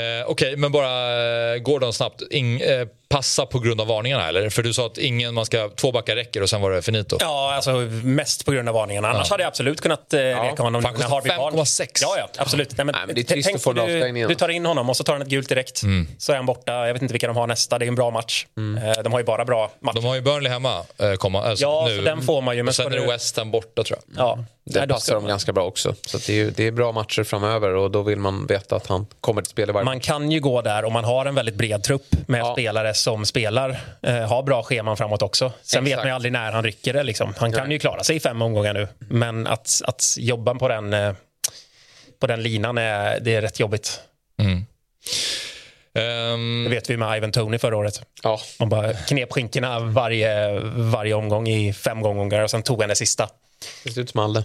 Eh, 0.00 0.26
Okej, 0.26 0.56
men 0.56 0.72
bara 0.72 1.54
eh, 1.54 1.58
Gordon 1.58 1.92
snabbt. 1.92 2.22
Eh, 2.30 2.88
passa 3.12 3.46
på 3.46 3.58
grund 3.58 3.80
av 3.80 3.86
varningarna 3.86 4.28
eller? 4.28 4.50
För 4.50 4.62
du 4.62 4.72
sa 4.72 4.86
att 4.86 4.98
ingen, 4.98 5.34
man 5.34 5.46
ska, 5.46 5.68
två 5.76 5.92
backar 5.92 6.16
räcker 6.16 6.42
och 6.42 6.50
sen 6.50 6.60
var 6.60 6.70
det 6.70 6.82
finito. 6.82 7.16
ja 7.20 7.52
alltså 7.54 7.72
mest 8.02 8.44
på 8.46 8.52
grund 8.52 8.68
av 8.68 8.74
varningarna. 8.74 9.08
Annars 9.10 9.30
hade 9.30 9.42
jag 9.42 9.48
absolut 9.48 9.80
kunnat 9.80 10.12
eh, 10.14 10.18
reka 10.18 10.62
honom 10.62 10.82
Fan, 10.82 10.92
med 10.92 11.00
kostar 11.00 11.14
Harvey 11.16 11.36
Barnes. 11.36 11.80
5,6. 11.80 11.98
Ja, 12.02 12.14
ja, 12.18 12.28
absolut. 12.42 12.76
Nej, 12.76 12.84
men, 12.86 12.94
Nej, 12.94 13.06
men 13.06 13.14
det 13.14 13.20
är 13.20 13.24
trist 13.24 13.54
att 13.54 13.62
få 13.62 13.72
du, 13.72 14.12
du 14.28 14.34
tar 14.34 14.48
in 14.48 14.66
honom 14.66 14.90
och 14.90 14.96
så 14.96 15.04
tar 15.04 15.12
han 15.12 15.22
ett 15.22 15.28
gult 15.28 15.48
direkt. 15.48 15.82
Så 16.18 16.32
är 16.32 16.36
han 16.36 16.46
borta. 16.46 16.72
Jag 16.86 16.92
vet 16.92 17.02
inte 17.02 17.12
vilka 17.14 17.26
de 17.26 17.36
har 17.36 17.46
nästa. 17.46 17.78
Det 17.78 17.84
är 17.84 17.88
en 17.88 17.94
bra 17.94 18.10
match. 18.10 18.46
Eh, 18.96 19.02
De 19.02 19.12
har 19.12 19.20
ju 19.20 19.24
bara 19.24 19.44
bra 19.44 19.70
matcher. 19.80 19.94
De 19.96 20.04
har 20.04 20.14
ju 20.14 20.20
Burnley 20.20 20.52
hemma. 20.52 20.82
Eh, 20.98 21.12
komma, 21.14 21.42
alltså, 21.44 21.64
Ja, 21.64 21.84
nu. 21.88 21.96
så 21.96 22.02
den 22.02 22.22
får 22.22 22.40
man 22.42 22.56
ju. 22.56 22.62
Men 22.62 22.68
och 22.68 22.74
sen 22.74 22.86
är 22.86 22.90
det 22.90 22.96
du- 23.00 23.06
West 23.06 23.36
Ham 23.36 23.50
borta 23.50 23.84
tror 23.84 23.98
jag. 24.16 24.24
Ja, 24.26 24.38
Det 24.64 24.78
Nej, 24.78 24.88
passar 24.88 25.14
dem 25.14 25.26
ganska 25.26 25.52
bra 25.52 25.64
också. 25.64 25.94
Så 26.06 26.16
att 26.16 26.26
det, 26.26 26.32
är, 26.32 26.36
ju- 26.36 26.50
det 26.50 26.66
är 26.66 26.70
bra 26.70 26.92
matcher 26.92 27.22
framöver 27.24 27.74
och 27.74 27.90
då 27.90 28.02
vill 28.02 28.18
man 28.18 28.46
veta 28.46 28.76
att 28.76 28.86
han 28.86 29.06
kommer 29.20 29.42
till 29.42 29.50
spel 29.50 29.68
i 29.68 29.72
varje 29.72 29.84
Man 29.84 30.00
kan 30.00 30.30
ju 30.32 30.40
gå 30.40 30.62
där 30.62 30.84
om 30.84 30.92
man 30.92 31.04
har 31.04 31.26
en 31.26 31.34
väldigt 31.34 31.54
bred 31.54 31.82
trupp 31.84 32.06
med 32.26 32.40
Ja. 32.40 32.52
spelare 32.52 32.94
som 33.02 33.26
spelar, 33.26 33.80
eh, 34.02 34.14
har 34.28 34.42
bra 34.42 34.62
scheman 34.62 34.96
framåt 34.96 35.22
också. 35.22 35.52
Sen 35.62 35.84
vet 35.84 35.90
Exakt. 35.90 36.04
man 36.04 36.08
ju 36.10 36.14
aldrig 36.14 36.32
när 36.32 36.52
han 36.52 36.64
rycker 36.64 36.92
det. 36.92 37.02
Liksom. 37.02 37.34
Han 37.38 37.52
kan 37.52 37.70
ju 37.70 37.78
klara 37.78 38.04
sig 38.04 38.16
i 38.16 38.20
fem 38.20 38.42
omgångar 38.42 38.74
nu. 38.74 38.88
Men 38.98 39.46
att, 39.46 39.82
att 39.84 40.04
jobba 40.18 40.54
på 40.54 40.68
den, 40.68 40.92
eh, 40.92 41.12
på 42.20 42.26
den 42.26 42.42
linan 42.42 42.78
är, 42.78 43.20
det 43.20 43.34
är 43.34 43.42
rätt 43.42 43.60
jobbigt. 43.60 44.00
Ehm, 45.94 46.64
Det 46.64 46.70
vet 46.70 46.90
vi 46.90 46.96
med 46.96 47.16
Ivan 47.16 47.32
Tony 47.32 47.58
förra 47.58 47.76
året. 47.76 48.02
Ja, 48.22 48.40
Man 48.58 48.68
bara 48.68 48.92
knep 48.92 49.32
skinkorna 49.32 49.78
varje, 49.80 50.60
varje 50.74 51.14
omgång 51.14 51.48
i 51.48 51.72
fem 51.72 52.02
omgångar 52.02 52.42
och 52.42 52.50
sen 52.50 52.62
tog 52.62 52.80
han 52.80 52.88
det 52.88 52.94
sista. 52.96 53.28
det 53.84 53.90
ser 53.90 54.00
ut 54.00 54.10
som 54.10 54.20
Alde. 54.20 54.44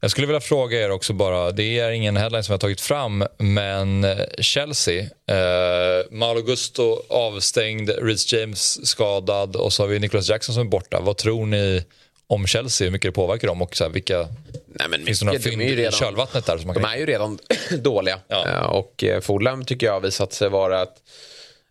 Jag 0.00 0.10
skulle 0.10 0.26
vilja 0.26 0.40
fråga 0.40 0.80
er 0.80 0.90
också 0.90 1.12
bara, 1.12 1.50
det 1.52 1.78
är 1.78 1.90
ingen 1.90 2.16
headline 2.16 2.44
som 2.44 2.52
jag 2.52 2.54
har 2.56 2.60
tagit 2.60 2.80
fram, 2.80 3.24
men 3.38 4.04
eh, 4.04 4.16
Chelsea, 4.38 5.00
eh, 5.02 6.06
Malo 6.10 6.42
Gusto 6.42 7.02
avstängd, 7.08 7.90
Reece 7.90 8.32
James 8.32 8.86
skadad 8.88 9.56
och 9.56 9.72
så 9.72 9.82
har 9.82 9.88
vi 9.88 9.98
Nicholas 9.98 10.28
Jackson 10.28 10.54
som 10.54 10.66
är 10.66 10.70
borta. 10.70 11.00
Vad 11.00 11.16
tror 11.16 11.46
ni 11.46 11.84
om 12.26 12.46
Chelsea, 12.46 12.84
hur 12.84 12.92
mycket 12.92 13.08
det 13.08 13.12
påverkar 13.12 13.48
dem 13.48 13.62
och 13.62 13.76
så 13.76 13.84
här, 13.84 13.90
vilka, 13.90 14.28
Nej, 14.66 14.88
men 14.88 15.04
finns 15.04 15.18
det 15.20 15.26
några 15.26 15.38
de 15.38 15.44
fynd 15.50 15.62
ju 15.62 15.68
i 15.68 15.76
redan- 15.76 15.92
kölvattnet 15.92 16.46
där? 16.46 16.58
Som 16.58 16.66
man 16.66 16.74
De 16.74 16.82
kan... 16.82 16.92
är 16.92 16.96
ju 16.96 17.06
redan 17.06 17.38
dåliga. 17.78 18.18
Ja. 18.28 18.46
Eh, 18.48 18.58
Och 18.62 19.04
eh, 19.04 19.20
Fulham 19.20 19.64
tycker 19.64 19.86
jag 19.86 19.92
har 19.92 20.00
visat 20.00 20.32
sig 20.32 20.48
vara 20.48 20.80
att 20.80 20.96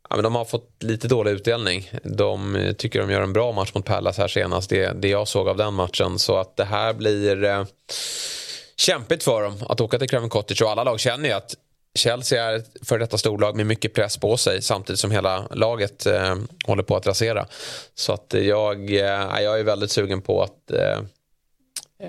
ja, 0.10 0.16
men 0.16 0.24
de 0.24 0.36
har 0.36 0.46
fått 0.46 0.84
lite 0.84 1.08
dålig 1.08 1.32
utdelning. 1.32 1.92
De 2.04 2.56
eh, 2.56 2.74
tycker 2.74 3.00
de 3.00 3.12
gör 3.12 3.22
en 3.22 3.34
bra 3.34 3.52
match 3.52 3.72
mot 3.74 3.86
Palace 3.86 4.22
här 4.22 4.28
senast. 4.28 4.70
Det, 4.70 5.02
det 5.02 5.08
jag 5.08 5.28
såg 5.28 5.48
av 5.50 5.58
den 5.58 5.74
matchen. 5.74 6.20
Så 6.20 6.38
att 6.38 6.58
det 6.58 6.66
här 6.66 6.94
blir 6.94 7.44
eh, 7.44 7.66
kämpigt 8.76 9.24
för 9.24 9.44
dem 9.44 9.64
att 9.70 9.82
åka 9.82 10.00
till 10.00 10.10
Craven 10.10 10.30
Cottage. 10.30 10.62
Och 10.62 10.72
alla 10.72 10.84
lag 10.84 11.00
känner 11.00 11.30
ju 11.30 11.36
att 11.36 11.56
Chelsea 11.98 12.44
är 12.44 12.56
ett 12.56 12.70
för 12.82 13.00
detta 13.00 13.18
storlag 13.18 13.56
med 13.56 13.66
mycket 13.66 13.94
press 13.94 14.18
på 14.18 14.38
sig 14.38 14.62
samtidigt 14.62 15.00
som 15.00 15.12
hela 15.12 15.48
laget 15.52 16.06
eh, 16.06 16.36
håller 16.66 16.84
på 16.84 16.96
att 16.96 17.08
rasera. 17.08 17.46
Så 17.96 18.14
att 18.14 18.34
jag, 18.34 18.90
eh, 18.92 19.42
jag 19.42 19.60
är 19.60 19.64
väldigt 19.64 19.92
sugen 19.92 20.22
på 20.22 20.44
att 20.44 20.72
eh, 20.72 21.02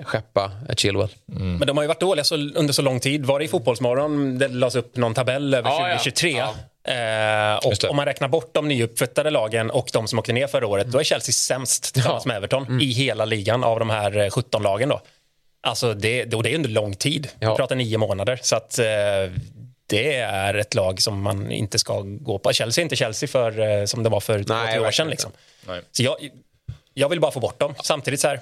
skeppa 0.03 0.51
Chilwell. 0.77 1.09
Men 1.25 1.67
de 1.67 1.77
har 1.77 1.83
ju 1.83 1.87
varit 1.87 1.99
dåliga 1.99 2.23
så, 2.23 2.35
under 2.35 2.73
så 2.73 2.81
lång 2.81 2.99
tid. 2.99 3.25
Var 3.25 3.39
det 3.39 3.45
i 3.45 3.47
Fotbollsmorgon 3.47 4.39
det 4.39 4.47
lades 4.47 4.75
upp 4.75 4.95
någon 4.95 5.13
tabell 5.13 5.53
över 5.53 5.69
Ja, 5.69 5.89
ja. 5.89 5.97
2023? 5.97 6.31
Ja. 6.31 6.55
Eh, 6.89 7.55
och 7.57 7.89
om 7.89 7.95
man 7.95 8.05
räknar 8.05 8.27
bort 8.27 8.49
de 8.53 8.67
nyuppflyttade 8.67 9.29
lagen 9.29 9.69
och 9.71 9.89
de 9.93 10.07
som 10.07 10.19
åkte 10.19 10.33
ner 10.33 10.47
förra 10.47 10.67
året, 10.67 10.87
då 10.87 10.99
är 10.99 11.03
Chelsea 11.03 11.33
sämst 11.33 11.93
tillsammans 11.93 12.25
med 12.25 12.37
Everton 12.37 12.63
Mm. 12.67 12.79
i 12.81 12.85
hela 12.91 13.25
ligan 13.25 13.63
av 13.63 13.79
de 13.79 13.89
här 13.89 14.17
eh, 14.17 14.29
17 14.29 14.63
lagen. 14.63 14.89
Då. 14.89 15.01
Alltså 15.61 15.93
det, 15.93 16.33
och 16.33 16.43
det 16.43 16.51
är 16.51 16.55
under 16.55 16.69
lång 16.69 16.95
tid. 16.95 17.27
Ja. 17.39 17.51
Vi 17.51 17.57
pratar 17.57 17.75
nio 17.75 17.97
månader. 17.97 18.39
Så 18.41 18.55
att, 18.55 18.79
eh, 18.79 18.85
det 19.89 20.15
är 20.15 20.53
ett 20.53 20.73
lag 20.73 21.01
som 21.01 21.21
man 21.21 21.51
inte 21.51 21.79
ska 21.79 22.01
gå 22.01 22.39
på. 22.39 22.53
Chelsea 22.53 22.81
är 22.81 22.83
inte 22.83 22.95
Chelsea 22.95 23.27
för, 23.29 23.79
eh, 23.79 23.85
som 23.85 24.03
det 24.03 24.09
var 24.09 24.19
för 24.19 24.43
två, 24.43 24.53
Nej, 24.53 24.73
tre 24.73 24.87
år 24.87 24.91
sedan. 24.91 25.09
Liksom. 25.09 25.31
Nej. 25.67 25.81
Så 25.91 26.03
jag, 26.03 26.15
jag 26.93 27.09
vill 27.09 27.19
bara 27.19 27.31
få 27.31 27.39
bort 27.39 27.59
dem. 27.59 27.73
Samtidigt 27.83 28.19
så 28.19 28.27
här, 28.27 28.39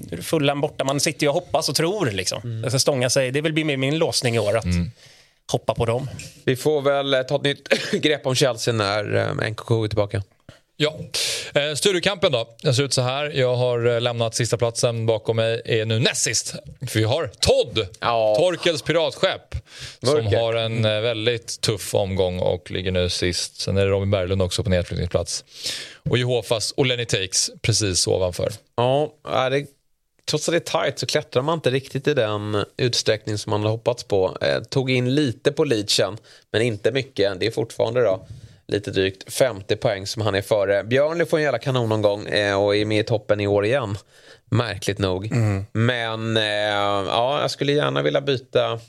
nu 0.00 0.08
är 0.12 0.16
det 0.16 0.22
Fulham 0.22 0.60
borta. 0.60 0.84
Man 0.84 1.00
sitter 1.00 1.22
ju 1.22 1.28
och 1.28 1.34
hoppas 1.34 1.68
och 1.68 1.74
tror. 1.74 2.10
Liksom. 2.10 2.40
Mm. 2.44 2.62
Det 2.62 2.70
ska 2.70 2.78
stånga 2.78 3.10
sig. 3.10 3.30
Det 3.30 3.40
vill 3.40 3.52
bli 3.52 3.64
min, 3.64 3.80
min 3.80 3.98
låsning 3.98 4.34
i 4.34 4.38
år. 4.38 4.56
Att 4.56 4.64
hoppa 5.52 5.74
på 5.74 5.84
dem. 5.84 6.10
Vi 6.44 6.56
får 6.56 6.82
väl 6.82 7.14
eh, 7.14 7.22
ta 7.22 7.36
ett 7.36 7.42
nytt 7.42 7.68
grepp 7.92 8.26
om 8.26 8.34
Chelsea 8.34 8.74
när 8.74 9.14
eh, 9.16 9.50
NKK 9.50 9.70
är 9.84 9.88
tillbaka. 9.88 10.22
Ja. 10.76 10.98
Eh, 11.54 11.74
studiokampen 11.74 12.32
då. 12.32 12.48
Den 12.62 12.74
ser 12.74 12.82
ut 12.82 12.92
så 12.92 13.00
här. 13.02 13.30
Jag 13.34 13.54
har 13.56 13.86
eh, 13.86 14.00
lämnat 14.00 14.34
sista 14.34 14.56
platsen 14.56 15.06
bakom 15.06 15.36
mig. 15.36 15.62
är 15.64 15.84
nu 15.84 15.98
näst 15.98 16.22
sist. 16.22 16.54
För 16.88 16.98
vi 16.98 17.04
har 17.04 17.30
Todd, 17.40 17.86
Ja. 18.00 18.34
Torkels 18.38 18.82
piratskepp. 18.82 19.54
Som 20.04 20.14
Mörker. 20.24 20.38
har 20.40 20.54
en 20.54 20.82
väldigt 20.82 21.60
tuff 21.60 21.94
omgång 21.94 22.38
och 22.38 22.70
ligger 22.70 22.90
nu 22.92 23.08
sist. 23.08 23.60
Sen 23.60 23.76
är 23.76 23.80
det 23.84 23.90
Robin 23.90 24.10
Berglund 24.10 24.42
också 24.42 24.62
på 24.64 24.70
nedflyttningsplats. 24.70 25.44
Och 26.10 26.18
Jehofas 26.18 26.70
och 26.70 26.86
Lenny 26.86 27.04
Takes 27.04 27.50
precis 27.62 28.06
ovanför. 28.06 28.52
Ja, 28.76 29.14
är 29.28 29.50
det, 29.50 29.66
trots 30.30 30.48
att 30.48 30.52
det 30.52 30.58
är 30.58 30.84
tight 30.84 30.98
så 30.98 31.06
klättrar 31.06 31.42
man 31.42 31.54
inte 31.54 31.70
riktigt 31.70 32.08
i 32.08 32.14
den 32.14 32.64
utsträckning 32.76 33.38
som 33.38 33.50
man 33.50 33.60
hade 33.60 33.70
hoppats 33.70 34.04
på. 34.04 34.36
Eh, 34.40 34.62
tog 34.62 34.90
in 34.90 35.14
lite 35.14 35.52
på 35.52 35.64
leachen, 35.64 36.16
men 36.52 36.62
inte 36.62 36.92
mycket. 36.92 37.40
Det 37.40 37.46
är 37.46 37.50
fortfarande 37.50 38.00
då 38.00 38.26
lite 38.66 38.90
drygt 38.90 39.32
50 39.32 39.76
poäng 39.76 40.06
som 40.06 40.22
han 40.22 40.34
är 40.34 40.42
före. 40.42 40.84
Björnli 40.84 41.26
får 41.26 41.36
en 41.36 41.42
jävla 41.42 41.58
kanonomgång 41.58 42.26
eh, 42.26 42.62
och 42.62 42.76
är 42.76 42.84
med 42.84 43.00
i 43.00 43.04
toppen 43.04 43.40
i 43.40 43.46
år 43.46 43.64
igen. 43.64 43.96
Märkligt 44.50 44.98
nog. 44.98 45.32
Men 45.72 46.36
eh, 46.36 46.44
ja, 46.44 47.40
jag 47.40 47.50
skulle 47.50 47.72
gärna 47.72 48.02
vilja 48.02 48.20
byta 48.20 48.80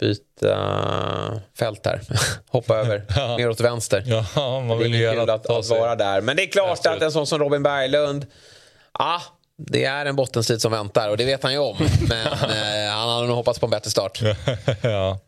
byta 0.00 1.40
fält 1.58 1.86
här. 1.86 2.00
Hoppa 2.48 2.76
över 2.76 3.36
mer 3.36 3.48
åt 3.50 3.60
vänster. 3.60 4.04
Ja, 4.06 4.24
man 4.60 4.68
Det 4.68 4.74
är 4.74 4.78
vill 4.78 4.94
ju 4.94 4.98
inget 4.98 5.20
kul 5.20 5.30
att, 5.30 5.50
att 5.50 5.68
vara 5.68 5.96
där. 5.96 6.20
Men 6.20 6.36
det 6.36 6.42
är 6.42 6.46
klart 6.46 6.70
Absolut. 6.70 6.96
att 6.96 7.02
en 7.02 7.12
sån 7.12 7.26
som 7.26 7.38
Robin 7.38 7.62
Berglund, 7.62 8.26
ah, 8.92 9.20
det 9.58 9.84
är 9.84 10.06
en 10.06 10.16
bottenstrid 10.16 10.62
som 10.62 10.72
väntar 10.72 11.08
och 11.08 11.16
det 11.16 11.24
vet 11.24 11.42
han 11.42 11.52
ju 11.52 11.58
om. 11.58 11.76
Men 12.08 12.26
eh, 12.32 12.92
han 12.92 13.08
hade 13.08 13.26
nog 13.26 13.36
hoppats 13.36 13.58
på 13.58 13.66
en 13.66 13.70
bättre 13.70 13.90
start. 13.90 14.20
ja. 14.82 15.18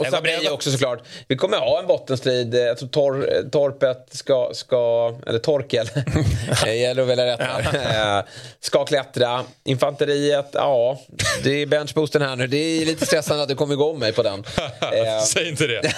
Och 0.00 0.06
Sabri 0.06 0.48
också 0.50 0.70
såklart. 0.70 1.02
Vi 1.28 1.36
kommer 1.36 1.56
ha 1.56 1.80
en 1.80 1.86
bottenstrid. 1.86 2.54
Jag 2.54 2.78
tror 2.78 2.88
tor 2.88 3.48
Torpet 3.50 4.06
ska, 4.10 4.50
ska 4.52 5.12
eller 5.26 5.38
Torkel, 5.38 5.90
det 6.64 6.74
gäller 6.74 7.02
att 7.02 7.08
välja 7.08 7.26
rätt 7.26 7.40
här. 7.40 7.58
Eh, 8.18 8.24
ska 8.60 8.84
klättra. 8.84 9.44
Infanteriet, 9.64 10.50
ja, 10.52 11.00
det 11.42 11.50
är 11.50 11.66
benchboosten 11.66 12.22
här 12.22 12.36
nu. 12.36 12.46
Det 12.46 12.56
är 12.56 12.86
lite 12.86 13.06
stressande 13.06 13.42
att 13.42 13.48
du 13.48 13.54
kom 13.54 13.72
igång 13.72 13.98
mig 13.98 14.12
på 14.12 14.22
den. 14.22 14.44
Eh, 14.80 15.22
Säg 15.24 15.48
inte 15.48 15.66
det. 15.66 15.92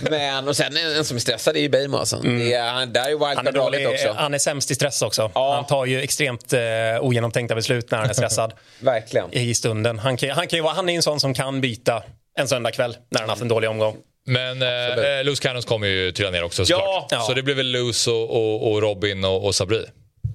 Men, 0.00 0.48
och 0.48 0.56
sen 0.56 0.76
en 0.76 1.04
som 1.04 1.16
är 1.16 1.20
stressad 1.20 1.56
är 1.56 1.60
ju 1.60 1.68
Beijmo 1.68 1.96
alltså. 1.98 2.16
Mm. 2.16 2.38
Det 2.38 2.54
är, 2.54 2.86
där 2.86 3.04
är 3.04 3.28
wildcard 3.28 3.92
också. 3.94 4.12
Han 4.16 4.34
är 4.34 4.38
sämst 4.38 4.70
i 4.70 4.74
stress 4.74 5.02
också. 5.02 5.30
Ja. 5.34 5.54
Han 5.54 5.66
tar 5.66 5.86
ju 5.86 6.00
extremt 6.00 6.52
eh, 6.56 7.00
ogenomtänkta 7.00 7.54
beslut 7.54 7.90
när 7.90 7.98
han 7.98 8.10
är 8.10 8.14
stressad. 8.14 8.52
Verkligen. 8.80 9.34
I 9.34 9.54
stunden. 9.54 9.98
Han, 9.98 10.16
kan, 10.16 10.30
han, 10.30 10.46
kan 10.46 10.58
ju, 10.58 10.64
han 10.64 10.88
är 10.88 10.96
en 10.96 11.02
sån 11.02 11.20
som 11.20 11.34
kan 11.34 11.60
byta 11.60 12.02
en 12.38 12.48
söndagkväll 12.48 12.96
när 13.10 13.20
han 13.20 13.28
haft 13.28 13.42
en 13.42 13.48
dålig 13.48 13.70
omgång. 13.70 13.96
Men 14.26 14.62
eh, 14.62 15.24
Loose 15.24 15.42
Cannons 15.42 15.64
kommer 15.64 15.86
ju 15.86 16.12
trilla 16.12 16.30
ner 16.30 16.44
också 16.44 16.64
såklart. 16.64 17.08
Ja. 17.10 17.20
Så 17.20 17.34
det 17.34 17.42
blir 17.42 17.54
väl 17.54 17.72
Loose 17.72 18.10
och, 18.10 18.30
och, 18.30 18.72
och 18.72 18.82
Robin 18.82 19.24
och, 19.24 19.46
och 19.46 19.54
Sabri. 19.54 19.84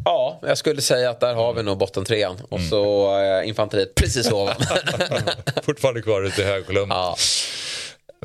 Ja, 0.06 0.40
jag 0.42 0.58
skulle 0.58 0.82
säga 0.82 1.10
att 1.10 1.20
där 1.20 1.34
har 1.34 1.54
vi 1.54 1.64
nog 1.64 1.78
bottentrean. 1.78 2.42
Och 2.50 2.58
mm. 2.58 2.70
så 2.70 3.16
eh, 3.20 3.48
infanteriet 3.48 3.96
precis 3.96 4.32
ovan. 4.32 4.56
Fortfarande 5.64 6.02
kvar 6.02 6.22
ute 6.22 6.42
i 6.42 6.46
högkolumnen. 6.46 6.98
Ja. 6.98 7.16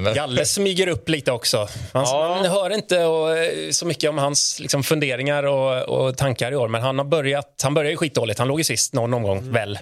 Men... 0.01 0.15
Galle 0.15 0.45
smyger 0.45 0.87
upp 0.87 1.09
lite 1.09 1.33
också. 1.33 1.69
Man, 1.93 2.05
ja. 2.05 2.29
man 2.29 2.51
hör 2.51 2.71
inte 2.71 3.05
och, 3.05 3.39
eh, 3.39 3.71
så 3.71 3.87
mycket 3.87 4.11
om 4.11 4.19
hans 4.19 4.61
liksom, 4.61 4.83
funderingar 4.83 5.43
och, 5.43 5.83
och, 5.83 6.17
tankar 6.17 6.53
i 6.53 6.57
år. 6.57 6.69
Men 6.69 6.83
han 6.83 6.99
har 6.99 7.05
börjat, 7.05 7.61
han 7.63 7.75
började 7.75 7.97
skitdåligt. 7.97 8.39
Han 8.39 8.49
låg 8.49 8.61
ju 8.61 8.65
sist 8.65 8.93
någon 8.93 9.15
omgång, 9.15 9.39
mm. 9.39 9.53
väl. 9.53 9.79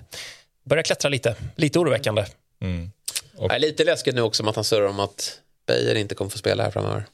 Börjar 0.64 0.82
klättra 0.82 1.08
lite. 1.08 1.34
Lite 1.56 1.78
oroväckande. 1.78 2.24
Mm. 2.62 2.90
Och... 3.36 3.52
Ja, 3.52 3.58
lite 3.58 3.84
läskigt 3.84 4.14
nu 4.14 4.20
också 4.20 4.42
med 4.42 4.50
att 4.50 4.56
han 4.56 4.64
surrar 4.64 4.86
om 4.86 5.00
att 5.00 5.38
Beijer 5.66 5.94
inte 5.94 6.14
kommer 6.14 6.30
få 6.30 6.38
spela 6.38 6.62
här 6.62 6.70
framöver. 6.70 7.04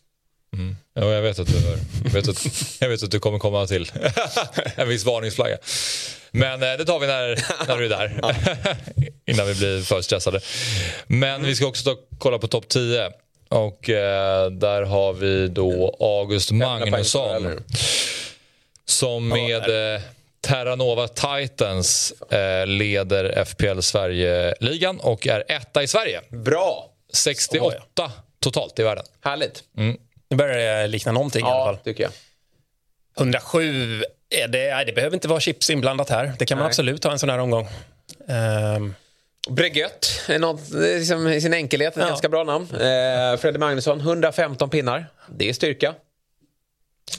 Mm. 0.57 0.77
Ja, 0.95 1.13
jag 1.13 1.23
vet 1.23 1.39
att 1.39 1.47
du 1.47 1.59
hör. 1.59 1.79
Jag 2.05 2.11
vet 2.11 2.29
att, 2.29 2.47
jag 2.81 2.89
vet 2.89 3.03
att 3.03 3.11
du 3.11 3.21
kommer 3.21 3.39
komma 3.39 3.67
till 3.67 3.93
en 4.77 4.89
viss 4.89 5.05
varningsflagga. 5.05 5.59
Men 6.31 6.63
eh, 6.63 6.73
det 6.79 6.85
tar 6.85 6.99
vi 6.99 7.07
när, 7.07 7.45
när 7.69 7.79
du 7.79 7.85
är 7.85 7.89
där. 7.89 8.21
Innan 9.27 9.47
vi 9.47 9.55
blir 9.55 9.83
för 9.83 10.03
stressade. 10.03 10.41
Men 11.07 11.43
vi 11.43 11.57
ska 11.57 11.67
också 11.67 11.85
ta, 11.85 12.01
kolla 12.19 12.39
på 12.39 12.49
topp 12.49 12.69
10. 12.69 13.11
Och 13.49 13.91
eh, 13.91 14.51
där 14.51 14.83
har 14.83 15.13
vi 15.13 15.49
då 15.49 15.97
August 16.01 16.51
Magnusson. 16.51 17.61
Som 18.85 19.29
med 19.29 19.95
eh, 19.95 20.01
Terranova 20.41 21.09
Titans 21.09 22.13
eh, 22.31 22.67
leder 22.67 23.45
FPL 23.45 23.81
Sverige-ligan 23.81 25.01
och 25.01 25.27
är 25.27 25.45
etta 25.49 25.83
i 25.83 25.87
Sverige. 25.87 26.21
Bra! 26.29 26.91
68 27.13 28.13
totalt 28.41 28.79
i 28.79 28.83
världen. 28.83 29.05
Härligt. 29.21 29.63
Mm. 29.77 29.97
Nu 30.31 30.37
börjar 30.37 30.81
det 30.81 30.87
likna 30.87 31.12
någonting 31.12 31.40
ja, 31.40 31.49
i 31.49 31.53
alla 31.53 31.64
fall. 31.64 31.85
tycker 31.85 32.03
jag. 32.03 32.12
107, 33.19 34.03
är 34.31 34.49
det, 34.49 34.75
nej, 34.75 34.85
det 34.85 34.93
behöver 34.93 35.16
inte 35.16 35.29
vara 35.29 35.40
chips 35.40 35.71
inblandat 35.71 36.11
här. 36.11 36.33
Det 36.38 36.47
kan 36.47 36.59
man 36.59 36.62
nej. 36.64 36.69
absolut 36.69 37.05
ha 37.05 37.12
en 37.12 37.19
sån 37.19 37.31
här 37.31 37.38
omgång. 37.38 37.69
Um. 38.77 38.95
Bregött 39.49 40.23
är 40.29 40.38
något, 40.38 40.71
liksom, 40.71 41.29
i 41.29 41.40
sin 41.40 41.55
enkelhet 41.55 41.97
ett 41.97 42.03
ja. 42.03 42.09
ganska 42.09 42.29
bra 42.29 42.45
namn. 42.45 42.69
Eh, 42.73 43.37
Fredrik 43.38 43.61
Magnusson, 43.61 44.01
115 44.01 44.71
pinnar. 44.71 45.07
Det 45.29 45.49
är 45.49 45.53
styrka. 45.53 45.95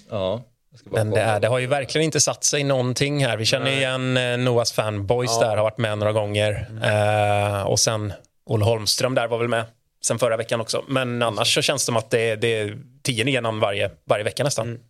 Ja. 0.09 0.43
Men 0.83 1.09
det, 1.09 1.21
är, 1.21 1.39
det, 1.39 1.47
har 1.47 1.59
ju 1.59 1.67
verkligen 1.67 2.05
inte 2.05 2.19
satt 2.21 2.43
sig 2.43 2.63
någonting 2.63 3.25
här. 3.25 3.37
Vi 3.37 3.45
känner 3.45 3.65
Nej. 3.65 3.77
igen 3.77 4.17
eh, 4.17 4.37
Noahs 4.37 4.71
fanboys 4.71 5.31
ja. 5.41 5.47
där, 5.47 5.57
har 5.57 5.63
varit 5.63 5.77
med 5.77 5.97
några 5.97 6.11
gånger. 6.11 6.67
Mm. 6.69 7.55
Eh, 7.55 7.61
och 7.61 7.79
sen 7.79 8.13
Olle 8.45 8.65
Holmström 8.65 9.15
där 9.15 9.27
var 9.27 9.37
väl 9.37 9.47
med 9.47 9.65
sen 10.05 10.19
förra 10.19 10.37
veckan 10.37 10.61
också. 10.61 10.83
Men 10.87 11.21
annars 11.21 11.53
så 11.53 11.61
känns 11.61 11.81
det 11.81 11.85
som 11.85 11.97
att 11.97 12.09
det, 12.09 12.35
det 12.35 12.59
är 12.59 12.77
tio 13.03 13.27
igenom 13.27 13.59
varje, 13.59 13.91
varje 14.05 14.23
vecka 14.23 14.43
nästan. 14.43 14.67
Mm. 14.67 14.81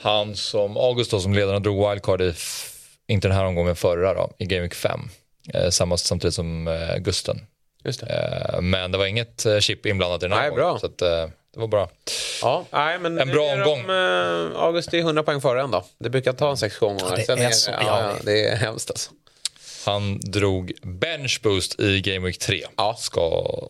Han 0.00 0.36
som 0.36 0.76
August 0.76 1.10
då, 1.10 1.20
som 1.20 1.34
ledaren 1.34 1.62
drog 1.62 1.90
wildcard 1.90 2.20
i, 2.22 2.34
inte 3.06 3.28
den 3.28 3.36
här 3.36 3.44
omgången, 3.44 3.66
men 3.66 3.76
förra 3.76 4.14
då, 4.14 4.30
i 4.38 4.44
Game 4.44 4.62
Week 4.62 4.74
5. 4.74 5.00
Eh, 5.54 5.70
samma, 5.70 5.96
samtidigt 5.96 6.34
som 6.34 6.68
eh, 6.68 6.96
Gusten. 6.96 7.40
Just 7.84 8.00
det. 8.00 8.06
Eh, 8.54 8.60
men 8.60 8.92
det 8.92 8.98
var 8.98 9.06
inget 9.06 9.46
eh, 9.46 9.58
chip 9.58 9.86
inblandat 9.86 10.22
i 10.22 10.26
den 10.26 10.32
här 10.32 10.40
Nej, 10.40 10.50
omgången. 10.50 10.70
Bra. 10.72 10.78
Så 10.78 10.86
att, 10.86 11.02
eh, 11.02 11.30
det 11.54 11.60
var 11.60 11.68
bra. 11.68 11.90
Ja, 12.42 12.64
nej, 12.70 12.98
men 12.98 13.18
en 13.18 13.30
bra 13.30 13.52
omgång. 13.52 13.86
De, 13.86 14.50
eh, 14.54 14.62
August 14.62 14.94
är 14.94 14.98
100 14.98 15.22
poäng 15.22 15.40
före 15.40 15.62
ändå. 15.62 15.84
Det 15.98 16.10
brukar 16.10 16.32
ta 16.32 16.50
en 16.50 16.56
6-7 16.56 16.86
omgångar. 16.86 17.24
Ja, 17.28 17.36
det, 17.36 17.42
är, 17.42 17.46
är 17.46 17.50
så, 17.50 17.70
ja, 17.70 17.78
ja, 17.80 18.12
det 18.22 18.48
är 18.48 18.56
hemskt 18.56 18.90
alltså. 18.90 19.10
Han 19.86 20.20
drog 20.20 20.72
bench 20.82 21.40
boost 21.42 21.80
i 21.80 22.00
Game 22.00 22.26
Week 22.26 22.38
3. 22.38 22.64
Ja. 22.76 22.96
Ska 22.98 23.20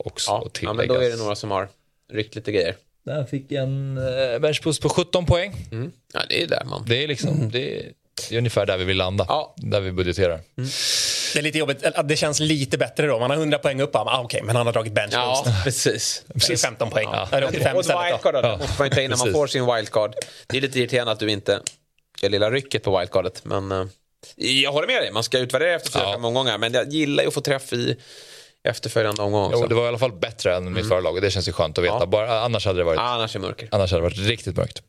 också 0.04 0.30
ja. 0.30 0.48
tilläggas. 0.52 0.86
Ja, 0.86 0.86
men 0.86 0.88
då 0.88 1.06
är 1.06 1.10
det 1.10 1.16
några 1.16 1.34
som 1.36 1.50
har 1.50 1.68
ryckt 2.12 2.34
lite 2.34 2.52
grejer. 2.52 2.74
Där 3.04 3.24
fick 3.24 3.52
en 3.52 3.98
uh, 3.98 4.38
bench 4.38 4.60
boost 4.64 4.82
på 4.82 4.88
17 4.88 5.26
poäng. 5.26 5.66
Mm. 5.72 5.92
Ja, 6.14 6.20
det 6.28 6.42
är 6.42 6.46
där 6.46 6.64
man... 6.64 6.84
Det 6.86 7.04
är 7.04 7.08
liksom... 7.08 7.30
Mm. 7.30 7.50
Det 7.50 7.78
är, 7.78 7.92
det 8.28 8.34
är 8.34 8.38
ungefär 8.38 8.66
där 8.66 8.76
vi 8.76 8.84
vill 8.84 8.96
landa. 8.96 9.26
Ja. 9.28 9.54
Där 9.56 9.80
vi 9.80 9.92
budgeterar. 9.92 10.40
Mm. 10.58 10.70
Det 11.32 11.38
är 11.38 11.42
lite 11.42 11.58
jobbigt. 11.58 11.84
Det 12.04 12.16
känns 12.16 12.40
lite 12.40 12.78
bättre 12.78 13.06
då. 13.06 13.18
Man 13.18 13.30
har 13.30 13.36
100 13.36 13.58
poäng 13.58 13.80
upp. 13.80 13.96
Ah, 13.96 14.02
Okej, 14.02 14.24
okay, 14.24 14.46
men 14.46 14.56
han 14.56 14.66
har 14.66 14.72
dragit 14.72 14.92
bench 14.92 15.12
Ja, 15.12 15.44
precis. 15.64 16.24
Det 16.26 16.50
är 16.50 16.56
15 16.56 16.90
poäng. 16.90 17.08
Ja. 17.12 17.28
Ja. 17.32 17.46
85 17.48 17.80
istället 17.80 18.06
wildcard 18.06 18.34
då. 18.34 18.40
Ja. 18.42 18.56
måste 18.56 18.82
man 18.82 18.90
ta 18.90 19.00
in 19.00 19.10
när 19.10 19.16
man 19.16 19.32
får 19.32 19.46
sin 19.46 19.74
wildcard. 19.74 20.14
Det 20.46 20.56
är 20.56 20.60
lite 20.60 20.78
irriterande 20.78 21.12
att 21.12 21.18
du 21.18 21.30
inte 21.30 21.60
gör 22.22 22.30
lilla 22.30 22.50
rycket 22.50 22.82
på 22.82 22.98
wildcardet. 22.98 23.44
Men 23.44 23.72
uh, 23.72 23.86
jag 24.36 24.72
håller 24.72 24.86
med 24.86 25.02
dig. 25.02 25.12
Man 25.12 25.24
ska 25.24 25.38
utvärdera 25.38 25.74
efter 25.74 25.90
fyra, 25.90 26.02
ja. 26.02 26.12
fem 26.12 26.24
omgångar. 26.24 26.58
Men 26.58 26.72
jag 26.72 26.88
gillar 26.92 27.22
ju 27.22 27.28
att 27.28 27.34
få 27.34 27.40
träff 27.40 27.72
i 27.72 27.96
efterföljande 28.64 29.22
omgång 29.22 29.50
Jo, 29.54 29.66
det 29.66 29.74
var 29.74 29.84
i 29.84 29.88
alla 29.88 29.98
fall 29.98 30.12
bättre 30.12 30.56
än 30.56 30.62
mm. 30.62 30.74
mitt 30.74 30.88
förra 30.88 31.00
lag 31.00 31.14
och 31.14 31.20
det 31.20 31.30
känns 31.30 31.48
ju 31.48 31.52
skönt 31.52 31.78
att 31.78 31.84
veta. 31.84 31.96
Ja. 32.00 32.06
Bara, 32.06 32.40
annars 32.40 32.66
hade 32.66 32.78
det 32.78 32.84
varit, 32.84 32.98
annars 32.98 33.36
är 33.36 33.40
mörker. 33.40 33.68
Annars 33.72 33.90
hade 33.90 34.02
det 34.02 34.08
varit 34.08 34.28
riktigt 34.28 34.56
mörkt. 34.56 34.82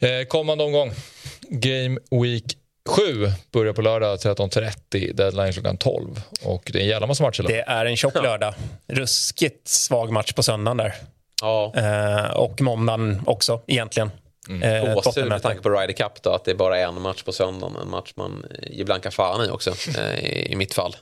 Eh, 0.00 0.26
kommande 0.28 0.64
omgång. 0.64 0.92
Game 1.40 2.00
Week 2.10 2.56
7 2.88 3.32
börjar 3.52 3.72
på 3.72 3.82
lördag 3.82 4.18
13.30, 4.18 5.12
deadline 5.12 5.52
klockan 5.52 5.76
12. 5.76 6.22
Och 6.42 6.70
det 6.72 6.78
är 6.78 6.82
en 6.82 6.88
jävla 6.88 7.06
massa 7.06 7.22
matcher. 7.22 7.42
Det 7.42 7.60
är 7.60 7.86
en 7.86 7.96
tjock 7.96 8.14
lördag. 8.14 8.54
Ruskigt 8.86 9.68
svag 9.68 10.12
match 10.12 10.32
på 10.32 10.42
söndagen 10.42 10.76
där. 10.76 10.94
Ja. 11.42 11.72
Eh, 11.76 12.30
och 12.30 12.60
måndagen 12.60 13.22
också 13.26 13.60
egentligen. 13.66 14.10
Mm. 14.48 14.62
Eh, 14.62 14.94
Gåshud 14.94 15.28
med 15.28 15.42
tanke 15.42 15.62
på 15.62 15.70
Ryder 15.70 15.92
Cup 15.92 16.22
då, 16.22 16.30
att 16.30 16.44
det 16.44 16.50
är 16.50 16.54
bara 16.54 16.78
en 16.78 17.02
match 17.02 17.22
på 17.22 17.32
söndagen. 17.32 17.76
En 17.76 17.90
match 17.90 18.12
man 18.16 18.46
ger 18.62 18.84
blanka 18.84 19.10
fan 19.10 19.46
i 19.46 19.50
också, 19.50 19.70
eh, 19.98 20.24
i, 20.24 20.52
i 20.52 20.56
mitt 20.56 20.74
fall. 20.74 20.96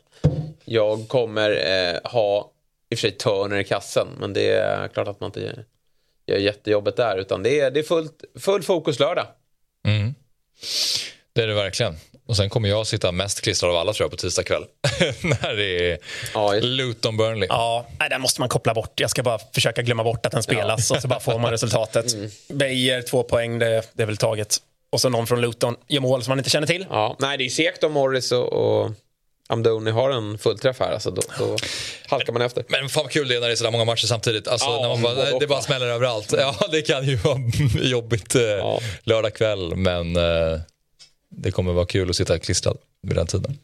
Jag 0.65 1.09
kommer 1.09 1.51
eh, 1.51 2.11
ha, 2.11 2.51
i 2.91 2.95
och 2.95 2.99
för 2.99 3.09
sig 3.09 3.11
Turner 3.11 3.57
i 3.57 3.65
kassen, 3.65 4.09
men 4.21 4.33
det 4.33 4.51
är 4.51 4.89
klart 4.89 5.09
att 5.09 5.21
man 5.21 5.29
inte 5.29 5.65
gör 6.27 6.39
jättejobbet 6.39 6.97
där. 6.97 7.19
Utan 7.19 7.43
det 7.43 7.61
är, 7.61 7.71
det 7.71 7.81
är 7.81 7.85
fullt, 7.85 8.25
full 8.39 8.63
fokus 8.63 8.99
lördag. 8.99 9.27
Mm. 9.87 10.15
Det 11.33 11.43
är 11.43 11.47
det 11.47 11.55
verkligen. 11.55 11.97
Och 12.31 12.37
sen 12.37 12.51
kommer 12.51 12.69
jag 12.69 12.87
sitta 12.87 13.13
mest 13.13 13.41
klistrad 13.41 13.71
av 13.71 13.77
alla 13.77 13.93
tror 13.93 14.05
jag 14.05 14.11
på 14.11 14.17
tisdag 14.17 14.43
kväll. 14.43 14.65
När 15.23 15.57
det 15.57 15.93
är 15.93 15.99
ja, 16.35 16.53
Luton 16.53 17.17
Burnley. 17.17 17.49
Ja, 17.49 17.87
nej, 17.99 18.11
den 18.11 18.21
måste 18.21 18.41
man 18.41 18.49
koppla 18.49 18.75
bort. 18.75 19.01
Jag 19.01 19.11
ska 19.11 19.23
bara 19.23 19.39
försöka 19.55 19.83
glömma 19.83 20.05
bort 20.05 20.27
att 20.27 20.33
den 20.33 20.43
spelas 20.43 20.91
ja. 20.91 20.97
och 20.97 21.03
så 21.03 21.09
bara 21.09 21.21
får 21.21 21.39
man 21.39 21.51
resultatet. 21.51 22.15
Mm. 22.15 22.31
Beijer, 22.49 23.03
två 23.03 23.23
poäng, 23.23 23.59
det, 23.59 23.83
det 23.93 24.03
är 24.03 24.07
väl 24.07 24.17
taget. 24.17 24.57
Och 24.93 25.01
så 25.01 25.09
någon 25.09 25.27
från 25.27 25.41
Luton 25.41 25.77
gör 25.89 26.01
mål 26.01 26.23
som 26.23 26.31
man 26.31 26.39
inte 26.39 26.51
känner 26.51 26.67
till. 26.67 26.87
Ja, 26.91 27.17
nej, 27.19 27.39
det 27.39 27.45
är 27.45 27.49
segt 27.49 27.85
om 27.85 27.93
Morris 27.93 28.33
och, 28.33 28.53
och 28.53 28.91
Amdoni 29.49 29.91
har 29.91 30.11
en 30.11 30.39
fullträff 30.39 30.81
här, 30.81 30.93
alltså 30.93 31.11
då, 31.11 31.23
då 31.39 31.57
halkar 32.09 32.33
man 32.33 32.43
efter. 32.43 32.65
Men 32.69 32.89
fan 32.89 33.03
vad 33.03 33.13
kul 33.13 33.29
det 33.29 33.37
är 33.37 33.41
när 33.41 33.47
det 33.47 33.55
är 33.55 33.57
så 33.57 33.71
många 33.71 33.85
matcher 33.85 34.07
samtidigt. 34.07 34.49
Alltså, 34.49 34.67
ja, 34.67 34.81
när 34.83 34.89
man 34.89 35.03
bara, 35.03 35.39
det 35.39 35.47
bara 35.47 35.63
smäller 35.63 35.87
överallt. 35.87 36.35
Ja, 36.39 36.55
det 36.71 36.83
kan 36.83 37.05
ju 37.05 37.17
vara 37.17 37.39
jobbigt 37.83 38.35
eh, 38.35 38.43
ja. 38.43 38.81
lördag 39.03 39.35
kväll, 39.35 39.77
men 39.77 40.17
eh, 40.17 40.61
det 41.31 41.51
kommer 41.51 41.73
vara 41.73 41.87
kul 41.87 42.11
att 42.11 42.17
sitta 42.17 42.39
klistrad 42.39 42.79
vid 43.03 43.17
den 43.17 43.27
tiden. 43.27 43.59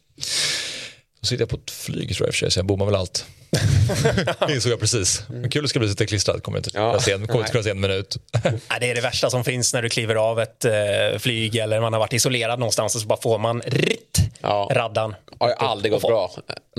Så 1.20 1.26
sitter 1.26 1.42
jag 1.42 1.48
på 1.48 1.57
ett 1.57 1.70
flyg 1.70 2.16
tror 2.16 2.26
jag 2.26 2.35
för 2.35 2.38
sig, 2.38 2.50
så 2.50 2.59
jag 2.59 2.66
bommar 2.66 2.87
väl 2.87 2.94
allt. 2.94 3.26
det 4.46 4.55
insåg 4.55 4.72
jag 4.72 4.81
precis. 4.81 5.22
Men 5.29 5.50
kul 5.50 5.62
det 5.62 5.68
ska 5.68 5.79
bli 5.79 5.87
att 5.87 5.92
sitta 5.92 6.07
klistrad, 6.07 6.42
kommer 6.42 6.59
inte 6.59 6.70
ja. 6.74 7.00
se 7.00 7.12
en, 7.12 7.26
kommer 7.26 7.40
inte 7.40 7.52
kunna 7.52 7.64
se 7.64 7.70
en 7.70 7.81
minut. 7.81 8.16
det 8.81 8.90
är 8.90 8.94
det 8.94 9.00
värsta 9.00 9.31
som 9.31 9.44
finns 9.44 9.74
när 9.74 9.83
du 9.83 9.88
kliver 9.88 10.14
av 10.14 10.40
ett 10.40 10.64
eh, 10.64 10.72
flyg 11.18 11.57
eller 11.57 11.81
man 11.81 11.92
har 11.92 12.00
varit 12.00 12.12
isolerad 12.12 12.59
någonstans 12.59 12.94
och 12.94 13.00
så 13.00 13.07
bara 13.07 13.20
får 13.20 13.38
man 13.38 13.62
ritt, 13.66 14.18
ja. 14.40 14.70
raddan. 14.72 15.11
Det 15.11 15.44
har 15.44 15.50
aldrig 15.52 15.92
gått 15.92 16.02
bra. 16.02 16.31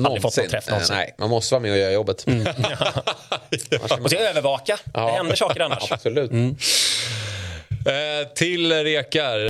Aldrig 0.04 0.22
fått 0.22 0.38
någon 0.38 0.48
träff 0.48 0.70
någonsin. 0.70 0.96
Nej, 0.96 1.16
man 1.18 1.30
måste 1.30 1.54
vara 1.54 1.62
med 1.62 1.72
och 1.72 1.78
göra 1.78 1.92
jobbet. 1.92 2.28
Mm. 2.28 2.48
ja. 3.70 3.88
Och 4.02 4.10
så 4.12 4.18
övervaka. 4.18 4.78
Ja. 4.94 5.06
Det 5.06 5.12
händer 5.12 5.36
saker 5.36 5.60
annars. 5.60 5.92
Absolut. 5.92 6.32
Mm. 6.32 6.56
Eh, 7.70 8.28
till 8.36 8.72
rekar. 8.72 9.50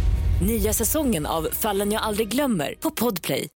Nya 0.41 0.73
säsongen 0.73 1.25
av 1.25 1.47
Fallen 1.51 1.91
jag 1.91 2.03
aldrig 2.03 2.27
glömmer 2.27 2.75
på 2.79 2.91
Podplay. 2.91 3.49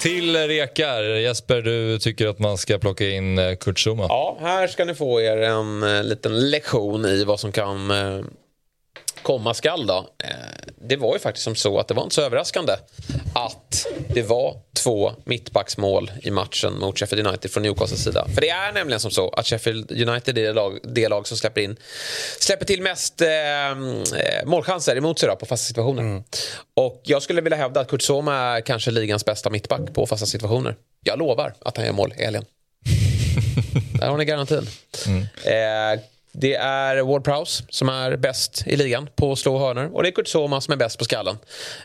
Till 0.00 0.36
rekar. 0.36 1.02
Jesper, 1.02 1.62
du 1.62 1.98
tycker 1.98 2.26
att 2.26 2.38
man 2.38 2.58
ska 2.58 2.78
plocka 2.78 3.08
in 3.08 3.38
eh, 3.38 3.54
Kurt 3.56 3.86
Zuma. 3.86 4.06
Ja, 4.08 4.38
här 4.40 4.66
ska 4.66 4.84
ni 4.84 4.94
få 4.94 5.20
er 5.20 5.36
en 5.36 5.82
eh, 5.82 6.04
liten 6.04 6.50
lektion 6.50 7.04
i 7.04 7.24
vad 7.24 7.40
som 7.40 7.52
kan 7.52 7.90
eh, 7.90 8.24
komma 9.22 9.54
skall. 9.54 9.86
Då. 9.86 10.06
Eh, 10.18 10.30
det 10.88 10.96
var 10.96 11.14
ju 11.14 11.18
faktiskt 11.18 11.44
som 11.44 11.54
så 11.54 11.78
att 11.78 11.88
det 11.88 11.94
var 11.94 12.02
inte 12.02 12.14
så 12.14 12.22
överraskande 12.22 12.72
att 13.34 13.86
det 14.08 14.22
var 14.22 14.56
två 14.82 15.12
mittbacksmål 15.24 16.12
i 16.22 16.30
matchen 16.30 16.78
mot 16.78 16.98
Sheffield 16.98 17.26
United 17.26 17.50
från 17.50 17.62
Newcastles 17.62 18.04
sida. 18.04 18.26
För 18.34 18.40
det 18.40 18.48
är 18.48 18.72
nämligen 18.72 19.00
som 19.00 19.10
så 19.10 19.28
att 19.28 19.46
Sheffield 19.46 19.90
United 19.90 20.38
är 20.38 20.42
det 20.42 20.52
lag, 20.52 20.78
det 20.82 21.08
lag 21.08 21.26
som 21.26 21.36
släpper 21.36 21.60
in 21.60 21.76
släpper 22.40 22.64
till 22.64 22.82
mest 22.82 23.20
eh, 23.20 23.28
eh 23.28 23.74
målchanser 24.44 24.96
emot 24.96 25.18
sig 25.18 25.28
då, 25.28 25.36
på 25.36 25.46
fasta 25.46 25.66
situationer. 25.66 26.02
Mm. 26.02 26.22
Och 26.74 27.00
jag 27.04 27.22
skulle 27.22 27.40
vilja 27.40 27.58
hävda 27.58 27.80
att 27.80 27.88
Kurt 27.88 28.02
Soma 28.02 28.36
är 28.36 28.60
kanske 28.60 28.90
ligans 28.90 29.24
bästa 29.24 29.50
mittback 29.50 29.94
på 29.94 30.06
fasta 30.06 30.26
situationer. 30.26 30.76
Jag 31.04 31.18
lovar 31.18 31.54
att 31.60 31.76
han 31.76 31.86
gör 31.86 31.92
mål 31.92 32.14
i 32.18 32.24
helgen. 32.24 32.44
Där 34.00 34.08
har 34.08 34.18
ni 34.18 34.24
garantin. 34.24 34.66
Mm. 35.06 35.22
Eh, 35.22 36.00
det 36.32 36.54
är 36.54 37.02
Ward 37.02 37.24
Prowse 37.24 37.64
som 37.68 37.88
är 37.88 38.16
bäst 38.16 38.66
i 38.66 38.76
ligan 38.76 39.08
på 39.16 39.32
att 39.32 39.38
slå 39.38 39.58
hörnor 39.58 39.90
och 39.94 40.02
det 40.02 40.08
är 40.08 40.12
Kurt 40.12 40.28
Soma 40.28 40.60
som 40.60 40.72
är 40.72 40.76
bäst 40.76 40.98
på 40.98 41.04
skallen. 41.04 41.36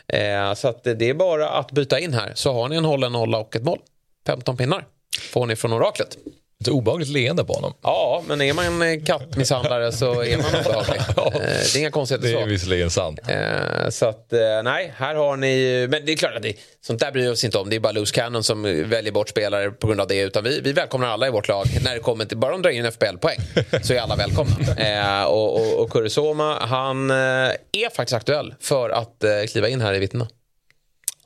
Eh, 0.06 0.54
så 0.54 0.68
att 0.68 0.84
det 0.84 1.02
är 1.08 1.14
bara 1.14 1.50
att 1.50 1.72
byta 1.72 1.98
in 1.98 2.14
här 2.14 2.32
så 2.34 2.52
har 2.52 2.68
ni 2.68 2.76
en 2.76 2.84
hållen 2.84 3.12
nolla 3.12 3.38
och 3.38 3.56
ett 3.56 3.64
mål. 3.64 3.78
15 4.26 4.56
pinnar 4.56 4.86
får 5.32 5.46
ni 5.46 5.56
från 5.56 5.72
oraklet. 5.72 6.18
Ett 6.60 6.68
obehagligt 6.68 7.08
leende 7.08 7.44
på 7.44 7.52
honom. 7.52 7.74
Ja, 7.82 8.22
men 8.26 8.40
är 8.40 8.52
man 8.52 9.04
kattmisshandlare 9.04 9.92
så 9.92 10.22
är 10.22 10.36
man 10.36 10.46
obehaglig. 10.66 11.00
ja, 11.16 11.26
eh, 11.34 11.40
det 11.40 11.74
är 11.74 11.78
inga 11.78 11.90
konstigheter 11.90 12.28
så. 12.28 12.36
Det 12.36 12.42
är 12.42 12.46
visserligen 12.46 12.90
sant. 12.90 13.20
Eh, 13.28 13.88
så 13.90 14.06
att, 14.06 14.32
eh, 14.32 14.62
nej, 14.64 14.92
här 14.96 15.14
har 15.14 15.36
ni... 15.36 15.86
Men 15.90 16.06
det 16.06 16.12
är 16.12 16.16
klart 16.16 16.36
att 16.36 16.42
det, 16.42 16.54
sånt 16.86 17.00
där 17.00 17.12
bryr 17.12 17.22
vi 17.22 17.28
oss 17.28 17.44
inte 17.44 17.58
om. 17.58 17.70
Det 17.70 17.76
är 17.76 17.80
bara 17.80 17.92
loose 17.92 18.14
cannon 18.14 18.44
som 18.44 18.62
väljer 18.62 19.12
bort 19.12 19.28
spelare 19.28 19.70
på 19.70 19.86
grund 19.86 20.00
av 20.00 20.06
det. 20.06 20.20
Utan 20.20 20.44
vi, 20.44 20.60
vi 20.60 20.72
välkomnar 20.72 21.08
alla 21.08 21.26
i 21.26 21.30
vårt 21.30 21.48
lag. 21.48 21.66
När 21.84 21.94
det 21.94 22.00
kommer 22.00 22.24
till, 22.24 22.38
bara 22.38 22.52
de 22.52 22.62
drar 22.62 22.70
in 22.70 22.92
FBL-poäng 22.92 23.38
så 23.82 23.92
är 23.94 24.00
alla 24.00 24.16
välkomna. 24.16 25.26
och, 25.28 25.54
och, 25.54 25.82
och 25.82 25.90
Kurisoma, 25.90 26.58
han 26.60 27.10
är 27.10 27.94
faktiskt 27.94 28.16
aktuell 28.16 28.54
för 28.60 28.90
att 28.90 29.24
kliva 29.50 29.68
in 29.68 29.80
här 29.80 29.94
i 29.94 29.98
vittnena. 29.98 30.28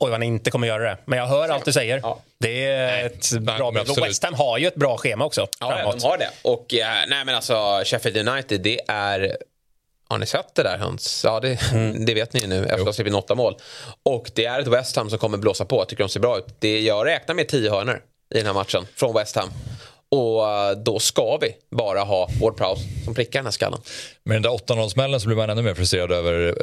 Vad 0.09 0.11
han 0.11 0.23
inte 0.23 0.51
kommer 0.51 0.67
göra 0.67 0.83
det. 0.83 0.97
Men 1.05 1.19
jag 1.19 1.25
hör 1.25 1.49
allt 1.49 1.65
du 1.65 1.73
säger. 1.73 1.99
Ja. 2.03 2.19
Det 2.39 2.65
är 2.65 3.05
ett 3.05 3.29
nej, 3.31 3.57
bra 3.57 3.71
bild. 3.71 3.99
West 3.99 4.23
Ham 4.23 4.33
har 4.33 4.57
ju 4.57 4.67
ett 4.67 4.75
bra 4.75 4.97
schema 4.97 5.25
också. 5.25 5.47
Ja, 5.59 5.71
framåt. 5.77 5.99
de 5.99 6.07
har 6.07 6.17
det. 6.17 6.29
Och 6.41 6.73
eh, 6.73 6.87
nej, 7.07 7.25
men 7.25 7.35
alltså 7.35 7.81
Sheffield 7.85 8.29
United, 8.29 8.61
det 8.61 8.81
är... 8.87 9.37
Har 10.09 10.17
ni 10.17 10.25
sett 10.25 10.55
det 10.55 10.63
där 10.63 10.77
Hans? 10.77 11.21
Ja, 11.23 11.39
det, 11.39 11.71
mm. 11.71 12.05
det 12.05 12.13
vet 12.13 12.33
ni 12.33 12.39
ju 12.39 12.47
nu 12.47 12.63
efter 12.63 12.73
att 12.73 12.85
ha 12.85 12.93
släppt 12.93 13.07
in 13.07 13.15
åtta 13.15 13.35
mål. 13.35 13.55
Och 14.03 14.31
det 14.35 14.45
är 14.45 14.59
ett 14.59 14.67
West 14.67 14.95
Ham 14.95 15.09
som 15.09 15.19
kommer 15.19 15.37
blåsa 15.37 15.65
på. 15.65 15.75
Jag 15.75 15.89
tycker 15.89 16.03
de 16.03 16.09
ser 16.09 16.19
bra 16.19 16.37
ut. 16.37 16.45
Det, 16.59 16.81
jag 16.81 17.05
räknar 17.05 17.35
med 17.35 17.47
tio 17.47 17.71
hörnor 17.71 18.01
i 18.33 18.37
den 18.37 18.45
här 18.45 18.53
matchen 18.53 18.87
från 18.95 19.13
West 19.13 19.35
Ham. 19.35 19.49
Och 20.13 20.49
eh, 20.49 20.71
då 20.77 20.99
ska 20.99 21.37
vi 21.37 21.55
bara 21.71 22.01
ha 22.01 22.29
Ward 22.41 22.57
Prowse 22.57 22.83
som 23.05 23.15
prickar 23.15 23.39
den 23.39 23.45
här 23.45 23.51
skallen. 23.51 23.79
Med 24.23 24.35
den 24.35 24.41
där 24.41 24.49
8-0-smällen 24.49 25.19
så 25.19 25.27
blir 25.27 25.37
man 25.37 25.49
ännu 25.49 25.61
mer 25.61 25.73
frustrerad 25.73 26.11
över 26.11 26.55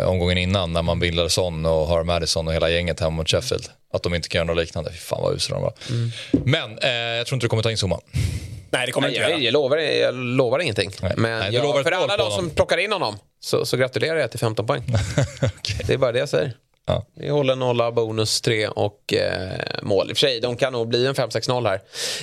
eh, 0.00 0.08
omgången 0.08 0.38
innan 0.38 0.72
när 0.72 0.82
man 0.82 1.00
bildade 1.00 1.30
Son 1.30 1.66
och 1.66 1.86
har 1.86 2.04
Madison 2.04 2.48
och 2.48 2.54
hela 2.54 2.70
gänget 2.70 3.00
hemma 3.00 3.10
mot 3.10 3.28
Sheffield. 3.28 3.64
Att 3.92 4.02
de 4.02 4.14
inte 4.14 4.28
kan 4.28 4.38
göra 4.38 4.46
något 4.46 4.56
liknande. 4.56 4.90
Fy 4.92 4.98
fan 4.98 5.22
vad 5.22 5.34
usla 5.34 5.56
de 5.56 5.62
var. 5.62 5.72
Mm. 5.90 6.10
Men 6.44 6.78
eh, 6.78 6.90
jag 6.90 7.26
tror 7.26 7.36
inte 7.36 7.44
du 7.44 7.48
kommer 7.48 7.62
ta 7.62 7.70
in 7.70 7.76
Zuma. 7.76 8.00
Nej, 8.70 8.86
det 8.86 8.92
kommer 8.92 9.08
Nej, 9.08 9.16
inte 9.16 9.30
jag, 9.30 9.42
jag, 9.42 9.52
lovar, 9.52 9.76
jag 9.76 10.14
lovar 10.14 10.58
ingenting. 10.58 10.90
Nej. 11.02 11.12
Men 11.16 11.38
Nej, 11.38 11.54
jag, 11.54 11.84
för 11.84 11.92
alla 11.92 12.16
de 12.16 12.30
som 12.30 12.50
plockar 12.50 12.78
in 12.78 12.92
honom 12.92 13.18
så, 13.40 13.66
så 13.66 13.76
gratulerar 13.76 14.16
jag 14.16 14.30
till 14.30 14.40
15 14.40 14.66
poäng. 14.66 14.82
okay. 15.40 15.76
Det 15.86 15.92
är 15.92 15.98
bara 15.98 16.12
det 16.12 16.18
jag 16.18 16.28
säger. 16.28 16.52
Ja. 16.88 17.04
Vi 17.14 17.28
håller 17.28 17.56
nolla, 17.56 17.92
bonus 17.92 18.40
3 18.40 18.68
och 18.68 19.14
eh, 19.14 19.82
mål. 19.82 20.10
I 20.10 20.12
och 20.12 20.16
för 20.16 20.20
sig, 20.20 20.40
de 20.40 20.56
kan 20.56 20.72
nog 20.72 20.88
bli 20.88 21.06
en 21.06 21.14
5-6-0 21.14 21.68
här. 21.68 21.80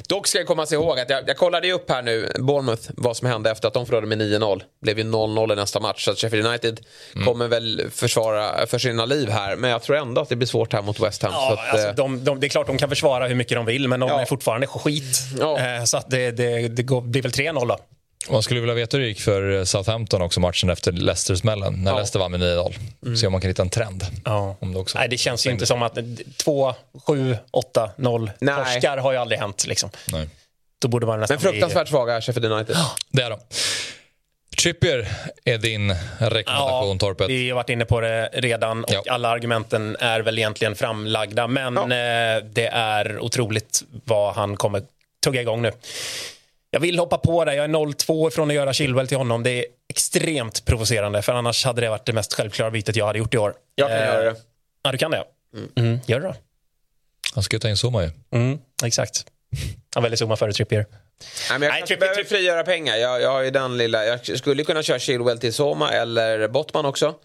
Dock 0.08 0.28
ska 0.28 0.38
jag 0.38 0.48
komma 0.48 0.66
ihåg 0.72 1.00
att 1.00 1.10
jag, 1.10 1.24
jag 1.28 1.38
kollade 1.38 1.72
upp 1.72 1.90
här 1.90 2.02
nu, 2.02 2.32
Bournemouth, 2.40 2.90
vad 2.98 3.18
som 3.18 3.28
hände 3.28 3.52
efter 3.52 3.68
att 3.68 3.74
de 3.74 3.86
förlorade 3.86 4.08
med 4.08 4.22
9-0. 4.22 4.62
blev 4.82 4.98
ju 4.98 5.04
0-0 5.04 5.54
i 5.54 5.56
nästa 5.56 5.80
match. 5.80 6.06
Så 6.06 6.12
att 6.12 6.18
Sheffield 6.18 6.48
United 6.48 6.80
mm. 7.16 7.26
kommer 7.28 7.48
väl 7.48 7.84
försvara 7.92 8.68
för 8.68 8.78
sina 8.78 9.06
liv 9.06 9.30
här. 9.30 9.56
Men 9.56 9.70
jag 9.70 9.82
tror 9.82 9.98
ändå 9.98 10.22
att 10.22 10.30
det 10.30 10.36
blir 10.36 10.48
svårt 10.48 10.74
här 10.74 10.82
mot 10.82 11.00
West 11.00 11.24
Ham. 11.24 11.32
Ja, 11.34 11.54
att, 11.54 11.74
alltså, 11.74 11.88
eh, 11.88 11.96
de, 11.96 12.24
de, 12.24 12.40
det 12.40 12.48
är 12.48 12.50
klart 12.50 12.68
de 12.68 12.78
kan 12.78 12.90
försvara 12.90 13.28
hur 13.28 13.36
mycket 13.36 13.58
de 13.58 13.66
vill, 13.66 13.88
men 13.88 14.00
de 14.00 14.10
ja. 14.10 14.22
är 14.22 14.26
fortfarande 14.26 14.68
skit. 14.68 15.18
Ja. 15.40 15.60
Eh, 15.60 15.84
så 15.84 15.98
att 15.98 16.10
det, 16.10 16.32
det, 16.32 16.68
det 16.68 16.84
går, 16.84 17.02
blir 17.02 17.22
väl 17.22 17.32
3-0 17.32 17.68
då. 17.68 17.78
Man 18.30 18.44
skulle 18.44 18.60
vilja 18.60 18.76
veta 18.76 18.98
hur 18.98 19.04
det 19.04 19.08
gick 19.10 19.22
för 19.22 19.66
Southampton 19.66 20.22
också 20.22 20.40
matchen 20.40 20.70
efter 20.70 20.92
Leicester-smällen. 20.92 21.74
När 21.74 21.92
ja. 21.92 21.96
Leicester 21.96 22.20
vann 22.20 22.32
med 22.32 22.42
9-0. 22.42 22.76
Mm. 23.06 23.18
Se 23.18 23.28
om 23.28 23.32
man 23.32 23.42
kan 23.42 23.48
hitta 23.48 23.62
en 23.62 23.70
trend. 23.70 24.06
Ja. 24.26 24.56
Om 24.60 24.74
det, 24.74 24.80
också 24.80 24.98
Nej, 24.98 25.10
det 25.10 25.18
känns 25.18 25.48
ju 25.48 25.52
inte 25.52 25.66
som 25.66 25.84
att 25.84 25.98
2, 26.38 26.74
7, 27.08 27.38
8, 27.52 27.90
0 27.98 28.32
torskar 28.40 28.98
har 28.98 29.12
ju 29.12 29.18
aldrig 29.18 29.40
hänt. 29.40 29.68
Liksom. 29.68 29.90
Nej. 30.12 30.30
Då 30.82 30.88
borde 30.88 31.06
man 31.06 31.20
nästan 31.20 31.36
Men 31.36 31.52
fruktansvärt 31.52 31.88
bli... 31.88 31.92
svaga 31.92 32.22
Sheffield 32.22 32.52
United. 32.52 32.76
Det 33.12 33.22
är 33.22 33.30
de. 33.30 33.40
Trippier 34.58 35.08
är 35.46 35.58
din 35.58 35.96
rekommendation, 36.18 36.90
ja, 36.90 36.98
Torpet. 37.00 37.30
Vi 37.30 37.50
har 37.50 37.56
varit 37.56 37.70
inne 37.70 37.86
på 37.86 38.02
det 38.02 38.30
redan 38.34 38.84
och 38.84 38.94
ja. 38.94 39.04
alla 39.10 39.30
argumenten 39.30 39.98
är 40.00 40.20
väl 40.20 40.38
egentligen 40.38 40.76
framlagda. 40.76 41.48
Men 41.48 41.76
ja. 41.76 41.84
Eh, 41.84 42.44
det 42.44 42.68
är 42.68 43.20
otroligt 43.20 43.84
vad 44.06 44.36
han 44.36 44.58
kommer 44.58 44.84
tugga 45.24 45.42
igång 45.42 45.62
nu. 45.62 45.72
Jag 46.76 46.80
vill 46.80 47.00
hoppa 47.00 47.18
på 47.18 47.46
det. 47.46 47.56
Jag 47.56 47.64
är 47.64 47.70
0-2 47.70 48.30
från 48.30 48.50
att 48.50 48.56
göra 48.56 48.74
Chilwell 48.74 49.08
till 49.08 49.18
honom. 49.18 49.44
Det 49.44 49.52
är 49.52 49.66
extremt 49.90 50.66
provocerande, 50.66 51.22
för 51.22 51.34
annars 51.34 51.66
hade 51.66 51.82
det 51.82 51.90
varit 51.90 52.06
det 52.06 52.14
mest 52.14 52.34
självklara 52.34 52.72
bytet 52.72 52.96
jag 52.96 53.06
hade 53.06 53.20
gjort 53.20 53.34
i 53.34 53.38
år. 53.38 53.54
Jag 53.76 53.88
kan 53.90 53.98
eh, 53.98 54.06
göra 54.06 54.24
det. 54.24 54.36
Ja, 54.84 54.92
du 54.92 54.98
kan 54.98 55.12
det? 55.12 55.24
Mm. 55.54 55.70
Mm. 55.76 56.00
Gör 56.06 56.20
det 56.20 56.28
då. 56.28 56.36
Han 57.34 57.44
ska 57.44 57.56
ju 57.56 57.60
ta 57.60 57.70
in 57.70 57.76
Zuma 57.76 58.04
ju. 58.04 58.10
Mm, 58.32 58.60
exakt. 58.84 59.26
Han 59.94 60.04
väljer 60.04 60.18
Zuma 60.18 60.36
före 60.36 60.54
Trippier. 60.54 60.86
Nej, 61.50 61.60
men 61.60 61.70
jag 61.70 61.86
Nej, 61.90 61.98
behöver 61.98 62.24
frigöra 62.24 62.64
pengar. 62.64 62.96
Jag, 62.96 63.22
jag 63.22 63.32
har 63.32 63.42
ju 63.42 63.52
den 63.52 63.78
lilla... 63.78 64.06
Jag 64.06 64.38
skulle 64.38 64.64
kunna 64.64 64.84
köra 64.84 65.00
Chilwell 65.00 65.40
till 65.40 65.54
Soma 65.54 65.92
eller 65.92 66.48
Bottman 66.48 66.86
också. 66.86 67.16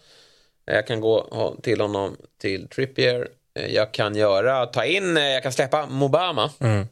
Jag 0.65 0.87
kan 0.87 1.01
gå 1.01 1.55
till 1.63 1.81
honom 1.81 2.17
till 2.41 2.67
Trippier. 2.67 3.27
Jag 3.69 3.91
kan 3.91 4.15
göra, 4.15 4.65
ta 4.65 4.85
in, 4.85 5.15
jag 5.15 5.43
kan 5.43 5.51
släppa 5.51 5.85
Mobama. 5.85 6.51
Mm 6.59 6.87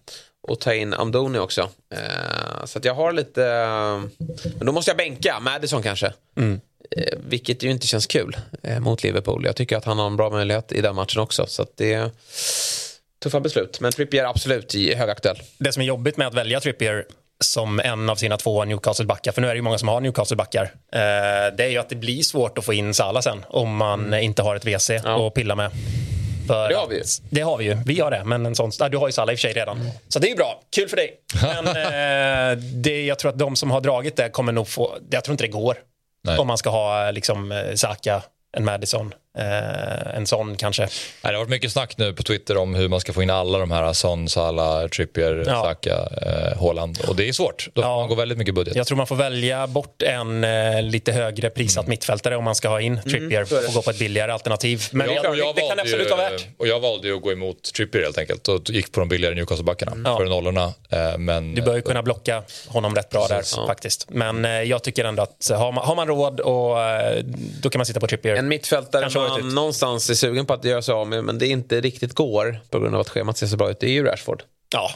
och 0.50 0.60
ta 0.60 0.74
in 0.74 0.93
Amdoni 0.93 1.39
också. 1.39 1.70
Eh, 1.93 2.66
så 2.66 2.78
att 2.80 2.86
jag 2.86 2.93
har 2.93 3.14
lite... 3.14 3.41
men 4.58 4.66
då 4.66 4.72
måste 4.72 4.91
jag 4.91 4.97
bänka 4.97 5.39
Madison 5.39 5.84
kanske. 5.84 6.14
Mm. 6.38 6.62
Eh, 6.97 7.18
vilket 7.28 7.64
ju 7.64 7.72
inte 7.72 7.88
känns 7.88 8.08
kul 8.08 8.38
eh, 8.64 8.80
mot 8.80 9.04
Liverpool. 9.04 9.45
Jag 9.45 9.56
tycker 9.56 9.78
att 9.78 9.86
han 9.86 10.00
har 10.00 10.08
en 10.08 10.16
bra 10.16 10.30
möjlighet 10.30 10.72
i 10.72 10.82
den 10.82 10.95
matchen 10.95 11.22
också. 11.22 11.45
Så 11.47 11.62
att 11.62 11.78
det 11.78 11.93
är 11.93 12.12
tuffa 13.24 13.39
beslut. 13.39 13.80
Men 13.80 13.91
Trippier 13.91 14.26
absolut 14.26 14.76
högaktuell. 14.95 15.38
Det 15.58 15.72
som 15.72 15.82
är 15.82 15.86
jobbigt 15.86 16.18
med 16.18 16.28
att 16.28 16.34
välja 16.34 16.60
Trippier 16.60 17.06
som 17.43 17.80
en 17.80 18.10
av 18.10 18.16
sina 18.16 18.38
två 18.38 18.66
Newcastle-backar, 18.66 19.32
för 19.32 19.41
nu 19.41 19.47
är 19.47 19.52
det 19.52 19.58
ju 19.58 19.62
många 19.62 19.78
som 19.78 19.88
har 19.88 20.02
Newcastle-backar, 20.02 20.64
eh, 20.91 21.56
det 21.58 21.64
är 21.64 21.70
ju 21.70 21.78
att 21.78 21.89
det 21.89 21.95
blir 21.95 22.22
svårt 22.22 22.58
att 22.58 22.66
få 22.66 22.74
in 22.74 22.93
Salah 22.93 23.22
sen 23.22 23.45
om 23.50 23.76
man 23.76 24.06
mm. 24.06 24.24
inte 24.24 24.41
har 24.41 24.56
ett 24.56 24.66
WC 24.66 24.89
ja. 24.89 25.28
att 25.28 25.34
pilla 25.34 25.56
med. 25.56 25.72
För 26.50 26.70
det 26.70 26.76
har 26.76 26.88
vi 26.88 26.95
ju. 26.95 27.04
Det 27.30 27.41
har 27.41 27.58
vi 27.58 27.66
ju. 27.66 27.78
Vi 27.86 28.00
har 28.00 28.12
det. 28.12 28.24
Men 28.26 28.45
en 28.45 28.56
sån, 28.56 28.72
du 28.91 28.97
har 28.97 29.08
ju 29.08 29.12
Salah 29.12 29.34
i 29.34 29.36
och 29.36 29.39
för 29.39 29.47
sig 29.47 29.54
redan. 29.54 29.91
Så 30.08 30.20
det 30.20 30.28
är 30.28 30.30
ju 30.30 30.36
bra. 30.36 30.62
Kul 30.76 30.89
för 30.89 30.95
dig. 30.97 31.14
Men 31.41 31.68
eh, 31.68 32.58
det, 32.58 33.06
jag 33.06 33.20
tror 33.20 33.32
att 33.32 33.39
de 33.39 33.56
som 33.56 33.72
har 33.72 33.82
dragit 33.82 34.16
det 34.16 34.30
kommer 34.30 34.52
nog 34.52 34.68
få... 34.68 34.97
Jag 35.10 35.24
tror 35.24 35.34
inte 35.34 35.43
det 35.43 35.47
går. 35.47 35.78
Nej. 36.24 36.38
Om 36.38 36.47
man 36.47 36.58
ska 36.58 36.70
ha 36.70 37.12
liksom 37.12 37.52
eh, 37.52 37.74
Saka, 37.76 38.22
en 38.58 38.66
Madison, 38.66 39.14
Eh, 39.38 40.16
en 40.16 40.28
sån 40.28 40.56
kanske. 40.56 40.88
Det 41.22 41.28
har 41.28 41.34
varit 41.34 41.50
mycket 41.50 41.72
snack 41.72 41.98
nu 41.98 42.14
på 42.14 42.24
Twitter 42.24 42.58
om 42.58 42.76
hur 42.76 42.90
man 42.90 43.00
ska 43.00 43.14
få 43.14 43.24
in 43.24 43.30
alla 43.30 43.58
de 43.58 43.72
här 43.72 43.94
Son, 43.94 44.30
Salah, 44.30 44.88
Trippier, 44.88 45.44
ja. 45.48 45.62
Saka, 45.64 46.10
eh, 46.22 46.62
Haaland. 46.62 46.98
Och 47.08 47.16
det 47.16 47.30
är 47.30 47.34
svårt. 47.34 47.70
Då 47.74 47.82
får 47.82 47.92
ja. 47.92 47.98
man 47.98 48.10
gå 48.10 48.16
väldigt 48.16 48.38
mycket 48.38 48.56
budget. 48.56 48.76
Jag 48.76 48.88
tror 48.88 48.98
man 48.98 49.08
får 49.08 49.16
välja 49.16 49.68
bort 49.68 50.02
en 50.02 50.44
eh, 50.44 50.82
lite 50.82 51.12
högre 51.12 51.50
prissatt 51.50 51.84
mm. 51.84 51.90
mittfältare 51.90 52.36
om 52.36 52.44
man 52.44 52.56
ska 52.56 52.70
ha 52.70 52.82
in 52.82 52.94
mm, 52.94 53.04
Trippier 53.04 53.54
mm, 53.54 53.66
och 53.68 53.74
gå 53.74 53.82
på 53.82 53.90
ett 53.90 54.00
billigare 54.00 54.32
alternativ. 54.32 54.84
Men 54.92 55.14
jag, 55.14 55.38
jag, 55.38 55.56
det, 55.56 55.62
det 55.62 55.68
kan 55.68 55.80
absolut 55.80 56.10
vara 56.10 56.30
värt. 56.30 56.46
Och 56.58 56.68
jag 56.68 56.80
valde 56.80 57.08
ju 57.08 57.16
att 57.16 57.22
gå 57.22 57.32
emot 57.32 57.74
Trippier 57.74 58.04
helt 58.04 58.18
enkelt 58.18 58.48
och 58.48 58.70
gick 58.70 58.92
på 58.92 59.00
de 59.00 59.10
billigare 59.10 59.36
Newcastle-backarna 59.36 59.92
mm. 59.92 60.18
för 60.18 60.26
nollorna. 60.26 60.74
Eh, 60.90 61.18
men, 61.18 61.56
du 61.56 61.62
bör 61.62 61.76
ju 61.76 61.82
kunna 61.82 62.04
blocka 62.04 62.44
honom 62.68 62.96
rätt 62.96 63.10
bra 63.10 63.28
precis, 63.28 63.56
där 63.56 63.62
ja. 63.62 63.68
faktiskt. 63.68 64.10
Men 64.10 64.46
eh, 64.46 64.52
jag 64.52 64.84
tycker 64.84 65.06
ändå 65.06 65.24
att 65.24 65.50
har 65.50 65.72
man, 65.72 65.86
har 65.86 65.96
man 65.96 66.08
råd 66.08 66.40
och 66.40 66.82
eh, 66.82 67.24
då 67.62 67.70
kan 67.70 67.80
man 67.80 67.86
sitta 67.86 68.00
på 68.00 68.08
Trippier. 68.08 68.36
En 68.36 68.48
mittfältare 68.48 69.10
man 69.28 69.50
någonstans 69.56 70.10
är 70.10 70.14
sugen 70.14 70.46
på 70.46 70.54
att 70.54 70.66
göra 70.66 70.82
sig 70.82 70.94
av 70.94 71.08
med 71.08 71.24
men 71.24 71.38
det 71.38 71.48
inte 71.48 71.82
riktigt 71.82 72.14
går 72.14 72.60
på 72.70 72.80
grund 72.80 72.96
av 72.96 73.02
att 73.02 73.10
schemat 73.10 73.38
ser 73.38 73.48
så 73.48 73.58
bra 73.58 73.72
ut, 73.72 73.80
det 73.80 73.88
är 73.88 73.92
ju 73.92 74.04
Rashford. 74.04 74.44
Ja. 74.74 74.92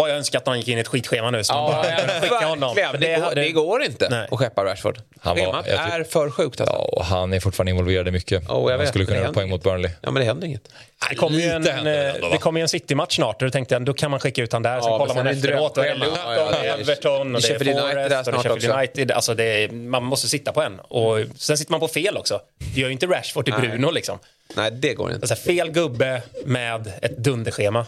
Vad 0.00 0.10
jag 0.10 0.16
önskar 0.16 0.38
att 0.38 0.46
han 0.46 0.56
gick 0.58 0.68
in 0.68 0.78
i 0.78 0.80
ett 0.80 0.88
skitschema 0.88 1.30
nu. 1.30 1.44
Så 1.44 1.52
Ja, 1.52 1.62
man 1.62 2.06
bara 2.06 2.20
skicka 2.20 2.46
honom. 2.46 2.74
Det, 2.74 2.82
går, 3.16 3.22
hade- 3.22 3.40
det 3.40 3.50
går 3.52 3.82
inte 3.82 4.08
Nej. 4.10 4.28
att 4.30 4.38
skeppa 4.38 4.64
Rashford. 4.64 4.98
Han 5.20 5.36
var- 5.36 5.44
Schemat 5.44 5.66
tyck- 5.66 5.94
är 5.94 6.04
för 6.04 6.30
sjukt 6.30 6.60
alltså. 6.60 6.76
Ja, 6.76 6.88
och 6.92 7.04
han 7.04 7.32
är 7.32 7.40
fortfarande 7.40 7.70
involverad 7.70 8.08
i 8.08 8.10
mycket. 8.10 8.42
Oh, 8.42 8.62
jag 8.62 8.70
han 8.70 8.78
vet, 8.78 8.88
skulle 8.88 9.04
kunna 9.04 9.18
göra 9.18 9.32
poäng 9.32 9.48
mot 9.50 9.62
Burnley. 9.62 9.90
Ja, 10.00 10.10
men 10.10 10.20
det 10.20 10.26
händer 10.26 10.46
inget. 10.46 10.68
Det 11.10 11.14
kommer 11.14 11.38
ju 11.38 11.44
en, 11.50 11.66
ändå, 11.66 12.28
det 12.28 12.38
kommer 12.38 12.60
ju 12.60 12.62
en 12.62 12.68
City-match 12.68 13.14
snart 13.16 13.42
och 13.42 13.48
då 13.48 13.52
tänkte 13.52 13.74
jag 13.74 13.82
då 13.84 13.92
kan 13.94 14.10
man 14.10 14.20
skicka 14.20 14.42
ut 14.42 14.52
han 14.52 14.62
där. 14.62 14.80
Sen 14.80 14.90
Ja, 14.92 14.98
kollar 14.98 15.14
man 15.14 15.24
sen 15.24 15.26
är 15.26 15.32
det 15.32 15.38
efteråt. 15.38 15.78
Och. 15.78 15.84
Luton, 15.84 16.08
Ja, 16.26 16.34
ja, 16.64 16.76
Everton 16.76 17.34
och 17.34 17.40
det 17.42 17.48
är 17.50 17.58
Forest 17.58 18.28
och 18.28 18.42
Sheffield. 18.42 18.64
United. 18.76 19.10
Alltså 19.10 19.34
det 19.34 19.44
är, 19.44 19.68
man 19.68 20.04
måste 20.04 20.28
sitta 20.28 20.52
på 20.52 20.62
en. 20.62 20.80
Och 20.80 21.18
sen 21.36 21.58
sitter 21.58 21.70
man 21.70 21.80
på 21.80 21.88
fel 21.88 22.16
också. 22.16 22.40
Det 22.74 22.80
gör 22.80 22.88
ju 22.88 22.92
inte 22.92 23.06
Rashford 23.06 23.44
till. 23.44 23.54
Bruno 23.54 23.90
liksom. 23.90 24.18
Nej, 24.56 24.70
det 24.70 24.94
går 24.94 25.12
inte. 25.12 25.24
Alltså, 25.32 25.46
fel 25.46 25.70
gubbe 25.70 26.22
med 26.44 26.92
ett 27.02 27.16
dunderschema. 27.16 27.86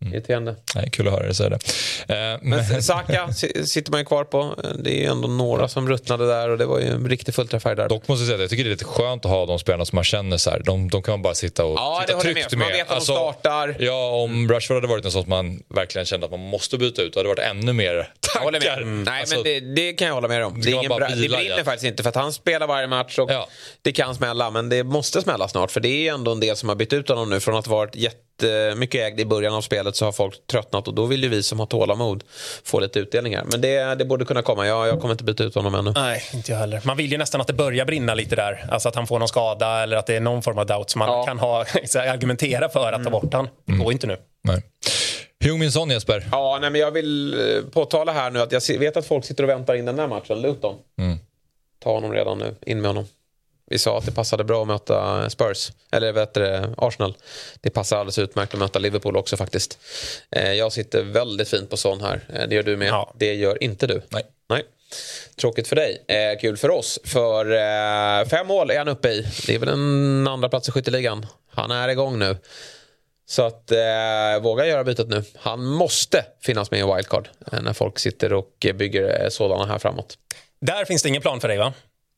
Irriterande. 0.00 0.56
Nej, 0.74 0.88
kul 0.92 1.06
att 1.08 1.12
höra 1.14 1.24
dig 1.24 1.34
säga 1.34 1.48
det. 1.50 1.56
Eh, 2.08 2.38
men, 2.42 2.64
Men 2.70 2.82
Saka 2.82 3.32
si- 3.32 3.66
sitter 3.66 3.90
man 3.90 4.00
ju 4.00 4.04
kvar 4.06 4.24
på. 4.24 4.54
Det 4.78 4.90
är 4.90 4.98
ju 4.98 5.04
ändå 5.04 5.28
några 5.28 5.68
som 5.68 5.88
ruttnade 5.88 6.26
där 6.26 6.48
och 6.50 6.58
det 6.58 6.66
var 6.66 6.78
ju 6.78 6.86
en 6.86 7.08
riktig 7.08 7.34
fullträffare 7.34 7.74
där. 7.74 7.88
dock 7.88 8.08
måste 8.08 8.22
jag 8.22 8.26
säga 8.26 8.34
att 8.34 8.40
jag 8.40 8.50
tycker 8.50 8.64
det 8.64 8.68
är 8.68 8.70
lite 8.70 8.84
skönt 8.84 9.24
att 9.24 9.30
ha 9.30 9.46
de 9.46 9.58
spelarna 9.58 9.84
som 9.84 9.96
man 9.96 10.04
känner 10.04 10.36
så 10.36 10.50
här. 10.50 10.62
De, 10.64 10.90
de 10.90 11.02
kan 11.02 11.12
man 11.12 11.22
bara 11.22 11.34
sitta 11.34 11.64
och 11.64 11.74
Ja, 11.78 12.04
jag 12.08 12.20
tryggt 12.20 12.50
med. 12.50 12.58
Man 12.58 12.68
vet 12.68 12.90
att 12.90 12.96
de 12.98 13.00
startar. 13.04 13.76
Ja, 13.78 14.10
om 14.10 14.48
Rashford 14.48 14.76
hade 14.76 14.86
varit 14.86 15.04
en 15.04 15.10
sån 15.12 15.22
som 15.22 15.30
man 15.30 15.62
verkligen 15.74 16.04
kände 16.06 16.24
att 16.26 16.30
man 16.30 16.40
måste 16.40 16.78
byta 16.78 17.02
ut, 17.02 17.12
då 17.12 17.18
hade 17.20 17.28
det 17.28 17.34
varit 17.42 17.50
ännu 17.50 17.72
mer 17.72 18.08
Jag 18.34 18.40
håller 18.40 18.60
med. 18.60 18.78
Mm. 18.78 19.02
Nej, 19.02 19.20
Alltså, 19.20 19.34
men 19.34 19.44
det, 19.44 19.60
det 19.60 19.92
kan 19.92 20.06
jag 20.08 20.14
hålla 20.14 20.28
med 20.28 20.44
om. 20.44 20.60
Det, 20.60 20.70
är 20.70 20.74
ingen 20.74 20.88
bra, 20.88 20.98
det 21.08 21.28
brinner 21.28 21.64
faktiskt 21.64 21.84
inte 21.84 22.02
för 22.02 22.08
att 22.10 22.16
han 22.16 22.32
spelar 22.32 22.66
varje 22.66 22.86
match 22.86 23.18
och 23.18 23.30
Ja. 23.30 23.48
det 23.82 23.92
kan 23.92 24.14
smälla. 24.14 24.50
Men 24.50 24.68
det 24.68 24.84
måste 24.84 25.22
smälla 25.22 25.48
snart 25.48 25.70
för 25.70 25.80
det 25.80 26.08
är 26.08 26.14
ändå 26.14 26.32
en 26.32 26.40
del 26.40 26.56
som 26.56 26.68
har 26.68 26.76
bytt 26.76 26.92
ut 26.92 27.08
honom 27.08 27.30
nu. 27.30 27.40
Från 27.40 27.56
att 27.56 27.66
ha 27.66 27.76
varit 27.76 27.96
jättemycket 27.96 29.00
ägd 29.00 29.20
i 29.20 29.24
början 29.24 29.54
av 29.54 29.60
spelet 29.60 29.96
så 29.96 30.04
har 30.04 30.12
folk 30.12 30.46
tröttnat 30.46 30.88
och 30.88 30.94
då 30.94 31.04
vill 31.06 31.22
ju 31.22 31.28
vi 31.28 31.42
som 31.42 31.58
har 31.58 31.66
tålamod 31.66 32.24
få 32.64 32.80
lite 32.80 32.98
utdelningar. 32.98 33.44
Men 33.50 33.60
det, 33.60 33.94
det 33.94 34.04
borde 34.04 34.24
kunna 34.24 34.42
komma. 34.42 34.66
Jag, 34.66 34.88
jag 34.88 35.00
kommer 35.00 35.14
inte 35.14 35.24
byta 35.24 35.44
ut 35.44 35.54
honom 35.54 35.74
ännu. 35.74 35.92
Nej, 35.94 36.22
inte 36.34 36.52
jag 36.52 36.58
heller. 36.58 36.80
Man 36.84 36.96
vill 36.96 37.12
ju 37.12 37.18
nästan 37.18 37.40
att 37.40 37.46
det 37.46 37.52
börjar 37.52 37.84
brinna 37.84 38.14
lite 38.14 38.36
där. 38.36 38.64
Alltså 38.70 38.88
att 38.88 38.94
han 38.94 39.06
får 39.06 39.18
någon 39.18 39.28
skada 39.28 39.82
eller 39.82 39.96
att 39.96 40.06
det 40.06 40.16
är 40.16 40.20
någon 40.20 40.42
form 40.42 40.58
av 40.58 40.66
doubt 40.66 40.90
som 40.90 40.98
man 40.98 41.08
Ja. 41.08 41.26
kan 41.26 41.38
ha, 41.38 41.60
argumentera 41.96 42.68
för 42.68 42.92
att 42.92 43.04
ta 43.04 43.10
bort 43.10 43.32
han. 43.34 43.48
Det 43.66 43.72
går 43.72 43.92
inte 43.92 44.06
nu. 44.06 44.16
Nej. 44.44 44.62
Heung-Min 45.44 45.72
Son 45.72 45.90
Jesper. 45.90 46.28
Ja, 46.32 46.58
nej, 46.60 46.70
men 46.70 46.80
jag 46.80 46.90
vill 46.90 47.34
eh, 47.56 47.62
påtala 47.70 48.12
här 48.12 48.30
nu 48.30 48.40
att 48.40 48.52
jag 48.52 48.78
vet 48.78 48.96
att 48.96 49.06
folk 49.06 49.24
sitter 49.24 49.42
och 49.42 49.48
väntar 49.48 49.74
in 49.74 49.84
den 49.84 49.98
här 49.98 50.06
matchen, 50.08 50.40
Luton. 50.42 50.74
Ta 51.82 51.92
honom 51.92 52.12
redan 52.12 52.38
nu, 52.38 52.54
in 52.66 52.80
med 52.80 52.88
honom. 52.88 53.06
Vi 53.70 53.78
sa 53.78 53.98
att 53.98 54.04
det 54.06 54.12
passade 54.12 54.44
bra 54.44 54.62
att 54.62 54.68
möta 54.68 55.30
Spurs, 55.30 55.72
eller 55.92 56.12
vet 56.12 56.34
du, 56.34 56.74
Arsenal. 56.76 57.16
Det 57.60 57.70
passar 57.70 57.96
alldeles 57.96 58.18
utmärkt 58.18 58.54
att 58.54 58.60
möta 58.60 58.78
Liverpool 58.78 59.16
också 59.16 59.36
faktiskt. 59.36 59.78
Eh, 60.30 60.52
Jag 60.52 60.72
sitter 60.72 61.02
väldigt 61.02 61.48
fint 61.48 61.70
på 61.70 61.76
sån 61.76 62.00
här, 62.00 62.20
Eh, 62.34 62.48
det 62.48 62.54
gör 62.54 62.62
du 62.62 62.76
med. 62.76 62.88
Ja. 62.88 63.12
Det 63.18 63.34
gör 63.34 63.62
inte 63.64 63.86
du. 63.86 64.02
Nej. 64.08 64.22
Nej. 64.48 64.62
Tråkigt 65.40 65.68
för 65.68 65.76
dig, 65.76 66.04
eh, 66.08 66.40
kul 66.40 66.56
för 66.56 66.70
oss. 66.70 66.98
För 67.04 67.52
eh, 67.52 68.28
fem 68.28 68.46
mål 68.46 68.70
är 68.70 68.78
han 68.78 68.88
uppe 68.88 69.08
i. 69.08 69.26
Det 69.46 69.54
är 69.54 69.58
väl 69.58 69.68
en 69.68 70.28
andra 70.28 70.48
plats 70.48 70.68
i 70.68 70.72
skytteligan. 70.72 71.26
Han 71.50 71.70
är 71.70 71.88
igång 71.88 72.18
nu. 72.18 72.36
Så 73.30 73.46
att 73.46 73.70
eh, 73.70 74.42
våga 74.42 74.66
göra 74.66 74.84
bytet 74.84 75.08
nu. 75.08 75.24
Han 75.36 75.64
måste 75.64 76.24
finnas 76.42 76.70
med 76.70 76.80
i 76.80 76.82
wildcard 76.82 77.28
eh, 77.52 77.60
när 77.62 77.72
folk 77.72 77.98
sitter 77.98 78.32
och 78.32 78.66
bygger 78.74 79.24
eh, 79.24 79.28
sådana 79.28 79.66
här 79.66 79.78
framåt. 79.78 80.18
Där 80.60 80.84
finns 80.84 81.02
det 81.02 81.08
ingen 81.08 81.22
plan 81.22 81.40
för 81.40 81.48
dig 81.48 81.58
va? 81.58 81.72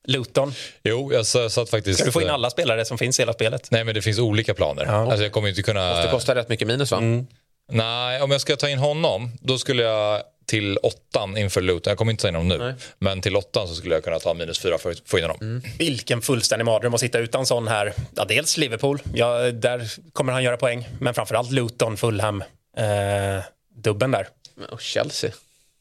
Luton. 0.08 0.54
Jo, 0.82 1.12
jag 1.12 1.26
sa- 1.26 1.50
satt 1.50 1.70
faktiskt... 1.70 1.98
Ska 1.98 2.06
du 2.06 2.12
få 2.12 2.22
in 2.22 2.30
alla 2.30 2.50
spelare 2.50 2.84
som 2.84 2.98
finns 2.98 3.18
i 3.18 3.22
hela 3.22 3.32
spelet? 3.32 3.68
Nej, 3.70 3.84
men 3.84 3.94
det 3.94 4.02
finns 4.02 4.18
olika 4.18 4.54
planer. 4.54 4.84
Alltså, 4.84 5.22
jag 5.22 5.32
kommer 5.32 5.48
inte 5.48 5.62
kunna... 5.62 6.02
Det 6.02 6.10
kostar 6.10 6.34
rätt 6.34 6.48
mycket 6.48 6.68
minus 6.68 6.90
va? 6.90 6.98
Mm. 6.98 7.26
Nej, 7.72 8.22
om 8.22 8.30
jag 8.30 8.40
ska 8.40 8.56
ta 8.56 8.68
in 8.68 8.78
honom, 8.78 9.30
då 9.40 9.58
skulle 9.58 9.82
jag 9.82 10.22
till 10.50 10.78
åttan 10.82 11.36
inför 11.36 11.60
Luton. 11.60 11.90
Jag 11.90 11.98
kommer 11.98 12.12
inte 12.12 12.28
in 12.28 12.34
honom 12.34 12.48
nu. 12.48 12.74
Men 12.98 13.20
till 13.20 13.36
åttan 13.36 13.68
så 13.68 13.74
skulle 13.74 13.94
jag 13.94 14.04
kunna 14.04 14.18
ta 14.18 14.34
minus 14.34 14.58
fyra 14.58 14.78
för 14.78 14.90
att 14.90 15.02
få 15.04 15.18
in 15.18 15.24
honom. 15.24 15.38
Mm. 15.40 15.62
Vilken 15.78 16.22
fullständig 16.22 16.64
mardröm 16.64 16.94
att 16.94 17.00
sitta 17.00 17.18
utan 17.18 17.46
sån 17.46 17.68
här. 17.68 17.94
Ja, 18.16 18.24
dels 18.24 18.56
Liverpool, 18.56 19.02
ja, 19.14 19.50
där 19.50 19.90
kommer 20.12 20.32
han 20.32 20.42
göra 20.42 20.56
poäng. 20.56 20.88
Men 21.00 21.14
framförallt 21.14 21.50
Luton, 21.50 21.96
Fulham, 21.96 22.42
eh, 22.76 23.44
dubben 23.74 24.10
där. 24.10 24.28
Och 24.70 24.80
Chelsea. 24.80 25.30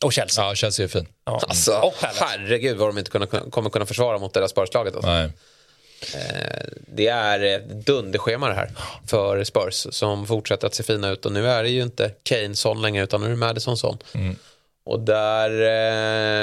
Och 0.04 0.14
Chelsea. 0.14 0.46
Ja, 0.46 0.56
Chelsea 0.56 0.84
är 0.84 0.88
fin. 0.88 1.08
Ja. 1.26 1.42
Alltså, 1.48 1.72
och 1.72 1.96
herregud 1.98 2.78
vad 2.78 2.90
de 2.90 2.98
inte 2.98 3.12
kunna, 3.12 3.26
kommer 3.28 3.70
kunna 3.70 3.86
försvara 3.86 4.18
mot 4.18 4.34
det 4.34 4.40
där 4.40 4.48
Spurs-laget. 4.48 4.96
Alltså. 4.96 5.10
Nej. 5.10 5.30
Det 6.88 7.08
är 7.08 7.40
ett 7.40 7.86
dunderschema 7.86 8.48
det 8.48 8.54
här 8.54 8.72
för 9.08 9.44
Spurs 9.44 9.88
som 9.92 10.28
fortsätter 10.28 10.68
att 10.68 10.76
se 10.76 10.84
fina 10.84 11.10
ut. 11.10 11.26
Och 11.26 11.32
nu 11.32 11.48
är 11.48 11.64
det 11.64 11.70
ju 11.70 11.82
inte 11.82 12.12
Kane 12.24 12.56
Son 12.56 12.82
längre 12.82 13.04
utan 13.04 13.22
nu 13.22 13.28
är 13.28 13.32
det 13.32 13.36
Madison 13.36 13.78
Son. 13.78 13.98
Och 14.86 15.00
där 15.00 15.50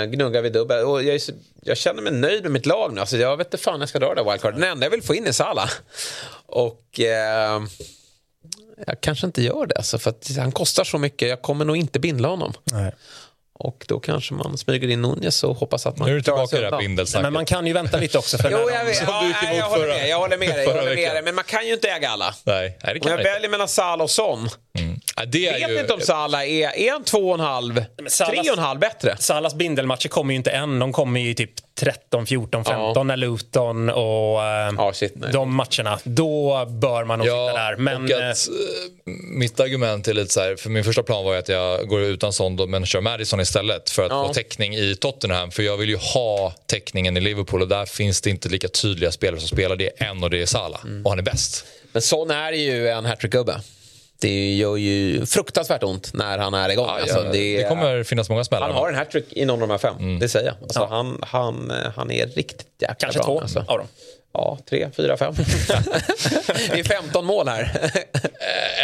eh, 0.03 0.07
gnuggar 0.07 0.43
vi 0.43 0.51
dubbel. 0.51 0.84
Och 0.84 1.03
jag, 1.03 1.20
jag 1.62 1.76
känner 1.76 2.03
mig 2.03 2.12
nöjd 2.12 2.43
med 2.43 2.53
mitt 2.53 2.66
lag 2.66 2.93
nu. 2.95 3.01
Alltså, 3.01 3.16
jag 3.16 3.37
vet 3.37 3.47
inte 3.47 3.59
fan 3.59 3.80
jag 3.80 3.89
ska 3.89 3.99
dra 3.99 4.09
det 4.14 4.22
där 4.24 4.30
wildcard. 4.30 4.55
Den 4.55 4.62
enda 4.62 4.87
jag 4.87 4.91
vill 4.91 5.03
få 5.03 5.14
in 5.14 5.26
är 5.26 5.32
Salah. 5.32 5.70
Och 6.47 7.01
eh, 7.01 7.62
jag 8.87 9.01
kanske 9.01 9.26
inte 9.26 9.43
gör 9.43 9.66
det. 9.66 9.76
Alltså, 9.76 9.99
för 9.99 10.11
att 10.11 10.30
han 10.39 10.53
kostar 10.53 10.84
så 10.84 10.99
mycket. 10.99 11.28
Jag 11.28 11.43
kommer 11.43 11.64
nog 11.64 11.76
inte 11.76 11.99
bindla 11.99 12.28
honom. 12.28 12.53
Nej. 12.72 12.93
Och 13.59 13.84
då 13.89 14.01
kanske 14.01 14.34
man 14.34 14.59
smyger 14.59 14.89
in 14.89 15.03
Nunez 15.03 15.45
och 15.45 15.57
hoppas 15.57 15.87
att 15.87 15.99
man 15.99 16.09
Nu 16.09 16.12
är 16.14 16.16
du 16.16 16.22
klarar 16.22 16.47
tillbaka 16.47 16.49
sig 16.51 16.59
i 16.59 16.61
det 16.61 16.66
här 16.66 16.72
undan. 16.72 16.78
bindelsnacket. 16.78 17.22
Men 17.22 17.32
man 17.32 17.45
kan 17.45 17.66
ju 17.66 17.72
vänta 17.72 17.97
lite 17.97 18.18
också. 18.18 18.39
För 18.39 18.51
Jo, 18.51 18.59
jag 18.70 18.84
vet. 18.84 19.03
Ja, 19.07 19.22
emot 19.24 19.37
jag 19.57 19.68
håller 19.68 19.87
med. 19.87 20.09
Jag 20.09 20.18
håller 20.18 20.39
med 20.39 20.49
dig. 20.49 20.57
Jag 20.57 20.64
förra 20.64 20.74
håller 20.80 20.91
med 20.91 20.97
veckan. 20.97 21.14
dig. 21.14 21.22
Men 21.22 21.34
man 21.34 21.45
kan 21.45 21.66
ju 21.66 21.72
inte 21.74 21.89
äga 21.89 22.09
alla. 22.09 22.34
Nej, 22.45 22.78
nej, 22.84 22.95
det 22.95 23.01
Om 23.01 23.11
jag 23.11 23.24
väljer 23.24 23.51
mellan 23.51 23.68
Salah 23.68 24.05
och 24.05 24.11
Son. 24.11 24.49
Ja, 25.17 25.25
det 25.27 25.47
är 25.49 25.61
vet 25.69 25.71
ju... 25.77 25.81
inte 25.81 25.93
om 25.93 26.01
Salah 26.01 26.43
är, 26.51 26.79
är 26.79 26.93
han 26.93 27.05
två 27.05 27.19
och 27.29 27.35
en 27.35 27.41
halv, 27.41 27.85
Salahs- 27.99 28.27
tre 28.29 28.39
och 28.51 28.57
en 28.59 28.64
halv 28.64 28.81
bättre. 28.81 29.17
Salas 29.19 29.55
bindelmatcher 29.55 30.09
kommer 30.09 30.33
ju 30.35 30.37
inte 30.37 30.51
än. 30.51 30.79
De 30.79 30.93
kommer 30.93 31.21
ju 31.21 31.35
typ 31.35 31.51
13, 31.81 32.27
14, 32.27 32.64
15 32.64 32.93
Ja. 32.95 33.03
när 33.03 33.17
Luton 33.17 33.91
och 33.91 34.43
eh, 34.45 34.73
Ja, 34.79 34.93
shit, 34.95 35.14
de 35.33 35.55
matcherna. 35.55 35.99
Då 36.05 36.64
bör 36.69 37.05
man 37.05 37.19
nog 37.19 37.27
sitta 37.29 37.53
där. 37.53 37.77
Men 37.77 38.05
och 38.05 38.11
eh, 38.11 38.31
att, 38.31 38.49
eh, 38.49 38.53
mitt 39.31 39.61
argument 39.61 40.09
är 40.09 40.14
lite 40.14 40.33
så 40.33 40.41
här, 40.41 40.57
för 40.57 40.71
min 40.71 40.85
första 40.85 41.03
plan 41.03 41.25
var 41.25 41.33
ju 41.33 41.39
att 41.39 41.49
jag 41.49 41.89
går 41.89 42.01
utan 42.03 42.33
sån 42.33 42.57
då, 42.57 42.67
men 42.67 42.87
kör 42.87 43.01
Madison 43.01 43.41
istället 43.41 43.91
för 43.91 44.03
att 44.05 44.11
Ja. 44.11 44.27
få 44.29 44.35
täckning 44.35 44.75
i 44.75 44.97
Tottenham. 45.01 45.51
För 45.51 45.62
jag 45.62 45.77
vill 45.77 45.89
ju 45.89 45.97
ha 45.97 46.53
täckningen 46.67 47.17
i 47.17 47.21
Liverpool 47.21 47.62
och 47.62 47.69
där 47.69 47.87
finns 47.87 48.21
det 48.21 48.31
inte 48.31 48.49
lika 48.49 48.69
tydliga 48.69 49.12
spelare 49.12 49.41
som 49.41 49.49
spelar. 49.49 49.77
Det 49.77 50.03
är 50.03 50.07
en 50.07 50.23
och 50.25 50.31
det 50.31 50.43
är 50.43 50.47
Salah. 50.47 50.85
Mm. 50.85 51.05
Och 51.05 51.11
han 51.11 51.19
är 51.19 51.23
bäst. 51.23 51.64
Men 51.93 52.03
Son 52.03 52.31
är 52.31 52.53
ju 52.53 52.89
en 52.89 53.07
hattrick-gubbe. 53.07 53.61
Det 54.19 54.55
gör 54.55 54.77
ju 54.77 55.27
fruktansvärt 55.27 55.83
ont 55.83 56.11
när 56.14 56.39
han 56.39 56.55
är 56.55 56.69
igång. 56.69 56.87
Ja, 56.87 57.01
alltså, 57.01 57.25
ja, 57.25 57.33
det, 57.33 57.57
det 57.62 57.69
kommer 57.69 58.03
finnas 58.03 58.29
många 58.31 58.45
smällar. 58.45 58.67
Han 58.67 58.77
har 58.77 58.89
en 58.89 58.95
hattrick 58.95 59.33
i 59.33 59.45
någon 59.45 59.62
av 59.62 59.69
de 59.69 59.73
här 59.73 59.79
fem, 59.79 59.95
Mm. 59.99 60.19
det 60.19 60.29
säger 60.29 60.47
jag. 60.47 60.55
Alltså, 60.62 60.85
han, 60.85 61.19
han, 61.23 61.71
eh, 61.71 61.77
han 61.97 62.11
är 62.11 62.27
riktigt 62.27 62.67
jäkla 62.79 62.95
kanske 62.99 63.19
bra. 63.19 63.27
två 63.27 63.41
Alltså. 63.41 63.59
av 63.69 63.79
dem. 63.79 63.87
Ja, 64.37 64.59
tre, 64.68 64.89
fyra, 64.97 65.16
fem. 65.16 65.34
det 66.72 66.80
är 66.80 66.84
15 66.84 67.24
mål 67.24 67.49
här. 67.49 67.91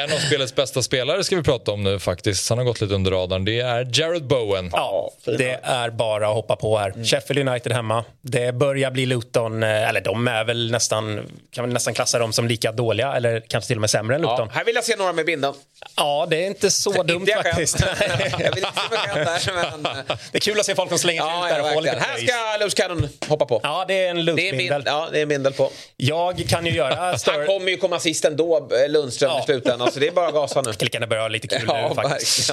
En 0.04 0.12
av 0.12 0.18
spelets 0.18 0.54
bästa 0.54 0.82
spelare 0.82 1.24
ska 1.24 1.36
vi 1.36 1.42
prata 1.42 1.72
om 1.72 1.82
nu 1.84 1.98
faktiskt. 1.98 2.48
Han 2.48 2.58
har 2.58 2.64
gått 2.64 2.80
lite 2.80 2.94
under 2.94 3.10
radarn. 3.10 3.44
Det 3.44 3.60
är 3.60 4.00
Jared 4.00 4.26
Bowen. 4.26 4.70
Ja, 4.72 5.12
det 5.24 5.60
är 5.62 5.90
bara 5.90 6.28
att 6.28 6.34
hoppa 6.34 6.56
på 6.56 6.78
här. 6.78 7.04
Sheffield 7.04 7.48
United 7.48 7.72
hemma. 7.72 8.04
Det 8.20 8.54
börjar 8.54 8.90
bli 8.90 9.06
Luton, 9.06 9.62
eh, 9.62 9.88
eller 9.88 10.00
de 10.00 10.28
är 10.28 10.44
väl 10.44 10.70
nästan, 10.70 11.20
kan 11.50 11.64
väl 11.64 11.72
nästan 11.72 11.94
klassa 11.94 12.18
dem 12.18 12.32
som 12.32 12.48
lika 12.48 12.72
dåliga 12.72 13.12
eller 13.14 13.40
kanske 13.48 13.68
till 13.68 13.76
och 13.76 13.80
med 13.80 13.90
sämre 13.90 14.14
än 14.16 14.22
Luton. 14.22 14.38
Ja, 14.38 14.48
här 14.54 14.64
vill 14.64 14.74
jag 14.74 14.84
se 14.84 14.96
några 14.96 15.12
med 15.12 15.26
bindeln. 15.26 15.54
Ja, 15.96 16.26
det 16.30 16.42
är 16.42 16.46
inte 16.46 16.70
så 16.70 17.02
dumt 17.02 17.20
Inte 17.20 17.30
jag 17.30 17.42
faktiskt. 17.42 17.80
jag 18.38 18.54
vill 18.54 18.64
inte 18.64 18.80
se 18.90 19.52
mig 19.52 19.64
där, 19.64 19.72
men... 19.82 19.82
det 20.32 20.38
är 20.38 20.40
kul 20.40 20.60
att 20.60 20.66
se 20.66 20.74
folk 20.74 20.88
som 20.88 20.98
slänger 20.98 21.22
sig 21.22 21.30
Ja, 21.30 21.46
ut 21.46 21.54
där 21.54 21.58
ja, 21.58 21.64
och 21.64 21.72
får 21.72 21.82
lite. 21.82 21.98
Här 22.00 22.16
ska 22.26 22.64
Loose 22.64 22.76
Cannon 22.76 23.08
hoppa 23.28 23.46
på. 23.46 23.60
Ja, 23.62 23.84
det 23.88 24.04
är 24.06 24.10
en 24.10 24.24
Lutz-bindel. 24.24 24.82
ja, 24.86 25.08
det 25.12 25.18
är 25.18 25.22
en 25.22 25.28
bindel 25.42 25.52
på. 25.52 25.70
Jag 25.96 26.44
kan 26.48 26.66
ju 26.66 26.72
göra 26.72 26.94
Han 27.10 27.18
större... 27.18 27.46
kommer 27.46 27.70
ju 27.70 27.76
komma 27.76 27.98
sist 28.00 28.24
ändå, 28.24 28.68
eh, 28.84 28.90
Lundström, 28.90 29.30
Ja. 29.30 29.40
i 29.40 29.44
slutändan. 29.44 29.92
Så 29.92 30.00
det 30.00 30.06
är 30.06 30.12
bara 30.12 30.28
att 30.28 30.34
gasa 30.34 30.62
nu. 30.62 30.72
Skulle 30.72 30.90
kunna 30.90 31.06
börja 31.06 31.22
ha 31.22 31.28
lite 31.28 31.48
kul 31.48 31.64
Ja, 31.68 31.88
nu 31.88 31.94
faktiskt. 31.94 32.52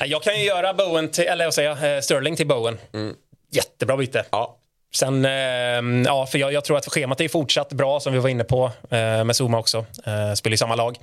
Nej, 0.00 0.08
Jag 0.10 0.22
kan 0.22 0.38
ju 0.40 0.44
göra 0.46 0.74
Bowen 0.74 1.08
till, 1.10 1.24
eller 1.24 1.44
vad 1.44 1.54
säger 1.54 1.76
jag, 1.82 1.96
eh, 1.96 2.00
Sterling 2.00 2.36
till 2.36 2.46
Bowen. 2.46 2.78
Jättebra 3.52 3.96
byte. 3.96 4.24
Ja. 4.30 4.56
Sen, 4.94 5.24
eh, 5.24 5.30
ja, 6.06 6.26
för 6.26 6.38
jag, 6.38 6.52
jag 6.52 6.64
tror 6.64 6.76
att 6.76 6.86
schemat 6.92 7.20
är 7.20 7.28
fortsatt 7.28 7.72
bra 7.72 8.00
som 8.00 8.12
vi 8.12 8.18
var 8.18 8.28
inne 8.28 8.44
på 8.44 8.70
med 8.90 9.36
Zuma 9.40 9.58
också. 9.58 9.86
Spelar 10.36 10.54
i 10.54 10.56
samma 10.56 10.74
lag. 10.74 10.96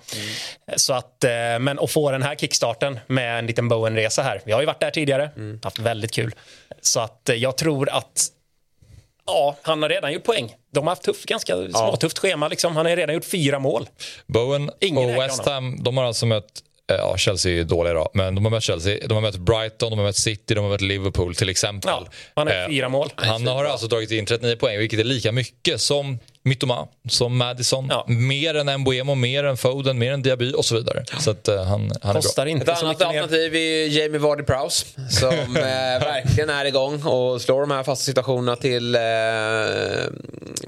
Så 0.75 0.93
att, 0.93 1.25
men 1.59 1.79
att 1.79 1.91
få 1.91 2.11
den 2.11 2.23
här 2.23 2.35
kickstarten 2.35 2.99
med 3.07 3.39
en 3.39 3.47
liten 3.47 3.69
Bowen-resa 3.69 4.21
här. 4.23 4.41
Vi 4.45 4.51
har 4.51 4.59
ju 4.59 4.65
varit 4.65 4.79
där 4.79 4.91
tidigare, 4.91 5.29
haft 5.63 5.79
väldigt 5.79 6.11
kul. 6.11 6.35
Så 6.81 6.99
att 6.99 7.29
jag 7.35 7.57
tror 7.57 7.89
att 7.89 8.27
Ja, 9.27 9.55
han 9.61 9.81
har 9.81 9.89
redan 9.89 10.13
gjort 10.13 10.23
poäng. 10.23 10.55
De 10.73 10.79
har 10.87 10.91
haft 10.91 11.03
tuff, 11.03 11.25
ganska 11.25 11.53
småtufft 11.55 12.19
schema. 12.19 12.47
Liksom. 12.47 12.75
Han 12.75 12.85
har 12.85 12.95
redan 12.95 13.15
gjort 13.15 13.25
fyra 13.25 13.59
mål. 13.59 13.89
Bowen 14.27 14.71
Ingen 14.81 15.09
och 15.15 15.23
West 15.23 15.45
Ham, 15.45 15.83
de 15.83 15.97
har 15.97 16.03
alltså 16.03 16.25
mött 16.25 16.63
eh, 16.91 16.97
Ja, 16.97 17.17
Chelsea 17.17 17.59
är 17.59 17.63
dåliga 17.63 17.91
idag, 17.91 18.09
men 18.13 18.35
de 18.35 18.45
har 18.45 18.51
mött 18.51 18.63
Chelsea, 18.63 19.07
de 19.07 19.13
har 19.13 19.21
mött 19.21 19.35
Brighton, 19.37 19.89
de 19.89 19.99
har 19.99 20.05
mött 20.05 20.15
City, 20.15 20.53
de 20.53 20.63
har 20.63 20.69
mött 20.69 20.81
Liverpool 20.81 21.35
till 21.35 21.49
exempel. 21.49 21.91
Ja, 21.91 22.07
han 22.35 22.47
har 22.47 22.53
Eh, 22.55 22.67
fyra 22.67 22.89
mål. 22.89 23.09
Han 23.15 23.47
har 23.47 23.65
alltså 23.65 23.87
dragit 23.87 24.11
in 24.11 24.25
39 24.25 24.55
poäng, 24.55 24.77
vilket 24.79 24.99
är 24.99 25.03
lika 25.03 25.31
mycket 25.31 25.81
som 25.81 26.19
Mytoma 26.47 26.87
som 27.09 27.37
Madison. 27.37 27.87
Ja. 27.89 28.05
Mer 28.07 28.55
än 28.55 28.81
Mbuemo, 28.81 29.15
mer 29.15 29.43
än 29.43 29.57
Foden, 29.57 29.99
mer 29.99 30.11
än 30.11 30.21
Diaby 30.21 30.53
och 30.53 30.65
så 30.65 30.75
vidare. 30.75 31.03
Så 31.19 31.31
att, 31.31 31.49
uh, 31.49 31.63
han, 31.63 31.91
han 32.01 32.15
Kostar 32.15 32.43
är 32.43 32.45
bra. 32.45 32.51
inte 32.51 32.71
Ett 32.71 32.83
annat 32.83 33.01
alternativ 33.01 33.55
är 33.55 33.87
Jamie 33.87 34.19
Vardy 34.19 34.43
Prowse 34.43 34.85
som 35.09 35.29
eh, 35.55 35.63
verkligen 35.99 36.49
är 36.49 36.65
igång 36.65 37.03
och 37.05 37.41
slår 37.41 37.61
de 37.61 37.71
här 37.71 37.83
fasta 37.83 38.05
situationerna 38.05 38.55
till 38.55 38.95
eh, 38.95 39.01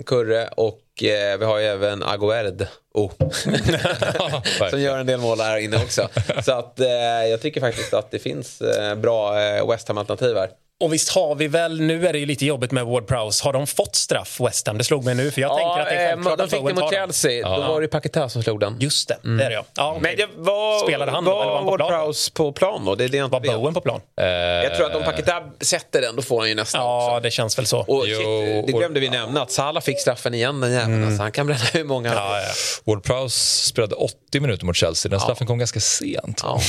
Kurre 0.05 0.47
och 0.47 1.03
eh, 1.03 1.37
vi 1.39 1.45
har 1.45 1.59
ju 1.59 1.65
även 1.65 2.03
Aguerd 2.03 2.67
oh. 2.93 3.11
som 4.69 4.81
gör 4.81 4.97
en 4.97 5.05
del 5.05 5.19
mål 5.19 5.39
här 5.39 5.57
inne 5.57 5.77
också. 5.77 6.09
Så 6.45 6.51
att 6.51 6.79
eh, 6.79 6.87
jag 7.29 7.41
tycker 7.41 7.61
faktiskt 7.61 7.93
att 7.93 8.11
det 8.11 8.19
finns 8.19 8.61
eh, 8.61 8.95
bra 8.95 9.33
West 9.67 9.87
Ham-alternativ 9.87 10.35
här. 10.35 10.49
Och 10.79 10.93
visst 10.93 11.09
har 11.09 11.35
vi 11.35 11.47
väl, 11.47 11.81
nu 11.81 12.07
är 12.07 12.13
det 12.13 12.19
ju 12.19 12.25
lite 12.25 12.45
jobbigt 12.45 12.71
med 12.71 12.85
Ward 12.85 13.07
Prowse, 13.07 13.43
har 13.43 13.53
de 13.53 13.67
fått 13.67 13.95
straff 13.95 14.39
West 14.39 14.67
Ham? 14.67 14.77
Det 14.77 14.83
slog 14.83 15.05
mig 15.05 15.15
nu 15.15 15.31
för 15.31 15.41
jag 15.41 15.51
ja, 15.51 15.55
tänker 15.55 15.81
att 15.81 15.89
det 15.89 15.95
är 15.95 16.09
självklart 16.09 16.37
De 16.37 16.49
fick 16.49 16.65
det 16.65 16.73
mot 16.73 16.93
Chelsea, 16.93 17.31
ja. 17.31 17.57
då 17.57 17.61
var 17.61 17.81
det 17.81 17.87
Paquetá 17.87 18.29
som 18.29 18.43
slog 18.43 18.59
den. 18.59 18.77
Just 18.79 19.07
det, 19.07 19.17
mm. 19.23 19.37
det 19.37 19.45
är 19.45 19.49
det 19.49 19.55
ja. 19.55 19.65
ja 19.75 19.91
okay. 19.91 20.01
Men 20.01 20.17
det 20.17 20.29
var, 20.37 20.79
Spelade 20.79 21.11
han 21.11 21.25
var, 21.25 21.33
då, 21.33 21.41
eller 21.41 21.51
var 21.51 21.57
han 21.57 21.65
på 21.65 21.71
Ward 21.71 21.79
plan? 21.79 21.89
Prowse 21.89 22.31
på 22.31 22.51
plan 22.51 22.85
då? 22.85 22.95
Det 22.95 23.03
är 23.03 23.09
det 23.09 23.27
var 23.27 23.39
Bowen 23.39 23.73
på 23.73 23.81
plan? 23.81 24.01
Uh, 24.21 24.27
jag 24.27 24.75
tror 24.75 24.85
att 24.85 24.95
om 24.95 25.03
Paquetá 25.03 25.43
sätter 25.59 26.01
den 26.01 26.15
då 26.15 26.21
får 26.21 26.39
han 26.39 26.49
ju 26.49 26.55
nästan 26.55 26.81
Ja, 26.81 27.11
också. 27.11 27.23
det 27.23 27.31
känns 27.31 27.57
väl 27.57 27.65
så. 27.65 27.79
Och 27.79 28.03
shit, 28.05 28.65
det 28.65 28.71
glömde 28.71 28.99
vi 28.99 29.09
nämna, 29.09 29.41
att 29.41 29.51
Salah 29.51 29.83
fick 29.83 29.99
straffen 29.99 30.33
igen 30.33 30.61
den 30.61 30.71
jäveln. 30.71 30.93
Mm. 30.93 31.07
Alltså, 31.07 31.23
han 31.23 31.31
kan 31.31 31.47
bränna 31.47 31.65
hur 31.73 31.83
många... 31.83 32.13
Ja, 32.13 32.41
ja. 32.41 32.47
Ward 32.83 33.03
Prowse 33.03 33.67
spelade 33.67 33.95
80 33.95 34.39
minuter 34.39 34.65
mot 34.65 34.75
Chelsea, 34.75 35.09
den 35.09 35.19
straffen 35.19 35.47
kom 35.47 35.57
ganska 35.57 35.79
sent. 35.79 36.41
Ja. 36.43 36.61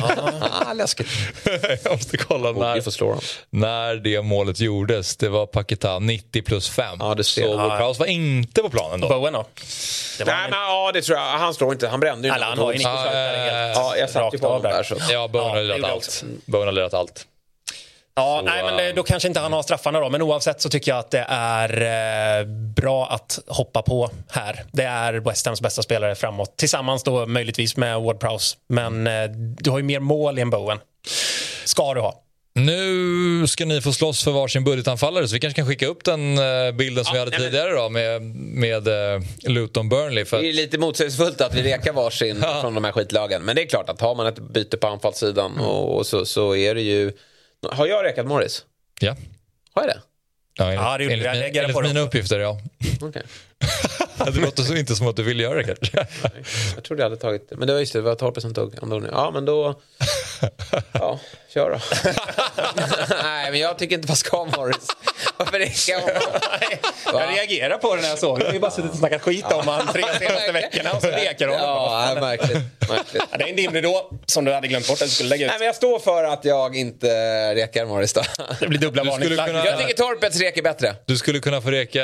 ah, 0.68 0.72
läskigt. 0.72 1.08
jag 1.84 1.92
måste 1.92 2.16
kolla 2.16 2.52
när, 2.52 2.80
när 3.52 3.96
det 3.96 4.22
målet 4.22 4.60
gjordes. 4.60 5.16
Det 5.16 5.28
var 5.28 5.46
Paketa 5.46 5.98
90 5.98 6.42
plus 6.42 6.70
5. 6.70 6.96
Ja, 7.00 7.14
det 7.14 7.24
ser. 7.24 7.42
Så 7.42 7.48
ja, 7.48 7.76
Prowse 7.78 8.00
var 8.00 8.06
inte 8.06 8.62
på 8.62 8.70
planen 8.70 9.00
då. 9.00 9.08
Bowen 9.08 9.32
då? 9.32 9.44
Det 10.18 10.24
Nej, 10.24 10.50
men, 10.50 10.58
ja, 10.58 10.90
det 10.94 11.02
tror 11.02 11.18
jag. 11.18 11.24
Han 11.24 11.54
slår 11.54 11.72
inte. 11.72 11.88
Han 11.88 12.00
brände 12.00 12.28
ju. 12.28 12.34
Eller, 12.34 12.46
han 12.46 12.58
har 12.58 12.72
ju 12.72 12.78
90 12.78 12.90
ja, 12.92 13.72
ja, 13.74 13.96
jag 13.96 14.10
satt 14.10 14.34
ju 14.34 14.38
på 14.38 14.46
honom 14.46 14.62
där. 14.62 14.82
Så. 14.82 14.96
Ja, 15.10 15.28
Bowen 15.28 15.48
har 15.50 15.62
lirat 15.62 15.90
allt. 15.90 16.24
Bowen 16.46 16.66
har 16.66 16.72
lirat 16.72 16.94
allt. 16.94 17.26
Ja, 18.14 18.38
så, 18.38 18.44
nej, 18.44 18.62
men 18.64 18.94
då 18.94 19.02
kanske 19.02 19.28
inte 19.28 19.40
han 19.40 19.52
har 19.52 19.62
straffarna 19.62 20.00
då. 20.00 20.10
Men 20.10 20.22
oavsett 20.22 20.60
så 20.60 20.68
tycker 20.68 20.90
jag 20.90 20.98
att 20.98 21.10
det 21.10 21.26
är 21.28 21.82
eh, 22.40 22.46
bra 22.76 23.06
att 23.06 23.38
hoppa 23.46 23.82
på 23.82 24.10
här. 24.30 24.64
Det 24.72 24.84
är 24.84 25.12
West 25.12 25.46
Hams 25.46 25.60
bästa 25.60 25.82
spelare 25.82 26.14
framåt. 26.14 26.56
Tillsammans 26.56 27.02
då 27.02 27.26
möjligtvis 27.26 27.76
med 27.76 28.00
Ward 28.00 28.20
Prowse. 28.20 28.56
Men 28.68 29.06
eh, 29.06 29.30
du 29.30 29.70
har 29.70 29.78
ju 29.78 29.84
mer 29.84 30.00
mål 30.00 30.38
i 30.38 30.42
en 30.42 30.50
Bowen. 30.50 30.78
Ska 31.64 31.94
du 31.94 32.00
ha. 32.00 32.22
Nu 32.52 33.46
ska 33.46 33.64
ni 33.64 33.80
få 33.80 33.92
slåss 33.92 34.24
för 34.24 34.30
varsin 34.30 34.64
budgetanfallare 34.64 35.28
så 35.28 35.34
vi 35.34 35.40
kanske 35.40 35.56
kan 35.56 35.68
skicka 35.68 35.86
upp 35.86 36.04
den 36.04 36.38
eh, 36.38 36.72
bilden 36.72 37.04
som 37.04 37.16
ja, 37.16 37.24
vi 37.24 37.30
hade 37.30 37.44
tidigare 37.44 37.70
då 37.70 37.88
med, 37.88 38.22
med 38.36 38.88
uh, 38.88 39.22
Luton 39.42 39.88
Burnley. 39.88 40.24
För 40.24 40.36
att... 40.36 40.42
Det 40.42 40.48
är 40.48 40.52
lite 40.52 40.78
motsägelsefullt 40.78 41.40
att 41.40 41.54
vi 41.54 41.62
rekar 41.62 41.92
varsin 41.92 42.38
ja. 42.42 42.58
från 42.62 42.74
de 42.74 42.84
här 42.84 42.92
skitlagen. 42.92 43.42
Men 43.42 43.56
det 43.56 43.62
är 43.62 43.66
klart 43.66 43.88
att 43.88 44.00
har 44.00 44.14
man 44.14 44.26
ett 44.26 44.38
byte 44.38 44.76
på 44.76 44.86
anfallssidan 44.86 45.52
mm. 45.52 45.64
och, 45.64 46.06
så, 46.06 46.26
så 46.26 46.56
är 46.56 46.74
det 46.74 46.82
ju... 46.82 47.12
Har 47.70 47.86
jag 47.86 48.04
rekat 48.04 48.26
Morris? 48.26 48.64
Ja. 49.00 49.16
Har 49.72 49.82
jag 49.82 49.90
det? 49.90 50.00
Ja, 50.54 50.64
enligt, 50.64 50.80
ja, 50.80 50.98
det 50.98 51.04
enligt, 51.04 51.26
enligt, 51.26 51.56
enligt 51.56 51.82
mina 51.82 52.00
uppgifter, 52.00 52.40
ja. 52.40 52.60
Okay. 53.02 53.22
det 54.32 54.40
låter 54.40 54.62
så 54.62 54.74
inte 54.74 54.96
som 54.96 55.06
att 55.06 55.16
du 55.16 55.22
vill 55.22 55.40
göra 55.40 55.62
det 55.62 55.64
kanske. 55.64 56.06
jag 56.74 56.84
trodde 56.84 57.02
jag 57.02 57.10
hade 57.10 57.20
tagit 57.20 57.48
det. 57.50 57.56
Men 57.56 57.66
det 57.66 57.72
var 57.72 57.80
just 57.80 57.92
det, 57.92 57.98
det 57.98 58.02
var 58.02 58.14
Torpe 58.14 58.40
som 58.40 58.54
tog 58.54 58.74
Andoni. 58.82 59.08
Ja, 59.12 59.30
men 59.30 59.44
då... 59.44 59.80
Ja, 60.92 61.20
kör 61.54 61.70
då. 61.70 61.78
Nej, 63.22 63.50
men 63.50 63.60
jag 63.60 63.78
tycker 63.78 63.96
inte 63.96 64.08
man 64.08 64.16
ska 64.16 64.36
ha 64.36 64.44
Morris. 64.44 64.88
Varför 65.36 65.58
räcker 65.58 65.92
jag 65.92 66.02
Jag 67.20 67.36
reagerar 67.36 67.78
på 67.78 67.96
det 67.96 68.02
när 68.02 68.08
jag 68.08 68.18
såg 68.18 68.38
det. 68.38 68.44
Vi 68.44 68.52
har 68.52 68.58
bara 68.58 68.70
suttit 68.70 68.90
och 68.90 68.96
snackat 68.96 69.22
skit 69.22 69.44
om 69.52 69.66
honom 69.68 69.86
tre 69.92 70.02
senaste 70.18 70.52
veckorna 70.52 70.92
och 70.92 71.02
så 71.02 71.10
leker 71.10 71.46
de. 71.46 71.52
Ja, 71.52 72.16
märkligt. 72.20 72.58
märkligt. 72.88 73.22
Ja, 73.30 73.38
det 73.38 73.44
är 73.44 73.48
en 73.48 73.56
dimridå 73.56 74.10
som 74.26 74.44
du 74.44 74.52
hade 74.52 74.68
glömt 74.68 74.88
bort 74.88 75.02
att 75.02 75.08
du 75.08 75.14
skulle 75.14 75.28
lägga 75.28 75.46
ut. 75.46 75.50
Nej, 75.50 75.58
men 75.58 75.66
jag 75.66 75.76
står 75.76 75.98
för 75.98 76.24
att 76.24 76.44
jag 76.44 76.76
inte 76.76 77.08
rekar 77.54 77.86
Morris 77.86 78.12
då. 78.12 78.22
Det 78.60 78.68
blir 78.68 78.78
dubbla 78.78 79.04
varningsflagg. 79.04 79.46
Kunna... 79.46 79.66
Jag 79.66 79.78
tycker 79.78 79.94
Torpets 79.94 80.40
rek 80.40 80.56
är 80.56 80.62
bättre. 80.62 80.94
Du 81.06 81.16
skulle 81.16 81.40
kunna 81.40 81.60
få 81.60 81.70
reka 81.70 82.00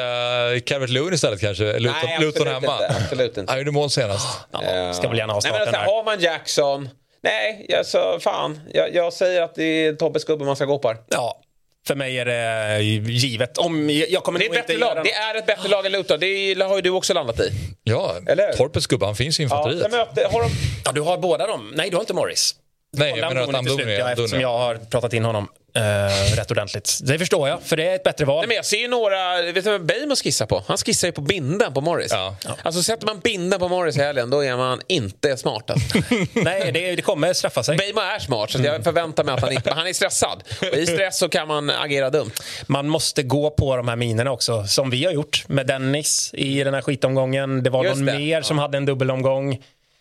Calvert 0.67 0.91
Lewin 0.91 1.15
istället 1.15 1.41
kanske? 1.41 1.79
Luton, 1.79 1.97
Nej, 2.05 2.19
Luton 2.21 2.47
hemma? 2.47 2.59
Inte, 2.59 2.97
absolut 3.03 3.37
inte. 3.37 3.53
Han 3.53 3.59
gjorde 3.59 3.71
mål 3.71 3.91
senast. 3.91 4.27
Ja, 4.53 4.93
ska 4.93 5.09
väl 5.09 5.19
gärna 5.19 5.33
ha 5.33 5.41
starten 5.41 5.59
Nej, 5.59 5.67
men 5.73 5.81
alltså, 5.81 5.95
Har 5.95 6.05
man 6.05 6.21
Jackson 6.21 6.89
Nej, 7.23 7.67
jag, 7.69 7.87
så, 7.87 8.21
fan. 8.21 8.61
Jag, 8.73 8.95
jag 8.95 9.13
säger 9.13 9.43
att 9.43 9.55
det 9.55 9.65
är 9.65 9.93
Tobbes 9.93 10.25
gubbe 10.25 10.45
man 10.45 10.57
ska 10.57 10.65
gå 10.65 10.79
på. 10.79 10.95
Ja, 11.09 11.41
för 11.87 11.95
mig 11.95 12.19
är 12.19 12.25
det 12.25 12.83
givet. 13.11 13.59
Om, 13.59 13.91
jag 14.09 14.23
kommer 14.23 14.39
det, 14.39 14.47
är 14.47 14.49
ett 14.49 14.67
bättre 14.67 14.79
lag. 14.79 15.05
det 15.05 15.13
är 15.13 15.35
ett 15.35 15.47
bättre 15.47 15.69
lag 15.69 15.87
än 15.87 15.93
Luton. 15.93 16.21
Det 16.21 16.63
har 16.63 16.77
ju 16.77 16.83
du 16.83 16.91
också 16.91 17.15
landat 17.15 17.41
i. 17.41 17.51
Ja, 17.85 18.15
Torpets 18.57 18.87
gubbe, 18.87 19.07
han 19.07 19.17
finns 19.17 19.41
i 19.41 19.43
infanteriet. 19.43 19.89
Ja, 19.93 19.99
möte, 19.99 20.29
har 20.33 20.43
de... 20.43 20.51
ja, 20.85 20.93
du 20.93 21.01
har 21.01 21.19
båda 21.19 21.47
dem. 21.47 21.73
Nej, 21.77 21.91
du 21.91 21.97
har 21.97 22.03
inte 22.03 22.15
Morris. 22.15 22.55
Nej, 22.93 23.15
jag 23.17 23.35
menar 23.35 23.49
att 23.49 23.55
Amdoni... 23.55 23.95
Eftersom 23.95 24.41
jag 24.41 24.59
har 24.59 24.75
pratat 24.75 25.13
in 25.13 25.25
honom 25.25 25.49
uh, 25.77 26.37
rätt 26.37 26.51
ordentligt. 26.51 26.99
Det 27.03 27.19
förstår 27.19 27.49
jag, 27.49 27.63
för 27.63 27.77
det 27.77 27.89
är 27.89 27.95
ett 27.95 28.03
bättre 28.03 28.25
val. 28.25 28.39
Nej, 28.39 28.49
men 28.49 28.57
jag 28.57 28.65
ser 28.65 28.77
ju 28.77 28.89
några, 28.89 29.43
vet 29.43 29.65
du 29.65 29.71
vad 29.71 29.85
Beijmo 29.85 30.17
skissar 30.17 30.47
på? 30.47 30.65
Han 30.67 30.77
skissar 30.77 31.09
ju 31.09 31.13
på 31.13 31.21
binden 31.21 31.73
på 31.73 31.81
Morris. 31.81 32.13
Ja. 32.13 32.37
Alltså 32.63 32.83
sätter 32.83 33.07
man 33.07 33.21
binden 33.21 33.59
på 33.59 33.69
Morris 33.69 33.97
i 33.97 34.01
helgen, 34.01 34.31
då 34.31 34.45
är 34.45 34.57
man 34.57 34.81
inte 34.87 35.37
smart. 35.37 35.71
Alltså. 35.71 35.99
Nej, 36.33 36.73
det, 36.73 36.97
det 36.97 37.03
kommer 37.03 37.33
straffa 37.33 37.63
sig. 37.63 37.77
Beijmo 37.77 38.01
är 38.01 38.19
smart, 38.19 38.51
så 38.51 38.63
jag 38.63 38.85
förväntar 38.85 39.25
mig 39.25 39.35
att 39.35 39.41
han 39.41 39.53
inte... 39.53 39.73
han 39.73 39.87
är 39.87 39.93
stressad. 39.93 40.43
Och 40.73 40.79
I 40.79 40.87
stress 40.87 41.19
så 41.19 41.29
kan 41.29 41.49
man 41.49 41.71
agera 41.71 42.11
dumt. 42.11 42.33
Man 42.67 42.89
måste 42.89 43.23
gå 43.23 43.51
på 43.51 43.77
de 43.77 43.89
här 43.89 43.97
minerna 43.97 44.31
också, 44.31 44.67
som 44.67 44.91
vi 44.91 45.05
har 45.05 45.13
gjort 45.13 45.45
med 45.49 45.67
Dennis 45.67 46.31
i 46.35 46.65
den 46.65 46.75
här 46.75 46.83
skitomgången. 46.83 47.63
Det 47.63 47.71
var 47.71 47.85
Just 47.85 47.97
någon 47.97 48.07
det. 48.07 48.19
mer 48.19 48.43
som 48.43 48.59
hade 48.59 48.77
en 48.77 48.85
dubbelomgång. 48.85 49.59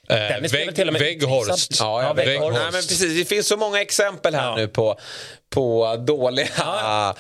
Eh, 0.10 0.52
Vägg, 0.52 0.92
Vägghorst. 1.00 1.80
Ja, 1.80 2.04
ja, 2.04 2.14
Vägghorst. 2.14 2.54
Nej, 2.54 2.72
men 2.72 2.82
precis, 2.82 3.18
det 3.18 3.26
finns 3.26 3.48
så 3.48 3.58
många 3.58 3.82
exempel 3.82 4.36
här 4.36 4.50
ja. 4.50 4.56
nu 4.56 4.68
på, 4.68 5.00
på 5.50 5.96
dåliga 6.08 6.48
ja. 6.58 7.16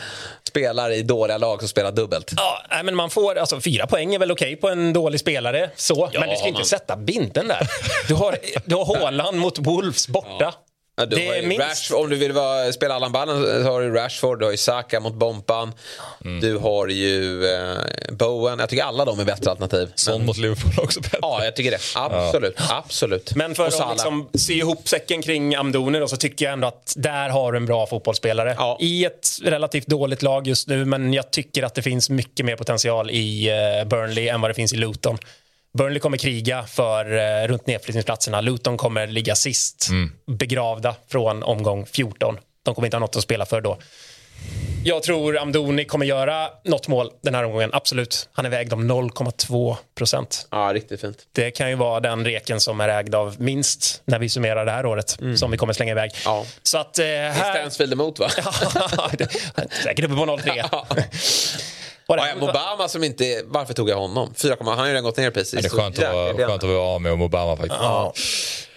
spelare 0.47 0.95
i 0.95 1.03
dåliga 1.03 1.37
lag 1.37 1.59
som 1.59 1.67
spelar 1.67 1.91
dubbelt. 1.91 2.33
Ja, 2.37 2.83
men 2.83 2.95
man 2.95 3.09
får, 3.09 3.37
alltså, 3.37 3.61
fyra 3.61 3.87
poäng 3.87 4.15
är 4.15 4.19
väl 4.19 4.31
okej 4.31 4.55
på 4.55 4.69
en 4.69 4.93
dålig 4.93 5.19
spelare, 5.19 5.69
så. 5.75 6.09
Ja, 6.13 6.19
men 6.19 6.29
du 6.29 6.35
ska 6.35 6.45
man... 6.45 6.55
inte 6.55 6.69
sätta 6.69 6.95
binden 6.95 7.47
där. 7.47 7.67
Du 8.07 8.13
har, 8.13 8.37
du 8.65 8.75
har 8.75 8.85
Håland 8.85 9.37
mot 9.37 9.59
Wolves 9.59 10.07
borta. 10.07 10.53
Ja, 10.97 11.05
det 11.05 11.27
är 11.27 11.47
minst... 11.47 11.63
Rashford, 11.63 12.03
om 12.03 12.09
du 12.09 12.15
vill 12.15 12.31
vara, 12.31 12.73
spela 12.73 12.95
Allan 12.95 13.11
Ballen 13.11 13.63
så 13.63 13.69
har 13.71 13.81
du 13.81 13.93
Rashford, 13.93 14.39
du 14.39 14.45
har 14.45 14.51
ju 14.51 14.57
Saka 14.57 14.99
mot 14.99 15.13
Bompan. 15.13 15.73
Mm. 16.25 16.39
Du 16.39 16.57
har 16.57 16.87
ju 16.87 17.45
eh, 17.45 17.77
Bowen. 18.11 18.59
Jag 18.59 18.69
tycker 18.69 18.83
alla 18.83 19.05
de 19.05 19.19
är 19.19 19.25
bättre 19.25 19.49
alternativ. 19.51 19.91
Son 19.95 20.17
Men... 20.17 20.25
mot 20.25 20.37
Liverpool 20.37 20.83
också 20.83 21.01
bättre. 21.01 21.17
Ja, 21.21 21.43
jag 21.43 21.55
tycker 21.55 21.71
det. 21.71 21.79
Absolut. 21.95 22.55
Ja. 22.57 22.83
Absolut. 22.85 23.35
Men 23.35 23.55
för 23.55 23.67
att 23.67 23.91
liksom 23.91 24.29
sy 24.33 24.53
ihop 24.53 24.87
säcken 24.87 25.21
kring 25.21 25.55
Amdoni 25.55 25.99
då, 25.99 26.07
så 26.07 26.17
tycker 26.17 26.45
jag 26.45 26.53
ändå 26.53 26.67
att 26.67 26.93
där 26.97 27.29
har 27.29 27.51
du 27.51 27.57
en 27.57 27.65
bra 27.65 27.87
fotbollsspelare. 27.87 28.55
Ja. 28.57 28.77
I 28.79 29.05
ett 29.05 29.27
relativt 29.43 29.87
dåligt 29.87 30.21
lag 30.21 30.47
just 30.47 30.67
nu, 30.67 30.85
men 30.85 31.13
jag 31.13 31.31
tycker 31.31 31.63
att 31.63 31.75
det 31.75 31.81
finns 31.81 32.09
mycket 32.09 32.45
mer 32.45 32.55
potential 32.55 33.11
i 33.11 33.49
eh, 33.49 33.87
Burnley 33.87 34.27
än 34.27 34.41
vad 34.41 34.49
det 34.49 34.55
finns 34.55 34.73
i 34.73 34.77
Luton. 34.77 35.17
Burnley 35.77 35.99
kommer 35.99 36.17
kriga 36.17 36.63
för 36.63 37.17
eh, 37.17 37.47
runt 37.47 37.67
nedflyttningsplatserna. 37.67 38.41
Luton 38.41 38.77
kommer 38.77 39.07
ligga 39.07 39.35
sist, 39.35 39.87
mm. 39.89 40.11
begravda 40.25 40.95
från 41.07 41.43
omgång 41.43 41.85
14. 41.85 42.37
De 42.63 42.75
kommer 42.75 42.87
inte 42.87 42.97
ha 42.97 42.99
något 42.99 43.15
att 43.15 43.23
spela 43.23 43.45
för 43.45 43.61
då. 43.61 43.77
Jag 44.83 45.03
tror 45.03 45.37
Amdoni 45.37 45.85
kommer 45.85 46.05
göra 46.05 46.49
något 46.63 46.87
mål 46.87 47.11
den 47.21 47.35
här 47.35 47.43
omgången, 47.43 47.69
absolut. 47.73 48.29
Han 48.33 48.45
är 48.45 48.49
vägd 48.49 48.73
om 48.73 48.91
0,2 48.91 49.75
procent. 49.95 50.47
Ja, 50.51 50.71
riktigt 50.73 51.01
fint. 51.01 51.17
Det 51.31 51.51
kan 51.51 51.69
ju 51.69 51.75
vara 51.75 51.99
den 51.99 52.25
reken 52.25 52.59
som 52.59 52.81
är 52.81 52.89
ägd 52.89 53.15
av 53.15 53.35
minst 53.39 54.01
när 54.05 54.19
vi 54.19 54.29
summerar 54.29 54.65
det 54.65 54.71
här 54.71 54.85
året, 54.85 55.21
mm. 55.21 55.37
som 55.37 55.51
vi 55.51 55.57
kommer 55.57 55.73
slänga 55.73 55.91
iväg. 55.91 56.11
Ja. 56.25 56.45
Så 56.63 56.77
att... 56.77 56.99
Eh, 56.99 57.05
här... 57.05 57.53
Stansfield 57.53 57.93
emot, 57.93 58.19
va? 58.19 58.29
säkert 59.83 60.05
uppe 60.05 60.15
på 60.15 60.25
0,3. 60.25 61.65
Ja, 62.07 62.27
Obama 62.41 62.87
som 62.87 63.03
inte... 63.03 63.41
Varför 63.45 63.73
tog 63.73 63.89
jag 63.89 63.97
honom? 63.97 64.33
4, 64.37 64.55
han 64.59 64.67
har 64.67 64.85
ju 64.85 64.91
redan 64.91 65.03
gått 65.03 65.17
ner 65.17 65.31
precis. 65.31 65.61
det 65.61 65.67
är 65.67 65.69
skönt, 65.69 65.99
att, 65.99 66.13
vara, 66.13 66.33
skönt 66.33 66.63
att 66.63 66.69
vara 66.69 66.79
av 66.81 67.01
med 67.01 67.11
Obama 67.11 67.55
faktiskt. 67.55 67.81
Ja. 67.81 68.13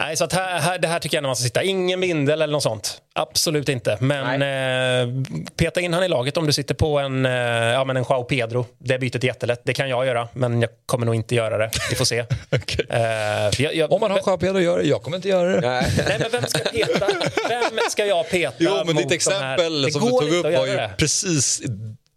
Nej, 0.01 0.16
så 0.16 0.24
att 0.24 0.33
här, 0.33 0.59
här, 0.59 0.79
det 0.79 0.89
här 0.89 0.99
tycker 0.99 1.16
jag 1.16 1.22
när 1.22 1.29
man 1.29 1.37
ska 1.37 1.45
sitta. 1.45 1.62
Ingen 1.62 2.01
bindel 2.01 2.43
eller 2.43 2.53
något 2.53 2.62
sånt. 2.62 3.03
Absolut 3.14 3.68
inte. 3.68 3.99
Men 4.01 4.43
eh, 4.43 5.24
peta 5.57 5.81
in 5.81 5.95
han 5.95 6.05
i 6.05 6.09
laget 6.09 6.37
om 6.37 6.47
du 6.47 6.53
sitter 6.53 6.74
på 6.74 6.99
en, 6.99 7.26
eh, 7.26 7.33
ja, 7.33 7.85
men 7.85 7.97
en 7.97 8.05
Joao 8.09 8.24
Pedro. 8.24 8.66
Det 8.79 8.99
bytet 8.99 9.24
är 9.24 9.29
jättelätt. 9.29 9.62
Det 9.64 9.74
kan 9.74 9.89
jag 9.89 10.07
göra, 10.07 10.29
men 10.33 10.62
jag 10.62 10.70
kommer 10.87 11.07
nog 11.07 11.14
inte 11.14 11.35
göra 11.35 11.59
det. 11.59 11.70
Vi 11.91 11.97
får 11.97 12.05
se. 12.05 12.20
okay. 12.51 12.87
eh, 12.89 13.51
jag, 13.59 13.74
jag, 13.74 13.93
om 13.93 14.01
man 14.01 14.11
har 14.11 14.18
Joao 14.18 14.39
Pedro, 14.39 14.61
gör 14.61 14.79
det. 14.79 14.85
Jag 14.85 15.03
kommer 15.03 15.16
inte 15.16 15.29
göra 15.29 15.61
det. 15.61 15.61
Nej, 15.61 16.16
men 16.18 16.31
vem 16.33 16.47
ska 16.47 16.59
peta? 16.59 17.07
Vem 17.49 17.79
ska 17.91 18.07
jag 18.07 18.31
peta 18.31 18.55
Jo, 18.59 18.83
men 18.87 18.97
ditt 18.97 19.12
exempel 19.12 19.93
som 19.93 20.05
du 20.05 20.11
tog 20.11 20.33
upp 20.33 20.45
var 20.45 20.66
ju 20.66 20.89
precis 20.99 21.62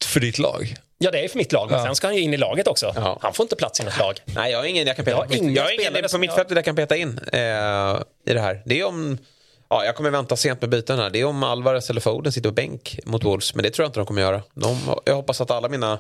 för 0.06 0.20
ditt 0.20 0.39
lag. 0.39 0.76
Ja, 0.97 1.12
det 1.12 1.26
är 1.26 1.28
för 1.28 1.38
mitt 1.38 1.52
lag, 1.52 1.70
men 1.70 1.80
ja. 1.80 1.86
sen 1.86 1.95
ska 1.95 2.08
han 2.08 2.16
ju 2.16 2.22
in 2.22 2.34
i 2.34 2.38
laget 2.38 2.68
också. 2.68 2.93
Ja. 2.95 3.18
Han 3.22 3.34
får 3.34 3.43
inte 3.43 3.56
plats 3.56 3.80
i 3.80 3.84
något 3.84 3.97
lag. 3.97 4.20
Nej, 4.26 4.52
jag 4.52 4.58
har 4.58 4.66
ingen 4.66 4.88
jag 4.88 4.95
kan 4.95 5.06
peta, 5.06 5.18
jag 5.30 5.38
har 5.38 5.49
jag 5.49 5.64
har 5.64 5.72
ingen 5.72 6.10
på 6.12 6.18
mittfältet 6.18 6.56
jag 6.56 6.66
kan 6.66 6.76
peta 6.76 6.95
in 6.95 7.20
eh, 7.34 7.39
i 8.26 8.34
det 8.34 8.39
här. 8.39 8.62
Det 8.66 8.80
är 8.80 8.86
om... 8.86 9.18
Ja, 9.70 9.86
jag 9.86 9.95
kommer 9.95 10.10
vänta 10.10 10.36
sent 10.36 10.62
med 10.62 10.70
byten 10.70 10.99
här. 10.99 11.10
Det 11.10 11.20
är 11.20 11.26
om 11.26 11.43
Alvarez 11.43 11.89
eller 11.89 12.02
Foden 12.02 12.32
sitter 12.32 12.49
på 12.49 12.54
bänk 12.54 12.99
mot 13.06 13.24
Wolves. 13.24 13.56
Men 13.56 13.64
det 13.64 13.70
tror 13.70 13.84
jag 13.84 13.89
inte 13.89 13.99
de 13.99 14.06
kommer 14.06 14.22
göra. 14.22 14.41
De, 14.54 14.78
jag 15.06 15.16
hoppas 15.16 15.41
att 15.41 15.52
alla 15.52 15.70
mina 15.70 15.99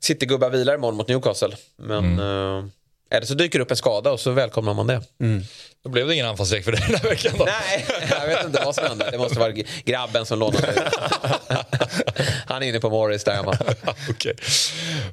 City-gubbar 0.00 0.50
vilar 0.50 0.74
imorgon 0.74 0.96
mot 0.96 1.08
Newcastle. 1.08 1.56
Men 1.76 2.04
mm. 2.04 2.58
eh, 2.58 2.64
eller 3.10 3.26
så 3.26 3.34
dyker 3.34 3.58
det 3.58 3.62
upp 3.62 3.70
en 3.70 3.76
skada 3.76 4.12
och 4.12 4.20
så 4.20 4.30
välkomnar 4.30 4.74
man 4.74 4.86
det. 4.86 5.02
Mm. 5.20 5.42
Då 5.86 5.90
blev 5.90 6.06
det 6.06 6.14
ingen 6.14 6.26
anfallslek 6.26 6.64
för 6.64 6.72
dig 6.72 6.84
den 6.88 6.96
här 6.96 7.08
veckan 7.08 7.34
då? 7.38 7.44
Nej, 7.44 7.86
jag 8.10 8.26
vet 8.26 8.44
inte 8.44 8.62
vad 8.64 8.74
som 8.74 8.84
hände. 8.84 9.08
Det 9.10 9.18
måste 9.18 9.38
vara 9.38 9.52
grabben 9.84 10.26
som 10.26 10.38
lånade 10.38 10.72
ut. 10.72 10.78
Han 12.46 12.62
är 12.62 12.66
inne 12.66 12.80
på 12.80 12.90
Morris 12.90 13.24
där 13.24 13.32
hemma. 13.32 13.58
okay. 14.10 14.34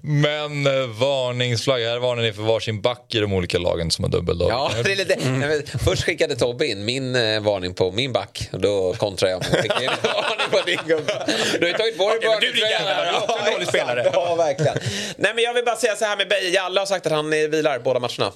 Men 0.02 0.68
eh, 0.68 0.88
varningsflagga, 0.88 1.90
här 1.90 2.00
varnar 2.00 2.24
ni 2.24 2.34
för 2.34 2.42
varsin 2.42 2.82
back 2.82 3.16
i 3.16 3.20
de 3.20 3.34
olika 3.34 3.58
lagen 3.58 3.92
som 3.92 4.04
har 4.04 4.12
dubbeldag. 4.12 4.50
Ja, 4.50 4.72
det 4.84 4.92
är 4.92 4.96
lite, 4.96 5.14
mm. 5.14 5.62
Först 5.86 6.04
skickade 6.04 6.36
Tobbe 6.36 6.68
in 6.68 6.86
min 6.86 7.16
eh, 7.16 7.42
varning 7.42 7.74
på 7.74 7.92
min 7.92 8.14
back. 8.14 8.50
Då 8.52 8.94
kontrade 8.94 9.34
jag 9.34 9.42
med 9.52 9.90
varning 10.04 10.50
på 10.52 10.62
din 10.66 10.80
gubbe. 10.88 11.26
Du 11.54 11.60
har 11.60 11.68
ju 11.68 11.74
tagit 11.74 11.96
vår 11.98 12.18
okay, 12.18 12.52
Du 12.54 12.64
är 12.66 13.18
också 13.18 13.38
en 13.46 13.54
dålig 13.54 13.68
spelare. 13.68 14.10
Ja, 14.14 14.36
verkligen. 14.36 14.78
Nej, 15.18 15.32
men 15.36 15.44
jag 15.44 15.54
vill 15.54 15.66
bara 15.66 15.76
säga 15.76 15.96
så 15.96 16.06
här 16.06 16.18
med 16.18 16.30
Beijer. 16.30 16.62
Alla 16.62 16.82
har 16.82 16.86
sagt 16.86 17.06
att 17.06 17.12
han 17.12 17.30
vilar 17.30 17.80
båda 17.80 18.00
matcherna. 18.00 18.32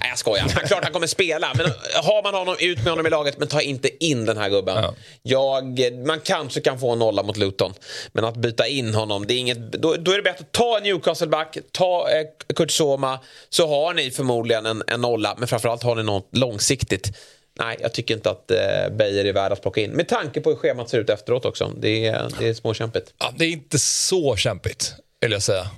Nej, 0.00 0.08
jag 0.08 0.18
skojar. 0.18 0.42
Han, 0.54 0.68
klart 0.68 0.84
han 0.84 0.92
kommer 0.92 1.06
spela. 1.06 1.52
Men 1.56 1.66
har 2.02 2.22
man 2.22 2.34
honom, 2.34 2.56
ut 2.60 2.78
med 2.78 2.86
honom 2.86 3.06
i 3.06 3.10
laget. 3.10 3.38
Men 3.38 3.48
ta 3.48 3.60
inte 3.60 4.04
in 4.04 4.26
den 4.26 4.36
här 4.36 4.48
gubben. 4.48 4.82
Ja. 4.82 4.94
Jag, 5.22 5.80
man 6.06 6.20
kanske 6.20 6.60
kan 6.60 6.80
få 6.80 6.90
en 6.90 6.98
nolla 6.98 7.22
mot 7.22 7.36
Luton. 7.36 7.74
Men 8.12 8.24
att 8.24 8.36
byta 8.36 8.66
in 8.66 8.94
honom, 8.94 9.26
det 9.26 9.34
är 9.34 9.38
inget, 9.38 9.72
då, 9.72 9.94
då 9.98 10.12
är 10.12 10.16
det 10.16 10.22
bättre 10.22 10.44
att 10.44 10.52
ta 10.52 10.76
en 10.76 10.82
Newcastle-back, 10.82 11.58
ta 11.72 12.10
eh, 12.10 12.54
Kurt 12.56 12.70
Soma. 12.70 13.18
Så 13.48 13.68
har 13.68 13.94
ni 13.94 14.10
förmodligen 14.10 14.66
en, 14.66 14.82
en 14.86 15.00
nolla. 15.00 15.34
Men 15.38 15.48
framförallt 15.48 15.82
har 15.82 15.94
ni 15.94 16.02
något 16.02 16.28
långsiktigt. 16.36 17.12
Nej, 17.58 17.76
jag 17.80 17.92
tycker 17.94 18.14
inte 18.14 18.30
att 18.30 18.50
eh, 18.50 18.96
Beijer 18.96 19.24
är 19.24 19.32
värd 19.32 19.52
att 19.52 19.62
plocka 19.62 19.80
in. 19.80 19.90
Med 19.90 20.08
tanke 20.08 20.40
på 20.40 20.50
hur 20.50 20.56
schemat 20.56 20.90
ser 20.90 20.98
ut 20.98 21.10
efteråt 21.10 21.44
också. 21.44 21.72
Det 21.76 22.06
är, 22.06 22.30
det 22.38 22.48
är 22.48 22.54
småkämpigt. 22.54 23.12
Ja, 23.18 23.32
det 23.36 23.44
är 23.44 23.50
inte 23.50 23.78
så 23.78 24.36
kämpigt, 24.36 24.94
vill 25.20 25.32
jag 25.32 25.42
säga. 25.42 25.70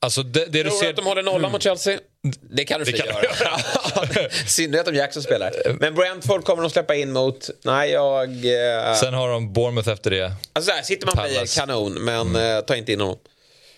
Alltså 0.00 0.22
det, 0.22 0.46
det 0.46 0.62
du 0.62 0.70
ser... 0.70 0.90
att 0.90 0.96
de 0.96 1.06
håller 1.06 1.22
nollan 1.22 1.40
mm. 1.40 1.52
mot 1.52 1.62
Chelsea? 1.62 1.98
Det 2.50 2.64
kan 2.64 2.78
du 2.78 2.84
det 2.84 2.92
kan 2.92 3.06
göra. 3.06 4.28
synnerhet 4.46 4.88
om 4.88 4.94
Jackson 4.94 5.22
spelar. 5.22 5.52
Men 5.80 5.94
Brentford 5.94 6.44
kommer 6.44 6.62
de 6.62 6.70
släppa 6.70 6.94
in 6.94 7.12
mot... 7.12 7.50
Nej, 7.64 7.90
jag... 7.90 8.28
Eh... 8.28 8.94
Sen 8.94 9.14
har 9.14 9.28
de 9.28 9.52
Bournemouth 9.52 9.88
efter 9.88 10.10
det. 10.10 10.32
Alltså 10.52 10.72
där 10.72 10.82
sitter 10.82 11.06
man 11.06 11.12
på 11.12 11.22
Palace. 11.22 11.60
kanon, 11.60 11.92
men 11.92 12.20
mm. 12.20 12.56
eh, 12.56 12.60
ta 12.60 12.76
inte 12.76 12.92
in 12.92 13.00
honom. 13.00 13.18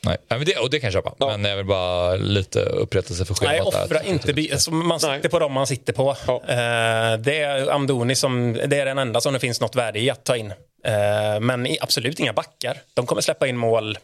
Nej, 0.02 0.18
men 0.28 0.44
det, 0.44 0.56
och 0.56 0.70
det 0.70 0.80
kan 0.80 0.86
jag 0.86 0.92
köpa. 0.92 1.14
Ja. 1.18 1.26
Men 1.26 1.44
jag 1.44 1.56
vill 1.56 1.66
bara 1.66 2.16
lite 2.16 2.60
upprättelse 2.60 3.24
för 3.24 3.34
schemat. 3.34 3.74
Nej, 3.74 3.84
offra 3.84 4.02
inte 4.02 4.32
bi- 4.32 4.52
alltså, 4.52 4.70
Man 4.70 5.00
sitter 5.00 5.18
Nej. 5.18 5.30
på 5.30 5.38
dem 5.38 5.52
man 5.52 5.66
sitter 5.66 5.92
på. 5.92 6.16
Ja. 6.26 6.34
Uh, 6.34 7.20
det 7.20 7.40
är 7.40 7.70
Amdoni 7.70 8.14
som 8.14 8.52
det 8.66 8.76
är 8.76 8.86
den 8.86 8.98
enda 8.98 9.20
som 9.20 9.32
det 9.32 9.38
finns 9.38 9.60
något 9.60 9.76
värde 9.76 10.00
i 10.00 10.10
att 10.10 10.24
ta 10.24 10.36
in. 10.36 10.46
Uh, 10.46 11.40
men 11.40 11.76
absolut 11.80 12.20
inga 12.20 12.32
backar. 12.32 12.78
De 12.94 13.06
kommer 13.06 13.22
släppa 13.22 13.46
in 13.46 13.56
mål 13.56 13.98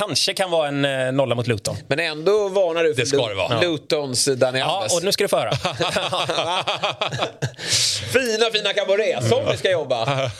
kanske 0.00 0.34
kan 0.34 0.50
vara 0.50 0.68
en 0.68 0.84
eh, 0.84 1.12
nolla 1.12 1.34
mot 1.34 1.46
Luton. 1.46 1.76
Men 1.86 2.00
ändå 2.00 2.48
varnar 2.48 2.84
du 2.84 2.94
för 2.94 3.00
det 3.00 3.06
ska 3.06 3.26
det 3.26 3.34
vara. 3.34 3.60
Lutons 3.60 4.24
Daniel 4.24 4.66
Ja, 4.66 4.86
och 4.96 5.04
nu 5.04 5.12
ska 5.12 5.24
du 5.24 5.28
få 5.28 5.36
höra. 5.36 5.52
fina, 8.12 8.50
fina 8.52 8.72
cabaret. 8.72 9.28
Som 9.28 9.40
vi 9.50 9.56
ska 9.56 9.70
jobba. 9.70 10.30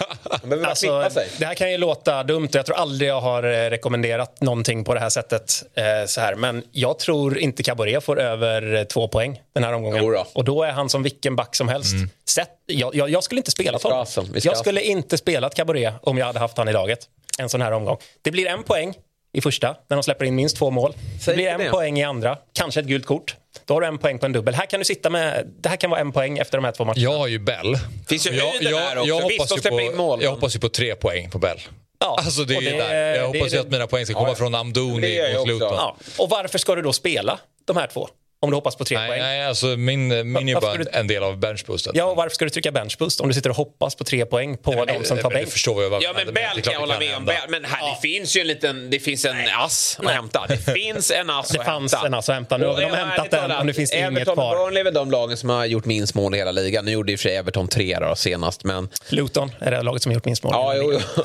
De 0.42 0.64
alltså, 0.64 1.10
sig. 1.10 1.28
Det 1.38 1.44
här 1.44 1.54
kan 1.54 1.70
ju 1.70 1.78
låta 1.78 2.22
dumt 2.22 2.48
och 2.48 2.54
jag 2.54 2.66
tror 2.66 2.76
aldrig 2.76 3.10
jag 3.10 3.20
har 3.20 3.42
eh, 3.42 3.70
rekommenderat 3.70 4.40
någonting 4.40 4.84
på 4.84 4.94
det 4.94 5.00
här 5.00 5.08
sättet. 5.08 5.62
Eh, 5.74 5.84
så 6.06 6.20
här. 6.20 6.34
Men 6.34 6.62
jag 6.72 6.98
tror 6.98 7.38
inte 7.38 7.62
cabaret 7.62 8.04
får 8.04 8.20
över 8.20 8.74
eh, 8.74 8.84
två 8.84 9.08
poäng 9.08 9.40
den 9.54 9.64
här 9.64 9.72
omgången. 9.72 10.04
Då. 10.04 10.26
Och 10.32 10.44
då 10.44 10.62
är 10.62 10.72
han 10.72 10.88
som 10.88 11.02
vilken 11.02 11.36
back 11.36 11.56
som 11.56 11.68
helst. 11.68 11.92
Mm. 11.92 12.10
Sätt, 12.28 12.50
jag, 12.66 12.94
jag, 12.94 13.10
jag, 13.10 13.24
skulle 13.24 13.38
inte 13.38 13.50
spela 13.50 13.78
honom. 13.82 14.06
Jag 14.42 14.56
skulle 14.56 14.82
inte 14.82 15.18
spelat 15.18 15.54
cabaret 15.54 15.94
om 16.02 16.18
jag 16.18 16.26
hade 16.26 16.38
haft 16.38 16.58
han 16.58 16.68
i 16.68 16.72
laget. 16.72 17.00
En 17.38 17.48
sån 17.48 17.62
här 17.62 17.72
omgång. 17.72 17.96
Det 18.22 18.30
blir 18.30 18.46
en 18.46 18.62
poäng 18.62 18.94
i 19.32 19.40
första, 19.40 19.76
när 19.88 19.96
de 19.96 20.02
släpper 20.02 20.24
in 20.24 20.34
minst 20.34 20.56
två 20.56 20.70
mål. 20.70 20.94
det 21.26 21.34
blir 21.34 21.48
en 21.48 21.60
det. 21.60 21.70
poäng 21.70 21.98
i 21.98 22.04
andra, 22.04 22.38
kanske 22.52 22.80
ett 22.80 22.86
gult 22.86 23.06
kort. 23.06 23.36
Då 23.64 23.74
har 23.74 23.80
du 23.80 23.86
en 23.86 23.98
poäng 23.98 24.18
på 24.18 24.26
en 24.26 24.32
dubbel. 24.32 24.54
Här 24.54 24.66
kan 24.66 24.80
du 24.80 24.84
sitta 24.84 25.10
med, 25.10 25.46
det 25.60 25.68
här 25.68 25.76
kan 25.76 25.90
vara 25.90 26.00
en 26.00 26.12
poäng 26.12 26.38
efter 26.38 26.58
de 26.58 26.64
här 26.64 26.72
två 26.72 26.84
matcherna. 26.84 27.02
Jag 27.02 27.18
har 27.18 27.26
ju 27.26 27.38
Bell. 27.38 27.78
Finns 28.08 28.26
ju 28.26 28.30
jag, 28.30 28.54
jag, 28.60 28.78
här 28.78 28.96
också. 28.96 29.08
Jag 29.08 29.14
hoppas, 29.14 29.52
Visst, 29.56 29.68
på, 29.68 29.80
in 29.80 29.96
mål, 29.96 30.22
jag 30.22 30.30
hoppas 30.30 30.56
ju 30.56 30.60
på 30.60 30.68
tre 30.68 30.94
poäng 30.94 31.30
på 31.30 31.38
Bell. 31.38 31.60
Ja, 31.98 32.16
alltså 32.24 32.44
det 32.44 32.54
är 32.54 32.60
det, 32.60 32.78
där. 32.78 33.14
Jag 33.14 33.26
hoppas 33.26 33.54
ju 33.54 33.58
att 33.58 33.70
mina 33.70 33.86
poäng 33.86 34.06
ska 34.06 34.14
komma 34.14 34.28
ja, 34.28 34.34
från 34.34 34.54
Amdoni 34.54 35.36
och 35.38 35.46
Luton. 35.46 35.74
Ja. 35.74 35.96
Och 36.18 36.30
varför 36.30 36.58
ska 36.58 36.74
du 36.74 36.82
då 36.82 36.92
spela 36.92 37.38
de 37.64 37.76
här 37.76 37.86
två? 37.86 38.08
Om 38.42 38.50
du 38.50 38.56
hoppas 38.56 38.76
på 38.76 38.84
tre 38.84 38.98
nej, 38.98 39.08
poäng. 39.08 39.20
Nej, 39.20 39.44
alltså 39.44 39.66
min, 39.66 40.08
min 40.32 40.48
är 40.48 40.60
bara 40.60 40.76
du... 40.76 40.84
en 40.92 41.06
del 41.06 41.22
av 41.22 41.38
benchboosten. 41.38 41.92
Ja, 41.96 42.04
och 42.04 42.16
varför 42.16 42.34
ska 42.34 42.44
du 42.44 42.50
trycka 42.50 42.72
benchboost 42.72 43.20
om 43.20 43.28
du 43.28 43.34
sitter 43.34 43.50
och 43.50 43.56
hoppas 43.56 43.94
på 43.94 44.04
tre 44.04 44.26
poäng 44.26 44.56
på 44.56 44.72
nej, 44.72 44.98
de 45.00 45.04
som 45.04 45.18
tar 45.18 45.30
bänk? 45.30 45.48
förstår 45.48 45.82
jag 45.82 46.02
ja, 46.02 46.12
men 46.16 46.34
Bell 46.34 46.62
kan 46.62 46.72
jag 46.72 46.80
hålla 46.80 46.98
med 46.98 47.16
om. 47.16 47.24
Men 47.48 47.64
här, 47.64 47.78
ja. 47.80 47.98
det 48.02 48.08
finns 48.08 48.36
ju 48.36 48.40
en 48.40 48.46
liten, 48.46 48.90
det 48.90 48.98
finns 48.98 49.24
en 49.24 49.36
ass 49.58 49.98
att 50.02 50.10
hämta. 50.10 50.46
Det 50.48 50.56
finns 50.74 51.10
en 51.10 51.30
ass 51.30 51.50
att 51.50 51.56
hämta. 51.56 51.58
Det 51.58 51.64
fanns 51.64 52.04
en 52.04 52.14
ass 52.14 52.28
att 52.28 52.34
hämta. 52.34 52.56
Nu 52.56 52.66
har 52.66 52.80
de 52.80 52.86
hämtat 52.86 53.30
den 53.30 53.50
och 53.50 53.66
nu 53.66 53.72
finns 53.72 53.90
det 53.90 53.96
Everton 53.96 54.16
inget 54.16 54.24
kvar. 54.24 54.44
Everton 54.44 54.60
och 54.60 54.66
Burnley 54.66 54.86
är 54.86 54.92
de 54.92 55.10
lagen 55.10 55.36
som 55.36 55.48
har 55.48 55.64
gjort 55.64 55.84
minst 55.84 56.14
mål 56.14 56.34
i 56.34 56.38
hela 56.38 56.52
ligan. 56.52 56.84
Nu 56.84 56.90
gjorde 56.90 57.12
i 57.12 57.16
och 57.16 57.20
för 57.20 57.28
sig 57.28 57.36
Everton 57.36 57.68
tre 57.68 57.98
då, 57.98 58.14
senast, 58.16 58.64
men... 58.64 58.88
Luton 59.08 59.52
är 59.58 59.70
det 59.70 59.82
laget 59.82 60.02
som 60.02 60.10
har 60.10 60.14
gjort 60.14 60.24
minst 60.24 60.42
mål. 60.42 60.52
Ja, 60.54 60.74
jo, 60.76 60.92
jo. 60.92 61.22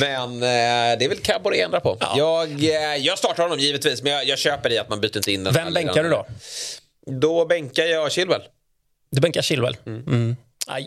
men 0.00 0.34
eh, 0.34 0.98
det 0.98 1.04
är 1.04 1.08
väl 1.08 1.18
Cabore 1.18 1.56
ändra 1.56 1.80
på. 1.80 1.96
Ja. 2.00 2.14
Jag, 2.16 2.64
eh, 2.64 2.96
jag 2.98 3.18
startar 3.18 3.42
honom 3.42 3.58
givetvis, 3.58 4.02
men 4.02 4.12
jag, 4.12 4.26
jag 4.26 4.38
köper 4.38 4.72
i 4.72 4.78
att 4.78 4.88
man 4.88 5.00
byter 5.00 5.16
inte 5.16 5.32
in 5.32 5.44
den. 5.44 5.67
Vem 5.74 5.84
bänkar 5.84 6.02
du 6.02 6.10
då? 6.10 6.26
Då 7.06 7.44
bänkar 7.44 7.84
jag 7.84 8.12
Chilwell. 8.12 8.42
Du 9.10 9.20
bänkar 9.20 9.42
Chilwell? 9.42 9.76
Mm. 9.86 10.04
Mm. 10.06 10.36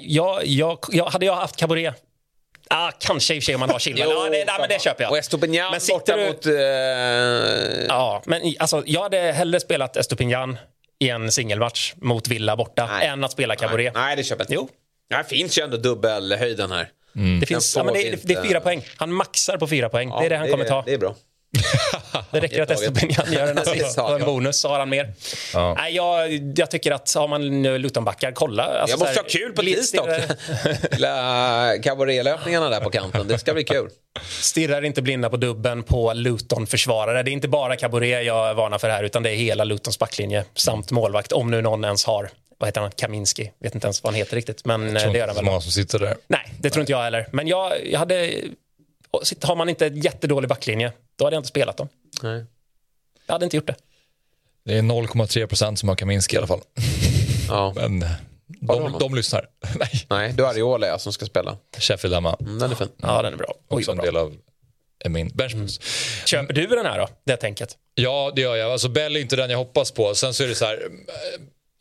Jag, 0.01 0.45
jag, 0.45 0.79
jag, 0.91 1.05
hade 1.05 1.25
jag 1.25 1.35
haft 1.35 1.55
Caboret 1.55 1.95
Ah, 2.73 2.91
kanske 2.99 3.35
i 3.35 3.39
och 3.39 3.43
för 3.43 3.45
sig 3.45 3.55
om 3.55 3.59
man 3.59 3.69
har 3.69 3.79
Chilwell. 3.79 4.09
ja, 4.09 4.23
det, 4.23 4.29
nej, 4.29 4.55
men 4.59 4.69
det 4.69 4.81
köper 4.81 5.03
jag. 5.03 5.11
Och 5.11 5.17
Estopignan 5.17 5.73
borta 5.89 6.17
du... 6.17 6.27
mot... 6.27 6.45
Uh... 6.45 6.53
Ja, 7.87 8.23
men 8.25 8.53
alltså, 8.59 8.83
jag 8.85 9.01
hade 9.01 9.17
hellre 9.17 9.59
spelat 9.59 9.97
Estopignan 9.97 10.57
i 10.99 11.09
en 11.09 11.31
singelmatch 11.31 11.93
mot 11.95 12.27
Villa 12.27 12.55
borta 12.55 12.85
nej. 12.85 13.07
än 13.07 13.23
att 13.23 13.31
spela 13.31 13.55
Caboret. 13.55 13.93
Nej, 13.93 14.03
nej 14.03 14.15
det 14.15 14.23
köper 14.23 14.45
jag 14.49 14.61
inte. 14.61 14.73
Jo. 15.09 15.17
Det 15.17 15.29
finns 15.29 15.57
ju 15.57 15.63
ändå 15.63 15.77
dubbelhöjden 15.77 16.71
här. 16.71 16.89
Mm. 17.15 17.39
Det, 17.39 17.45
finns, 17.45 17.75
ja, 17.75 17.83
men 17.83 17.93
det, 17.93 18.27
det, 18.27 18.33
är 18.33 18.43
fyra 18.43 18.59
poäng. 18.59 18.85
Han 18.97 19.13
maxar 19.13 19.57
på 19.57 19.67
fyra 19.67 19.89
poäng. 19.89 20.09
Ja, 20.09 20.19
det 20.19 20.25
är 20.25 20.29
det 20.29 20.37
han 20.37 20.49
kommer 20.49 20.65
ta. 20.65 20.83
Det 20.85 20.93
är 20.93 20.97
bra. 20.97 21.15
Det 22.31 22.39
räcker 22.39 22.61
att 22.61 22.71
Estopinian 22.71 23.33
gör 23.33 23.47
en 23.47 23.57
assist 23.57 23.99
och 23.99 24.19
en 24.19 24.25
bonus 24.25 24.59
så 24.59 24.67
har 24.67 24.79
han 24.79 24.89
mer. 24.89 25.13
Ja. 25.53 25.73
Nej, 25.77 25.95
jag, 25.95 26.31
jag 26.55 26.71
tycker 26.71 26.91
att 26.91 27.13
har 27.13 27.27
man 27.27 27.63
Lutonbackar, 27.63 28.31
kolla. 28.31 28.63
Alltså, 28.63 28.93
jag 28.93 28.99
måste 28.99 29.19
ha 29.19 29.27
kul 29.27 29.53
på 29.53 29.61
tisdag 29.61 30.01
också. 30.01 30.35
Cabaret-löpningarna 31.83 32.69
där 32.69 32.79
på 32.79 32.89
kanten, 32.89 33.27
det 33.27 33.39
ska 33.39 33.53
bli 33.53 33.63
kul. 33.63 33.89
Stirrar 34.41 34.85
inte 34.85 35.01
blinda 35.01 35.29
på 35.29 35.37
dubben 35.37 35.83
på 35.83 36.13
Luton-försvarare. 36.13 37.23
Det 37.23 37.31
är 37.31 37.33
inte 37.33 37.47
bara 37.47 37.75
Cabaret 37.75 38.25
jag 38.25 38.55
varnar 38.55 38.77
för 38.77 38.89
här 38.89 39.03
utan 39.03 39.23
det 39.23 39.29
är 39.29 39.35
hela 39.35 39.63
Lutons 39.63 39.99
backlinje 39.99 40.45
samt 40.55 40.91
målvakt 40.91 41.31
om 41.31 41.51
nu 41.51 41.61
någon 41.61 41.85
ens 41.85 42.05
har 42.05 42.29
vad 42.57 42.67
heter 42.67 42.81
han, 42.81 42.91
Kaminski, 42.91 43.51
vet 43.59 43.75
inte 43.75 43.87
ens 43.87 44.03
vad 44.03 44.13
han 44.13 44.17
heter 44.17 44.35
riktigt. 44.35 44.65
Men 44.65 44.93
jag 44.93 45.01
tror 45.01 45.13
det 45.13 45.19
gör 45.19 45.27
han 45.27 45.35
väl. 45.35 45.45
många 45.45 45.61
som 45.61 45.71
sitter 45.71 45.99
där. 45.99 46.15
Nej, 46.27 46.53
det 46.59 46.69
tror 46.69 46.81
inte 46.81 46.91
jag 46.91 47.03
heller. 47.03 47.27
Men 47.31 47.47
jag, 47.47 47.71
jag 47.85 47.99
hade 47.99 48.31
har 49.41 49.55
man 49.55 49.69
inte 49.69 49.87
en 49.87 50.01
jättedålig 50.01 50.49
backlinje, 50.49 50.91
då 51.15 51.25
hade 51.25 51.35
jag 51.35 51.39
inte 51.39 51.49
spelat 51.49 51.77
dem. 51.77 51.87
Nej. 52.23 52.45
Jag 53.25 53.33
hade 53.33 53.45
inte 53.45 53.57
gjort 53.57 53.67
det. 53.67 53.75
Det 54.65 54.77
är 54.77 54.81
0,3 54.81 55.47
procent 55.47 55.79
som 55.79 55.89
har 55.89 55.95
Kaminski 55.95 56.35
i 56.35 56.37
alla 56.37 56.47
fall. 56.47 56.61
Ja. 57.47 57.73
Men 57.75 58.05
de, 58.61 58.95
de 58.99 59.15
lyssnar. 59.15 59.45
Nej. 59.79 60.05
Nej, 60.09 60.33
du 60.33 60.43
har 60.43 60.49
Ariola 60.49 60.99
som 60.99 61.13
ska 61.13 61.25
spela. 61.25 61.57
Sheffield 61.77 62.13
hemma. 62.13 62.37
Mm, 62.39 62.59
den 62.59 62.71
är 62.71 62.75
fin. 62.75 62.89
Ja, 62.97 63.21
den 63.21 63.33
är 63.33 63.37
bra. 63.37 63.53
Oj, 63.69 63.77
Också 63.77 63.91
en 63.91 63.97
del 63.97 64.17
av 64.17 64.35
min 65.09 65.29
benchboost. 65.29 65.81
Mm. 65.81 66.25
Köper 66.25 66.53
du 66.53 66.67
den 66.67 66.85
här 66.85 66.99
då, 66.99 67.07
det 67.23 67.37
tänket? 67.37 67.77
Ja, 67.95 68.31
det 68.35 68.41
gör 68.41 68.55
jag. 68.55 68.71
Alltså 68.71 68.89
Bell 68.89 69.15
är 69.15 69.19
inte 69.19 69.35
den 69.35 69.49
jag 69.49 69.57
hoppas 69.57 69.91
på. 69.91 70.15
Sen 70.15 70.33
så 70.33 70.43
är 70.43 70.47
det 70.47 70.55
så 70.55 70.65
här, 70.65 70.79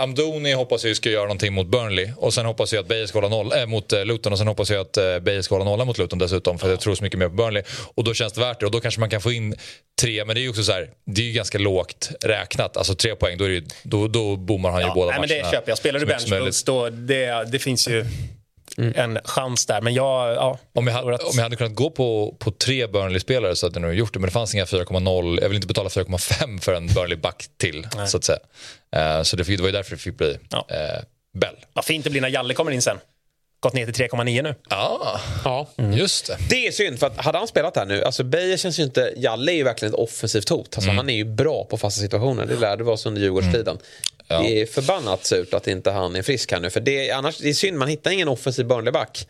Amdoni 0.00 0.52
hoppas 0.52 0.84
jag 0.84 0.96
ska 0.96 1.10
göra 1.10 1.22
någonting 1.22 1.52
mot 1.52 1.66
Burnley 1.66 2.12
och 2.16 2.34
sen 2.34 2.46
hoppas 2.46 2.72
jag 2.72 2.80
att 2.80 2.88
Beijer 2.88 3.06
ska 3.06 3.18
hålla 3.18 3.28
noll, 3.28 3.52
äh, 3.52 3.66
mot 3.66 3.92
äh, 3.92 4.04
Luton 4.04 4.32
och 4.32 4.38
sen 4.38 4.46
hoppas 4.46 4.70
jag 4.70 4.80
att 4.80 4.96
äh, 4.96 5.18
Beijer 5.18 5.42
ska 5.42 5.54
hålla 5.54 5.64
nolla 5.64 5.84
mot 5.84 5.98
Luton 5.98 6.18
dessutom 6.18 6.58
för 6.58 6.70
jag 6.70 6.80
tror 6.80 6.94
så 6.94 7.04
mycket 7.04 7.18
mer 7.18 7.28
på 7.28 7.34
Burnley. 7.34 7.62
Och 7.94 8.04
då 8.04 8.14
känns 8.14 8.32
det 8.32 8.40
värt 8.40 8.60
det 8.60 8.66
och 8.66 8.72
då 8.72 8.80
kanske 8.80 9.00
man 9.00 9.10
kan 9.10 9.20
få 9.20 9.32
in 9.32 9.54
tre, 10.00 10.24
men 10.24 10.34
det 10.34 10.40
är 10.40 10.42
ju 10.42 10.48
också 10.48 10.62
så 10.62 10.72
här, 10.72 10.90
det 11.06 11.22
är 11.22 11.26
ju 11.26 11.32
ganska 11.32 11.58
lågt 11.58 12.10
räknat. 12.22 12.76
Alltså 12.76 12.94
tre 12.94 13.16
poäng, 13.16 13.38
då, 13.38 13.44
är 13.44 13.48
det, 13.48 13.64
då, 13.82 14.08
då 14.08 14.36
bommar 14.36 14.70
han 14.70 14.80
ju 14.80 14.86
ja, 14.86 14.94
båda 14.94 15.10
nej, 15.10 15.20
matcherna. 15.20 15.34
Men 15.34 15.44
det 15.44 15.56
köper 15.56 15.70
jag. 15.70 15.78
Spelar 15.78 16.00
du 16.00 16.06
benchboost 16.06 16.66
då, 16.66 16.90
det, 16.90 17.50
det 17.52 17.58
finns 17.58 17.88
ju 17.88 18.06
Mm. 18.78 18.92
en 18.96 19.18
chans 19.24 19.66
där. 19.66 19.80
Men 19.80 19.94
jag, 19.94 20.34
ja, 20.34 20.58
om, 20.74 20.86
jag, 20.86 20.94
hade, 20.94 21.16
om 21.16 21.32
jag 21.34 21.42
hade 21.42 21.56
kunnat 21.56 21.74
gå 21.74 21.90
på, 21.90 22.36
på 22.38 22.50
tre 22.50 22.86
Burnley-spelare 22.86 23.56
så 23.56 23.66
hade 23.66 23.80
jag 23.80 23.82
nog 23.82 23.94
gjort 23.94 24.12
det. 24.12 24.18
Men 24.18 24.26
det 24.26 24.32
fanns 24.32 24.54
inga 24.54 24.64
4,0. 24.64 25.38
Jag 25.40 25.48
vill 25.48 25.56
inte 25.56 25.68
betala 25.68 25.88
4,5 25.88 26.60
för 26.60 26.74
en 26.74 26.88
Burnley-back 26.88 27.46
till. 27.56 27.86
så 28.06 28.16
att 28.16 28.24
säga. 28.24 28.38
Uh, 28.96 29.22
så 29.22 29.36
det, 29.36 29.44
fick, 29.44 29.56
det 29.56 29.62
var 29.62 29.68
ju 29.68 29.72
därför 29.76 29.90
det 29.90 29.96
fick 30.02 30.16
bli 30.16 30.38
ja. 30.50 30.66
uh, 30.70 31.04
Bell. 31.40 31.56
Vad 31.72 31.84
fint 31.84 32.04
det 32.04 32.10
blir 32.10 32.20
när 32.20 32.28
Jalle 32.28 32.54
kommer 32.54 32.72
in 32.72 32.82
sen 32.82 32.98
gått 33.60 33.74
ner 33.74 33.92
till 33.92 34.08
3,9 34.08 34.42
nu. 34.42 34.54
Ah, 34.68 35.20
ja, 35.44 35.68
mm. 35.76 35.92
just 35.92 36.26
det. 36.26 36.36
Det 36.48 36.66
är 36.66 36.72
synd, 36.72 36.98
för 36.98 37.06
att 37.06 37.16
hade 37.16 37.38
han 37.38 37.48
spelat 37.48 37.76
här 37.76 37.86
nu, 37.86 38.04
alltså 38.04 38.24
Beijer 38.24 38.56
känns 38.56 38.78
ju 38.78 38.82
inte, 38.82 39.12
Jalle 39.16 39.52
är 39.52 39.56
ju 39.56 39.64
verkligen 39.64 39.94
ett 39.94 40.00
offensivt 40.00 40.48
hot. 40.48 40.68
Alltså, 40.76 40.90
mm. 40.90 40.96
Han 40.96 41.10
är 41.10 41.14
ju 41.14 41.24
bra 41.24 41.64
på 41.64 41.78
fasta 41.78 42.00
situationer, 42.00 42.46
det 42.46 42.56
lärde 42.56 42.84
vi 42.84 42.90
oss 42.90 43.06
under 43.06 43.20
Djurgårdstiden. 43.20 43.68
Mm. 43.68 43.82
Ja. 44.30 44.38
Det 44.42 44.60
är 44.62 44.66
förbannat 44.66 45.24
surt 45.24 45.54
att 45.54 45.68
inte 45.68 45.90
han 45.90 46.16
är 46.16 46.22
frisk 46.22 46.52
här 46.52 46.60
nu, 46.60 46.70
för 46.70 46.80
det, 46.80 47.10
annars, 47.10 47.38
det 47.38 47.48
är 47.48 47.52
synd, 47.52 47.78
man 47.78 47.88
hittar 47.88 48.10
ingen 48.10 48.28
offensiv 48.28 48.66
Burnley-back. 48.66 49.26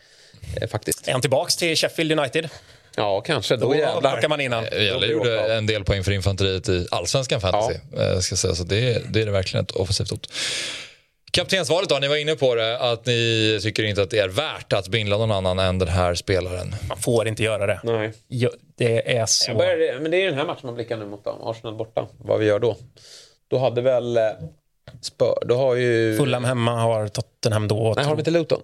Eh, 0.61 0.67
faktiskt. 0.69 1.07
Är 1.07 1.11
han 1.11 1.21
tillbaks 1.21 1.55
till 1.55 1.75
Sheffield 1.75 2.11
United? 2.19 2.49
Ja, 2.95 3.21
kanske. 3.21 3.55
Då, 3.55 3.67
Då 3.69 3.75
jävlar. 3.75 4.27
man 4.27 4.41
innan. 4.41 4.63
Jelle 4.63 5.07
gjorde 5.07 5.53
en 5.53 5.65
del 5.67 5.83
poäng 5.83 6.03
för 6.03 6.11
infanteriet 6.11 6.69
i 6.69 6.87
allsvenskan 6.91 7.41
fantasy. 7.41 7.73
Eh, 7.97 8.19
Ska 8.19 8.35
säga. 8.35 8.55
Så 8.55 8.63
det, 8.63 8.75
är- 8.95 9.01
det 9.09 9.21
är 9.21 9.25
det 9.25 9.31
verkligen 9.31 9.63
ett 9.65 9.71
offensivt 9.71 10.09
hot. 10.11 10.29
Kaptensvalet 11.31 11.89
då, 11.89 11.95
ni 11.99 12.07
var 12.07 12.15
inne 12.15 12.35
på 12.35 12.55
det, 12.55 12.79
att 12.79 13.05
ni 13.05 13.59
tycker 13.61 13.83
inte 13.83 14.01
att 14.01 14.09
det 14.09 14.19
är 14.19 14.27
värt 14.27 14.73
att 14.73 14.87
bindla 14.87 15.17
någon 15.17 15.31
annan 15.31 15.59
än 15.59 15.79
den 15.79 15.87
här 15.87 16.15
spelaren. 16.15 16.75
Man 16.89 16.97
får 16.97 17.27
inte 17.27 17.43
göra 17.43 17.65
det. 17.67 17.79
Nej. 17.83 18.13
Jo, 18.27 18.49
det 18.77 19.15
är 19.17 19.25
så... 19.25 19.49
Jag 19.51 19.57
börjar, 19.57 19.99
men 19.99 20.11
det 20.11 20.17
är 20.21 20.25
den 20.25 20.35
här 20.35 20.45
matchen 20.45 20.61
man 20.63 20.75
blickar 20.75 20.97
nu 20.97 21.05
mot 21.05 21.23
dem. 21.23 21.41
Arsenal 21.41 21.75
borta. 21.75 22.07
Vad 22.17 22.39
vi 22.39 22.45
gör 22.45 22.59
då. 22.59 22.77
Då 23.47 23.57
hade 23.57 23.81
väl... 23.81 24.19
Spör, 25.01 25.43
då 25.45 25.57
har 25.57 25.75
ju... 25.75 26.17
Fulham 26.17 26.43
hemma 26.43 26.71
har 26.71 27.07
Tottenham 27.07 27.67
då. 27.67 27.93
Nej, 27.95 28.05
har 28.05 28.11
de 28.11 28.19
inte 28.19 28.31
Luton? 28.31 28.61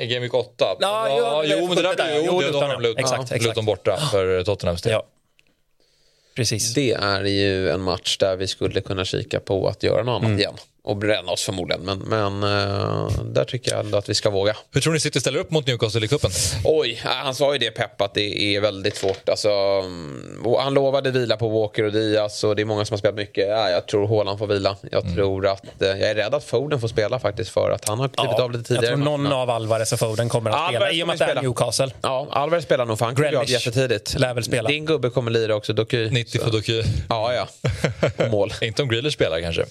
I 0.00 0.06
Game 0.06 0.20
Week 0.20 0.34
8? 0.34 0.76
Ja, 0.80 1.42
det 1.42 1.52
är 1.52 1.58
jo, 1.58 1.66
men 1.66 1.76
det 1.76 1.82
där 1.82 1.94
blir 1.94 2.20
ju... 2.20 2.26
Jo, 2.26 2.40
Luton, 2.40 2.62
har 2.62 2.68
de 2.68 2.72
ja. 2.72 2.78
Luton, 2.78 3.04
Exakt, 3.04 3.22
exakt. 3.22 3.44
Luton 3.44 3.64
borta 3.64 3.98
för 4.10 4.44
Tottenhams 4.44 4.82
del. 4.82 4.92
Ja. 4.92 5.06
Precis. 6.36 6.74
Det 6.74 6.92
är 6.92 7.24
ju 7.24 7.70
en 7.70 7.80
match 7.80 8.16
där 8.18 8.36
vi 8.36 8.46
skulle 8.46 8.80
kunna 8.80 9.04
kika 9.04 9.40
på 9.40 9.68
att 9.68 9.82
göra 9.82 10.02
något 10.02 10.24
annat 10.24 10.38
igen. 10.40 10.54
Och 10.88 10.96
bränna 10.96 11.32
oss 11.32 11.42
förmodligen. 11.42 11.82
Men, 11.84 11.98
men 11.98 12.42
eh, 12.42 13.08
där 13.24 13.44
tycker 13.44 13.70
jag 13.70 13.80
ändå 13.80 13.98
att 13.98 14.08
vi 14.08 14.14
ska 14.14 14.30
våga. 14.30 14.56
Hur 14.72 14.80
tror 14.80 14.92
ni 14.92 15.00
City 15.00 15.20
ställer 15.20 15.38
upp 15.38 15.50
mot 15.50 15.66
Newcastle 15.66 16.04
i 16.04 16.08
cupen? 16.08 16.30
Oj, 16.64 17.00
ja, 17.04 17.10
han 17.10 17.34
sa 17.34 17.52
ju 17.52 17.58
det 17.58 17.70
Pep 17.70 18.00
att 18.00 18.14
det 18.14 18.56
är 18.56 18.60
väldigt 18.60 18.96
svårt. 18.96 19.28
Alltså, 19.28 19.48
mm, 19.48 20.38
han 20.58 20.74
lovade 20.74 21.10
vila 21.10 21.36
på 21.36 21.48
Walker 21.48 21.84
och 21.84 21.92
Diaz 21.92 22.44
och 22.44 22.56
det 22.56 22.62
är 22.62 22.66
många 22.66 22.84
som 22.84 22.94
har 22.94 22.98
spelat 22.98 23.16
mycket. 23.16 23.48
Ja, 23.48 23.70
jag 23.70 23.86
tror 23.86 24.08
Haaland 24.08 24.38
får 24.38 24.46
vila. 24.46 24.76
Jag 24.90 25.14
tror 25.14 25.46
att, 25.46 25.82
eh, 25.82 25.88
jag 25.88 26.00
är 26.10 26.14
rädd 26.14 26.34
att 26.34 26.44
Foden 26.44 26.80
får 26.80 26.88
spela 26.88 27.18
faktiskt 27.18 27.50
för 27.50 27.70
att 27.70 27.88
han 27.88 27.98
har 28.00 28.08
klivit 28.08 28.38
av 28.38 28.52
lite 28.52 28.74
jag 28.74 28.80
tidigare. 28.80 28.96
tror 28.96 29.00
i 29.00 29.04
någon 29.04 29.32
av 29.32 29.50
Alvarez 29.50 29.92
och 29.92 29.98
Foden 29.98 30.28
kommer 30.28 30.50
att 30.50 30.56
Alvarez 30.56 30.76
spela 30.76 30.92
i 30.92 31.02
och 31.02 31.06
med 31.06 31.14
att 31.22 31.34
det 31.34 31.40
är. 31.40 31.42
Newcastle. 31.42 31.90
Ja, 32.02 32.26
Alvarez 32.30 32.64
spelar 32.64 32.84
nog 32.84 33.02
av 33.02 33.14
Grealish 33.14 33.50
jättetidigt. 33.50 34.18
lär 34.18 34.34
väl 34.34 34.44
spela. 34.44 34.68
Din 34.68 34.86
gubbe 34.86 35.10
kommer 35.10 35.30
lira 35.30 35.54
också, 35.54 35.72
Doky. 35.72 36.10
90 36.10 36.40
för 36.40 36.50
Doky. 36.50 36.82
Ja, 37.08 37.34
ja. 37.34 37.48
Och 38.24 38.30
mål. 38.30 38.52
Inte 38.62 38.82
om 38.82 38.88
Grealish 38.88 39.14
spelar 39.14 39.40
kanske. 39.40 39.64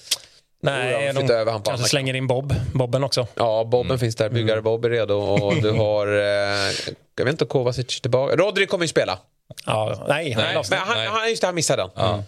Nej, 0.60 1.12
de 1.14 1.26
de 1.26 1.32
över 1.34 1.52
han 1.52 1.62
på 1.62 1.70
kanske 1.70 1.88
slänger 1.88 2.14
in 2.14 2.26
Bob. 2.26 2.54
Bobben 2.74 3.04
också. 3.04 3.26
Ja, 3.34 3.64
Bobben 3.64 3.98
finns 3.98 4.16
där. 4.16 4.28
Byggare 4.28 4.62
Bob 4.62 4.84
är 4.84 4.90
redo. 4.90 5.14
Och 5.14 5.54
du 5.62 5.70
har... 5.70 6.06
Eh, 6.06 6.72
jag 7.16 7.24
vet 7.24 7.32
inte, 7.32 7.44
Kovacic 7.44 8.00
tillbaka. 8.00 8.36
Rodri 8.36 8.66
kommer 8.66 8.84
ju 8.84 8.88
spela. 8.88 9.18
Ja, 9.66 10.04
nej, 10.08 10.32
han 10.32 10.44
är 10.44 10.54
Nej. 10.54 10.64
Men 10.70 10.78
han, 10.78 10.96
Nej. 10.96 11.06
han, 11.06 11.28
just 11.30 11.40
det, 11.42 11.46
han 11.48 11.54
missade 11.54 11.82
den. 11.96 12.22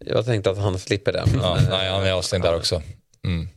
Jag 0.00 0.26
tänkte 0.26 0.50
att 0.50 0.58
han 0.58 0.78
slipper 0.78 1.12
den. 1.12 1.28
Ja, 1.42 1.58
nej, 1.70 1.88
han 1.90 2.06
är 2.06 2.12
avstängd 2.12 2.44
där 2.44 2.56
också. 2.56 2.82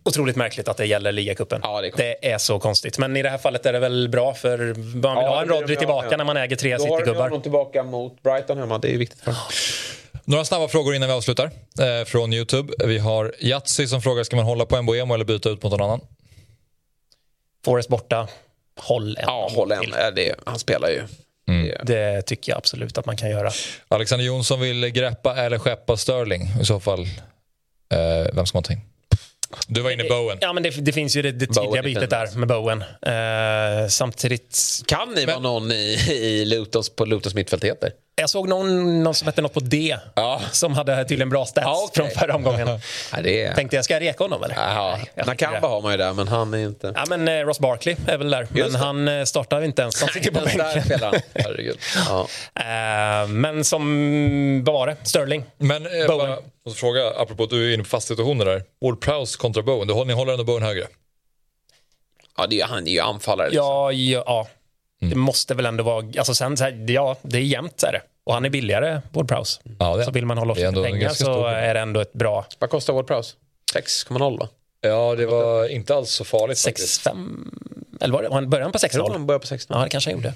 Otroligt 0.03 0.35
märkligt 0.35 0.67
att 0.67 0.77
det 0.77 0.85
gäller 0.85 1.11
ligacupen. 1.11 1.59
Ja, 1.63 1.81
det 1.81 1.91
det 1.97 2.31
är 2.31 2.37
så 2.37 2.59
konstigt. 2.59 2.97
Men 2.97 3.17
i 3.17 3.21
det 3.21 3.29
här 3.29 3.37
fallet 3.37 3.65
är 3.65 3.73
det 3.73 3.79
väl 3.79 4.09
bra 4.09 4.33
för 4.33 4.57
man 4.57 4.75
vill 4.75 5.01
Ja, 5.03 5.11
ha 5.29 5.41
en 5.41 5.47
Rodri 5.47 5.75
tillbaka 5.75 6.09
med. 6.09 6.17
när 6.17 6.25
man 6.25 6.37
äger 6.37 6.55
tre 6.55 6.77
Då 6.77 6.83
har 6.83 6.89
du 6.89 6.95
Citygubbar. 6.97 7.23
honom 7.23 7.41
tillbaka 7.41 7.83
mot 7.83 8.23
Brighton 8.23 8.57
hemma. 8.57 8.77
Det 8.77 8.93
är 8.93 8.97
viktigt 8.97 9.19
för. 9.21 9.35
Några 10.25 10.45
snabba 10.45 10.67
frågor 10.67 10.95
innan 10.95 11.09
vi 11.09 11.15
avslutar 11.15 11.45
eh, 11.79 12.05
från 12.05 12.33
Youtube. 12.33 12.73
Vi 12.85 12.97
har 12.97 13.35
Yatzy 13.39 13.87
som 13.87 14.01
frågar, 14.01 14.23
ska 14.23 14.35
man 14.35 14.45
hålla 14.45 14.65
på 14.65 14.81
Mbuemo 14.81 15.13
eller 15.13 15.25
byta 15.25 15.49
ut 15.49 15.63
mot 15.63 15.71
någon 15.71 15.81
annan? 15.81 16.01
Forrest 17.65 17.89
borta. 17.89 18.27
Håll 18.79 19.17
en. 19.17 19.23
Ja, 19.27 19.49
håll 19.55 19.71
en. 19.71 19.93
Eh, 19.93 20.07
Det, 20.15 20.35
han 20.45 20.59
spelar 20.59 20.89
ju. 20.89 21.03
Det- 21.47 21.83
Det 21.83 22.21
tycker 22.21 22.51
jag 22.51 22.57
absolut 22.57 22.97
att 22.97 23.05
man 23.05 23.17
kan 23.17 23.29
göra. 23.29 23.51
Alexander 23.87 24.25
Jonsson 24.25 24.59
vill 24.59 24.87
greppa 24.89 25.35
eller 25.35 25.59
skeppa 25.59 25.97
Sterling. 25.97 26.41
I 26.61 26.65
så 26.65 26.79
fall, 26.79 27.01
eh, 27.93 28.33
vem 28.33 28.45
ska 28.45 28.55
man 28.57 28.63
ta 28.63 28.73
in? 28.73 28.81
Du 29.67 29.81
var 29.81 29.91
inne 29.91 30.05
i 30.05 30.09
Bowen. 30.09 30.37
Ja, 30.41 30.53
men 30.53 30.63
det, 30.63 30.69
det 30.69 30.91
finns 30.93 31.15
ju 31.15 31.21
det, 31.21 31.31
det 31.31 31.45
tidiga 31.47 31.81
bytet 31.83 32.09
där 32.09 32.35
med 32.37 32.47
Bowen. 32.47 32.81
Eh, 32.81 33.87
samtidigt, 33.89 34.81
Kan 34.87 35.13
ni 35.13 35.25
vara 35.25 35.39
någon 35.39 35.71
i, 35.71 35.97
i 36.11 36.45
Lutons, 36.45 36.89
på 36.89 37.05
Lutons 37.05 37.35
mittfält 37.35 37.63
heter? 37.63 37.91
Jag 38.17 38.29
såg 38.29 38.49
någon, 38.49 39.03
någon 39.03 39.13
som 39.13 39.25
hette 39.27 39.41
något 39.41 39.53
på 39.53 39.59
D 39.59 39.97
Ja. 40.15 40.41
som 40.51 40.73
hade 40.73 41.05
tydligen 41.05 41.29
bra 41.29 41.45
stats 41.45 41.65
Ja, 41.65 41.83
okej. 41.89 42.09
från 42.11 42.19
förra 42.19 42.35
omgången. 42.35 42.67
Ja, 43.13 43.21
det 43.21 43.43
är... 43.43 43.53
Tänkte 43.53 43.75
jag, 43.75 43.85
ska 43.85 43.93
jag 43.93 44.01
reka 44.01 44.23
honom 44.23 44.43
eller? 44.43 44.55
Jag 45.15 45.27
Nakamba 45.27 45.67
har 45.67 45.81
man 45.81 45.91
ju 45.91 45.97
där, 45.97 46.13
men 46.13 46.27
han 46.27 46.53
är 46.53 46.57
inte... 46.57 46.93
Ja, 46.95 47.03
men 47.09 47.27
eh, 47.27 47.33
Ross 47.45 47.59
Barkley 47.59 47.95
är 48.07 48.17
väl 48.17 48.29
där. 48.29 48.47
Men 48.51 48.71
det. 48.71 48.77
han 48.79 49.07
eh, 49.07 49.23
startar 49.23 49.61
inte 49.61 49.81
ens. 49.81 50.01
Han 50.01 50.09
sitter 50.09 50.31
på 50.31 50.39
bänken. 50.45 51.21
Herregud. 51.35 51.77
Ja. 52.09 52.27
Eh, 52.55 53.27
men 53.27 53.63
som, 53.63 54.63
vad 54.65 54.73
var 54.73 54.87
det? 54.87 54.95
Sterling. 55.03 55.43
Men 55.57 55.85
eh, 55.85 56.07
Bowen. 56.07 56.27
bara, 56.29 56.37
måste 56.65 56.79
fråga, 56.79 57.09
apropå 57.17 57.43
att 57.43 57.49
du 57.49 57.69
är 57.69 57.73
inne 57.73 57.83
på 57.83 57.89
fast 57.89 58.07
situationer 58.07 58.45
där. 58.45 58.63
Ward 58.85 59.01
Prowse 59.01 59.37
kontra 59.37 59.63
Bowen. 59.63 59.87
Du, 59.87 59.93
håller- 59.93 60.07
ni 60.07 60.13
håller 60.13 60.31
ändå 60.31 60.43
Bowen 60.43 60.63
högre? 60.63 60.87
Ja, 62.37 62.47
det 62.47 62.61
är, 62.61 62.65
han 62.65 62.87
är 62.87 62.91
ju 62.91 62.99
anfallare. 62.99 63.49
Liksom. 63.49 63.65
Ja, 63.65 63.91
ja, 63.91 64.23
ja. 64.25 64.47
Det 64.99 65.15
måste 65.15 65.53
väl 65.53 65.65
ändå 65.65 65.83
vara... 65.83 66.05
Alltså 66.17 66.33
sen, 66.35 66.57
så 66.57 66.63
här, 66.63 66.85
ja, 66.91 67.15
det 67.21 67.37
är 67.37 67.41
jämnt 67.41 67.83
är 67.83 67.91
det. 67.91 68.01
Och 68.23 68.33
han 68.33 68.45
är 68.45 68.49
billigare, 68.49 69.01
Ward 69.11 69.27
Prowse. 69.27 69.61
Ja, 69.79 70.03
Så 70.03 70.11
vill 70.11 70.25
man 70.25 70.37
hålla 70.37 70.51
off 70.51 70.59
en 70.59 70.73
pengar 70.83 71.09
så 71.09 71.15
stor- 71.15 71.49
är 71.49 71.73
det 71.73 71.79
ändå 71.79 71.99
ett 71.99 72.13
bra 72.13 72.45
Vad 72.59 72.69
kostar 72.69 72.93
Ward 72.93 73.07
Prowse? 73.07 73.35
6,0 73.73 74.39
va? 74.39 74.49
Ja, 74.81 75.15
det 75.15 75.25
var 75.25 75.67
inte 75.69 75.95
alls 75.95 76.09
så 76.11 76.23
farligt 76.23 76.59
faktiskt. 76.61 77.05
6-5... 77.07 77.37
Eller 78.01 78.13
var 78.13 78.21
det? 78.23 78.27
Var 78.29 78.35
han 78.35 78.49
början 78.49 78.71
på 78.71 78.79
Jag 78.81 78.91
tror 78.91 79.03
6-0? 79.09 79.11
han 79.11 79.25
börjar 79.25 79.39
på 79.39 79.47
16. 79.47 79.77
Ja, 79.77 79.83
det 79.83 79.89
kanske 79.89 80.09
han 80.11 80.17
gjorde. 80.19 80.33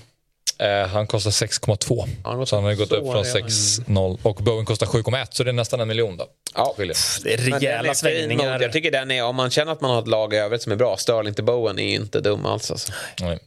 Eh, 0.59 0.87
han 0.87 1.07
kostar 1.07 1.31
6,2. 1.31 2.07
han 2.23 2.31
har 2.31 2.37
gått 2.37 2.49
så 2.49 2.55
han 2.55 2.65
har 2.65 2.73
gått 2.73 2.91
upp 2.91 3.11
från 3.11 3.23
redan. 3.23 3.49
6,0 3.49 4.19
och 4.23 4.35
Bowen 4.35 4.65
kostar 4.65 4.87
7,1 4.87 5.27
så 5.29 5.43
det 5.43 5.51
är 5.51 5.53
nästan 5.53 5.79
en 5.79 5.87
miljon 5.87 6.17
då. 6.17 6.25
Ja. 6.55 6.73
Skiljer. 6.77 6.97
Det 7.23 7.33
är 7.33 7.37
rejäla 7.37 7.93
svängningar. 7.93 8.61
Jag 8.61 8.71
tycker 8.71 8.91
den 8.91 9.11
är, 9.11 9.23
om 9.23 9.35
man 9.35 9.49
känner 9.49 9.71
att 9.71 9.81
man 9.81 9.91
har 9.91 9.99
ett 9.99 10.07
lag 10.07 10.33
i 10.33 10.37
övrigt 10.37 10.61
som 10.61 10.71
är 10.71 10.75
bra, 10.75 10.97
Sterling 10.97 11.33
till 11.33 11.43
Bowen 11.43 11.79
är 11.79 11.95
inte 11.95 12.19
dum 12.21 12.45
alls. 12.45 12.71
Alltså. 12.71 12.91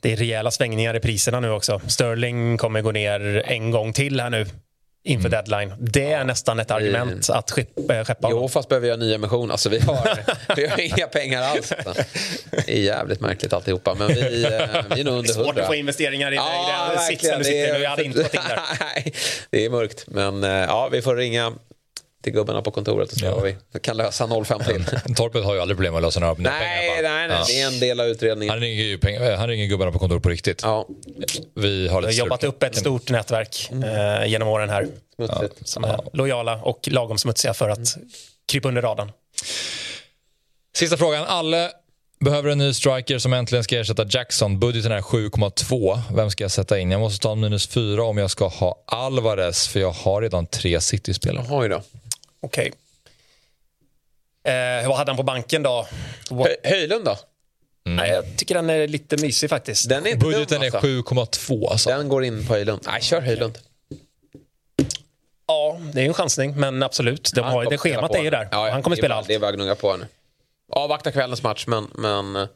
Det 0.01 0.13
är 0.13 0.17
rejäla 0.17 0.51
svängningar 0.51 0.97
i 0.97 1.01
priserna 1.01 1.41
nu 1.41 1.51
också. 1.51 1.81
Sterling 1.87 2.59
kommer 2.59 2.83
gå 2.83 2.93
ner 2.93 3.43
en 3.47 3.71
gång 3.71 3.93
till 3.93 4.21
här 4.21 4.31
nu 4.31 4.47
inför 5.05 5.29
deadline. 5.29 5.73
Det 5.79 6.13
är 6.13 6.25
nästan 6.25 6.59
ett 6.61 6.71
argument 6.71 7.31
att 7.31 7.51
skeppa, 7.51 7.95
äh, 7.99 8.05
skeppa 8.05 8.29
Jo, 8.31 8.49
fast 8.49 8.69
behöver 8.69 8.87
göra 8.89 8.97
ny 8.97 9.15
emission. 9.15 9.51
Alltså, 9.51 9.69
vi, 9.69 9.79
har, 9.79 10.19
vi 10.57 10.67
har 10.67 10.81
inga 10.81 11.07
pengar 11.07 11.43
alls. 11.43 11.73
Det 12.67 12.73
är 12.73 12.81
jävligt 12.81 13.21
märkligt 13.21 13.53
alltihopa. 13.53 13.95
Men 13.95 14.09
vi, 14.09 14.45
eh, 14.45 14.51
vi 14.95 15.01
är 15.01 15.05
nog 15.05 15.15
under 15.15 15.33
Svårt 15.33 15.47
hundra. 15.47 15.63
att 15.63 15.69
få 15.69 15.75
investeringar 15.75 16.33
i 16.33 16.37
Ja, 16.37 16.89
den 16.95 16.99
sitsen 17.03 17.39
du 17.39 17.45
sitter 17.45 17.59
i 17.59 17.67
Det 17.67 17.73
nu. 17.73 17.79
är- 17.79 17.83
Jag 17.83 17.91
hade 17.91 18.05
inte 18.05 18.23
gått 18.23 18.35
in 18.35 18.41
där. 18.49 18.61
Nej, 18.95 19.13
det 19.51 19.65
är 19.65 19.71
mörkt. 19.71 20.05
Men 20.07 20.45
eh, 20.45 20.51
ja, 20.51 20.89
vi 20.93 21.03
får 21.03 21.17
ringa 21.17 21.53
till 22.23 22.33
gubbarna 22.33 22.63
på 22.63 22.71
kontoret 22.71 23.13
och 23.13 23.19
se 23.19 23.27
Ja. 23.27 23.35
vad 23.35 23.45
vi 23.45 23.57
kan 23.83 23.97
lösa 23.97 24.45
05 24.45 24.61
till. 24.61 24.85
Torpet 25.17 25.45
har 25.45 25.55
ju 25.55 25.61
aldrig 25.61 25.77
problem 25.77 25.93
med 25.93 25.99
att 25.99 26.03
lösa 26.05 26.21
några 26.21 26.35
pengar. 26.35 26.51
nej, 26.51 26.89
alla 26.99 27.09
fall. 27.09 27.15
nej, 27.15 27.29
nej, 27.29 27.37
Ja. 27.39 27.45
det 27.49 27.61
är 27.61 27.67
en 27.75 27.81
del 27.81 28.01
av 28.01 28.07
utredningen. 28.07 28.53
Han 28.53 28.61
ringer 28.61 28.83
ju 28.85 28.99
pengar, 28.99 29.37
han 29.37 29.49
ringer 29.49 29.67
gubbarna 29.67 29.93
på 29.93 29.99
kontoret 29.99 30.23
på 30.23 30.29
riktigt. 30.29 30.61
Ja, 30.63 30.87
Vi 31.55 31.79
har 31.79 31.87
Jag 31.87 31.93
har 31.93 32.03
lite 32.03 32.15
jobbat 32.15 32.45
upp 32.45 32.63
ett 32.63 32.77
stort 32.77 33.11
nätverk 33.11 33.71
eh, 33.73 34.27
genom 34.31 34.49
åren 34.49 34.71
här. 34.71 34.87
smutsigt. 35.17 35.69
Som 35.69 35.85
är 35.85 36.01
lojala 36.13 36.61
och 36.63 36.89
lagom 36.91 37.19
smutsiga 37.19 37.55
för 37.55 37.69
att 37.69 37.97
krypa 38.49 38.69
under 38.69 38.83
radarn. 38.83 39.13
Sista 40.77 40.97
frågan. 40.97 41.25
Alle 41.27 41.71
behöver 42.21 42.51
en 42.51 42.59
ny 42.59 42.75
striker 42.75 43.19
som 43.19 43.33
äntligen 43.33 43.65
ska 43.65 43.79
ersätta 43.79 44.07
Jackson. 44.11 44.59
Budgeten 44.59 44.93
är 44.93 45.01
7,2. 45.01 46.01
Vem 46.15 46.31
ska 46.31 46.45
jag 46.45 46.51
sätta 46.51 46.79
in? 46.79 46.91
Jag 46.91 47.01
måste 47.01 47.23
ta 47.23 47.33
en 47.33 47.41
minus 47.41 47.67
4 47.67 48.05
om 48.05 48.19
jag 48.19 48.31
ska 48.31 48.47
ha 48.49 48.83
Alvarez 48.87 49.69
för 49.69 49.81
jag 49.81 49.91
har 49.91 50.23
redan 50.23 50.47
tre 50.47 50.81
City-spelare. 50.81 51.47
Oj 51.51 51.69
då. 51.69 51.83
Okej. 52.43 52.73
Eh, 54.45 54.89
vad 54.89 54.97
hade 54.97 55.11
han 55.11 55.17
på 55.17 55.23
banken 55.23 55.63
då? 55.63 55.87
What? 56.31 56.49
Hö- 56.49 56.71
Höjlund 56.71 57.05
då? 57.05 57.17
Nej, 57.85 58.11
jag 58.11 58.37
tycker 58.39 58.55
den 58.55 58.71
är 58.71 58.87
lite 58.89 59.17
mysig 59.17 59.51
faktiskt. 59.51 59.89
Den 59.89 60.07
är 60.07 60.11
inte 60.11 60.25
Budgeten 60.27 60.61
dum, 60.61 60.63
är 60.63 60.77
alltså. 60.77 60.87
7,2 61.53 61.71
alltså. 61.71 61.91
Den 61.91 62.09
går 62.09 62.25
in 62.25 62.47
på 62.47 62.53
Höjlund. 62.53 62.83
Nej, 62.87 63.03
kör 63.03 63.21
Höjlund. 63.21 63.59
Ja, 65.47 65.81
det 65.93 65.99
är 65.99 66.03
ju 66.03 66.09
en 66.09 66.15
chansning, 66.15 66.57
men 66.61 66.83
absolut. 66.83 67.31
De 67.35 67.41
Han 67.41 67.53
har, 67.53 67.65
kommer 67.65 67.71
det 67.71 67.79
schemat 67.79 68.11
spela 68.11 68.21
är 68.21 68.25
ju 68.25 68.31
där. 68.31 68.49
Ja, 68.51 68.67
ja, 68.67 68.73
han 68.73 68.83
kommer 68.83 68.97
är 68.97 68.99
spela 69.01 69.15
allt. 69.15 69.29
Det 69.29 69.35
är 69.35 69.39
bara 69.39 69.51
att 69.51 69.55
gnugga 69.57 69.75
på 69.75 69.97
nu. 69.97 70.07
Avvakta 70.73 71.13
kvällens 71.13 71.43
match, 71.43 71.65
men, 71.67 71.89
men 71.95 72.37
eh, 72.37 72.49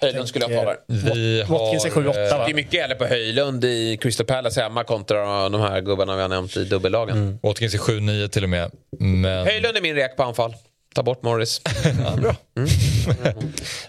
Höjlund 0.00 0.28
skulle 0.28 0.44
jag 0.44 0.64
ta 0.64 0.70
där. 0.70 0.78
Vi 0.86 1.42
har... 1.42 1.58
Watkins 1.58 1.84
är 1.84 1.90
7-8 1.90 1.98
eh, 1.98 2.04
va? 2.38 2.44
Det 2.44 2.52
är 2.52 2.54
mycket 2.54 2.74
gäller 2.74 2.94
på 2.94 3.04
Höjlund 3.04 3.64
i 3.64 3.98
Crystal 4.00 4.26
Palace 4.26 4.62
hemma 4.62 4.84
kontra 4.84 5.48
de 5.48 5.60
här 5.60 5.80
gubbarna 5.80 6.16
vi 6.16 6.22
har 6.22 6.28
nämnt 6.28 6.56
i 6.56 6.64
dubbellagen. 6.64 7.38
Watkins 7.42 7.74
är 7.74 7.78
7-9 7.78 8.28
till 8.28 8.42
och 8.42 8.48
med. 8.48 8.70
Men... 8.98 9.46
Höjlund 9.46 9.76
är 9.76 9.80
min 9.80 9.94
rek 9.94 10.16
på 10.16 10.22
anfall. 10.22 10.54
Ta 10.94 11.02
bort 11.02 11.22
Morris. 11.22 11.60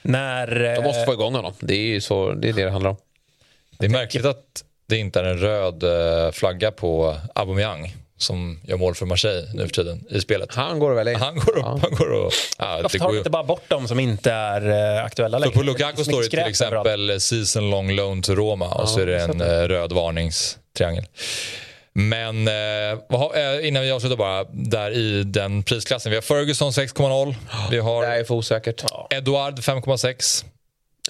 När, 0.01 0.75
De 0.75 0.83
måste 0.83 0.99
eh, 0.99 1.05
få 1.05 1.13
igång 1.13 1.35
honom. 1.35 1.53
Det 1.59 1.73
är 1.73 1.87
ju 1.87 2.01
så, 2.01 2.31
det, 2.31 2.49
är 2.49 2.53
det 2.53 2.63
det 2.63 2.71
handlar 2.71 2.89
om. 2.89 2.97
Det 3.79 3.85
är 3.85 3.89
märkligt 3.89 4.25
att 4.25 4.63
det 4.87 4.97
inte 4.97 5.19
är 5.19 5.23
en 5.23 5.37
röd 5.37 5.83
eh, 5.83 6.31
flagga 6.31 6.71
på 6.71 7.15
Aubameyang 7.35 7.95
som 8.17 8.59
gör 8.63 8.77
mål 8.77 8.95
för 8.95 9.05
Marseille 9.05 9.47
nu 9.53 9.63
för 9.67 9.73
tiden 9.73 10.05
i 10.09 10.21
spelet. 10.21 10.55
Han 10.55 10.79
går 10.79 10.91
väl 10.93 11.07
in. 11.07 11.15
Han 11.15 11.35
går 11.35 11.57
upp, 11.57 11.65
han 11.65 11.91
går 11.97 12.11
och... 12.11 12.31
Ja, 12.57 12.79
varför 12.83 12.97
det 12.99 13.03
tar 13.05 13.11
ju- 13.11 13.17
inte 13.17 13.29
bara 13.29 13.43
bort 13.43 13.63
de 13.67 13.87
som 13.87 13.99
inte 13.99 14.31
är 14.31 14.97
eh, 14.97 15.05
aktuella 15.05 15.37
För 15.37 15.45
längre? 15.45 15.55
på 15.57 15.63
Lukaku 15.63 16.03
står 16.03 16.21
det 16.21 16.29
till 16.29 16.39
exempel 16.39 17.21
season 17.21 17.69
long 17.69 17.91
loan 17.91 18.21
to 18.21 18.35
Roma 18.35 18.67
och 18.67 18.89
så 18.89 18.99
är 18.99 19.05
det 19.05 19.21
en 19.21 19.41
eh, 19.41 19.47
röd 19.47 19.91
varningstriangel. 19.93 21.05
Men 21.93 22.47
eh, 22.47 22.53
eh, 22.53 23.67
innan 23.67 23.83
vi 23.83 23.91
avslutar 23.91 24.15
bara, 24.17 24.43
där 24.51 24.91
i 24.91 25.23
den 25.23 25.63
prisklassen. 25.63 26.09
Vi 26.09 26.15
har 26.15 26.21
Ferguson 26.21 26.71
6,0. 26.71 27.35
Vi 27.71 27.75
Det 27.77 27.81
har 27.83 28.03
är 28.03 28.23
för 28.23 28.35
osäkert. 28.35 28.83
Eduard 29.09 29.59
5,6. 29.59 30.45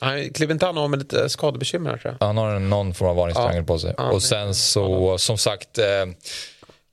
Han 0.02 0.30
klev 0.34 0.52
inte 0.52 0.66
han 0.66 0.78
av 0.78 0.90
med 0.90 1.00
lite 1.00 1.30
skadebekymmer 1.30 1.98
tror 1.98 2.16
jag? 2.20 2.28
Han 2.28 2.38
har 2.38 2.60
någon 2.60 2.94
form 2.94 3.10
av 3.10 3.16
varningstriangel 3.16 3.64
på 3.64 3.80
sig. 3.80 3.94
Ja, 3.98 4.04
och 4.12 4.24
sen 4.24 4.56
så, 4.56 5.18
som 5.18 5.38
sagt, 5.38 5.78
eh, 5.78 5.86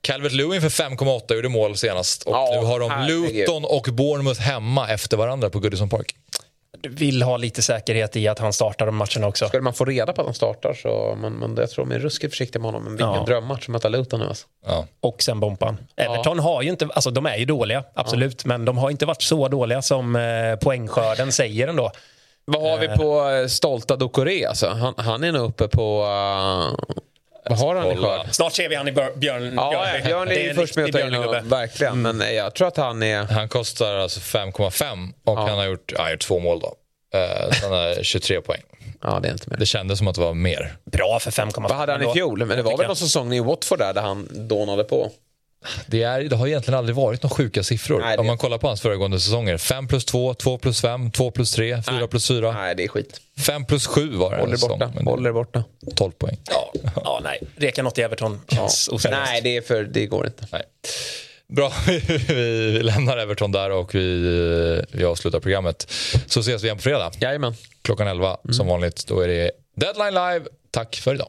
Calvert 0.04 0.32
Lewin 0.32 0.60
för 0.60 0.68
5,8 0.68 1.34
gjorde 1.34 1.48
mål 1.48 1.76
senast. 1.76 2.22
Och 2.22 2.32
Ja, 2.34 2.48
nu 2.60 2.66
har 2.66 2.80
de 2.80 2.90
herregud. 2.90 3.34
Luton 3.34 3.64
och 3.64 3.88
Bournemouth 3.92 4.40
hemma 4.40 4.88
efter 4.88 5.16
varandra 5.16 5.50
på 5.50 5.58
Goodison 5.58 5.88
Park. 5.88 6.14
Vill 6.88 7.22
ha 7.22 7.36
lite 7.36 7.62
säkerhet 7.62 8.16
i 8.16 8.28
att 8.28 8.38
han 8.38 8.52
startar 8.52 8.86
de 8.86 8.96
matcherna 8.96 9.26
också. 9.26 9.48
Skulle 9.48 9.62
man 9.62 9.74
få 9.74 9.84
reda 9.84 10.12
på 10.12 10.20
att 10.20 10.26
han 10.26 10.34
startar 10.34 10.74
så 10.74 11.16
man, 11.20 11.38
man, 11.38 11.54
jag 11.58 11.70
tror 11.70 11.84
de 11.86 11.94
är 11.94 11.98
ruskigt 11.98 12.32
försiktiga 12.32 12.62
med 12.62 12.66
honom. 12.68 12.82
Men 12.84 12.92
vilken 12.92 13.14
Ja. 13.14 13.24
drömmatch 13.26 13.62
att 13.62 13.68
möta 13.68 13.88
Luton 13.88 14.20
nu 14.20 14.26
alltså. 14.26 14.46
Ja. 14.66 14.86
Och 15.00 15.22
sen 15.22 15.40
Bompan. 15.40 15.76
Everton 15.96 16.38
har 16.38 16.62
ju 16.62 16.70
inte, 16.70 16.88
alltså 16.94 17.10
de 17.10 17.26
är 17.26 17.36
ju 17.36 17.44
dåliga, 17.44 17.84
absolut. 17.94 18.44
Men 18.44 18.64
de 18.64 18.78
har 18.78 18.90
inte 18.90 19.06
varit 19.06 19.22
så 19.22 19.48
dåliga 19.48 19.82
som 19.82 20.16
eh, 20.16 20.56
poängskörden 20.56 21.32
säger 21.32 21.68
ändå. 21.68 21.90
Vad 22.44 22.62
har 22.62 22.78
vi 22.78 22.88
på 22.88 23.28
eh, 23.30 23.46
stolta 23.46 23.96
Dokore 23.96 24.48
alltså? 24.48 24.68
Han, 24.68 24.94
han 24.96 25.24
är 25.24 25.32
nog 25.32 25.48
uppe 25.48 25.68
på... 25.68 26.02
Uh, 26.02 26.96
vad 27.50 27.58
har 27.58 27.74
han 27.74 27.92
i 27.92 27.96
skörd? 27.96 28.34
Snart 28.34 28.52
ser 28.52 28.68
vi 28.68 28.74
han 28.74 28.88
i 28.88 28.92
Björn. 28.92 29.12
Björn 29.16 29.52
Ja, 29.56 29.86
Björn 30.04 30.28
är 30.28 30.34
ju 30.40 30.54
först 30.54 30.76
med 30.76 30.84
att 30.84 30.92
ta 30.92 31.00
in 31.00 31.14
honom, 31.14 31.48
verkligen. 31.48 32.02
Men 32.02 32.20
eh, 32.20 32.30
jag 32.30 32.54
tror 32.54 32.68
att 32.68 32.76
han 32.76 33.02
är... 33.02 33.22
Han 33.22 33.48
kostar 33.48 33.94
alltså 33.94 34.20
5,5 34.20 35.12
och 35.24 35.38
han 35.38 35.58
har 35.58 35.64
gjort, 35.64 35.92
ja, 35.96 36.10
gjort 36.10 36.20
två 36.20 36.38
mål 36.38 36.60
då. 36.60 36.74
Så 37.52 37.66
han 37.66 37.72
har 37.72 37.94
23 38.02 38.40
poäng. 38.40 38.62
Ja, 39.02 39.20
det 39.22 39.28
är 39.28 39.32
inte 39.32 39.50
mer. 39.50 39.56
Det 39.56 39.66
kändes 39.66 39.98
som 39.98 40.08
att 40.08 40.14
det 40.14 40.20
var 40.20 40.34
mer. 40.34 40.76
Bra 40.92 41.18
för 41.20 41.30
5,5. 41.30 41.62
Vad 41.62 41.72
hade 41.72 41.92
han 41.92 42.02
i 42.02 42.12
fjol? 42.12 42.38
Men 42.46 42.56
det 42.56 42.62
var 42.62 42.78
väl 42.78 42.86
någon 42.86 42.96
säsong 42.96 43.34
i 43.34 43.40
Watford 43.40 43.78
där, 43.78 43.94
där 43.94 44.02
han 44.02 44.48
dånade 44.48 44.84
på? 44.84 45.10
Det, 45.86 46.02
är, 46.02 46.20
det 46.20 46.36
har 46.36 46.46
egentligen 46.46 46.78
aldrig 46.78 46.96
varit 46.96 47.22
några 47.22 47.34
sjuka 47.36 47.62
siffror. 47.62 48.00
Nej, 48.00 48.18
Om 48.18 48.26
man 48.26 48.38
kollar 48.38 48.58
på 48.58 48.66
hans 48.66 48.80
föregående 48.80 49.20
säsonger. 49.20 49.58
5 49.58 49.88
plus 49.88 50.04
2, 50.04 50.34
2 50.34 50.58
plus 50.58 50.80
5, 50.80 51.10
2 51.10 51.30
plus 51.30 51.52
3, 51.52 51.82
4 51.82 52.06
plus 52.06 52.28
4. 52.28 52.52
Nej, 52.52 52.74
det 52.74 52.84
är 52.84 52.88
skit. 52.88 53.20
5 53.38 53.64
plus 53.64 53.86
7 53.86 54.10
var 54.16 54.30
det 54.30 54.40
Håller 54.40 54.56
säsong. 54.56 54.68
borta. 54.78 54.92
men 54.94 55.06
Håller 55.06 55.32
borta. 55.32 55.64
12 55.96 56.10
poäng. 56.12 56.36
Ja, 56.50 56.72
ja, 57.04 57.20
nej. 57.24 57.40
Reka 57.56 57.82
något 57.82 57.98
i 57.98 58.02
Everton 58.02 58.40
känns 58.48 58.88
oseriöst. 58.88 59.20
Nej, 59.26 59.40
det, 59.42 59.56
är 59.56 59.60
för, 59.60 59.84
det 59.84 60.06
går 60.06 60.26
inte. 60.26 60.46
Nej. 60.52 60.62
Bra, 61.48 61.72
vi, 62.28 62.80
lämnar 62.82 63.18
Everton 63.18 63.52
där 63.52 63.70
och 63.70 63.94
vi, 63.94 64.82
vi 64.92 65.04
avslutar 65.04 65.40
programmet. 65.40 65.92
Så 66.26 66.40
ses 66.40 66.62
vi 66.62 66.66
igen 66.66 66.76
på 66.76 66.82
fredag. 66.82 67.10
Jajamän. 67.20 67.54
Klockan 67.82 68.08
11 68.08 68.36
som 68.52 68.66
vanligt. 68.66 69.06
Då 69.06 69.20
är 69.20 69.28
det 69.28 69.50
Deadline 69.76 70.14
Live. 70.14 70.44
Tack 70.70 70.96
för 70.96 71.14
idag. 71.14 71.28